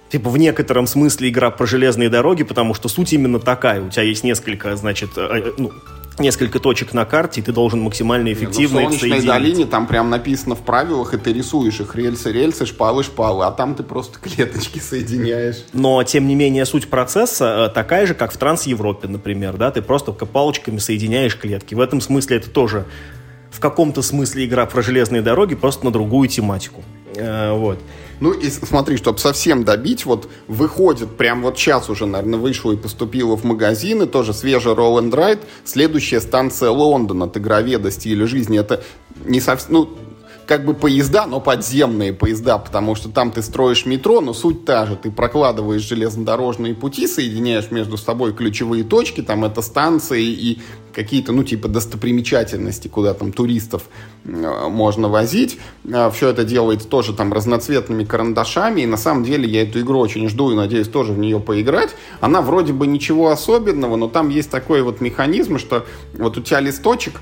типа 0.09 0.31
в 0.31 0.37
некотором 0.37 0.87
смысле 0.87 1.29
игра 1.29 1.51
про 1.51 1.67
железные 1.67 2.09
дороги, 2.09 2.43
потому 2.43 2.75
что 2.75 2.89
суть 2.89 3.13
именно 3.13 3.39
такая. 3.39 3.81
У 3.83 3.91
тебя 3.91 4.03
есть 4.03 4.25
несколько, 4.25 4.77
значит, 4.77 5.11
э, 5.17 5.21
э, 5.21 5.53
ну, 5.59 5.73
несколько 6.19 6.59
точек 6.59 6.93
на 6.95 7.05
карте, 7.05 7.41
и 7.41 7.45
ты 7.45 7.53
должен 7.53 7.81
максимально 7.81 8.33
эффективно 8.33 8.81
в 8.81 8.83
их 8.83 8.89
солнечной 8.89 9.11
соединить. 9.11 9.27
долине 9.27 9.67
там 9.67 9.87
прям 9.87 10.11
написано 10.11 10.55
в 10.55 10.61
правилах, 10.61 11.14
и 11.14 11.19
ты 11.19 11.33
рисуешь 11.33 11.81
их 11.81 11.95
рельсы, 11.95 12.33
рельсы, 12.33 12.67
шпалы, 12.67 13.03
шпалы, 13.03 13.45
а 13.45 13.51
там 13.51 13.75
ты 13.75 13.83
просто 13.83 14.19
клеточки 14.23 14.79
соединяешь. 14.79 15.64
Но, 15.73 16.03
тем 16.05 16.27
не 16.27 16.35
менее, 16.35 16.64
суть 16.67 16.89
процесса 16.89 17.69
э, 17.71 17.75
такая 17.75 18.07
же, 18.07 18.14
как 18.14 18.33
в 18.33 18.37
Транс-Европе, 18.37 19.09
например, 19.09 19.57
да, 19.57 19.71
ты 19.71 19.83
просто 19.83 20.12
палочками 20.12 20.79
соединяешь 20.79 21.37
клетки. 21.37 21.75
В 21.75 21.81
этом 21.81 22.01
смысле 22.01 22.39
это 22.39 22.51
тоже 22.51 22.87
в 23.51 23.61
каком-то 23.61 24.03
смысле 24.03 24.45
игра 24.45 24.67
про 24.67 24.83
железные 24.83 25.23
дороги, 25.23 25.55
просто 25.55 25.85
на 25.85 25.91
другую 25.91 26.29
тематику. 26.29 26.83
Э, 27.14 27.53
Вот. 27.53 27.79
Ну 28.21 28.33
и 28.33 28.49
смотри, 28.51 28.97
чтобы 28.97 29.19
совсем 29.19 29.64
добить, 29.64 30.07
вот 30.07 30.29
выходит, 30.49 31.17
прям 31.17 31.43
вот 31.43 31.59
сейчас 31.59 31.91
уже, 31.91 32.07
наверное, 32.07 32.39
вышло 32.39 32.73
и 32.73 32.77
поступило 32.77 33.37
в 33.37 33.45
магазины, 33.45 34.07
тоже 34.07 34.33
свежий 34.33 34.73
Roll 34.73 35.03
and 35.03 35.11
Ride, 35.11 35.41
следующая 35.64 36.21
станция 36.21 36.71
Лондон 36.71 37.23
от 37.23 37.37
игроведа 37.37 37.91
стиля 37.91 38.27
жизни. 38.27 38.59
Это 38.59 38.83
не 39.25 39.41
совсем, 39.41 39.73
ну, 39.73 39.99
как 40.47 40.65
бы 40.65 40.75
поезда, 40.75 41.27
но 41.27 41.41
подземные 41.41 42.13
поезда, 42.13 42.59
потому 42.59 42.95
что 42.95 43.09
там 43.09 43.33
ты 43.33 43.43
строишь 43.43 43.85
метро, 43.85 44.21
но 44.21 44.33
суть 44.33 44.65
та 44.65 44.87
же. 44.87 44.97
Ты 44.97 45.11
прокладываешь 45.11 45.83
железнодорожные 45.83 46.75
пути, 46.75 47.09
соединяешь 47.09 47.71
между 47.71 47.97
собой 47.97 48.33
ключевые 48.33 48.85
точки, 48.85 49.23
там 49.23 49.45
это 49.45 49.61
станции 49.61 50.25
и 50.25 50.61
какие-то, 50.95 51.33
ну, 51.33 51.43
типа 51.45 51.69
достопримечательности, 51.69 52.89
куда 52.89 53.13
там 53.13 53.33
туристов 53.33 53.83
э, 54.25 54.69
можно 54.69 55.09
возить. 55.09 55.59
все 55.85 56.29
это 56.29 56.45
делается 56.45 56.89
тоже 56.89 57.13
там 57.13 57.33
разноцветными 57.33 58.05
карандашами, 58.05 58.81
и 58.83 58.87
на 58.87 58.97
самом 58.97 59.25
деле 59.25 59.49
я 59.49 59.63
эту 59.63 59.81
игру 59.81 59.99
очень 59.99 60.29
жду 60.29 60.53
и 60.53 60.55
надеюсь 60.55 60.89
тоже 60.89 61.13
в 61.13 61.19
нее 61.19 61.41
поиграть. 61.41 61.91
Она 62.21 62.41
вроде 62.41 62.73
бы 62.73 62.87
ничего 62.87 63.31
особенного, 63.31 63.97
но 63.97 64.09
там 64.09 64.31
есть 64.31 64.51
такой 64.51 64.81
вот 64.83 65.01
механизм, 65.01 65.59
что 65.59 65.85
вот 66.17 66.39
у 66.39 66.41
тебя 66.41 66.61
листочек, 66.61 67.21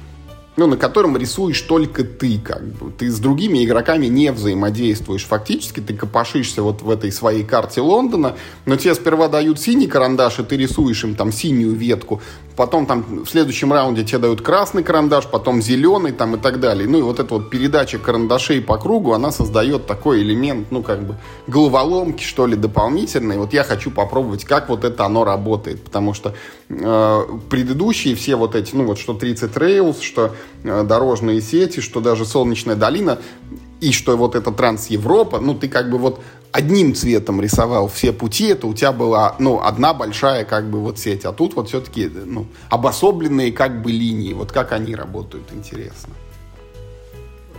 ну, 0.56 0.66
на 0.66 0.76
котором 0.76 1.16
рисуешь 1.16 1.60
только 1.62 2.04
ты, 2.04 2.38
как 2.38 2.64
бы. 2.64 2.92
Ты 2.92 3.10
с 3.10 3.18
другими 3.18 3.64
игроками 3.64 4.06
не 4.06 4.30
взаимодействуешь. 4.30 5.26
Фактически 5.26 5.80
ты 5.80 5.94
копошишься 5.94 6.62
вот 6.62 6.82
в 6.82 6.90
этой 6.90 7.10
своей 7.10 7.44
карте 7.44 7.80
Лондона, 7.80 8.36
но 8.64 8.76
тебе 8.76 8.94
сперва 8.94 9.28
дают 9.28 9.60
синий 9.60 9.88
карандаш, 9.88 10.38
и 10.38 10.44
ты 10.44 10.56
рисуешь 10.56 11.02
им 11.04 11.16
там 11.16 11.32
синюю 11.32 11.74
ветку. 11.74 12.22
Потом 12.56 12.86
там 12.86 13.24
в 13.24 13.28
следующем 13.28 13.72
раунде 13.72 14.04
тебе 14.04 14.18
дают 14.18 14.40
красный 14.40 14.84
карандаш, 14.84 15.26
потом 15.26 15.60
зеленый 15.60 16.12
там 16.12 16.36
и 16.36 16.38
так 16.38 16.60
далее. 16.60 16.88
Ну 16.88 16.98
и 16.98 17.02
вот 17.02 17.18
эта 17.18 17.34
вот 17.34 17.50
передача 17.50 17.98
карандашей 17.98 18.60
по 18.60 18.78
кругу, 18.78 19.12
она 19.12 19.32
создает 19.32 19.86
такой 19.86 20.22
элемент, 20.22 20.68
ну 20.70 20.84
как 20.84 21.04
бы 21.04 21.16
головоломки, 21.48 22.22
что 22.22 22.46
ли, 22.46 22.54
дополнительной. 22.54 23.38
Вот 23.38 23.52
я 23.52 23.64
хочу 23.64 23.90
попробовать, 23.90 24.44
как 24.44 24.68
вот 24.68 24.84
это 24.84 25.04
оно 25.04 25.24
работает, 25.24 25.82
потому 25.82 26.14
что 26.14 26.34
э, 26.68 27.22
предыдущие 27.50 28.14
все 28.14 28.36
вот 28.36 28.54
эти, 28.54 28.76
ну 28.76 28.84
вот 28.84 29.00
что 29.00 29.14
30 29.14 29.50
Rails, 29.54 30.00
что 30.00 30.32
дорожные 30.62 31.40
сети, 31.40 31.80
что 31.80 32.00
даже 32.00 32.24
Солнечная 32.24 32.76
долина, 32.76 33.18
и 33.80 33.92
что 33.92 34.16
вот 34.16 34.34
это 34.34 34.50
Транс-Европа, 34.50 35.40
ну 35.40 35.54
ты 35.54 35.68
как 35.68 35.90
бы 35.90 35.98
вот 35.98 36.20
одним 36.52 36.94
цветом 36.94 37.40
рисовал 37.40 37.88
все 37.88 38.12
пути, 38.12 38.46
это 38.46 38.68
у 38.68 38.74
тебя 38.74 38.92
была, 38.92 39.34
ну, 39.40 39.60
одна 39.60 39.92
большая 39.92 40.44
как 40.44 40.70
бы 40.70 40.80
вот 40.80 41.00
сеть, 41.00 41.24
а 41.24 41.32
тут 41.32 41.54
вот 41.54 41.68
все-таки, 41.68 42.08
ну, 42.08 42.46
обособленные 42.70 43.50
как 43.50 43.82
бы 43.82 43.90
линии, 43.90 44.32
вот 44.32 44.52
как 44.52 44.70
они 44.70 44.94
работают, 44.94 45.48
интересно. 45.52 46.14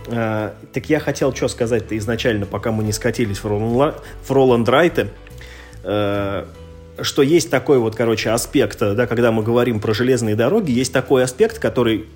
А, 0.08 0.56
так 0.72 0.88
я 0.88 0.98
хотел 0.98 1.34
что 1.34 1.48
сказать-то 1.48 1.96
изначально, 1.98 2.46
пока 2.46 2.72
мы 2.72 2.84
не 2.84 2.92
скатились 2.92 3.38
в 3.38 3.46
Роланд, 3.46 3.96
в 4.26 4.30
Роланд 4.30 4.66
Райты, 4.66 5.10
э, 5.84 6.46
что 7.02 7.22
есть 7.22 7.50
такой 7.50 7.78
вот, 7.78 7.94
короче, 7.94 8.30
аспект, 8.30 8.78
да, 8.78 9.06
когда 9.06 9.30
мы 9.30 9.42
говорим 9.42 9.78
про 9.78 9.92
железные 9.92 10.36
дороги, 10.36 10.70
есть 10.70 10.94
такой 10.94 11.22
аспект, 11.22 11.58
который, 11.58 12.06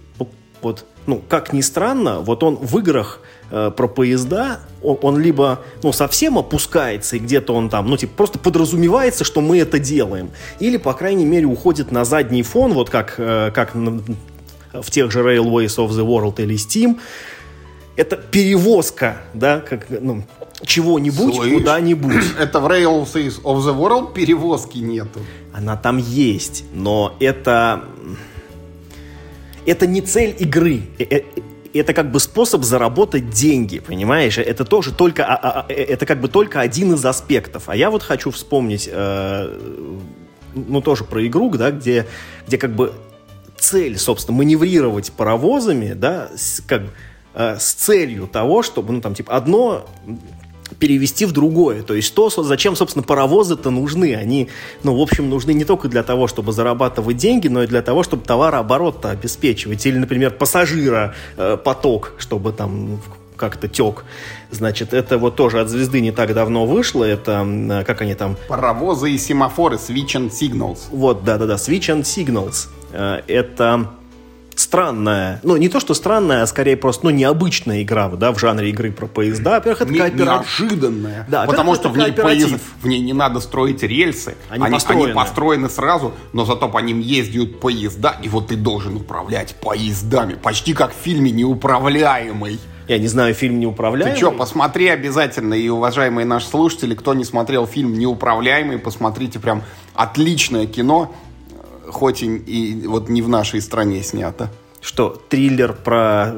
вот, 0.63 0.85
ну, 1.07 1.23
как 1.29 1.53
ни 1.53 1.61
странно, 1.61 2.21
вот 2.21 2.43
он 2.43 2.57
в 2.57 2.79
играх 2.79 3.21
э, 3.51 3.71
про 3.77 3.89
поезда, 3.89 4.61
он, 4.83 4.99
он 5.03 5.19
либо, 5.19 5.61
ну, 5.83 5.93
совсем 5.93 6.39
опускается, 6.39 7.17
и 7.17 7.19
где-то 7.19 7.55
он 7.55 7.69
там, 7.69 7.89
ну, 7.89 7.97
типа, 7.97 8.13
просто 8.17 8.39
подразумевается, 8.39 9.25
что 9.25 9.41
мы 9.41 9.59
это 9.59 9.79
делаем, 9.79 10.31
или, 10.59 10.77
по 10.77 10.93
крайней 10.93 11.25
мере, 11.25 11.47
уходит 11.47 11.93
на 11.93 12.05
задний 12.05 12.43
фон, 12.43 12.73
вот 12.73 12.91
как, 12.91 13.15
э, 13.19 13.51
как 13.55 13.75
в 13.75 14.91
тех 14.91 15.11
же 15.11 15.21
Railways 15.21 15.77
of 15.77 15.91
the 15.91 16.07
World 16.07 16.43
или 16.43 16.57
Steam, 16.57 16.99
это 17.97 18.17
перевозка, 18.17 19.19
да, 19.35 19.61
как, 19.61 19.87
ну, 19.91 20.25
чего-нибудь 20.65 21.37
куда-нибудь. 21.37 22.25
Это 22.39 22.61
в 22.61 22.67
Rails 22.67 23.15
of 23.15 23.59
the 23.59 23.77
World 23.77 24.13
перевозки 24.13 24.79
нету. 24.79 25.21
Она 25.53 25.77
там 25.77 25.99
есть, 25.99 26.65
но 26.73 27.15
это... 27.19 27.85
Это 29.67 29.87
не 29.87 30.01
цель 30.01 30.35
игры. 30.39 30.83
Э, 30.99 31.05
э, 31.05 31.23
Это 31.73 31.95
как 31.95 32.11
бы 32.11 32.19
способ 32.19 32.65
заработать 32.65 33.31
деньги, 33.31 33.79
понимаешь? 33.79 34.39
Это 34.39 34.65
тоже 34.65 34.93
только... 34.93 35.25
а- 35.25 35.37
а- 35.37 35.67
а, 35.69 35.73
Это 35.73 36.05
как 36.05 36.21
бы 36.21 36.29
только 36.29 36.61
один 36.61 36.95
из 36.95 37.05
аспектов. 37.05 37.69
А 37.69 37.77
я 37.77 37.91
вот 37.91 38.03
хочу 38.03 38.31
вспомнить, 38.33 38.89
э, 38.91 39.59
ну, 40.55 40.81
тоже 40.81 41.05
про 41.05 41.25
игру, 41.27 41.51
да, 41.51 41.71
где, 41.71 42.07
где 42.47 42.59
как 42.59 42.75
бы 42.75 42.93
цель, 43.57 43.99
собственно, 43.99 44.39
маневрировать 44.39 45.13
паровозами, 45.13 45.93
да, 45.93 46.31
с, 46.35 46.61
как, 46.67 46.83
с 47.35 47.75
целью 47.75 48.27
того, 48.27 48.63
чтобы, 48.63 48.93
ну, 48.93 49.01
там, 49.01 49.15
типа, 49.15 49.37
одно 49.37 49.87
перевести 50.81 51.27
в 51.27 51.33
другое. 51.33 51.83
То 51.83 51.95
есть 51.95 52.13
то, 52.15 52.31
зачем, 52.31 52.75
собственно, 52.75 53.05
паровозы-то 53.05 53.71
нужны. 53.71 54.15
Они, 54.17 54.49
ну, 54.83 54.97
в 54.97 55.01
общем, 55.01 55.29
нужны 55.31 55.53
не 55.53 55.65
только 55.65 55.89
для 55.89 56.03
того, 56.03 56.27
чтобы 56.27 56.53
зарабатывать 56.53 57.19
деньги, 57.19 57.49
но 57.49 57.63
и 57.63 57.67
для 57.67 57.83
того, 57.83 58.03
чтобы 58.03 58.25
товарооборот-то 58.25 59.11
обеспечивать. 59.11 59.85
Или, 59.87 59.99
например, 59.99 60.31
пассажира 60.33 61.15
э, 61.37 61.57
поток, 61.63 62.15
чтобы 62.19 62.53
там 62.53 63.01
как-то 63.37 63.69
тек. 63.69 64.05
Значит, 64.51 64.93
это 64.93 65.17
вот 65.19 65.37
тоже 65.37 65.61
от 65.61 65.69
звезды 65.69 66.01
не 66.01 66.13
так 66.13 66.35
давно 66.35 66.67
вышло. 66.67 67.05
Это, 67.05 67.47
э, 67.47 67.85
как 67.85 68.01
они 68.01 68.15
там, 68.15 68.37
Паровозы 68.49 69.13
и 69.13 69.19
семафоры, 69.19 69.77
switch 69.77 70.17
and 70.17 70.31
signals. 70.31 70.79
вот, 70.91 71.25
да-да-да, 71.25 71.55
Switch 71.55 71.89
and 71.95 72.03
Signals. 72.03 72.69
Э, 72.93 73.21
Это 73.27 73.91
странная, 74.61 75.41
ну, 75.43 75.57
не 75.57 75.69
то, 75.69 75.81
что 75.81 75.95
странная, 75.95 76.43
а 76.43 76.47
скорее 76.47 76.77
просто, 76.77 77.07
ну, 77.07 77.11
необычная 77.11 77.83
игра, 77.83 78.09
да, 78.09 78.33
в 78.33 78.39
жанре 78.39 78.71
игры 78.71 78.93
про 78.93 79.07
поезда. 79.07 79.53
Во-первых, 79.53 79.83
это 79.83 79.93
не, 79.93 79.99
кооператив. 79.99 80.61
Неожиданная. 80.61 81.27
Да, 81.29 81.45
потому 81.47 81.75
что 81.75 81.89
в 81.89 81.97
ней, 81.97 82.13
поезд, 82.13 82.57
в 82.83 82.87
ней 82.87 83.01
не 83.01 83.13
надо 83.13 83.41
строить 83.41 83.83
рельсы. 83.83 84.37
Они, 84.49 84.65
они, 84.65 84.75
построены. 84.75 85.05
они 85.05 85.15
построены 85.15 85.69
сразу, 85.69 86.13
но 86.33 86.45
зато 86.45 86.69
по 86.69 86.79
ним 86.79 87.01
ездят 87.01 87.61
поезда, 87.61 88.17
и 88.23 88.29
вот 88.29 88.49
ты 88.49 88.57
должен 88.57 88.97
управлять 88.97 89.55
поездами. 89.57 90.35
Почти 90.35 90.75
как 90.75 90.93
в 90.93 90.97
фильме 90.97 91.31
«Неуправляемый». 91.31 92.61
Я 92.89 92.99
не 92.99 93.07
знаю, 93.07 93.35
фильм 93.35 93.61
«Неуправляемый». 93.61 94.15
Ты 94.15 94.19
что, 94.19 94.33
посмотри 94.33 94.89
обязательно. 94.89 95.55
И, 95.55 95.69
уважаемые 95.69 96.25
наши 96.25 96.49
слушатели, 96.49 96.95
кто 96.95 97.15
не 97.15 97.25
смотрел 97.25 97.67
фильм 97.67 97.97
«Неуправляемый», 97.97 98.79
посмотрите, 98.79 99.39
прям 99.39 99.63
отличное 99.95 100.67
кино, 100.67 101.15
хоть 101.91 102.23
и, 102.23 102.37
и 102.37 102.87
вот 102.87 103.09
не 103.09 103.23
в 103.23 103.29
нашей 103.29 103.61
стране 103.61 104.03
снято. 104.03 104.51
Что, 104.81 105.11
триллер 105.29 105.73
про 105.73 106.33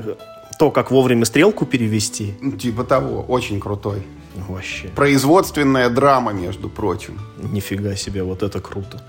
то, 0.59 0.70
как 0.70 0.90
вовремя 0.90 1.24
стрелку 1.24 1.66
перевести? 1.66 2.34
Ну, 2.40 2.53
типа 2.53 2.84
того, 2.84 3.22
очень 3.22 3.61
крутой. 3.61 4.03
Вообще. 4.48 4.88
Производственная 4.88 5.90
драма, 5.90 6.32
между 6.32 6.68
прочим. 6.68 7.18
Нифига 7.36 7.96
себе, 7.96 8.22
вот 8.22 8.42
это 8.42 8.61
круто. 8.61 9.03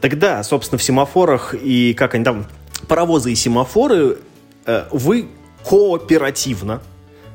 Тогда, 0.00 0.42
собственно, 0.42 0.78
в 0.78 0.82
семафорах 0.82 1.54
и 1.54 1.94
как 1.94 2.14
они 2.14 2.24
там, 2.24 2.46
паровозы 2.88 3.32
и 3.32 3.34
семафоры, 3.34 4.18
э, 4.66 4.84
вы 4.90 5.28
кооперативно 5.68 6.80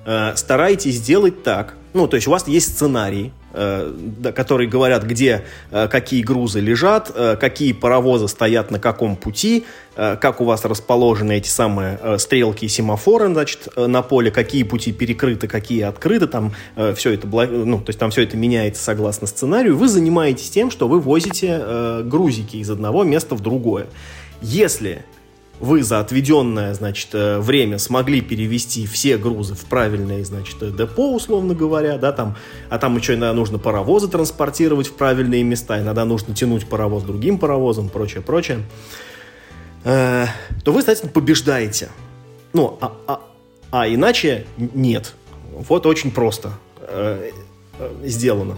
э, 0.05 0.36
стараетесь 0.36 0.95
сделать 0.95 1.43
так, 1.43 1.75
ну, 1.96 2.10
то 2.10 2.16
есть 2.16 2.28
у 2.28 2.32
вас 2.32 2.46
есть 2.46 2.74
сценарий, 2.74 3.32
э, 3.54 4.34
которые 4.36 4.70
говорят, 4.70 5.04
где 5.04 5.46
э, 5.72 5.88
какие 5.88 6.24
грузы 6.24 6.60
лежат, 6.60 7.10
э, 7.16 7.38
какие 7.39 7.72
паровозы 7.72 8.28
стоят 8.28 8.70
на 8.70 8.80
каком 8.80 9.16
пути, 9.16 9.66
как 9.96 10.41
у 10.41 10.43
вас 10.43 10.66
расположены 10.66 11.38
эти 11.38 11.48
самые 11.48 12.20
стрелки 12.20 12.66
и 12.66 12.68
семафоры, 12.68 13.30
значит, 13.30 13.70
на 13.78 14.02
поле, 14.02 14.30
какие 14.30 14.64
пути 14.64 14.91
перекрыты, 14.91 15.48
какие 15.48 15.84
открыты, 15.84 16.28
там 16.28 16.52
все 16.96 17.14
это, 17.14 17.28
ну, 17.28 17.80
то 17.80 17.91
есть 17.91 18.00
там 18.00 18.12
все 18.12 18.24
это 18.24 18.36
меняется 18.36 18.84
согласно 18.84 19.26
сценарию. 19.26 19.78
Вы 19.78 19.88
занимаетесь 19.88 20.50
тем, 20.50 20.70
что 20.70 20.89
вы 20.89 21.00
возите 21.00 22.02
грузики 22.04 22.58
из 22.58 22.70
одного 22.70 23.06
места 23.06 23.36
в 23.36 23.39
другое. 23.39 23.88
Если 24.41 25.06
вы 25.60 25.84
за 25.84 25.99
отведенное, 25.99 26.74
значит, 26.74 27.10
э, 27.14 27.39
время 27.39 27.78
смогли 27.78 28.22
перевести 28.22 28.86
все 28.86 29.18
грузы 29.18 29.56
в 29.56 29.66
правильное, 29.66 30.24
значит, 30.24 30.62
э, 30.62 30.72
депо, 30.72 31.14
условно 31.14 31.53
говоря, 31.53 31.97
да, 31.97 32.12
там, 32.12 32.36
а 32.70 32.78
там 32.78 32.97
еще 32.97 33.14
иногда 33.14 33.34
нужно 33.34 33.58
паровозы 33.58 34.08
транспортировать 34.10 34.88
в 34.88 34.93
правильные 34.93 35.43
места, 35.43 35.80
иногда 35.82 36.03
нужно 36.03 36.36
тянуть 36.36 36.68
паровоз 36.68 37.03
другим 37.03 37.38
паровозом, 37.38 37.89
прочее, 37.89 38.22
прочее, 38.22 38.64
э, 39.86 40.26
то 40.64 40.72
вы, 40.74 40.80
соответственно, 40.82 41.14
побеждаете. 41.14 41.89
Ну, 42.51 42.78
а, 42.82 42.93
а, 43.08 43.22
а 43.72 43.88
иначе 43.88 44.45
нет. 44.58 45.14
Вот 45.51 45.86
очень 45.86 46.12
просто 46.12 46.51
сделано. 48.03 48.56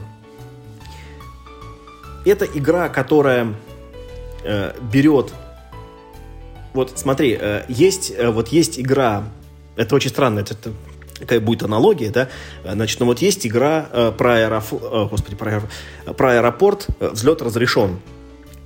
Это 2.25 2.45
игра, 2.45 2.89
которая 2.89 3.53
берет 4.91 5.31
вот 6.77 6.93
смотри, 6.95 7.37
э, 7.39 7.63
есть, 7.67 8.13
э, 8.15 8.29
вот 8.29 8.49
есть 8.49 8.79
игра, 8.79 9.23
это 9.75 9.95
очень 9.95 10.09
странно, 10.09 10.39
это, 10.39 10.53
это 10.53 10.71
какая 11.19 11.39
будет 11.39 11.63
аналогия, 11.63 12.11
да, 12.11 12.29
значит, 12.63 12.99
ну 12.99 13.07
вот 13.07 13.19
есть 13.19 13.45
игра 13.45 13.89
э, 13.91 14.11
про, 14.15 14.35
аэроф... 14.35 14.71
Господи, 15.09 15.35
про, 15.35 15.63
про 16.13 16.37
аэропорт 16.37 16.87
«Взлет 16.99 17.41
разрешен». 17.41 17.99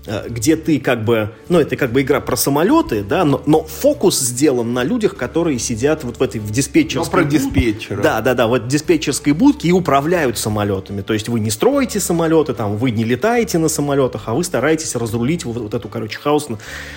Э, 0.07 0.27
где 0.29 0.55
ты 0.55 0.79
как 0.79 1.05
бы, 1.05 1.29
ну, 1.47 1.59
это 1.59 1.75
как 1.75 1.91
бы 1.91 2.01
игра 2.01 2.21
про 2.21 2.35
самолеты, 2.35 3.03
да, 3.03 3.23
но, 3.23 3.41
но 3.45 3.63
фокус 3.63 4.19
сделан 4.19 4.73
на 4.73 4.83
людях, 4.83 5.15
которые 5.15 5.59
сидят 5.59 6.03
вот 6.03 6.17
в 6.17 6.23
этой 6.23 6.41
в 6.41 6.49
диспетчерской... 6.49 7.05
Ну, 7.05 7.11
про 7.11 7.23
диспетчера. 7.23 8.01
Да, 8.01 8.21
да, 8.21 8.33
да, 8.33 8.47
вот 8.47 8.67
диспетчерской 8.67 9.33
будке 9.33 9.67
и 9.67 9.71
управляют 9.71 10.39
самолетами. 10.39 11.01
То 11.01 11.13
есть 11.13 11.29
вы 11.29 11.39
не 11.39 11.51
строите 11.51 11.99
самолеты, 11.99 12.55
там, 12.55 12.77
вы 12.77 12.89
не 12.89 13.03
летаете 13.03 13.59
на 13.59 13.69
самолетах, 13.69 14.23
а 14.25 14.33
вы 14.33 14.43
стараетесь 14.43 14.95
разрулить 14.95 15.45
вот, 15.45 15.57
вот 15.57 15.73
эту, 15.75 15.87
короче, 15.87 16.17
хаос, 16.17 16.47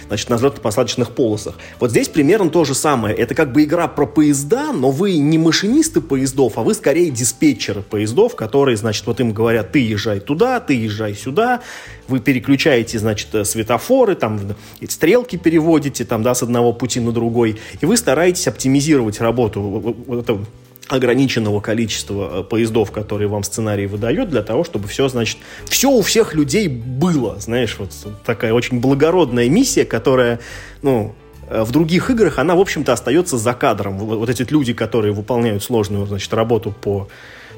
значит, 0.08 0.30
на 0.30 0.36
взлетно-посадочных 0.36 1.10
полосах. 1.10 1.56
Вот 1.80 1.90
здесь 1.90 2.08
примерно 2.08 2.48
то 2.48 2.64
же 2.64 2.74
самое. 2.74 3.14
Это 3.14 3.34
как 3.34 3.52
бы 3.52 3.64
игра 3.64 3.86
про 3.86 4.06
поезда, 4.06 4.72
но 4.72 4.90
вы 4.90 5.18
не 5.18 5.36
машинисты 5.36 6.00
поездов, 6.00 6.54
а 6.56 6.62
вы 6.62 6.72
скорее 6.72 7.10
диспетчеры 7.10 7.82
поездов, 7.82 8.34
которые, 8.34 8.78
значит, 8.78 9.06
вот 9.06 9.20
им 9.20 9.32
говорят, 9.32 9.72
ты 9.72 9.80
езжай 9.80 10.20
туда, 10.20 10.58
ты 10.60 10.72
езжай 10.72 11.14
сюда, 11.14 11.60
вы 12.08 12.20
переключаете, 12.20 12.93
значит, 12.98 13.34
э, 13.34 13.44
светофоры, 13.44 14.14
там, 14.14 14.40
стрелки 14.88 15.36
переводите, 15.36 16.04
там, 16.04 16.22
да, 16.22 16.34
с 16.34 16.42
одного 16.42 16.72
пути 16.72 17.00
на 17.00 17.12
другой, 17.12 17.58
и 17.80 17.86
вы 17.86 17.96
стараетесь 17.96 18.48
оптимизировать 18.48 19.20
работу 19.20 19.60
вот 19.60 20.20
этого 20.24 20.44
ограниченного 20.88 21.60
количества 21.60 22.40
э, 22.40 22.42
поездов, 22.42 22.90
которые 22.90 23.28
вам 23.28 23.42
сценарий 23.42 23.86
выдает, 23.86 24.30
для 24.30 24.42
того, 24.42 24.64
чтобы 24.64 24.88
все, 24.88 25.08
значит, 25.08 25.38
все 25.64 25.90
у 25.90 26.02
всех 26.02 26.34
людей 26.34 26.68
было, 26.68 27.40
знаешь, 27.40 27.76
вот 27.78 27.90
такая 28.24 28.52
очень 28.52 28.80
благородная 28.80 29.48
миссия, 29.48 29.84
которая, 29.84 30.40
ну, 30.82 31.14
э, 31.48 31.62
в 31.62 31.70
других 31.70 32.10
играх 32.10 32.38
она, 32.38 32.54
в 32.54 32.60
общем-то, 32.60 32.92
остается 32.92 33.38
за 33.38 33.54
кадром. 33.54 33.98
Вот 33.98 34.28
эти 34.28 34.42
люди, 34.50 34.74
которые 34.74 35.12
выполняют 35.12 35.62
сложную, 35.62 36.06
значит, 36.06 36.32
работу 36.34 36.74
по 36.78 37.08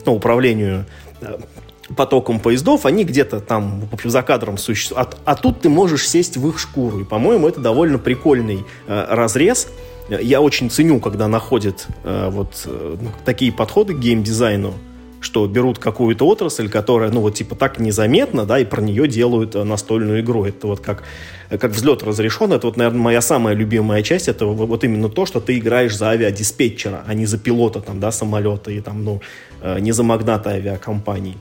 ну, 0.05 0.15
управлению 0.15 0.87
потоком 1.95 2.41
поездов, 2.41 2.87
они 2.87 3.05
где-то 3.05 3.41
там, 3.41 3.89
за 4.05 4.23
кадром 4.23 4.59
существуют. 4.59 5.17
А, 5.25 5.33
а 5.33 5.37
тут 5.37 5.61
ты 5.61 5.69
можешь 5.69 6.09
сесть 6.09 6.37
в 6.37 6.49
их 6.49 6.59
шкуру. 6.59 7.01
И, 7.01 7.05
по-моему, 7.05 7.49
это 7.49 7.61
довольно 7.61 7.99
прикольный 7.99 8.65
э, 8.87 9.07
разрез. 9.09 9.69
Я 10.09 10.41
очень 10.41 10.71
ценю, 10.71 11.01
когда 11.01 11.29
находят 11.29 11.87
э, 12.05 12.29
вот 12.31 12.63
э, 12.67 12.97
ну, 13.01 13.09
такие 13.25 13.53
подходы 13.53 13.95
к 13.95 13.99
геймдизайну, 13.99 14.75
что 15.21 15.47
берут 15.47 15.79
какую-то 15.79 16.27
отрасль, 16.27 16.69
которая, 16.69 17.11
ну, 17.11 17.21
вот, 17.21 17.35
типа, 17.35 17.55
так 17.55 17.79
незаметно, 17.79 18.45
да, 18.45 18.59
и 18.59 18.65
про 18.65 18.81
нее 18.81 19.09
делают 19.09 19.55
э, 19.55 19.63
настольную 19.63 20.21
игру. 20.21 20.45
Это 20.45 20.67
вот 20.67 20.81
как, 20.81 21.05
как 21.51 21.71
взлет 21.71 22.03
разрешен. 22.03 22.53
Это 22.53 22.67
вот, 22.67 22.77
наверное, 22.77 23.01
моя 23.01 23.21
самая 23.21 23.55
любимая 23.55 24.03
часть. 24.03 24.29
Это 24.29 24.47
вот 24.47 24.85
именно 24.85 25.09
то, 25.09 25.27
что 25.27 25.41
ты 25.41 25.59
играешь 25.59 25.97
за 25.97 26.11
авиадиспетчера, 26.11 27.05
а 27.07 27.15
не 27.15 27.27
за 27.27 27.39
пилота, 27.39 27.81
там, 27.81 28.01
да, 28.01 28.13
самолета 28.13 28.71
и 28.71 28.81
там, 28.81 29.05
ну, 29.05 29.21
э, 29.63 29.79
не 29.81 29.93
за 29.93 30.03
магната 30.03 30.51
авиакомпаний. 30.51 31.37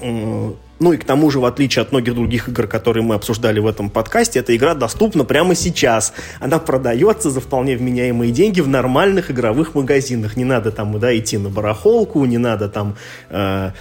Ну 0.00 0.92
и 0.92 0.96
к 0.96 1.04
тому 1.04 1.30
же, 1.30 1.40
в 1.40 1.44
отличие 1.44 1.82
от 1.82 1.90
многих 1.90 2.14
других 2.14 2.48
игр, 2.48 2.68
которые 2.68 3.02
мы 3.02 3.16
обсуждали 3.16 3.58
в 3.58 3.66
этом 3.66 3.90
подкасте, 3.90 4.38
эта 4.38 4.54
игра 4.54 4.74
доступна 4.74 5.24
прямо 5.24 5.56
сейчас. 5.56 6.12
Она 6.38 6.60
продается 6.60 7.30
за 7.30 7.40
вполне 7.40 7.76
вменяемые 7.76 8.30
деньги 8.30 8.60
в 8.60 8.68
нормальных 8.68 9.30
игровых 9.30 9.74
магазинах. 9.74 10.36
Не 10.36 10.44
надо 10.44 10.70
там 10.70 10.98
да, 11.00 11.16
идти 11.16 11.36
на 11.36 11.48
барахолку, 11.48 12.24
не 12.26 12.38
надо 12.38 12.68
там 12.68 12.96
э, 13.28 13.72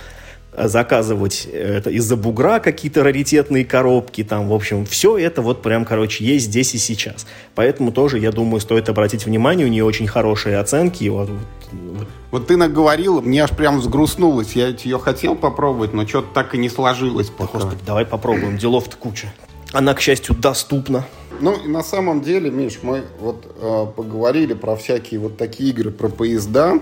заказывать 0.57 1.45
это 1.45 1.89
из-за 1.91 2.15
бугра 2.15 2.59
какие-то 2.59 3.03
раритетные 3.03 3.63
коробки, 3.63 4.23
там, 4.23 4.49
в 4.49 4.53
общем, 4.53 4.85
все 4.85 5.17
это 5.17 5.41
вот 5.41 5.61
прям, 5.61 5.85
короче, 5.85 6.25
есть 6.25 6.47
здесь 6.47 6.73
и 6.73 6.77
сейчас. 6.79 7.27
Поэтому 7.53 7.91
тоже, 7.91 8.17
я 8.17 8.31
думаю, 8.31 8.59
стоит 8.59 8.89
обратить 8.89 9.25
внимание, 9.25 9.67
у 9.67 9.69
нее 9.69 9.85
очень 9.85 10.07
хорошие 10.07 10.57
оценки. 10.57 11.07
Вот, 11.09 11.29
вот. 11.71 12.07
вот 12.31 12.47
ты 12.47 12.57
наговорил, 12.57 13.21
мне 13.21 13.43
аж 13.43 13.51
прям 13.51 13.79
взгрустнулось. 13.79 14.53
Я 14.53 14.67
ее 14.69 14.97
хотел 14.97 15.35
попробовать, 15.35 15.93
но 15.93 16.07
что-то 16.07 16.29
так 16.33 16.55
и 16.55 16.57
не 16.57 16.69
сложилось 16.69 17.29
пока. 17.29 17.59
Господи, 17.59 17.81
давай 17.85 18.05
попробуем, 18.05 18.57
делов-то 18.57 18.97
куча. 18.97 19.31
Она, 19.73 19.93
к 19.93 20.01
счастью, 20.01 20.35
доступна. 20.35 21.05
Ну, 21.39 21.53
и 21.53 21.67
на 21.67 21.83
самом 21.83 22.21
деле, 22.21 22.49
Миш, 22.49 22.79
мы 22.81 23.03
вот 23.19 23.45
э, 23.61 23.85
поговорили 23.95 24.53
про 24.53 24.75
всякие 24.75 25.19
вот 25.19 25.37
такие 25.37 25.69
игры, 25.69 25.91
про 25.91 26.09
поезда. 26.09 26.79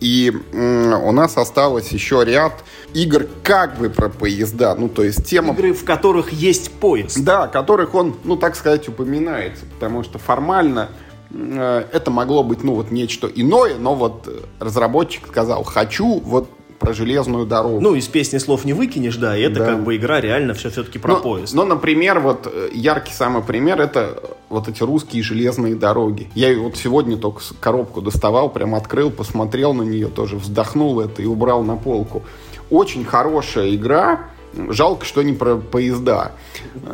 И 0.00 0.32
у 0.52 1.12
нас 1.12 1.36
осталось 1.36 1.88
еще 1.88 2.24
ряд 2.24 2.64
игр 2.94 3.26
как 3.42 3.78
бы 3.78 3.90
про 3.90 4.08
поезда. 4.08 4.74
Ну, 4.76 4.88
то 4.88 5.02
есть 5.02 5.24
тема... 5.26 5.54
Игры, 5.54 5.72
в 5.72 5.84
которых 5.84 6.32
есть 6.32 6.70
поезд. 6.70 7.22
Да, 7.22 7.48
которых 7.48 7.94
он, 7.94 8.16
ну, 8.24 8.36
так 8.36 8.54
сказать, 8.54 8.88
упоминается. 8.88 9.64
Потому 9.74 10.04
что 10.04 10.18
формально 10.18 10.90
э, 11.30 11.84
это 11.92 12.10
могло 12.10 12.44
быть, 12.44 12.62
ну, 12.62 12.74
вот 12.74 12.90
нечто 12.92 13.26
иное, 13.26 13.76
но 13.76 13.94
вот 13.94 14.28
разработчик 14.60 15.26
сказал, 15.26 15.64
хочу 15.64 16.20
вот 16.20 16.48
про 16.78 16.92
железную 16.92 17.46
дорогу. 17.46 17.80
Ну, 17.80 17.94
из 17.94 18.06
песни 18.08 18.38
слов 18.38 18.64
не 18.64 18.72
выкинешь, 18.72 19.16
да, 19.16 19.36
и 19.36 19.42
это 19.42 19.60
да. 19.60 19.66
как 19.66 19.84
бы 19.84 19.96
игра 19.96 20.20
реально 20.20 20.54
все 20.54 20.70
все-таки 20.70 20.98
про 20.98 21.14
но, 21.14 21.20
поезд. 21.20 21.54
Но, 21.54 21.64
например, 21.64 22.20
вот 22.20 22.46
э, 22.52 22.70
яркий 22.72 23.12
самый 23.12 23.42
пример 23.42 23.80
это 23.80 24.22
вот 24.48 24.68
эти 24.68 24.82
русские 24.82 25.22
железные 25.22 25.74
дороги. 25.74 26.30
Я 26.34 26.56
вот 26.58 26.76
сегодня 26.76 27.16
только 27.16 27.42
коробку 27.60 28.00
доставал, 28.00 28.50
прям 28.50 28.74
открыл, 28.74 29.10
посмотрел 29.10 29.74
на 29.74 29.82
нее, 29.82 30.08
тоже 30.08 30.36
вздохнул 30.36 31.00
это 31.00 31.22
и 31.22 31.26
убрал 31.26 31.62
на 31.62 31.76
полку. 31.76 32.22
Очень 32.70 33.04
хорошая 33.04 33.74
игра, 33.74 34.28
Жалко, 34.70 35.04
что 35.04 35.22
не 35.22 35.32
про 35.32 35.56
поезда. 35.56 36.32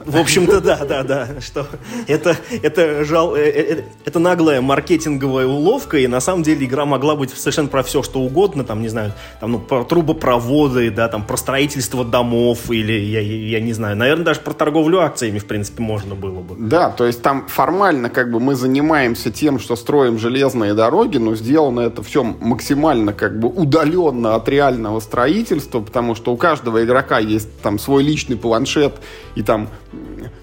В 0.04 0.18
общем-то, 0.18 0.60
да, 0.60 0.84
да, 0.84 1.02
да. 1.02 1.28
Что 1.40 1.66
это, 2.06 2.36
это, 2.62 3.04
жал, 3.04 3.34
это, 3.34 3.80
э, 3.80 3.84
это 4.04 4.18
наглая 4.18 4.60
маркетинговая 4.60 5.46
уловка, 5.46 5.98
и 5.98 6.06
на 6.06 6.20
самом 6.20 6.42
деле 6.42 6.66
игра 6.66 6.84
могла 6.84 7.16
быть 7.16 7.30
совершенно 7.30 7.68
про 7.68 7.82
все, 7.82 8.02
что 8.02 8.20
угодно, 8.20 8.64
там, 8.64 8.82
не 8.82 8.88
знаю, 8.88 9.12
там, 9.40 9.52
ну, 9.52 9.58
про 9.58 9.84
трубопроводы, 9.84 10.90
да, 10.90 11.08
там, 11.08 11.24
про 11.24 11.36
строительство 11.36 12.04
домов, 12.04 12.70
или, 12.70 12.92
я, 12.92 13.20
я 13.20 13.60
не 13.60 13.72
знаю, 13.72 13.96
наверное, 13.96 14.24
даже 14.24 14.40
про 14.40 14.52
торговлю 14.52 15.00
акциями, 15.00 15.38
в 15.38 15.46
принципе, 15.46 15.82
можно 15.82 16.14
было 16.14 16.40
бы. 16.40 16.56
Да, 16.58 16.90
то 16.90 17.06
есть 17.06 17.22
там 17.22 17.46
формально, 17.48 18.10
как 18.10 18.30
бы, 18.30 18.40
мы 18.40 18.54
занимаемся 18.54 19.30
тем, 19.30 19.58
что 19.58 19.76
строим 19.76 20.18
железные 20.18 20.74
дороги, 20.74 21.18
но 21.18 21.34
сделано 21.34 21.80
это 21.80 22.02
все 22.02 22.22
максимально, 22.22 23.12
как 23.12 23.38
бы, 23.38 23.48
удаленно 23.48 24.34
от 24.34 24.48
реального 24.48 25.00
строительства, 25.00 25.80
потому 25.80 26.14
что 26.14 26.32
у 26.32 26.36
каждого 26.36 26.84
игрока 26.84 27.18
есть 27.18 27.48
там 27.62 27.78
свой 27.78 28.02
личный 28.02 28.36
планшет, 28.36 28.94
и 29.34 29.42
там 29.42 29.68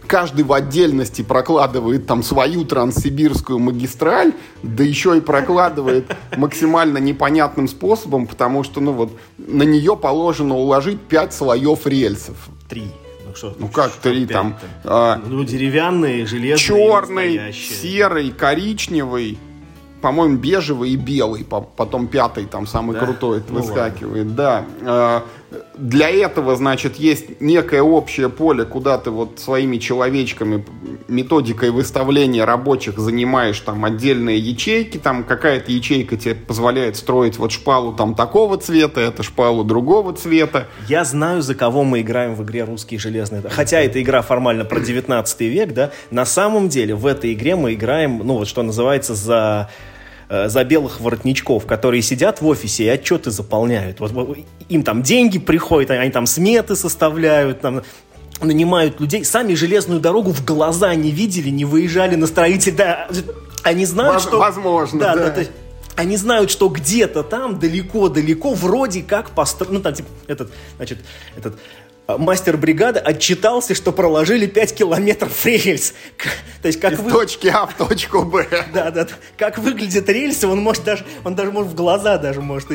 каждый 0.07 0.43
в 0.43 0.53
отдельности 0.53 1.21
прокладывает 1.21 2.05
там 2.05 2.23
свою 2.23 2.65
транссибирскую 2.65 3.59
магистраль, 3.59 4.33
да 4.63 4.83
еще 4.83 5.17
и 5.17 5.21
прокладывает 5.21 6.05
максимально 6.35 6.97
непонятным 6.97 7.67
способом, 7.67 8.27
потому 8.27 8.63
что, 8.63 8.81
ну 8.81 8.91
вот, 8.91 9.11
на 9.37 9.63
нее 9.63 9.95
положено 9.95 10.55
уложить 10.55 10.99
пять 10.99 11.33
слоев 11.33 11.85
рельсов. 11.87 12.35
Три. 12.67 12.87
Ну, 13.25 13.35
что, 13.35 13.55
ну 13.57 13.67
как 13.69 13.91
три 13.93 14.25
там? 14.25 14.57
А, 14.83 15.21
ну, 15.25 15.43
деревянные, 15.43 16.25
железные. 16.25 16.57
Черный, 16.57 17.53
серый, 17.53 18.31
коричневый 18.31 19.37
по-моему, 20.01 20.37
бежевый 20.37 20.89
и 20.89 20.95
белый, 20.95 21.45
потом 21.45 22.07
пятый 22.07 22.45
там 22.45 22.65
самый 22.65 22.95
да? 22.95 23.05
крутой 23.05 23.43
ну, 23.47 23.55
выскакивает, 23.59 24.27
ладно. 24.29 24.65
да. 24.81 25.23
Для 25.75 26.09
этого, 26.09 26.55
значит, 26.55 26.95
есть 26.95 27.41
некое 27.41 27.81
общее 27.81 28.29
поле, 28.29 28.63
куда 28.63 28.97
ты 28.97 29.09
вот 29.11 29.39
своими 29.39 29.77
человечками, 29.77 30.63
методикой 31.09 31.71
выставления 31.71 32.45
рабочих 32.45 32.97
занимаешь 32.97 33.59
там 33.59 33.83
отдельные 33.83 34.39
ячейки, 34.39 34.97
там 34.97 35.25
какая-то 35.25 35.71
ячейка 35.71 36.15
тебе 36.15 36.35
позволяет 36.35 36.95
строить 36.95 37.37
вот 37.37 37.51
шпалу 37.51 37.93
там 37.93 38.15
такого 38.15 38.57
цвета, 38.57 39.01
это 39.01 39.23
шпалу 39.23 39.65
другого 39.65 40.13
цвета. 40.13 40.67
Я 40.87 41.03
знаю, 41.03 41.41
за 41.41 41.53
кого 41.53 41.83
мы 41.83 41.99
играем 42.01 42.35
в 42.35 42.43
игре 42.43 42.63
«Русские 42.63 42.99
железные». 42.99 43.41
Хотя 43.49 43.81
эта 43.81 44.01
игра 44.01 44.21
формально 44.21 44.63
про 44.63 44.79
19 44.79 45.41
век, 45.41 45.73
да, 45.73 45.91
на 46.11 46.25
самом 46.25 46.69
деле 46.69 46.95
в 46.95 47.05
этой 47.05 47.33
игре 47.33 47.57
мы 47.57 47.73
играем, 47.73 48.21
ну 48.23 48.37
вот 48.37 48.47
что 48.47 48.63
называется, 48.63 49.15
за 49.15 49.69
Э, 50.33 50.47
за 50.47 50.63
белых 50.63 51.01
воротничков, 51.01 51.65
которые 51.65 52.01
сидят 52.01 52.39
в 52.39 52.47
офисе 52.47 52.85
и 52.85 52.87
отчеты 52.87 53.31
заполняют. 53.31 53.99
Вот, 53.99 54.11
вот 54.11 54.37
им 54.69 54.83
там 54.83 55.03
деньги 55.03 55.39
приходят, 55.39 55.91
они 55.91 56.09
там 56.09 56.25
сметы 56.25 56.77
составляют, 56.77 57.59
там, 57.59 57.81
нанимают 58.39 59.01
людей. 59.01 59.25
Сами 59.25 59.55
железную 59.55 59.99
дорогу 59.99 60.31
в 60.31 60.45
глаза 60.45 60.95
не 60.95 61.11
видели, 61.11 61.49
не 61.49 61.65
выезжали 61.65 62.15
на 62.15 62.27
строитель. 62.27 62.77
Да, 62.77 63.09
они 63.63 63.85
знают, 63.85 64.13
Воз, 64.13 64.23
что... 64.23 64.39
Возможно, 64.39 64.99
да. 65.01 65.15
да. 65.15 65.29
да 65.31 65.43
они 65.97 66.15
знают, 66.15 66.49
что 66.49 66.69
где-то 66.69 67.23
там, 67.23 67.59
далеко-далеко, 67.59 68.53
вроде 68.53 69.03
как 69.03 69.31
построен, 69.31 69.73
ну, 69.73 69.81
там, 69.81 69.93
типа, 69.93 70.07
этот, 70.27 70.49
значит, 70.77 70.99
этот 71.35 71.55
а, 71.55 71.90
мастер 72.17 72.57
бригады 72.57 72.99
отчитался, 72.99 73.75
что 73.75 73.91
проложили 73.91 74.45
5 74.45 74.75
километров 74.75 75.45
рельс. 75.45 75.93
То 76.61 76.67
есть 76.67 76.79
как 76.79 76.93
Из 76.93 76.99
вы... 76.99 77.11
точки 77.11 77.47
А 77.47 77.65
в 77.65 77.75
точку 77.75 78.23
Б. 78.23 78.47
Да, 78.73 78.91
да. 78.91 79.07
Как 79.37 79.57
выглядят 79.57 80.07
рельсы, 80.09 80.47
он 80.47 80.59
может 80.59 80.83
даже, 80.83 81.05
он 81.23 81.35
даже 81.35 81.51
может 81.51 81.71
в 81.71 81.75
глаза 81.75 82.17
даже 82.17 82.41
может 82.41 82.69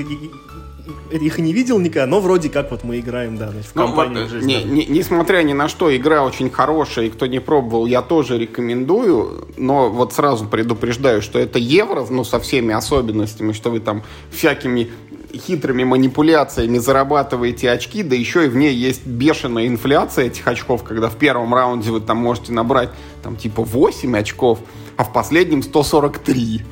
их 1.10 1.38
не 1.38 1.52
видел 1.52 1.78
никогда, 1.78 2.06
но 2.06 2.20
вроде 2.20 2.48
как 2.48 2.70
вот 2.70 2.84
мы 2.84 3.00
играем, 3.00 3.36
да, 3.36 3.50
в 3.50 3.72
компанию 3.72 4.28
ну, 4.30 4.38
вот, 4.38 4.42
не, 4.42 4.62
не, 4.62 4.86
Несмотря 4.86 5.42
ни 5.42 5.52
на 5.52 5.68
что, 5.68 5.94
игра 5.96 6.24
очень 6.24 6.50
хорошая, 6.50 7.06
и 7.06 7.10
кто 7.10 7.26
не 7.26 7.40
пробовал, 7.40 7.86
я 7.86 8.02
тоже 8.02 8.38
рекомендую, 8.38 9.48
но 9.56 9.90
вот 9.90 10.12
сразу 10.12 10.46
предупреждаю, 10.46 11.22
что 11.22 11.38
это 11.38 11.58
евро, 11.58 12.04
ну, 12.08 12.24
со 12.24 12.40
всеми 12.40 12.74
особенностями, 12.74 13.52
что 13.52 13.70
вы 13.70 13.80
там 13.80 14.02
всякими 14.30 14.90
хитрыми 15.38 15.84
манипуляциями 15.84 16.78
зарабатываете 16.78 17.70
очки, 17.70 18.02
да 18.02 18.14
еще 18.14 18.46
и 18.46 18.48
в 18.48 18.56
ней 18.56 18.74
есть 18.74 19.06
бешеная 19.06 19.66
инфляция 19.66 20.26
этих 20.26 20.46
очков, 20.46 20.82
когда 20.82 21.08
в 21.08 21.16
первом 21.16 21.54
раунде 21.54 21.90
вы 21.90 22.00
там 22.00 22.18
можете 22.18 22.52
набрать 22.52 22.90
там 23.22 23.36
типа 23.36 23.62
8 23.62 24.16
очков, 24.16 24.60
а 24.96 25.04
в 25.04 25.12
последнем 25.12 25.62
143. 25.62 26.64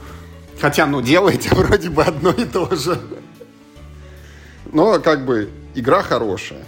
Хотя, 0.61 0.87
ну, 0.87 1.03
делаете 1.03 1.51
вроде 1.53 1.91
бы 1.91 2.03
одно 2.03 2.31
и 2.31 2.45
то 2.45 2.75
же. 2.75 3.01
Но, 4.73 4.99
как 5.01 5.25
бы, 5.25 5.51
игра 5.75 6.03
хорошая 6.03 6.65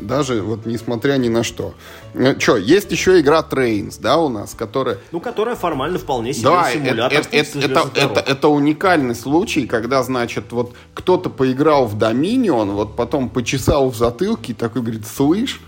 даже 0.00 0.42
вот 0.42 0.66
несмотря 0.66 1.16
ни 1.16 1.28
на 1.28 1.42
что. 1.42 1.74
Ну, 2.14 2.38
что, 2.40 2.56
есть 2.56 2.90
еще 2.90 3.20
игра 3.20 3.46
Trains, 3.48 3.98
да, 4.00 4.16
у 4.16 4.28
нас, 4.28 4.54
которая... 4.54 4.98
Ну, 5.12 5.20
которая 5.20 5.54
формально 5.54 5.98
вполне 5.98 6.32
себе 6.32 6.44
да, 6.44 6.70
симулятор. 6.72 7.18
Это, 7.18 7.28
это, 7.36 7.58
это, 7.58 7.90
это, 7.94 8.20
это 8.20 8.48
уникальный 8.48 9.14
случай, 9.14 9.66
когда, 9.66 10.02
значит, 10.02 10.52
вот 10.52 10.74
кто-то 10.94 11.28
поиграл 11.28 11.86
в 11.86 11.96
Dominion, 11.96 12.72
вот 12.72 12.96
потом 12.96 13.28
почесал 13.28 13.90
в 13.90 13.96
затылке 13.96 14.52
и 14.52 14.54
такой 14.54 14.82
говорит, 14.82 15.06
слышь, 15.06 15.60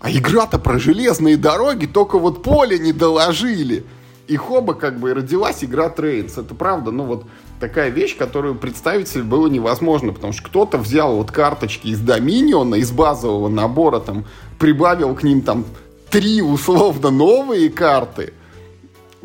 а 0.00 0.10
игра-то 0.10 0.58
про 0.58 0.78
железные 0.78 1.36
дороги, 1.36 1.86
только 1.86 2.18
вот 2.18 2.42
поле 2.42 2.78
не 2.78 2.92
доложили. 2.92 3.84
И 4.26 4.36
хоба 4.36 4.74
как 4.74 5.00
бы 5.00 5.14
родилась 5.14 5.64
игра 5.64 5.88
Trains. 5.88 6.38
Это 6.38 6.54
правда, 6.54 6.90
ну 6.90 7.04
вот 7.04 7.24
такая 7.60 7.90
вещь, 7.90 8.16
которую 8.16 8.54
представить 8.54 9.08
себе 9.08 9.24
было 9.24 9.46
невозможно, 9.48 10.12
потому 10.12 10.32
что 10.32 10.42
кто-то 10.42 10.78
взял 10.78 11.16
вот 11.16 11.30
карточки 11.30 11.88
из 11.88 12.00
Доминиона, 12.00 12.76
из 12.76 12.90
базового 12.90 13.48
набора, 13.48 14.00
там, 14.00 14.24
прибавил 14.58 15.14
к 15.14 15.22
ним 15.22 15.42
там 15.42 15.64
три 16.10 16.42
условно 16.42 17.10
новые 17.10 17.68
карты, 17.70 18.32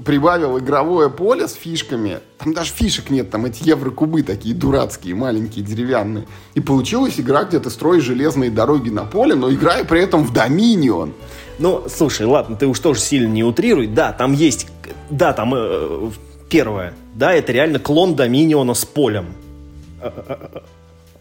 прибавил 0.04 0.58
игровое 0.60 1.10
поле 1.10 1.48
с 1.48 1.54
фишками, 1.54 2.20
там 2.40 2.54
даже 2.54 2.72
фишек 2.72 3.10
нет, 3.10 3.30
там 3.30 3.46
эти 3.46 3.68
еврокубы 3.68 4.24
такие 4.24 4.56
дурацкие, 4.56 5.16
маленькие, 5.16 5.64
деревянные. 5.64 6.28
И 6.56 6.60
получилась 6.60 7.20
игра, 7.20 7.44
где 7.44 7.60
ты 7.60 7.70
строишь 7.70 8.04
железные 8.04 8.50
дороги 8.50 8.90
на 8.90 9.06
поле, 9.06 9.36
но 9.36 9.52
играя 9.52 9.84
при 9.84 10.02
этом 10.02 10.24
в 10.24 10.34
Доминион. 10.34 11.14
Ну, 11.60 11.84
слушай, 11.88 12.26
ладно, 12.26 12.56
ты 12.56 12.66
уж 12.66 12.80
тоже 12.80 13.00
сильно 13.00 13.32
не 13.32 13.44
утрируй. 13.44 13.88
Да, 13.88 14.12
там 14.12 14.34
есть... 14.34 14.68
Да, 15.10 15.34
там 15.34 15.54
э, 15.56 16.10
Первое. 16.54 16.94
Да, 17.16 17.34
это 17.34 17.52
реально 17.52 17.80
клон 17.80 18.16
Доминиона 18.16 18.74
с 18.74 18.86
полем. 18.86 19.36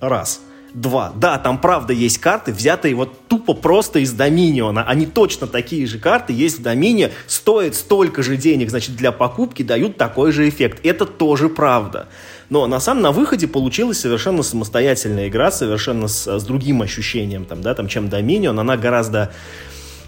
Раз. 0.00 0.40
Два. 0.74 1.12
Да, 1.14 1.36
там 1.38 1.60
правда 1.60 1.92
есть 1.92 2.16
карты, 2.16 2.50
взятые 2.50 2.94
вот 2.94 3.28
тупо 3.28 3.52
просто 3.52 3.98
из 3.98 4.12
Доминиона. 4.12 4.82
Они 4.84 5.04
точно 5.04 5.46
такие 5.46 5.86
же 5.86 5.98
карты 5.98 6.32
есть 6.32 6.60
в 6.60 6.62
Домине, 6.62 7.12
стоят 7.26 7.74
столько 7.74 8.22
же 8.22 8.38
денег, 8.38 8.70
значит, 8.70 8.96
для 8.96 9.12
покупки 9.12 9.62
дают 9.62 9.98
такой 9.98 10.32
же 10.32 10.48
эффект. 10.48 10.80
Это 10.82 11.04
тоже 11.04 11.50
правда. 11.50 12.08
Но 12.48 12.66
на 12.66 12.80
самом 12.80 13.02
на 13.02 13.12
выходе 13.12 13.46
получилась 13.46 14.00
совершенно 14.00 14.42
самостоятельная 14.42 15.28
игра, 15.28 15.50
совершенно 15.50 16.08
с, 16.08 16.26
с 16.26 16.42
другим 16.44 16.80
ощущением, 16.80 17.44
там, 17.44 17.60
да, 17.60 17.74
там, 17.74 17.86
чем 17.86 18.08
Доминион. 18.08 18.58
Она 18.58 18.78
гораздо, 18.78 19.30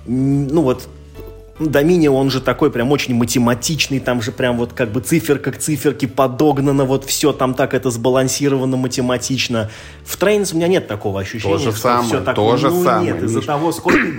ну 0.07 0.63
вот, 0.63 0.89
Доминион, 1.59 2.09
он 2.09 2.31
же 2.31 2.41
такой 2.41 2.71
прям 2.71 2.91
очень 2.91 3.15
математичный, 3.15 4.01
там 4.01 4.21
же 4.21 4.33
прям 4.33 4.57
вот 4.57 4.73
как 4.73 4.91
бы 4.91 5.01
циферка 5.01 5.53
к 5.53 5.59
циферке 5.59 6.09
подогнано, 6.09 6.85
вот 6.85 7.05
все 7.05 7.33
там 7.33 7.55
так 7.55 7.75
это 7.75 7.91
сбалансировано 7.91 8.77
математично. 8.77 9.71
В 10.05 10.17
Trains 10.17 10.53
у 10.53 10.57
меня 10.57 10.67
нет 10.67 10.89
такого 10.89 11.21
ощущения, 11.21 11.55
то 11.55 11.59
же 11.59 11.73
самое, 11.73 12.09
все 12.09 12.21
такое. 12.21 12.35
То 12.35 12.57
же 12.57 12.71
ну, 12.71 12.83
самое, 12.83 13.13
нет, 13.13 13.23
из-за 13.23 13.43
того, 13.43 13.73
сколько... 13.73 13.99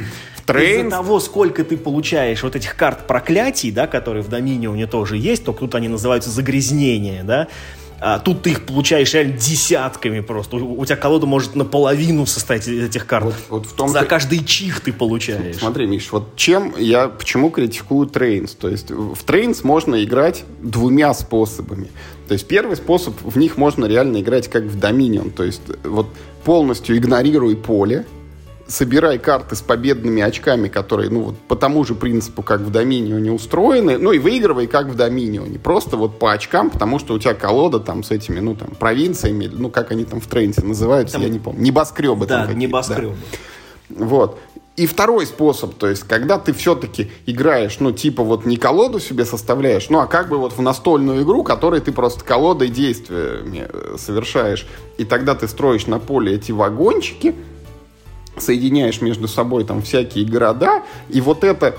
Из-за 0.47 0.91
того, 0.91 1.19
сколько 1.19 1.63
ты 1.63 1.75
получаешь 1.75 2.43
вот 2.43 2.55
этих 2.55 2.75
карт 2.75 3.07
проклятий, 3.07 3.71
да, 3.71 3.87
которые 3.87 4.21
в 4.21 4.29
Доминионе 4.29 4.85
тоже 4.85 5.17
есть, 5.17 5.43
только 5.43 5.61
тут 5.61 5.73
они 5.73 5.87
называются 5.87 6.29
загрязнения, 6.29 7.23
да, 7.23 7.47
а 8.07 8.19
тут 8.19 8.44
ты 8.44 8.52
их 8.52 8.68
получаешь 8.68 9.11
реально 9.15 9.34
десятками 9.36 10.19
просто. 10.19 10.57
У, 10.57 10.80
у 10.80 10.86
тебя 10.86 10.95
колода 10.95 11.26
может 11.26 11.56
наполовину 11.56 12.27
состоять 12.27 12.68
из 12.68 12.84
этих 12.84 13.07
карт. 13.07 13.26
Вот, 13.26 13.36
вот 13.49 13.65
в 13.65 13.73
том 13.73 13.90
За 13.90 14.06
каждый 14.06 14.45
чих 14.45 14.82
ты 14.82 14.94
получаешь. 14.94 15.56
Смотри, 15.56 15.88
Миш, 15.88 16.11
вот 16.11 16.36
чем 16.36 16.76
я, 16.77 17.07
почему 17.07 17.49
критикую 17.49 18.06
Trains? 18.05 18.53
То 18.53 18.69
есть 18.69 18.91
в 18.91 19.23
Trains 19.23 19.63
можно 19.64 20.03
играть 20.03 20.44
двумя 20.61 21.15
способами. 21.15 21.88
То 22.27 22.34
есть 22.34 22.48
первый 22.48 22.76
способ, 22.76 23.15
в 23.23 23.40
них 23.40 23.57
можно 23.57 23.86
реально 23.86 24.22
играть 24.22 24.49
как 24.49 24.65
в 24.65 24.80
Доминион. 24.80 25.32
То 25.32 25.44
есть 25.44 25.64
вот 25.84 26.06
полностью 26.44 26.95
игнорируй 26.95 27.56
поле, 27.56 28.06
собирай 28.67 29.19
карты 29.19 29.55
с 29.55 29.61
победными 29.61 30.21
очками, 30.21 30.67
которые, 30.67 31.09
ну, 31.09 31.21
вот 31.21 31.37
по 31.37 31.55
тому 31.55 31.83
же 31.83 31.93
принципу, 31.93 32.41
как 32.41 32.61
в 32.61 32.71
Доминионе 32.71 33.31
устроены, 33.31 33.97
ну, 33.97 34.11
и 34.11 34.19
выигрывай, 34.19 34.67
как 34.67 34.87
в 34.87 34.95
Доминионе. 34.95 35.59
Просто 35.59 35.97
вот 35.97 36.17
по 36.17 36.31
очкам, 36.31 36.69
потому 36.69 36.99
что 36.99 37.13
у 37.13 37.19
тебя 37.19 37.33
колода 37.33 37.79
там 37.79 38.03
с 38.03 38.11
этими, 38.11 38.39
ну, 38.39 38.55
там, 38.55 38.69
провинциями, 38.69 39.49
ну, 39.51 39.69
как 39.69 39.91
они 39.91 40.05
там 40.05 40.19
в 40.19 40.27
Trains 40.27 40.61
называются, 40.61 41.13
там, 41.13 41.23
я 41.23 41.29
не 41.29 41.39
помню. 41.39 41.61
Небоскребы 41.61 42.25
да, 42.25 42.47
там 42.47 42.57
небоскребы. 42.57 43.15
Да. 43.89 44.05
Вот. 44.05 44.39
И 44.75 44.87
второй 44.87 45.25
способ, 45.25 45.75
то 45.75 45.87
есть, 45.87 46.03
когда 46.03 46.37
ты 46.37 46.51
все-таки 46.51 47.09
играешь, 47.25 47.79
ну, 47.79 47.93
типа 47.93 48.23
вот 48.23 48.45
не 48.45 48.57
колоду 48.57 48.99
себе 48.99 49.23
составляешь, 49.23 49.89
ну, 49.89 49.99
а 49.99 50.07
как 50.07 50.27
бы 50.27 50.37
вот 50.37 50.51
в 50.51 50.61
настольную 50.61 51.23
игру, 51.23 51.43
которой 51.43 51.79
ты 51.79 51.93
просто 51.93 52.25
колодой 52.25 52.67
действиями 52.67 53.67
э, 53.69 53.95
совершаешь. 53.97 54.67
И 54.97 55.05
тогда 55.05 55.33
ты 55.33 55.47
строишь 55.47 55.87
на 55.87 55.99
поле 55.99 56.33
эти 56.33 56.51
вагончики, 56.51 57.35
соединяешь 58.37 59.01
между 59.01 59.27
собой 59.27 59.63
там 59.63 59.81
всякие 59.81 60.25
города, 60.25 60.83
и 61.09 61.21
вот 61.21 61.43
эта 61.43 61.75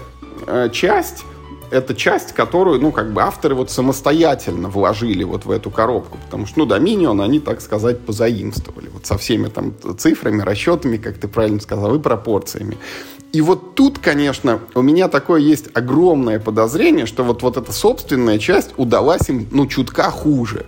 э, 0.47 0.71
часть 0.73 1.25
это 1.71 1.95
часть, 1.95 2.33
которую, 2.33 2.81
ну, 2.81 2.93
как 2.93 3.13
бы 3.13 3.23
авторы 3.23 3.55
вот 3.55 3.71
самостоятельно 3.71 4.69
вложили 4.69 5.25
вот 5.25 5.45
в 5.45 5.51
эту 5.51 5.71
коробку, 5.71 6.19
потому 6.25 6.47
что, 6.47 6.61
ну, 6.61 6.67
Dominion 6.67 7.23
они, 7.23 7.41
так 7.41 7.61
сказать, 7.61 8.01
позаимствовали 8.01 8.89
вот 8.89 9.07
со 9.07 9.19
всеми 9.19 9.49
там 9.49 9.75
цифрами, 9.99 10.43
расчетами, 10.43 10.97
как 10.97 11.19
ты 11.19 11.29
правильно 11.29 11.61
сказал, 11.61 11.95
и 11.97 11.99
пропорциями. 11.99 12.77
И 13.33 13.41
вот 13.41 13.75
тут, 13.75 13.99
конечно, 13.99 14.61
у 14.75 14.83
меня 14.83 15.09
такое 15.09 15.41
есть 15.41 15.69
огромное 15.75 16.39
подозрение, 16.39 17.07
что 17.07 17.25
вот, 17.25 17.43
вот 17.43 17.57
эта 17.57 17.73
собственная 17.73 18.39
часть 18.39 18.71
удалась 18.77 19.29
им, 19.29 19.47
ну, 19.51 19.67
чутка 19.67 20.11
хуже. 20.11 20.67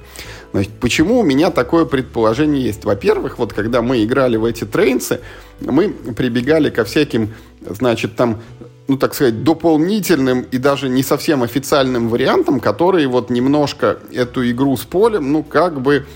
Значит, 0.52 0.72
почему 0.80 1.20
у 1.20 1.22
меня 1.22 1.50
такое 1.50 1.84
предположение 1.84 2.62
есть? 2.62 2.84
Во-первых, 2.84 3.38
вот 3.38 3.52
когда 3.52 3.82
мы 3.82 4.02
играли 4.02 4.36
в 4.36 4.44
эти 4.44 4.64
трейнсы, 4.64 5.20
мы 5.60 5.90
прибегали 5.90 6.70
ко 6.70 6.84
всяким, 6.84 7.34
значит, 7.68 8.16
там 8.16 8.40
ну, 8.88 8.96
так 8.96 9.14
сказать, 9.14 9.44
дополнительным 9.44 10.46
и 10.50 10.56
даже 10.56 10.88
не 10.88 11.02
совсем 11.02 11.42
официальным 11.42 12.08
вариантом, 12.08 12.58
которые 12.58 13.06
вот 13.06 13.28
немножко 13.28 13.98
эту 14.12 14.50
игру 14.50 14.76
с 14.78 14.84
полем, 14.84 15.30
ну, 15.30 15.42
как 15.42 15.80
бы 15.82 16.06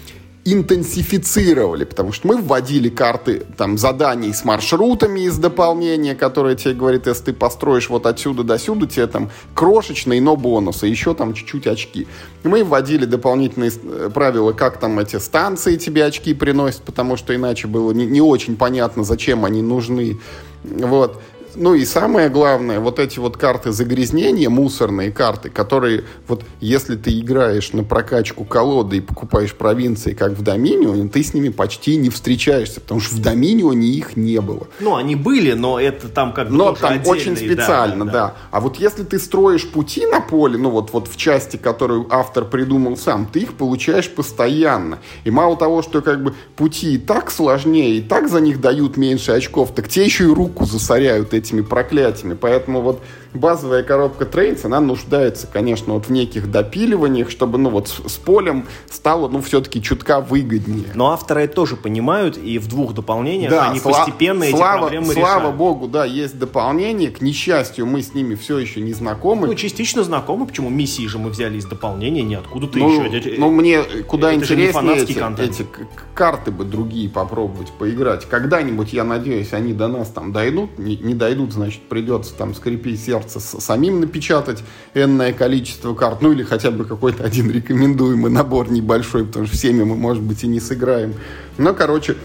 интенсифицировали, 0.45 1.85
потому 1.85 2.11
что 2.13 2.27
мы 2.27 2.37
вводили 2.37 2.89
карты 2.89 3.45
там 3.57 3.79
заданий 3.79 4.33
с 4.33 4.45
маршрутами 4.45 5.21
из 5.21 5.39
дополнения, 5.39 6.17
которые 6.17 6.57
тебе 6.57 6.75
говорит, 6.75 7.07
если 7.07 7.27
ты 7.27 7.33
построишь 7.33 7.89
вот 7.89 8.07
отсюда 8.07 8.43
до 8.43 8.59
сюда, 8.59 8.87
тебе 8.87 9.07
там 9.07 9.31
крошечные, 9.55 10.21
но 10.21 10.35
бонусы, 10.35 10.87
еще 10.87 11.15
там 11.15 11.35
чуть-чуть 11.35 11.69
очки. 11.69 12.09
Мы 12.43 12.65
вводили 12.65 13.05
дополнительные 13.05 13.71
э, 13.71 14.11
правила, 14.13 14.53
как 14.53 14.81
там 14.81 14.99
эти 14.99 15.17
станции 15.17 15.77
тебе 15.77 16.05
очки 16.05 16.35
приносят, 16.35 16.83
потому 16.83 17.17
что 17.17 17.35
иначе 17.35 17.69
было 17.69 17.93
не, 17.93 18.07
не 18.07 18.21
очень 18.21 18.57
понятно, 18.57 19.05
зачем 19.05 19.45
они 19.45 19.63
нужны. 19.63 20.19
Вот. 20.65 21.21
Ну 21.55 21.75
и 21.75 21.85
самое 21.85 22.29
главное, 22.29 22.81
вот 22.81 22.99
эти 22.99 23.19
вот 23.19 23.37
карты 23.37 23.73
загрязнения, 23.73 24.49
мусорные 24.49 25.11
карты, 25.11 25.51
которые 25.51 26.05
вот 26.27 26.45
если 26.61 26.97
ты 26.97 27.19
играешь 27.19 27.73
на 27.73 27.85
прокачку 27.85 28.45
колоды 28.45 28.99
и 28.99 29.01
покупаешь 29.01 29.55
провинции, 29.55 30.15
как 30.15 30.33
в 30.33 30.43
Доминионе, 30.43 31.09
ты 31.09 31.23
с 31.23 31.35
ними 31.35 31.49
почти 31.49 31.97
не 31.97 32.11
встречаешься, 32.11 32.81
потому 32.81 33.01
что 33.01 33.17
в 33.17 33.21
Доминионе 33.21 33.89
их 33.89 34.17
не 34.17 34.41
было. 34.41 34.67
Ну, 34.81 34.97
они 34.97 35.17
были, 35.17 35.53
но 35.53 35.79
это 35.79 36.09
там 36.09 36.33
как 36.33 36.49
бы 36.49 36.57
Но 36.57 36.73
там 36.73 37.01
очень 37.07 37.37
специально, 37.37 38.05
да, 38.05 38.13
да, 38.13 38.13
да. 38.13 38.35
А 38.51 38.61
вот 38.61 38.77
если 38.77 39.03
ты 39.03 39.19
строишь 39.19 39.69
пути 39.69 40.07
на 40.07 40.21
поле, 40.21 40.59
ну 40.59 40.71
вот, 40.71 40.93
вот 40.93 41.09
в 41.09 41.17
части, 41.17 41.57
которую 41.57 42.07
автор 42.11 42.45
придумал 42.45 42.97
сам, 42.97 43.27
ты 43.27 43.41
их 43.41 43.55
получаешь 43.55 44.11
постоянно. 44.11 44.99
И 45.25 45.31
мало 45.31 45.57
того, 45.57 45.83
что 45.83 46.03
как 46.03 46.23
бы 46.23 46.35
пути 46.57 46.95
и 46.95 46.99
так 46.99 47.31
сложнее, 47.31 47.99
и 47.99 48.01
так 48.01 48.29
за 48.29 48.41
них 48.41 48.61
дают 48.61 48.97
меньше 48.97 49.33
очков, 49.33 49.75
так 49.75 49.89
те 49.89 50.05
еще 50.05 50.25
и 50.25 50.29
руку 50.29 50.65
засоряют 50.65 51.35
этими 51.43 51.61
проклятиями. 51.61 52.35
Поэтому 52.35 52.81
вот 52.81 53.03
базовая 53.35 53.83
коробка 53.83 54.27
Trains, 54.27 54.65
она 54.65 54.81
нуждается, 54.81 55.47
конечно, 55.47 55.95
вот 55.95 56.07
в 56.07 56.11
неких 56.11 56.51
допиливаниях, 56.51 57.31
чтобы, 57.31 57.59
ну, 57.59 57.71
вот 57.71 57.89
с, 57.89 58.13
с 58.13 58.17
полем 58.17 58.67
стало, 58.91 59.29
ну, 59.29 59.41
все-таки 59.41 59.83
чутка 59.83 60.21
выгоднее. 60.21 60.87
Но 60.95 61.11
авторы 61.11 61.43
это 61.43 61.55
тоже 61.55 61.77
понимают, 61.77 62.37
и 62.37 62.59
в 62.59 62.69
двух 62.69 62.95
дополнениях 62.95 63.51
да, 63.51 63.71
они 63.71 63.81
сла- 63.81 63.93
постепенно 63.93 64.45
слава, 64.47 64.75
эти 64.75 64.81
проблемы 64.81 65.13
слава 65.13 65.39
решают. 65.39 65.57
богу, 65.57 65.89
да, 65.89 66.05
есть 66.05 66.39
дополнения. 66.39 67.11
К 67.11 67.21
несчастью, 67.21 67.87
мы 67.87 68.03
с 68.03 68.15
ними 68.15 68.35
все 68.35 68.59
еще 68.59 68.81
не 68.81 68.93
знакомы. 68.93 69.47
Ну, 69.47 69.55
частично 69.55 70.03
знакомы. 70.03 70.47
Почему 70.47 70.71
миссии 70.71 71.07
же 71.07 71.19
мы 71.19 71.31
взяли 71.31 71.59
из 71.59 71.65
дополнения, 71.65 72.23
ниоткуда-то 72.23 72.79
ну, 72.79 73.05
еще. 73.05 73.35
Ну, 73.39 73.51
мне 73.51 73.83
куда 74.07 74.33
это 74.33 74.43
интереснее 74.43 74.99
эти, 74.99 75.43
эти 75.43 75.67
карты 76.15 76.51
бы 76.51 76.65
другие 76.65 77.09
попробовать 77.09 77.71
поиграть. 77.73 78.27
Когда-нибудь, 78.27 78.93
я 78.93 79.05
надеюсь, 79.05 79.53
они 79.53 79.73
до 79.73 79.89
нас 79.89 80.09
там 80.09 80.33
дойдут. 80.33 80.79
Не, 80.79 80.97
не 80.97 81.15
дойдут, 81.15 81.53
значит, 81.53 81.83
придется 81.89 82.35
там 82.35 82.55
скрепя 82.55 82.97
сердце 82.97 83.22
сердца 83.23 83.41
самим 83.41 84.01
напечатать 84.01 84.63
энное 84.95 85.33
количество 85.33 85.95
карт, 85.95 86.23
ну 86.23 86.33
или 86.33 86.43
хотя 86.43 86.71
бы 86.71 86.85
какой-то 86.85 87.25
один 87.25 87.51
рекомендуемый 87.51 88.31
набор 88.31 88.71
небольшой, 88.71 89.25
потому 89.25 89.47
что 89.47 89.57
всеми 89.57 89.83
мы, 89.85 89.97
может 89.97 90.23
быть, 90.23 90.45
и 90.45 90.47
не 90.47 90.61
сыграем. 90.61 91.15
Но, 91.59 91.75
короче, 91.75 92.17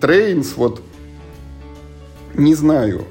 Trains, 0.00 0.54
вот, 0.56 0.82
не 2.34 2.54
знаю, 2.54 3.04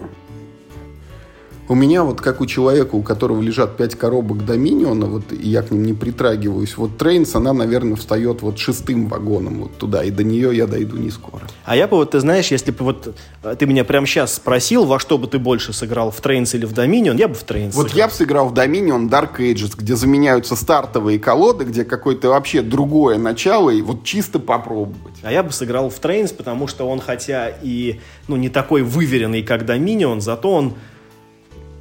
у 1.67 1.75
меня 1.75 2.03
вот 2.03 2.21
как 2.21 2.41
у 2.41 2.45
человека, 2.45 2.95
у 2.95 3.01
которого 3.01 3.41
лежат 3.41 3.77
пять 3.77 3.95
коробок 3.95 4.45
Доминиона, 4.45 5.07
вот 5.07 5.31
и 5.31 5.47
я 5.49 5.61
к 5.61 5.71
ним 5.71 5.83
не 5.83 5.93
притрагиваюсь, 5.93 6.77
вот 6.77 6.97
Trains, 6.97 7.35
она, 7.35 7.53
наверное, 7.53 7.95
встает 7.95 8.41
вот 8.41 8.59
шестым 8.59 9.07
вагоном 9.07 9.63
вот 9.63 9.77
туда, 9.77 10.03
и 10.03 10.11
до 10.11 10.23
нее 10.23 10.55
я 10.55 10.67
дойду 10.67 10.97
не 10.97 11.09
скоро. 11.09 11.47
А 11.63 11.75
я 11.75 11.87
бы 11.87 11.97
вот, 11.97 12.11
ты 12.11 12.19
знаешь, 12.19 12.51
если 12.51 12.71
бы 12.71 12.85
вот 12.85 13.15
э, 13.43 13.55
ты 13.57 13.65
меня 13.65 13.83
прямо 13.83 14.05
сейчас 14.05 14.35
спросил, 14.35 14.85
во 14.85 14.99
что 14.99 15.17
бы 15.17 15.27
ты 15.27 15.39
больше 15.39 15.73
сыграл, 15.73 16.11
в 16.11 16.21
Trains 16.21 16.53
или 16.53 16.65
в 16.65 16.73
Доминион, 16.73 17.17
я 17.17 17.27
бы 17.27 17.33
в 17.33 17.43
Trains 17.43 17.75
Вот 17.75 17.89
сыграл. 17.89 17.97
я 17.97 18.07
бы 18.07 18.13
сыграл 18.13 18.49
в 18.49 18.53
Доминион 18.53 19.07
Dark 19.09 19.39
Ages, 19.39 19.73
где 19.75 19.95
заменяются 19.95 20.55
стартовые 20.55 21.19
колоды, 21.19 21.65
где 21.65 21.83
какое-то 21.83 22.29
вообще 22.29 22.61
другое 22.61 23.17
начало, 23.17 23.71
и 23.71 23.81
вот 23.81 24.03
чисто 24.03 24.39
попробовать. 24.39 25.15
А 25.23 25.31
я 25.31 25.41
бы 25.41 25.51
сыграл 25.51 25.89
в 25.89 25.97
Trains, 25.99 26.31
потому 26.31 26.67
что 26.67 26.87
он 26.87 26.99
хотя 26.99 27.49
и 27.49 27.99
ну, 28.27 28.35
не 28.35 28.49
такой 28.49 28.83
выверенный, 28.83 29.41
как 29.41 29.65
Доминион, 29.65 30.21
зато 30.21 30.51
он 30.51 30.75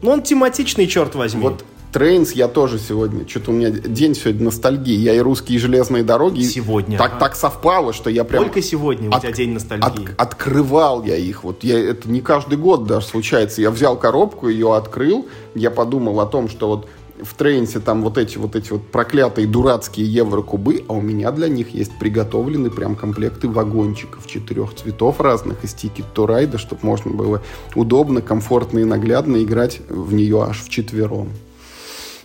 ну, 0.04 0.10
он 0.10 0.22
тематичный, 0.22 0.86
черт 0.86 1.14
возьми. 1.14 1.42
Вот 1.42 1.64
Trains 1.90 2.32
я 2.32 2.48
тоже 2.48 2.78
сегодня, 2.78 3.26
что-то 3.26 3.52
у 3.52 3.54
меня 3.54 3.70
день 3.70 4.14
сегодня 4.14 4.46
ностальгии. 4.46 4.96
Я 4.96 5.14
и 5.14 5.20
русские 5.20 5.58
железные 5.58 6.02
дороги. 6.02 6.42
Сегодня. 6.42 6.98
Так, 6.98 7.14
а? 7.14 7.18
так 7.20 7.36
совпало, 7.36 7.92
что 7.92 8.10
я 8.10 8.24
прям... 8.24 8.42
Только 8.42 8.60
сегодня 8.60 9.08
у 9.08 9.14
от, 9.14 9.22
тебя 9.22 9.32
день 9.32 9.52
ностальгии. 9.52 9.86
От, 9.86 10.20
открывал 10.20 11.04
я 11.04 11.16
их. 11.16 11.44
Вот 11.44 11.64
я, 11.64 11.78
это 11.78 12.10
не 12.10 12.20
каждый 12.20 12.58
год 12.58 12.84
даже 12.84 13.06
случается. 13.06 13.62
Я 13.62 13.70
взял 13.70 13.96
коробку, 13.96 14.48
ее 14.48 14.74
открыл. 14.74 15.26
Я 15.54 15.70
подумал 15.70 16.20
о 16.20 16.26
том, 16.26 16.50
что 16.50 16.68
вот 16.68 16.88
в 17.22 17.34
Трейнсе 17.34 17.80
там 17.80 18.02
вот 18.02 18.18
эти 18.18 18.38
вот 18.38 18.56
эти 18.56 18.72
вот 18.72 18.86
проклятые 18.88 19.46
дурацкие 19.46 20.06
еврокубы, 20.06 20.84
а 20.88 20.94
у 20.94 21.00
меня 21.00 21.30
для 21.30 21.48
них 21.48 21.70
есть 21.70 21.98
приготовлены 21.98 22.70
прям 22.70 22.96
комплекты 22.96 23.48
вагончиков 23.48 24.26
четырех 24.26 24.74
цветов 24.74 25.20
разных 25.20 25.62
из 25.64 25.74
Ticket 25.74 26.06
to 26.14 26.26
Ride, 26.26 26.58
чтобы 26.58 26.80
можно 26.82 27.12
было 27.12 27.42
удобно, 27.74 28.20
комфортно 28.20 28.80
и 28.80 28.84
наглядно 28.84 29.42
играть 29.42 29.80
в 29.88 30.12
нее 30.12 30.42
аж 30.42 30.62
в 30.62 30.68
четвером. 30.68 31.30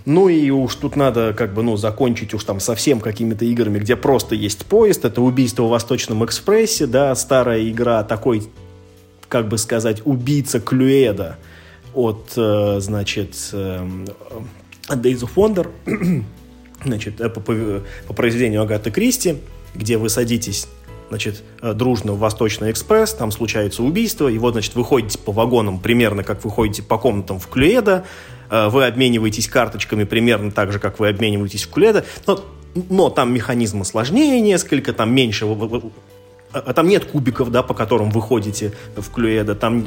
Ну 0.06 0.28
и 0.28 0.50
уж 0.50 0.76
тут 0.76 0.96
надо 0.96 1.34
как 1.34 1.54
бы, 1.54 1.62
ну, 1.62 1.78
закончить 1.78 2.34
уж 2.34 2.44
там 2.44 2.60
совсем 2.60 3.00
какими-то 3.00 3.46
играми, 3.46 3.80
где 3.80 3.96
просто 3.96 4.34
есть 4.34 4.66
поезд. 4.66 5.06
Это 5.06 5.22
«Убийство 5.22 5.64
в 5.64 5.70
Восточном 5.70 6.26
экспрессе», 6.26 6.88
да, 6.88 7.14
старая 7.16 7.70
игра, 7.70 8.04
такой, 8.04 8.50
как 9.28 9.50
бы 9.50 9.58
сказать, 9.58 10.02
убийца 10.06 10.60
Клюэда 10.60 11.38
от, 11.94 12.32
э, 12.38 12.78
значит, 12.80 13.36
эм, 13.54 14.08
Days 14.96 15.22
of 15.22 15.32
Wonder, 15.36 15.68
значит, 16.84 17.20
э, 17.22 17.30
по, 17.30 17.40
по, 17.40 17.54
по 18.08 18.14
произведению 18.14 18.62
Агаты 18.62 18.92
Кристи, 18.92 19.38
где 19.76 19.98
вы 19.98 20.10
садитесь 20.10 20.68
значит, 21.10 21.44
э, 21.62 21.74
дружно 21.74 22.14
в 22.14 22.20
Восточный 22.20 22.72
экспресс, 22.72 23.14
там 23.14 23.32
случается 23.32 23.84
убийство, 23.84 24.28
и 24.28 24.38
вот, 24.38 24.54
значит, 24.54 24.76
вы 24.76 24.84
ходите 24.84 25.18
по 25.18 25.32
вагонам 25.32 25.80
примерно, 25.80 26.24
как 26.24 26.44
вы 26.44 26.52
ходите 26.52 26.84
по 26.84 26.98
комнатам 26.98 27.40
в 27.40 27.48
Клюэда, 27.48 28.06
э, 28.50 28.70
вы 28.70 28.86
обмениваетесь 28.86 29.48
карточками 29.48 30.04
примерно 30.04 30.52
так 30.52 30.72
же, 30.72 30.80
как 30.80 31.00
вы 31.00 31.10
обмениваетесь 31.10 31.64
в 31.64 31.72
Клюэда, 31.72 32.06
но, 32.28 32.46
но 32.90 33.10
там 33.10 33.34
механизмы 33.34 33.86
сложнее 33.86 34.40
несколько, 34.40 34.94
там 34.94 35.14
меньше 35.14 35.46
там 36.52 36.88
нет 36.88 37.06
кубиков, 37.06 37.52
да, 37.52 37.64
по 37.64 37.74
которым 37.74 38.10
вы 38.12 38.22
ходите 38.22 38.74
в 38.96 39.12
Клюэда, 39.12 39.56
там 39.56 39.86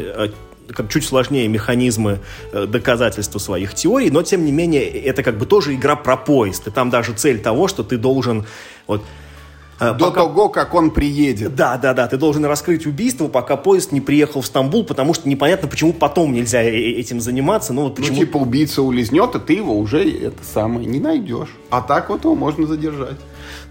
как 0.68 0.88
чуть 0.88 1.04
сложнее 1.04 1.48
механизмы 1.48 2.20
э, 2.52 2.66
доказательства 2.66 3.38
своих 3.38 3.74
теорий, 3.74 4.10
но 4.10 4.22
тем 4.22 4.44
не 4.44 4.52
менее 4.52 4.84
это 4.84 5.22
как 5.22 5.38
бы 5.38 5.46
тоже 5.46 5.74
игра 5.74 5.96
про 5.96 6.16
поезд. 6.16 6.66
И 6.68 6.70
там 6.70 6.90
даже 6.90 7.12
цель 7.12 7.40
того, 7.40 7.68
что 7.68 7.82
ты 7.82 7.96
должен 7.96 8.46
вот, 8.86 9.02
э, 9.80 9.92
до 9.92 10.06
пока... 10.06 10.20
того, 10.22 10.48
как 10.48 10.74
он 10.74 10.90
приедет. 10.90 11.54
Да, 11.54 11.76
да, 11.76 11.94
да. 11.94 12.08
Ты 12.08 12.16
должен 12.16 12.44
раскрыть 12.44 12.86
убийство, 12.86 13.28
пока 13.28 13.56
поезд 13.56 13.92
не 13.92 14.00
приехал 14.00 14.40
в 14.40 14.46
Стамбул, 14.46 14.84
потому 14.84 15.14
что 15.14 15.28
непонятно, 15.28 15.68
почему 15.68 15.92
потом 15.92 16.32
нельзя 16.32 16.62
э, 16.62 16.70
этим 16.70 17.20
заниматься. 17.20 17.72
Ну, 17.72 17.84
вот 17.84 17.96
почему... 17.96 18.14
ну 18.16 18.24
типа 18.24 18.36
убийца 18.38 18.82
улизнет, 18.82 19.34
а 19.34 19.38
ты 19.38 19.54
его 19.54 19.76
уже 19.76 20.08
это 20.10 20.42
самое 20.44 20.86
не 20.86 21.00
найдешь. 21.00 21.50
А 21.70 21.82
так 21.82 22.08
вот 22.08 22.24
его 22.24 22.34
можно 22.34 22.66
задержать. 22.66 23.18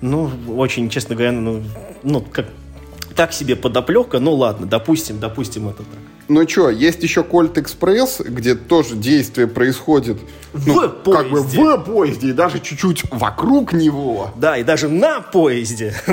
Ну, 0.01 0.29
очень, 0.49 0.89
честно 0.89 1.15
говоря, 1.15 1.31
ну, 1.31 1.63
ну 2.03 2.21
как 2.21 2.47
так 3.15 3.33
себе 3.33 3.55
подоплека, 3.55 4.19
ну 4.19 4.33
ладно, 4.33 4.67
допустим, 4.67 5.19
допустим 5.19 5.67
это 5.67 5.79
так. 5.79 5.99
Ну 6.27 6.47
что, 6.47 6.69
есть 6.69 7.03
еще 7.03 7.23
Кольт 7.23 7.57
Экспресс, 7.57 8.21
где 8.21 8.55
тоже 8.55 8.95
действие 8.95 9.47
происходит 9.47 10.17
ну, 10.53 10.87
в 10.87 11.03
поезде. 11.03 11.23
как 11.23 11.31
бы 11.31 11.41
в 11.41 11.83
поезде, 11.83 12.29
и 12.29 12.33
даже 12.33 12.59
чуть-чуть 12.59 13.03
вокруг 13.11 13.73
него. 13.73 14.31
Да, 14.35 14.57
и 14.57 14.63
даже 14.63 14.89
на 14.89 15.21
поезде. 15.21 15.93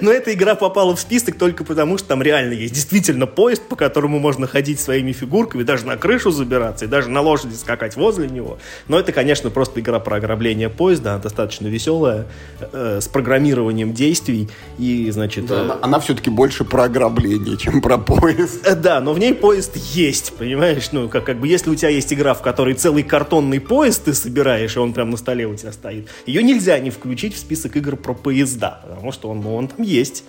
Но 0.00 0.10
эта 0.10 0.34
игра 0.34 0.54
попала 0.54 0.94
в 0.94 1.00
список 1.00 1.36
только 1.38 1.64
потому, 1.64 1.98
что 1.98 2.08
там 2.08 2.22
реально 2.22 2.52
есть 2.52 2.74
действительно 2.74 3.26
поезд, 3.26 3.62
по 3.62 3.76
которому 3.76 4.18
можно 4.18 4.46
ходить 4.46 4.80
своими 4.80 5.12
фигурками, 5.12 5.62
даже 5.62 5.86
на 5.86 5.96
крышу 5.96 6.30
забираться, 6.30 6.84
и 6.84 6.88
даже 6.88 7.08
на 7.08 7.20
лошади 7.22 7.54
скакать 7.54 7.96
возле 7.96 8.28
него. 8.28 8.58
Но 8.88 8.98
это, 8.98 9.12
конечно, 9.12 9.50
просто 9.50 9.80
игра 9.80 9.98
про 9.98 10.16
ограбление 10.16 10.68
поезда, 10.68 11.14
она 11.14 11.22
достаточно 11.22 11.68
веселая, 11.68 12.26
э, 12.60 12.98
с 13.00 13.08
программированием 13.08 13.94
действий 13.94 14.48
и, 14.78 15.10
значит... 15.10 15.50
Она, 15.50 15.78
она 15.80 16.00
все-таки 16.00 16.30
больше 16.30 16.64
про 16.64 16.84
ограбление, 16.84 17.56
чем 17.56 17.79
про 17.80 17.98
поезд. 17.98 18.66
Да, 18.80 19.00
но 19.00 19.12
в 19.12 19.18
ней 19.18 19.34
поезд 19.34 19.76
есть, 19.76 20.32
понимаешь? 20.34 20.92
Ну, 20.92 21.08
как, 21.08 21.24
как 21.24 21.38
бы, 21.38 21.48
если 21.48 21.70
у 21.70 21.74
тебя 21.74 21.90
есть 21.90 22.12
игра, 22.12 22.34
в 22.34 22.42
которой 22.42 22.74
целый 22.74 23.02
картонный 23.02 23.60
поезд 23.60 24.04
ты 24.04 24.14
собираешь, 24.14 24.76
и 24.76 24.78
он 24.78 24.92
прям 24.92 25.10
на 25.10 25.16
столе 25.16 25.46
у 25.46 25.54
тебя 25.54 25.72
стоит, 25.72 26.08
ее 26.26 26.42
нельзя 26.42 26.78
не 26.78 26.90
включить 26.90 27.34
в 27.34 27.38
список 27.38 27.76
игр 27.76 27.96
про 27.96 28.14
поезда, 28.14 28.80
потому 28.88 29.12
что 29.12 29.30
он, 29.30 29.40
ну, 29.40 29.54
он 29.54 29.68
там 29.68 29.84
есть. 29.84 30.24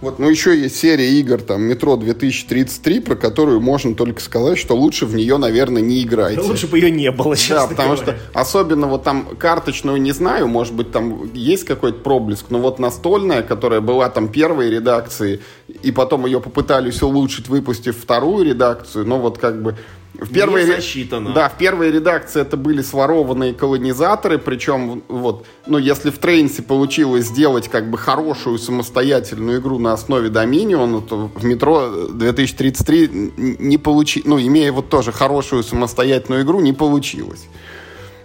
Вот, 0.00 0.18
ну 0.18 0.30
еще 0.30 0.58
есть 0.58 0.76
серия 0.76 1.12
игр, 1.20 1.42
там, 1.42 1.62
Метро 1.62 1.96
2033, 1.96 3.00
про 3.00 3.16
которую 3.16 3.60
можно 3.60 3.94
только 3.94 4.22
сказать, 4.22 4.56
что 4.56 4.74
лучше 4.74 5.04
в 5.04 5.14
нее, 5.14 5.36
наверное, 5.36 5.82
не 5.82 6.02
играйте. 6.02 6.40
Лучше 6.40 6.66
бы 6.68 6.78
ее 6.78 6.90
не 6.90 7.10
было, 7.10 7.36
честно 7.36 7.56
Да, 7.56 7.66
потому 7.66 7.96
говоря. 7.96 8.16
что 8.16 8.18
особенно 8.32 8.86
вот 8.86 9.04
там 9.04 9.36
карточную 9.38 10.00
не 10.00 10.12
знаю, 10.12 10.48
может 10.48 10.72
быть, 10.72 10.90
там 10.90 11.30
есть 11.34 11.64
какой-то 11.64 11.98
проблеск, 12.00 12.46
но 12.48 12.60
вот 12.60 12.78
настольная, 12.78 13.42
которая 13.42 13.82
была 13.82 14.08
там 14.08 14.28
первой 14.28 14.70
редакции, 14.70 15.40
и 15.82 15.92
потом 15.92 16.24
ее 16.24 16.40
попытались 16.40 17.02
улучшить, 17.02 17.48
выпустив 17.48 17.98
вторую 17.98 18.46
редакцию, 18.46 19.06
но 19.06 19.18
вот 19.18 19.36
как 19.36 19.62
бы 19.62 19.76
в 20.14 20.32
первой, 20.32 20.64
не 20.64 20.72
засчитано. 20.72 21.32
Да, 21.32 21.48
в 21.48 21.56
первой 21.56 21.90
редакции 21.90 22.42
это 22.42 22.56
были 22.56 22.82
сворованные 22.82 23.54
колонизаторы, 23.54 24.38
причем, 24.38 25.02
вот, 25.08 25.46
ну, 25.66 25.78
если 25.78 26.10
в 26.10 26.18
Трейнсе 26.18 26.62
получилось 26.62 27.26
сделать 27.26 27.68
как 27.68 27.90
бы 27.90 27.96
хорошую 27.96 28.58
самостоятельную 28.58 29.60
игру 29.60 29.78
на 29.78 29.92
основе 29.92 30.28
Доминиона, 30.28 31.00
то 31.00 31.30
в 31.34 31.44
Метро 31.44 32.08
2033 32.08 33.32
не 33.36 33.78
получи, 33.78 34.22
ну, 34.24 34.38
имея 34.38 34.72
вот 34.72 34.88
тоже 34.88 35.12
хорошую 35.12 35.62
самостоятельную 35.62 36.42
игру, 36.42 36.60
не 36.60 36.72
получилось. 36.72 37.46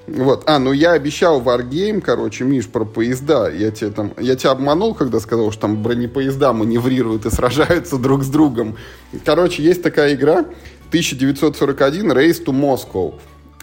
Вот. 0.07 0.43
А, 0.47 0.59
ну 0.59 0.71
я 0.71 0.91
обещал 0.91 1.41
Wargame, 1.41 1.99
короче, 1.99 2.43
Миш, 2.43 2.67
про 2.67 2.85
поезда. 2.85 3.49
Я 3.49 3.71
тебя 3.71 3.89
там, 3.89 4.13
я 4.19 4.35
тебя 4.35 4.51
обманул, 4.51 4.93
когда 4.93 5.19
сказал, 5.19 5.51
что 5.51 5.61
там 5.61 5.81
бронепоезда 5.81 6.53
маневрируют 6.53 7.25
и 7.25 7.31
сражаются 7.31 7.97
друг 7.97 8.23
с 8.23 8.27
другом. 8.27 8.77
Короче, 9.23 9.63
есть 9.63 9.81
такая 9.81 10.13
игра, 10.13 10.45
1941 10.89 12.11
Race 12.11 12.43
to 12.43 12.53
Moscow. 12.53 13.13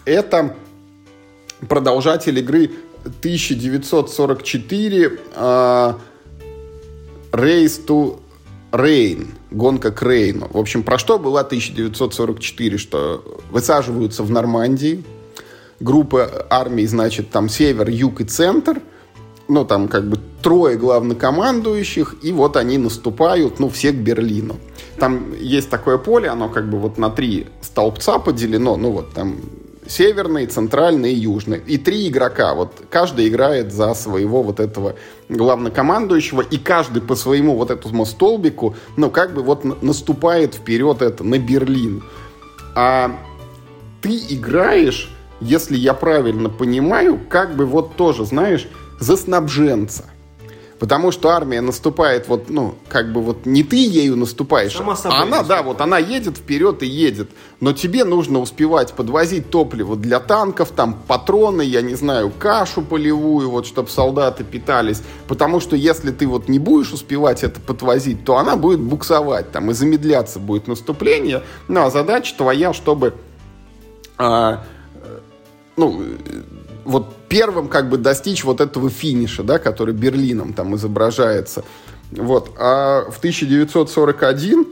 Это 0.05 0.55
продолжатель 1.67 2.39
игры 2.39 2.71
1944 3.05 5.05
uh, 5.05 5.19
а, 5.35 5.99
Race 7.31 7.85
to 7.85 8.19
Rain, 8.71 9.27
гонка 9.51 9.91
к 9.91 10.01
Рейну. 10.01 10.49
В 10.51 10.57
общем, 10.57 10.83
про 10.83 10.97
что 10.97 11.19
была 11.19 11.41
1944? 11.41 12.77
Что 12.77 13.41
высаживаются 13.51 14.23
в 14.23 14.31
Нормандии, 14.31 15.03
группы 15.79 16.45
армий, 16.49 16.87
значит, 16.87 17.29
там 17.29 17.49
север, 17.49 17.89
юг 17.89 18.21
и 18.21 18.25
центр, 18.25 18.81
ну, 19.47 19.65
там 19.65 19.87
как 19.87 20.07
бы 20.07 20.17
трое 20.41 20.77
главнокомандующих, 20.77 22.15
и 22.21 22.31
вот 22.31 22.57
они 22.57 22.77
наступают, 22.77 23.59
ну, 23.59 23.69
все 23.69 23.91
к 23.91 23.95
Берлину. 23.95 24.55
Там 24.97 25.33
есть 25.39 25.69
такое 25.69 25.97
поле, 25.97 26.29
оно 26.29 26.49
как 26.49 26.69
бы 26.69 26.77
вот 26.77 26.97
на 26.97 27.09
три 27.09 27.47
столбца 27.61 28.19
поделено, 28.19 28.77
ну 28.77 28.91
вот 28.91 29.13
там 29.13 29.37
северный, 29.87 30.45
центральный 30.45 31.13
и 31.13 31.17
южный. 31.17 31.61
И 31.65 31.77
три 31.77 32.07
игрока. 32.07 32.53
Вот 32.53 32.71
каждый 32.89 33.27
играет 33.27 33.73
за 33.73 33.93
своего 33.93 34.43
вот 34.43 34.59
этого 34.59 34.95
главнокомандующего, 35.29 36.41
и 36.41 36.57
каждый 36.57 37.01
по 37.01 37.15
своему 37.15 37.55
вот 37.55 37.71
этому 37.71 38.05
столбику, 38.05 38.75
ну, 38.97 39.09
как 39.09 39.33
бы 39.33 39.41
вот 39.41 39.81
наступает 39.81 40.55
вперед 40.55 41.01
это 41.01 41.23
на 41.23 41.37
Берлин. 41.37 42.03
А 42.75 43.11
ты 44.01 44.17
играешь, 44.29 45.09
если 45.39 45.75
я 45.75 45.93
правильно 45.93 46.49
понимаю, 46.49 47.19
как 47.29 47.55
бы 47.55 47.65
вот 47.65 47.95
тоже, 47.95 48.25
знаешь, 48.25 48.67
за 48.99 49.17
снабженца. 49.17 50.05
Потому 50.83 51.11
что 51.11 51.29
армия 51.29 51.61
наступает 51.61 52.27
вот, 52.27 52.49
ну, 52.49 52.75
как 52.89 53.13
бы 53.13 53.21
вот 53.21 53.45
не 53.45 53.63
ты 53.63 53.77
ею 53.77 54.17
наступаешь, 54.17 54.75
Сама 54.75 54.97
собой 54.97 55.17
а 55.17 55.21
она, 55.21 55.37
наступает. 55.37 55.47
да, 55.63 55.67
вот 55.69 55.79
она 55.79 55.97
едет 55.97 56.35
вперед 56.35 56.83
и 56.83 56.87
едет. 56.87 57.29
Но 57.61 57.71
тебе 57.71 58.03
нужно 58.03 58.39
успевать 58.39 58.91
подвозить 58.91 59.49
топливо 59.49 59.95
для 59.95 60.19
танков, 60.19 60.71
там 60.75 61.01
патроны, 61.07 61.61
я 61.61 61.81
не 61.81 61.95
знаю, 61.95 62.33
кашу 62.37 62.81
полевую, 62.81 63.49
вот, 63.49 63.65
чтобы 63.65 63.87
солдаты 63.87 64.43
питались. 64.43 65.01
Потому 65.29 65.61
что 65.61 65.77
если 65.77 66.11
ты 66.11 66.27
вот 66.27 66.49
не 66.49 66.59
будешь 66.59 66.91
успевать 66.91 67.45
это 67.45 67.61
подвозить, 67.61 68.25
то 68.25 68.35
она 68.37 68.57
будет 68.57 68.81
буксовать, 68.81 69.53
там, 69.53 69.71
и 69.71 69.73
замедляться 69.73 70.37
будет 70.39 70.67
наступление. 70.67 71.43
Ну, 71.69 71.81
а 71.83 71.91
задача 71.91 72.35
твоя, 72.35 72.73
чтобы 72.73 73.13
а, 74.17 74.65
э, 74.95 75.19
ну, 75.77 76.03
вот 76.83 77.13
первым 77.33 77.67
как 77.67 77.89
бы 77.89 77.97
достичь 77.97 78.43
вот 78.43 78.61
этого 78.61 78.91
финиша, 78.91 79.41
да, 79.41 79.57
который 79.57 79.95
Берлином 79.95 80.53
там 80.53 80.75
изображается. 80.75 81.65
Вот. 82.11 82.51
А 82.59 83.09
в 83.09 83.17
1941 83.17 84.67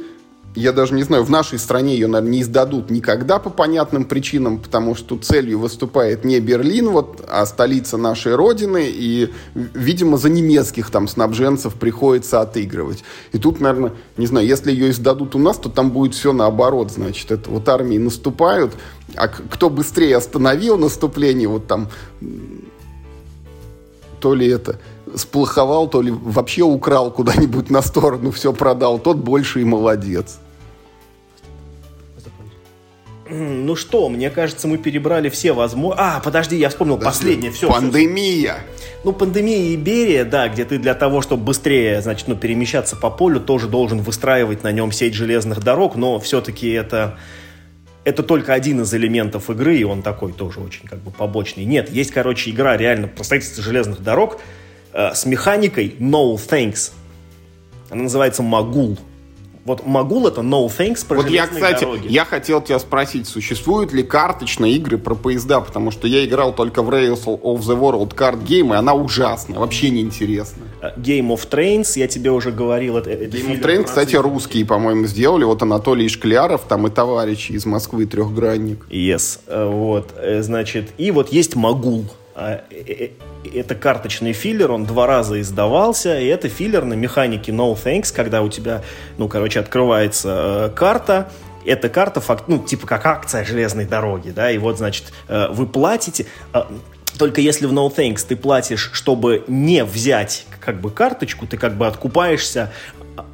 я 0.56 0.74
даже 0.74 0.94
не 0.94 1.04
знаю, 1.04 1.24
в 1.24 1.30
нашей 1.30 1.60
стране 1.60 1.94
ее, 1.94 2.08
наверное, 2.08 2.32
не 2.32 2.42
издадут 2.42 2.90
никогда 2.90 3.40
по 3.40 3.50
понятным 3.50 4.04
причинам, 4.04 4.60
потому 4.60 4.96
что 4.96 5.18
целью 5.18 5.60
выступает 5.60 6.26
не 6.26 6.40
Берлин, 6.40 6.90
вот, 6.90 7.24
а 7.30 7.46
столица 7.46 7.98
нашей 7.98 8.36
Родины, 8.36 8.86
и, 8.88 9.32
видимо, 9.54 10.18
за 10.18 10.30
немецких 10.30 10.90
там 10.90 11.08
снабженцев 11.08 11.76
приходится 11.76 12.42
отыгрывать. 12.42 13.04
И 13.32 13.38
тут, 13.38 13.62
наверное, 13.62 13.94
не 14.18 14.28
знаю, 14.28 14.46
если 14.46 14.72
ее 14.72 14.92
издадут 14.92 15.36
у 15.36 15.40
нас, 15.40 15.58
то 15.58 15.70
там 15.70 15.92
будет 15.92 16.16
все 16.16 16.34
наоборот, 16.34 16.92
значит, 16.92 17.32
это 17.32 17.50
вот 17.50 17.70
армии 17.70 17.98
наступают, 17.98 18.74
а 19.16 19.30
кто 19.30 19.70
быстрее 19.70 20.18
остановил 20.18 20.78
наступление, 20.78 21.48
вот 21.48 21.68
там, 21.68 21.88
то 24.20 24.34
ли 24.34 24.48
это 24.48 24.80
сплоховал, 25.16 25.88
то 25.90 26.02
ли 26.02 26.12
вообще 26.12 26.64
украл 26.64 27.12
куда-нибудь 27.12 27.70
на 27.70 27.82
сторону, 27.82 28.32
все 28.32 28.54
продал, 28.54 29.00
тот 29.00 29.18
больше 29.18 29.62
и 29.62 29.64
молодец. 29.64 30.40
Ну 33.34 33.78
что, 33.78 34.10
мне 34.10 34.30
кажется, 34.30 34.68
мы 34.68 34.78
перебрали 34.78 35.30
все 35.30 35.54
возможные... 35.54 36.04
А, 36.04 36.20
подожди, 36.20 36.58
я 36.58 36.68
вспомнил 36.68 36.98
подожди. 36.98 37.18
последнее. 37.18 37.52
Все, 37.52 37.70
Пандемия. 37.70 38.56
Все. 38.76 38.86
Ну, 39.06 39.14
пандемия 39.14 39.74
Иберия, 39.74 40.26
да, 40.26 40.50
где 40.50 40.66
ты 40.66 40.78
для 40.78 40.94
того, 40.94 41.22
чтобы 41.22 41.44
быстрее, 41.46 42.02
значит, 42.02 42.28
ну, 42.28 42.36
перемещаться 42.36 42.98
по 42.98 43.10
полю, 43.10 43.40
тоже 43.40 43.68
должен 43.68 44.02
выстраивать 44.02 44.64
на 44.64 44.72
нем 44.74 44.92
сеть 44.92 45.14
железных 45.14 45.64
дорог, 45.64 45.96
но 45.96 46.20
все-таки 46.20 46.70
это 46.70 47.18
это 48.04 48.24
только 48.24 48.54
один 48.54 48.82
из 48.82 48.94
элементов 48.94 49.50
игры, 49.50 49.78
и 49.78 49.84
он 49.84 50.02
такой 50.02 50.34
тоже 50.34 50.60
очень 50.60 50.88
как 50.88 51.00
бы 51.00 51.12
побочный. 51.12 51.66
Нет, 51.66 51.90
есть, 51.92 52.12
короче, 52.12 52.50
игра 52.50 52.76
реально 52.76 53.08
про 53.08 53.24
строительство 53.24 53.64
железных 53.64 54.02
дорог, 54.02 54.42
э, 54.94 55.14
с 55.14 55.26
механикой 55.26 55.96
No 56.00 56.36
Thanks. 56.36 56.92
Она 57.90 58.04
называется 58.04 58.44
Магул. 58.44 58.98
Вот 59.64 59.86
Магул 59.86 60.28
это 60.28 60.42
No 60.42 60.66
Thanks 60.68 61.06
про 61.06 61.18
Вот 61.18 61.30
я, 61.30 61.46
кстати, 61.46 61.82
дороги. 61.82 62.08
я 62.08 62.26
хотел 62.26 62.62
тебя 62.62 62.80
спросить, 62.80 63.28
существуют 63.28 63.94
ли 63.94 64.02
карточные 64.02 64.74
игры 64.74 64.98
про 64.98 65.14
поезда? 65.14 65.62
Потому 65.62 65.92
что 65.92 66.08
я 66.08 66.26
играл 66.26 66.54
только 66.54 66.82
в 66.82 66.90
Rails 66.90 67.26
of 67.26 67.60
the 67.60 67.80
World 67.80 68.16
Card 68.16 68.44
Game, 68.44 68.74
и 68.74 68.76
она 68.76 68.96
ужасная, 68.96 69.60
вообще 69.60 69.92
неинтересная. 69.92 70.68
Э, 70.82 71.00
Game 71.00 71.28
of 71.28 71.48
Trains, 71.48 71.92
я 71.96 72.08
тебе 72.08 72.32
уже 72.32 72.52
говорил. 72.52 72.98
Это, 72.98 73.12
это 73.12 73.38
Game 73.38 73.52
of 73.52 73.62
Trains, 73.62 73.84
кстати, 73.84 74.16
русские, 74.16 74.66
по-моему, 74.66 75.06
сделали. 75.06 75.44
Вот 75.44 75.62
Анатолий 75.62 76.10
Шкляров, 76.10 76.62
там 76.68 76.88
и 76.88 76.90
товарищи 76.90 77.52
из 77.52 77.66
Москвы, 77.68 78.08
трехгранник. 78.08 78.88
Yes, 78.90 79.40
э, 79.46 79.66
вот, 79.66 80.12
значит, 80.40 80.90
и 80.98 81.12
вот 81.12 81.32
есть 81.32 81.56
Магул. 81.56 82.06
А, 82.42 82.64
э, 82.72 83.12
э, 83.46 83.50
это 83.54 83.76
карточный 83.76 84.34
филлер, 84.34 84.72
он 84.72 84.86
два 84.86 85.06
раза 85.06 85.40
издавался, 85.40 86.20
и 86.20 86.26
это 86.26 86.50
филлер 86.50 86.86
на 86.86 86.96
механике 86.96 87.52
No 87.52 87.76
Thanks, 87.76 88.12
когда 88.12 88.42
у 88.42 88.50
тебя, 88.50 88.82
ну, 89.20 89.28
короче, 89.28 89.60
открывается 89.60 90.72
э, 90.72 90.76
карта, 90.76 91.32
эта 91.66 91.88
карта, 91.88 92.20
факт, 92.20 92.46
ну, 92.48 92.58
типа 92.58 92.88
как 92.88 93.06
акция 93.06 93.46
железной 93.46 93.86
дороги, 93.86 94.32
да, 94.32 94.50
и 94.50 94.58
вот, 94.58 94.80
значит, 94.80 95.14
вы 95.28 95.68
платите, 95.68 96.26
э, 96.56 96.64
только 97.20 97.42
если 97.42 97.68
в 97.68 97.74
No 97.74 97.96
Thanks 97.96 98.26
ты 98.28 98.36
платишь, 98.36 98.90
чтобы 98.92 99.44
не 99.48 99.84
взять 99.84 100.48
как 100.60 100.82
бы 100.82 100.90
карточку, 100.90 101.46
ты 101.46 101.58
как 101.58 101.76
бы 101.76 101.86
откупаешься 101.86 102.74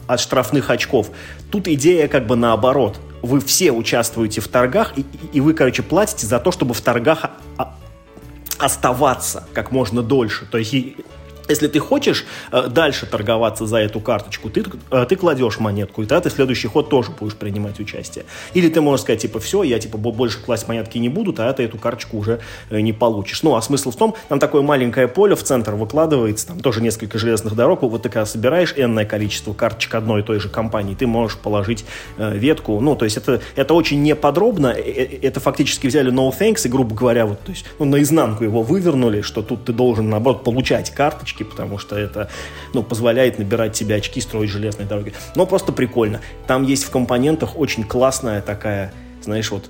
от 0.07 0.19
штрафных 0.19 0.69
очков. 0.69 1.11
Тут 1.49 1.69
идея 1.69 2.09
как 2.09 2.27
бы 2.27 2.35
наоборот. 2.35 2.99
Вы 3.21 3.39
все 3.39 3.71
участвуете 3.71 4.41
в 4.41 4.49
торгах, 4.49 4.97
и, 4.97 5.05
и 5.31 5.39
вы, 5.39 5.53
короче, 5.53 5.81
платите 5.81 6.27
за 6.27 6.39
то, 6.39 6.51
чтобы 6.51 6.73
в 6.73 6.81
торгах 6.81 7.31
оставаться 8.57 9.47
как 9.53 9.71
можно 9.71 10.01
дольше. 10.01 10.45
То 10.49 10.57
есть 10.57 10.75
если 11.47 11.67
ты 11.67 11.79
хочешь 11.79 12.25
э, 12.51 12.67
дальше 12.67 13.05
торговаться 13.05 13.65
за 13.65 13.77
эту 13.77 13.99
карточку, 13.99 14.49
ты, 14.49 14.63
э, 14.91 15.05
ты 15.07 15.15
кладешь 15.15 15.59
монетку, 15.59 16.03
и 16.03 16.05
тогда 16.05 16.21
ты 16.21 16.29
следующий 16.29 16.67
ход 16.67 16.89
тоже 16.89 17.11
будешь 17.11 17.35
принимать 17.35 17.79
участие. 17.79 18.25
Или 18.53 18.69
ты 18.69 18.81
можешь 18.81 19.03
сказать, 19.03 19.21
типа, 19.21 19.39
все, 19.39 19.63
я 19.63 19.79
типа 19.79 19.97
больше 19.97 20.39
класть 20.39 20.67
монетки 20.67 20.97
не 20.97 21.09
буду, 21.09 21.33
тогда 21.33 21.53
ты 21.53 21.63
эту 21.63 21.77
карточку 21.77 22.17
уже 22.17 22.39
э, 22.69 22.79
не 22.79 22.93
получишь. 22.93 23.43
Ну, 23.43 23.55
а 23.55 23.61
смысл 23.61 23.91
в 23.91 23.95
том, 23.95 24.15
там 24.29 24.39
такое 24.39 24.61
маленькое 24.61 25.07
поле 25.07 25.35
в 25.35 25.43
центр 25.43 25.75
выкладывается, 25.75 26.47
там 26.47 26.59
тоже 26.59 26.81
несколько 26.81 27.17
железных 27.17 27.55
дорог, 27.55 27.83
вот 27.83 28.01
ты 28.03 28.09
когда 28.09 28.25
собираешь 28.25 28.73
энное 28.75 29.05
количество 29.05 29.53
карточек 29.53 29.95
одной 29.95 30.21
и 30.21 30.23
той 30.23 30.39
же 30.39 30.49
компании, 30.49 30.95
ты 30.95 31.07
можешь 31.07 31.37
положить 31.37 31.85
ветку, 32.17 32.79
ну, 32.79 32.95
то 32.95 33.05
есть 33.05 33.17
это, 33.17 33.41
это 33.55 33.73
очень 33.73 34.01
неподробно, 34.03 34.67
это 34.67 35.39
фактически 35.39 35.87
взяли 35.87 36.11
No 36.11 36.31
Thanks 36.37 36.65
и, 36.65 36.69
грубо 36.69 36.95
говоря, 36.95 37.25
вот, 37.25 37.39
то 37.41 37.51
есть, 37.51 37.65
ну, 37.79 37.85
наизнанку 37.85 38.43
его 38.43 38.63
вывернули, 38.63 39.21
что 39.21 39.41
тут 39.41 39.65
ты 39.65 39.73
должен, 39.73 40.09
наоборот, 40.09 40.43
получать 40.43 40.91
карточки, 40.91 41.36
карточки, 41.37 41.43
потому 41.43 41.77
что 41.77 41.97
это 41.97 42.29
ну, 42.73 42.83
позволяет 42.83 43.39
набирать 43.39 43.75
себе 43.75 43.95
очки, 43.95 44.21
строить 44.21 44.49
железные 44.49 44.87
дороги. 44.87 45.13
Но 45.35 45.45
просто 45.45 45.71
прикольно. 45.71 46.21
Там 46.47 46.63
есть 46.63 46.83
в 46.83 46.89
компонентах 46.89 47.57
очень 47.57 47.83
классная 47.83 48.41
такая, 48.41 48.93
знаешь, 49.23 49.51
вот 49.51 49.69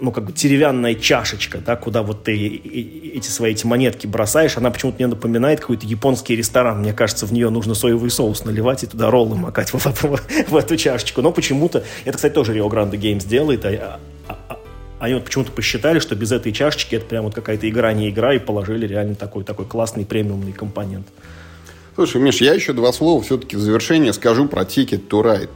ну, 0.00 0.12
как 0.12 0.26
бы 0.26 0.32
деревянная 0.32 0.94
чашечка, 0.94 1.58
да, 1.58 1.74
куда 1.74 2.02
вот 2.02 2.22
ты 2.22 2.36
эти 2.36 3.28
свои 3.28 3.50
эти 3.50 3.66
монетки 3.66 4.06
бросаешь, 4.06 4.56
она 4.56 4.70
почему-то 4.70 4.98
мне 4.98 5.08
напоминает 5.08 5.58
какой-то 5.60 5.86
японский 5.86 6.36
ресторан. 6.36 6.78
Мне 6.78 6.92
кажется, 6.92 7.26
в 7.26 7.32
нее 7.32 7.50
нужно 7.50 7.74
соевый 7.74 8.10
соус 8.10 8.44
наливать 8.44 8.84
и 8.84 8.86
туда 8.86 9.10
роллы 9.10 9.34
макать 9.34 9.70
в, 9.72 9.84
в, 9.84 10.20
в 10.50 10.56
эту 10.56 10.76
чашечку. 10.76 11.20
Но 11.22 11.32
почему-то, 11.32 11.82
это, 12.04 12.16
кстати, 12.16 12.32
тоже 12.32 12.56
Rio 12.56 12.68
Grande 12.68 12.92
Games 12.92 13.26
делает, 13.26 13.64
а, 13.64 13.70
а, 13.70 14.00
они 15.00 15.14
вот 15.14 15.24
почему-то 15.24 15.52
посчитали, 15.52 15.98
что 15.98 16.14
без 16.14 16.32
этой 16.32 16.52
чашечки 16.52 16.96
это 16.96 17.06
прям 17.06 17.24
вот 17.24 17.34
какая-то 17.34 17.68
игра 17.68 17.92
не 17.92 18.10
игра, 18.10 18.34
и 18.34 18.38
положили 18.38 18.86
реально 18.86 19.14
такой, 19.14 19.44
такой 19.44 19.66
классный 19.66 20.04
премиумный 20.04 20.52
компонент. 20.52 21.06
Слушай, 21.94 22.20
Миш, 22.20 22.40
я 22.40 22.54
еще 22.54 22.72
два 22.72 22.92
слова 22.92 23.22
все-таки 23.22 23.56
в 23.56 23.60
завершение 23.60 24.12
скажу 24.12 24.46
про 24.46 24.62
Ticket 24.62 25.08
to 25.08 25.22
Ride. 25.22 25.50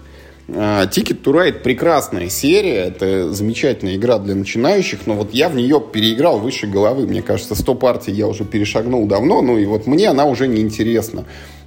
А, 0.48 0.86
Ticket 0.86 1.23
to 1.23 1.32
Ride 1.32 1.60
прекрасная 1.60 2.28
серия, 2.28 2.86
это 2.86 3.32
замечательная 3.32 3.97
игра 3.97 4.19
для 4.19 4.35
начинающих, 4.35 5.06
но 5.06 5.14
вот 5.14 5.32
я 5.32 5.48
в 5.48 5.55
нее 5.55 5.81
переиграл 5.81 6.39
выше 6.39 6.66
головы. 6.66 7.06
Мне 7.06 7.23
кажется, 7.23 7.55
100 7.55 7.74
партий 7.77 8.12
я 8.12 8.27
уже 8.27 8.44
перешагнул 8.44 9.06
давно, 9.06 9.40
ну 9.40 9.59
и 9.59 9.66
вот 9.66 9.86
мне 9.86 10.09
она 10.09 10.24
уже 10.24 10.48
не 10.48 10.60
интересна. 10.60 11.24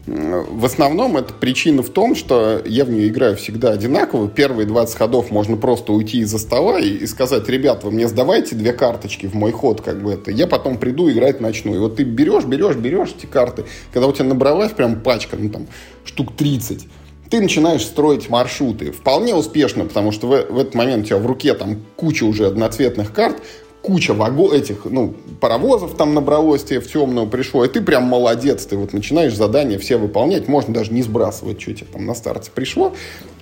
В 0.07 0.65
основном 0.65 1.17
это 1.17 1.33
причина 1.33 1.81
в 1.81 1.89
том, 1.89 2.13
что 2.13 2.61
я 2.63 2.85
в 2.85 2.91
нее 2.91 3.07
играю 3.07 3.35
всегда 3.35 3.71
одинаково. 3.71 4.29
Первые 4.29 4.67
20 4.67 4.95
ходов 4.95 5.31
можно 5.31 5.57
просто 5.57 5.93
уйти 5.93 6.19
из-за 6.19 6.37
стола 6.37 6.79
и, 6.79 6.89
и 6.89 7.07
сказать, 7.07 7.49
ребят, 7.49 7.83
вы 7.83 7.89
мне 7.89 8.07
сдавайте 8.07 8.55
две 8.55 8.71
карточки 8.71 9.25
в 9.25 9.33
мой 9.33 9.51
ход, 9.51 9.81
как 9.81 10.03
бы 10.03 10.13
это. 10.13 10.29
Я 10.29 10.45
потом 10.45 10.77
приду 10.77 11.09
играть 11.09 11.41
начну. 11.41 11.73
И 11.73 11.79
вот 11.79 11.95
ты 11.95 12.03
берешь, 12.03 12.45
берешь, 12.45 12.75
берешь 12.75 13.15
эти 13.17 13.25
карты. 13.25 13.65
Когда 13.93 14.07
у 14.07 14.13
тебя 14.13 14.25
набралась 14.25 14.73
прям 14.73 15.01
пачка, 15.01 15.37
ну 15.39 15.49
там 15.49 15.65
штук 16.03 16.35
30, 16.35 16.87
ты 17.31 17.41
начинаешь 17.41 17.83
строить 17.83 18.29
маршруты. 18.29 18.91
Вполне 18.91 19.33
успешно, 19.33 19.85
потому 19.85 20.11
что 20.11 20.27
в, 20.27 20.51
в 20.51 20.59
этот 20.59 20.75
момент 20.75 21.05
у 21.05 21.07
тебя 21.07 21.17
в 21.17 21.25
руке 21.25 21.55
там 21.55 21.81
куча 21.95 22.25
уже 22.25 22.45
одноцветных 22.45 23.11
карт, 23.11 23.41
куча 23.85 24.13
вагон, 24.13 24.51
этих, 24.51 24.85
ну, 24.85 25.13
паровозов 25.39 25.95
там 25.95 26.15
набралось 26.15 26.63
тебе 26.63 26.79
в 26.79 26.91
темную 26.91 27.27
пришло, 27.27 27.63
и 27.63 27.67
ты 27.67 27.81
прям 27.81 28.03
молодец, 28.03 28.65
ты 28.65 28.77
вот 28.77 28.93
начинаешь 28.93 29.35
задания 29.35 29.77
все 29.77 29.97
выполнять, 29.97 30.47
можно 30.47 30.73
даже 30.73 30.91
не 30.91 31.03
сбрасывать, 31.03 31.61
что 31.61 31.73
тебе 31.73 31.87
там 31.93 32.05
на 32.05 32.15
старте 32.15 32.49
пришло. 32.53 32.93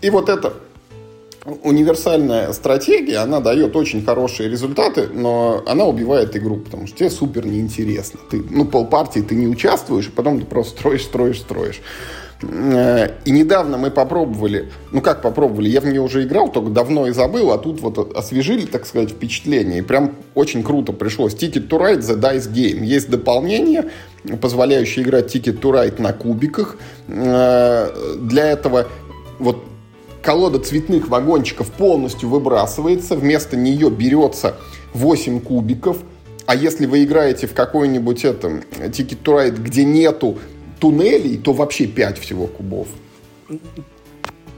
И 0.02 0.10
вот 0.10 0.28
эта 0.28 0.53
универсальная 1.64 2.52
стратегия, 2.53 3.18
она 3.18 3.40
дает 3.40 3.76
очень 3.76 4.03
хорошие 4.03 4.49
результаты, 4.49 5.07
но 5.07 5.64
она 5.65 5.86
убивает 5.86 6.36
игру, 6.36 6.57
потому 6.57 6.88
что 6.88 6.98
тебе 6.98 7.10
супер 7.10 7.45
неинтересно. 7.45 8.20
Ты, 8.30 8.44
ну, 8.49 8.65
полпартии 8.65 9.22
ты 9.22 9.36
не 9.36 9.48
участвуешь, 9.48 10.07
и 10.07 10.11
потом 10.11 10.40
ты 10.40 10.45
просто 10.45 10.78
строишь, 10.80 11.03
строишь, 11.03 11.40
строишь. 11.40 11.82
Э, 12.52 13.10
и 13.26 13.32
недавно 13.32 13.78
мы 13.78 13.91
попробовали, 13.91 14.72
ну 14.91 15.02
как 15.02 15.22
попробовали, 15.22 15.70
я 15.70 15.82
в 15.82 15.86
нее 15.86 16.02
уже 16.02 16.24
играл, 16.24 16.52
только 16.52 16.70
давно 16.70 17.07
и 17.07 17.11
забыл, 17.11 17.52
а 17.52 17.57
тут 17.57 17.82
вот 17.82 18.15
освежили, 18.15 18.65
так 18.65 18.86
сказать, 18.86 19.11
впечатление. 19.11 19.80
И 19.80 19.82
прям 19.82 20.15
очень 20.36 20.64
круто 20.64 20.94
пришлось. 20.94 21.34
Ticket 21.34 21.68
to 21.68 21.80
Ride 21.80 21.99
The 21.99 22.20
Dice 22.20 22.52
Game. 22.52 22.84
Есть 22.84 23.10
дополнение, 23.10 23.90
позволяющее 24.41 25.06
играть 25.06 25.34
Ticket 25.34 25.60
to 25.60 25.72
Ride 25.72 26.02
на 26.02 26.14
кубиках. 26.14 26.78
Э, 27.07 27.90
для 28.20 28.52
этого 28.52 28.88
вот 29.40 29.64
колода 30.22 30.60
цветных 30.60 31.10
вагончиков 31.10 31.72
полностью 31.72 32.30
выбрасывается, 32.30 33.15
вместо 33.15 33.57
нее 33.57 33.90
берется 33.90 34.56
8 34.94 35.41
кубиков, 35.41 35.98
а 36.45 36.56
если 36.56 36.86
вы 36.86 37.03
играете 37.03 37.48
в 37.48 37.53
какой-нибудь 37.53 38.26
этом 38.26 38.64
Ticket 38.80 39.22
to 39.24 39.36
Ride, 39.38 39.61
где 39.61 39.84
нету 39.86 40.38
туннелей, 40.84 41.38
то 41.38 41.53
вообще 41.53 41.88
5 41.88 42.18
всего 42.18 42.45
кубов. 42.45 42.89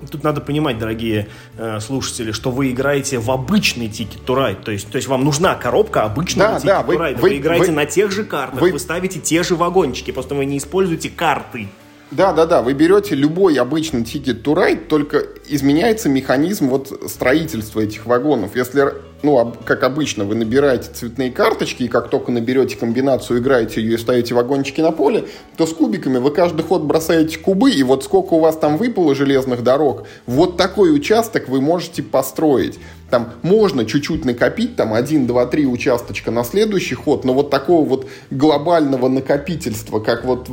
Тут 0.10 0.24
надо 0.24 0.42
понимать, 0.42 0.80
дорогие 0.80 1.28
э, 1.56 1.80
слушатели, 1.80 2.32
что 2.32 2.50
вы 2.50 2.72
играете 2.72 3.20
в 3.20 3.30
обычный 3.30 3.88
to 3.88 4.10
Ride. 4.26 4.64
То 4.64 4.72
есть, 4.72 4.90
то 4.90 4.96
есть 4.96 5.08
вам 5.08 5.24
нужна 5.24 5.54
коробка 5.54 6.02
обычного 6.02 6.54
да, 6.54 6.58
Ticket 6.58 6.66
да, 6.66 6.82
to 6.82 6.98
Ride. 6.98 7.16
Вы, 7.18 7.22
вы 7.22 7.38
играете 7.38 7.68
вы, 7.68 7.72
на 7.74 7.86
тех 7.86 8.12
же 8.12 8.24
картах, 8.24 8.60
вы, 8.60 8.72
вы 8.72 8.80
ставите 8.80 9.20
те 9.20 9.44
же 9.44 9.56
вагончики, 9.56 10.10
просто 10.10 10.34
вы 10.34 10.46
не 10.46 10.58
используете 10.58 11.12
карты. 11.12 11.68
Да, 12.10 12.34
да, 12.34 12.48
да. 12.48 12.64
Вы 12.64 12.74
берете 12.74 13.14
любой 13.14 13.58
обычный 13.58 14.02
to 14.02 14.56
Ride, 14.56 14.88
только 14.88 15.28
изменяется 15.48 16.10
механизм 16.10 16.70
вот 16.70 16.92
строительства 17.08 17.82
этих 17.82 18.08
вагонов. 18.08 18.56
Если 18.56 18.94
ну, 19.24 19.54
как 19.66 19.84
обычно, 19.84 20.24
вы 20.24 20.36
набираете 20.36 20.90
цветные 20.94 21.32
карточки, 21.32 21.84
и 21.84 21.88
как 21.88 22.10
только 22.10 22.32
наберете 22.32 22.76
комбинацию, 22.76 23.40
играете 23.40 23.82
ее 23.82 23.96
и 23.96 23.98
ставите 23.98 24.36
вагончики 24.36 24.82
на 24.82 24.92
поле, 24.92 25.26
то 25.58 25.66
с 25.66 25.74
кубиками 25.74 26.18
вы 26.18 26.32
каждый 26.32 26.64
ход 26.64 26.84
бросаете 26.84 27.40
кубы, 27.40 27.72
и 27.72 27.82
вот 27.84 28.04
сколько 28.04 28.34
у 28.34 28.40
вас 28.40 28.58
там 28.58 28.78
выпало 28.78 29.16
железных 29.16 29.64
дорог, 29.64 30.08
вот 30.28 30.58
такой 30.58 30.96
участок 30.96 31.50
вы 31.50 31.62
можете 31.62 32.04
построить. 32.04 32.78
Там 33.10 33.34
можно 33.44 33.86
чуть-чуть 33.86 34.26
накопить, 34.26 34.76
там 34.76 34.94
1, 34.94 35.28
2, 35.28 35.46
3 35.46 35.68
участочка 35.68 36.32
на 36.32 36.44
следующий 36.44 36.96
ход, 36.96 37.24
но 37.24 37.34
вот 37.34 37.50
такого 37.50 37.88
вот 37.88 38.08
глобального 38.32 39.08
накопительства, 39.08 40.00
как 40.00 40.26
вот 40.26 40.50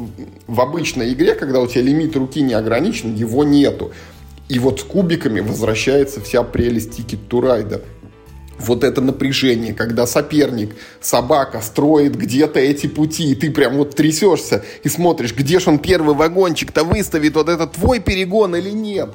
в 0.47 0.61
обычной 0.61 1.13
игре, 1.13 1.35
когда 1.35 1.61
у 1.61 1.67
тебя 1.67 1.83
лимит 1.83 2.15
руки 2.17 2.41
не 2.43 2.55
ограничен, 2.55 3.15
его 3.15 3.45
нету. 3.45 3.93
И 4.49 4.59
вот 4.59 4.81
с 4.81 4.83
кубиками 4.83 5.41
возвращается 5.41 6.21
вся 6.21 6.43
прелесть 6.43 6.99
Ticket 6.99 7.21
to 7.31 7.41
Ride 7.41 7.83
вот 8.67 8.85
это 8.85 9.01
напряжение, 9.01 9.75
когда 9.75 10.07
соперник, 10.07 10.75
собака 11.01 11.61
строит 11.61 12.17
где-то 12.17 12.61
эти 12.61 12.87
пути, 12.87 13.33
и 13.33 13.35
ты 13.35 13.51
прям 13.51 13.77
вот 13.77 13.95
трясешься 13.95 14.65
и 14.83 14.89
смотришь, 14.89 15.35
где 15.35 15.59
же 15.59 15.71
он 15.71 15.79
первый 15.79 16.15
вагончик-то 16.15 16.85
выставит, 16.85 17.35
вот 17.35 17.49
это 17.49 17.67
твой 17.67 18.01
перегон 18.01 18.57
или 18.57 18.71
нет. 18.71 19.11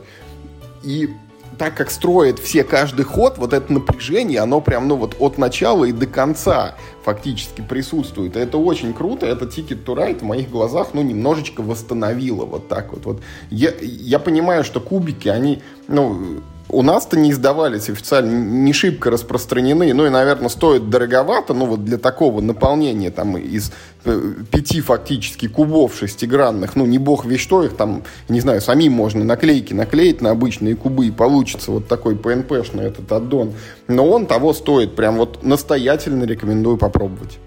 И 0.83 1.09
так 1.57 1.75
как 1.75 1.91
строит 1.91 2.39
все 2.39 2.63
каждый 2.63 3.03
ход, 3.03 3.37
вот 3.37 3.53
это 3.53 3.73
напряжение, 3.73 4.39
оно 4.39 4.61
прям, 4.61 4.87
ну 4.87 4.95
вот 4.95 5.15
от 5.19 5.37
начала 5.37 5.85
и 5.85 5.91
до 5.91 6.05
конца 6.05 6.75
фактически 7.03 7.61
присутствует. 7.61 8.35
Это 8.35 8.57
очень 8.57 8.93
круто, 8.93 9.25
это 9.25 9.45
Ticket 9.45 9.83
to 9.83 9.95
Ride 9.95 10.19
в 10.19 10.23
моих 10.23 10.49
глазах, 10.49 10.89
ну, 10.93 11.01
немножечко 11.01 11.61
восстановило 11.61 12.45
вот 12.45 12.67
так 12.67 12.93
вот. 12.93 13.05
вот. 13.05 13.21
Я, 13.49 13.73
я 13.81 14.19
понимаю, 14.19 14.63
что 14.63 14.79
кубики, 14.79 15.29
они, 15.29 15.61
ну, 15.87 16.41
у 16.69 16.81
нас-то 16.81 17.17
не 17.17 17.31
издавались 17.31 17.89
официально, 17.89 18.31
не 18.31 18.73
шибко 18.73 19.09
распространены, 19.09 19.93
ну 19.93 20.05
и, 20.05 20.09
наверное, 20.09 20.49
стоит 20.49 20.89
дороговато, 20.89 21.53
ну 21.53 21.65
вот 21.65 21.85
для 21.85 21.97
такого 21.97 22.41
наполнения 22.41 23.09
там 23.09 23.37
из 23.37 23.71
э, 24.05 24.33
пяти 24.51 24.81
фактически 24.81 25.47
кубов 25.47 25.95
шестигранных, 25.95 26.75
ну 26.75 26.85
не 26.85 26.97
бог 26.97 27.25
весь 27.25 27.41
что, 27.41 27.63
их 27.63 27.75
там, 27.75 28.03
не 28.27 28.41
знаю, 28.41 28.61
самим 28.61 28.93
можно 28.93 29.23
наклейки 29.23 29.73
наклеить 29.73 30.21
на 30.21 30.31
обычные 30.31 30.75
кубы 30.75 31.07
и 31.07 31.11
получится 31.11 31.71
вот 31.71 31.87
такой 31.87 32.15
PNP-шный 32.15 32.83
этот 32.83 33.11
аддон, 33.11 33.53
но 33.87 34.07
он 34.07 34.25
того 34.25 34.53
стоит, 34.53 34.95
прям 34.95 35.17
вот 35.17 35.43
настоятельно 35.43 36.25
рекомендую 36.25 36.77
попробовать. 36.77 37.37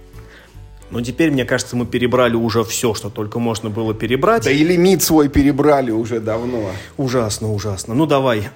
Но 0.91 1.01
теперь, 1.01 1.31
мне 1.31 1.45
кажется, 1.45 1.77
мы 1.77 1.87
перебрали 1.87 2.35
уже 2.35 2.65
все, 2.65 2.95
что 2.95 3.11
только 3.11 3.39
можно 3.39 3.71
было 3.71 3.95
перебрать. 3.95 4.45
Да 4.45 4.51
и 4.51 4.65
лимит 4.65 5.03
свой 5.03 5.29
перебрали 5.29 5.91
уже 5.91 6.21
давно. 6.21 6.71
Ужасно, 6.97 7.53
ужасно. 7.53 7.95
Ну 7.95 8.07
давай, 8.07 8.49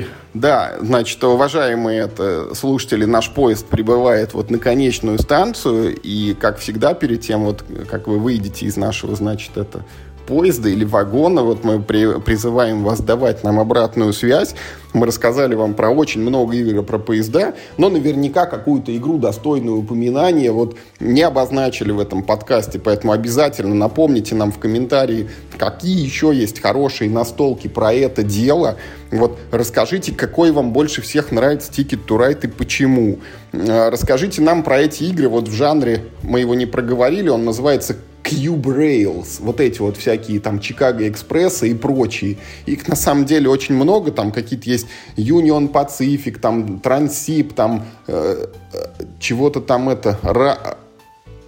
ну. 0.00 0.06
Да, 0.34 0.76
значит, 0.80 1.22
уважаемые 1.24 2.00
это, 2.00 2.54
слушатели, 2.54 3.04
наш 3.04 3.30
поезд 3.30 3.66
прибывает 3.66 4.34
вот 4.34 4.50
на 4.50 4.58
конечную 4.58 5.18
станцию, 5.18 5.96
и, 6.02 6.34
как 6.34 6.58
всегда, 6.58 6.94
перед 6.94 7.22
тем, 7.22 7.44
вот, 7.44 7.64
как 7.88 8.06
вы 8.06 8.18
выйдете 8.18 8.66
из 8.66 8.76
нашего, 8.76 9.14
значит, 9.16 9.56
это 9.56 9.84
поезда 10.26 10.68
или 10.68 10.84
вагона. 10.84 11.42
Вот 11.42 11.64
мы 11.64 11.80
при, 11.80 12.20
призываем 12.20 12.82
вас 12.84 13.00
давать 13.00 13.44
нам 13.44 13.60
обратную 13.60 14.12
связь. 14.12 14.54
Мы 14.92 15.06
рассказали 15.06 15.54
вам 15.54 15.74
про 15.74 15.90
очень 15.90 16.22
много 16.22 16.54
игр 16.56 16.82
про 16.82 16.98
поезда, 16.98 17.54
но 17.76 17.90
наверняка 17.90 18.46
какую-то 18.46 18.96
игру 18.96 19.18
достойную 19.18 19.76
упоминания 19.76 20.50
вот 20.50 20.76
не 21.00 21.20
обозначили 21.20 21.92
в 21.92 22.00
этом 22.00 22.22
подкасте, 22.22 22.78
поэтому 22.78 23.12
обязательно 23.12 23.74
напомните 23.74 24.34
нам 24.34 24.50
в 24.50 24.58
комментарии, 24.58 25.28
какие 25.58 26.02
еще 26.02 26.34
есть 26.34 26.62
хорошие 26.62 27.10
настолки 27.10 27.68
про 27.68 27.92
это 27.92 28.22
дело. 28.22 28.76
Вот 29.10 29.38
расскажите, 29.52 30.12
какой 30.12 30.50
вам 30.50 30.72
больше 30.72 31.02
всех 31.02 31.30
нравится 31.30 31.70
Ticket 31.70 32.06
to 32.06 32.18
Ride 32.18 32.46
и 32.46 32.48
почему. 32.48 33.18
Расскажите 33.52 34.40
нам 34.40 34.62
про 34.62 34.80
эти 34.80 35.04
игры 35.04 35.28
вот 35.28 35.48
в 35.48 35.52
жанре, 35.52 36.04
мы 36.22 36.40
его 36.40 36.54
не 36.54 36.64
проговорили, 36.64 37.28
он 37.28 37.44
называется 37.44 37.96
Cube 38.22 38.62
Rails, 38.62 39.38
вот 39.40 39.60
эти 39.60 39.80
вот 39.80 39.96
всякие 39.96 40.40
там 40.40 40.58
Чикаго 40.58 41.08
Экспрессы 41.08 41.70
и 41.70 41.74
прочие. 41.74 42.38
Их 42.66 42.88
на 42.88 42.96
самом 42.96 43.24
деле 43.24 43.48
очень 43.48 43.74
много, 43.74 44.10
там 44.10 44.32
какие-то 44.32 44.68
есть 44.68 44.86
Union 45.16 45.70
Pacific, 45.70 46.38
там 46.40 46.80
Transip, 46.82 47.54
там 47.54 47.84
э, 48.08 48.46
э, 48.72 49.04
чего-то 49.20 49.60
там 49.60 49.88
это, 49.88 50.18
Ra 50.22 50.76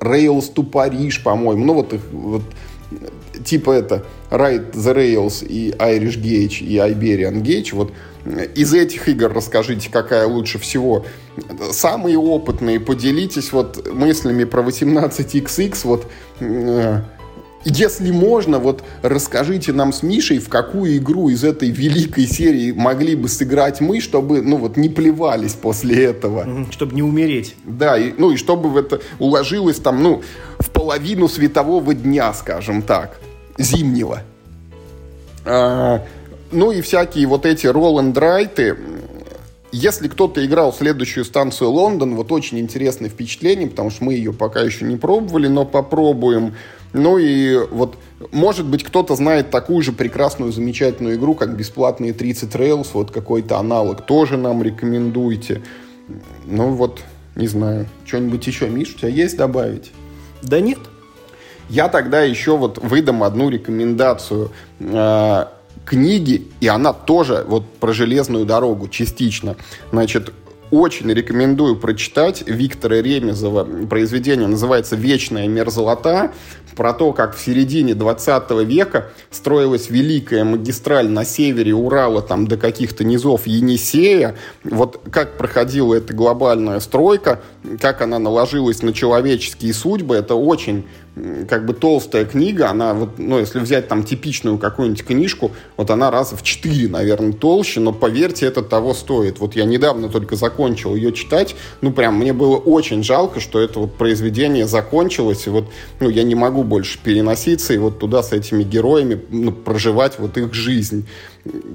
Rails 0.00 0.52
to 0.54 0.68
Paris, 0.68 1.20
по-моему, 1.22 1.64
ну 1.64 1.74
вот, 1.74 1.94
вот 2.12 2.42
типа 3.44 3.72
это 3.72 4.04
Ride 4.30 4.72
the 4.72 4.94
Rails 4.94 5.44
и 5.46 5.70
Irish 5.72 6.20
Gauge 6.20 6.60
и 6.60 6.76
Iberian 6.76 7.42
Gauge, 7.42 7.74
вот 7.74 7.92
из 8.54 8.74
этих 8.74 9.08
игр 9.08 9.32
расскажите, 9.32 9.90
какая 9.90 10.26
лучше 10.26 10.58
всего. 10.58 11.04
Самые 11.72 12.18
опытные, 12.18 12.80
поделитесь 12.80 13.52
вот 13.52 13.92
мыслями 13.92 14.44
про 14.44 14.62
18XX, 14.62 15.78
вот 15.84 16.06
э, 16.40 17.00
если 17.64 18.10
можно, 18.10 18.58
вот 18.58 18.84
расскажите 19.02 19.72
нам 19.72 19.92
с 19.92 20.02
Мишей, 20.02 20.38
в 20.38 20.48
какую 20.48 20.96
игру 20.96 21.28
из 21.28 21.44
этой 21.44 21.70
великой 21.70 22.26
серии 22.26 22.72
могли 22.72 23.16
бы 23.16 23.28
сыграть 23.28 23.80
мы, 23.80 24.00
чтобы, 24.00 24.42
ну 24.42 24.56
вот, 24.56 24.76
не 24.76 24.88
плевались 24.88 25.54
после 25.54 26.04
этого. 26.04 26.66
Чтобы 26.70 26.94
не 26.94 27.02
умереть. 27.02 27.56
Да, 27.64 27.98
и, 27.98 28.12
ну 28.16 28.30
и 28.30 28.36
чтобы 28.36 28.78
это 28.78 29.00
уложилось 29.18 29.78
там, 29.78 30.02
ну, 30.02 30.22
в 30.58 30.70
половину 30.70 31.28
светового 31.28 31.94
дня, 31.94 32.32
скажем 32.32 32.82
так, 32.82 33.20
зимнего. 33.58 34.22
А, 35.44 36.04
ну 36.50 36.72
и 36.72 36.80
всякие 36.80 37.26
вот 37.26 37.46
эти 37.46 37.66
ролл-н-драйты, 37.66 38.76
если 39.70 40.08
кто-то 40.08 40.44
играл 40.44 40.72
следующую 40.72 41.24
станцию 41.24 41.70
Лондон, 41.70 42.14
вот 42.14 42.32
очень 42.32 42.58
интересное 42.58 43.10
впечатление, 43.10 43.68
потому 43.68 43.90
что 43.90 44.04
мы 44.04 44.14
ее 44.14 44.32
пока 44.32 44.60
еще 44.60 44.84
не 44.84 44.96
пробовали, 44.96 45.46
но 45.48 45.64
попробуем. 45.64 46.54
Ну 46.94 47.18
и 47.18 47.54
вот, 47.70 47.96
может 48.32 48.66
быть, 48.66 48.82
кто-то 48.82 49.14
знает 49.14 49.50
такую 49.50 49.82
же 49.82 49.92
прекрасную, 49.92 50.52
замечательную 50.52 51.16
игру, 51.16 51.34
как 51.34 51.54
бесплатные 51.54 52.14
30 52.14 52.54
Rails, 52.54 52.88
вот 52.94 53.10
какой-то 53.10 53.58
аналог, 53.58 54.06
тоже 54.06 54.38
нам 54.38 54.62
рекомендуйте. 54.62 55.62
Ну 56.46 56.70
вот, 56.70 57.02
не 57.36 57.46
знаю, 57.46 57.86
что-нибудь 58.06 58.46
еще, 58.46 58.68
Миш, 58.68 58.94
у 58.94 58.98
тебя 58.98 59.10
есть 59.10 59.36
добавить? 59.36 59.92
Да 60.40 60.60
нет. 60.60 60.78
Я 61.68 61.88
тогда 61.88 62.22
еще 62.22 62.56
вот 62.56 62.78
выдам 62.78 63.22
одну 63.22 63.50
рекомендацию 63.50 64.50
э, 64.80 65.44
книги, 65.88 66.46
и 66.60 66.68
она 66.68 66.92
тоже 66.92 67.44
вот 67.48 67.64
про 67.80 67.92
железную 67.92 68.44
дорогу 68.44 68.88
частично. 68.88 69.56
Значит, 69.90 70.32
очень 70.70 71.10
рекомендую 71.10 71.76
прочитать 71.76 72.42
Виктора 72.46 73.00
Ремезова. 73.00 73.64
Произведение 73.86 74.46
называется 74.46 74.96
«Вечная 74.96 75.48
мерзлота» 75.48 76.32
про 76.76 76.92
то, 76.92 77.12
как 77.12 77.34
в 77.34 77.40
середине 77.40 77.94
20 77.94 78.50
века 78.66 79.08
строилась 79.30 79.88
великая 79.88 80.44
магистраль 80.44 81.08
на 81.08 81.24
севере 81.24 81.74
Урала 81.74 82.20
там 82.22 82.46
до 82.46 82.56
каких-то 82.56 83.02
низов 83.02 83.46
Енисея. 83.46 84.36
Вот 84.62 85.00
как 85.10 85.38
проходила 85.38 85.94
эта 85.94 86.12
глобальная 86.12 86.80
стройка, 86.80 87.40
как 87.80 88.02
она 88.02 88.18
наложилась 88.18 88.82
на 88.82 88.92
человеческие 88.92 89.72
судьбы, 89.72 90.16
это 90.16 90.34
очень 90.34 90.84
как 91.48 91.66
бы 91.66 91.74
толстая 91.74 92.24
книга, 92.24 92.70
она 92.70 92.94
вот, 92.94 93.18
ну, 93.18 93.38
если 93.38 93.58
взять 93.58 93.88
там 93.88 94.04
типичную 94.04 94.58
какую-нибудь 94.58 95.04
книжку, 95.04 95.52
вот 95.76 95.90
она 95.90 96.10
раза 96.10 96.36
в 96.36 96.42
четыре, 96.42 96.88
наверное, 96.88 97.32
толще, 97.32 97.80
но 97.80 97.92
поверьте, 97.92 98.46
это 98.46 98.62
того 98.62 98.94
стоит. 98.94 99.38
Вот 99.38 99.56
я 99.56 99.64
недавно 99.64 100.08
только 100.08 100.36
закончил 100.36 100.94
ее 100.94 101.12
читать, 101.12 101.56
ну, 101.80 101.92
прям 101.92 102.16
мне 102.16 102.32
было 102.32 102.56
очень 102.56 103.02
жалко, 103.02 103.40
что 103.40 103.60
это 103.60 103.80
вот 103.80 103.96
произведение 103.96 104.66
закончилось, 104.66 105.46
и 105.46 105.50
вот, 105.50 105.66
ну, 106.00 106.08
я 106.08 106.22
не 106.22 106.34
могу 106.34 106.62
больше 106.62 106.98
переноситься 107.02 107.74
и 107.74 107.78
вот 107.78 107.98
туда 107.98 108.22
с 108.22 108.32
этими 108.32 108.62
героями 108.62 109.20
ну, 109.30 109.52
проживать 109.52 110.18
вот 110.18 110.36
их 110.38 110.54
жизнь. 110.54 111.06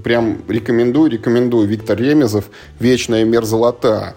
Прям 0.03 0.39
рекомендую, 0.47 1.09
рекомендую. 1.11 1.67
Виктор 1.67 1.97
Ремезов 1.97 2.45
«Вечная 2.79 3.23
мерзлота». 3.25 4.15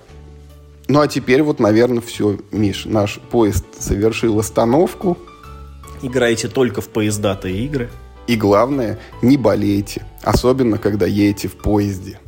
Ну 0.88 1.00
а 1.00 1.08
теперь 1.08 1.42
вот, 1.42 1.58
наверное, 1.58 2.00
все, 2.00 2.38
Миш, 2.52 2.84
наш 2.84 3.18
поезд 3.30 3.64
совершил 3.78 4.38
остановку. 4.38 5.18
Играете 6.02 6.48
только 6.48 6.80
в 6.80 6.88
поездатые 6.88 7.64
игры. 7.64 7.90
И 8.26 8.36
главное, 8.36 8.98
не 9.22 9.36
болейте, 9.36 10.04
особенно 10.22 10.78
когда 10.78 11.06
едете 11.06 11.48
в 11.48 11.54
поезде. 11.54 12.20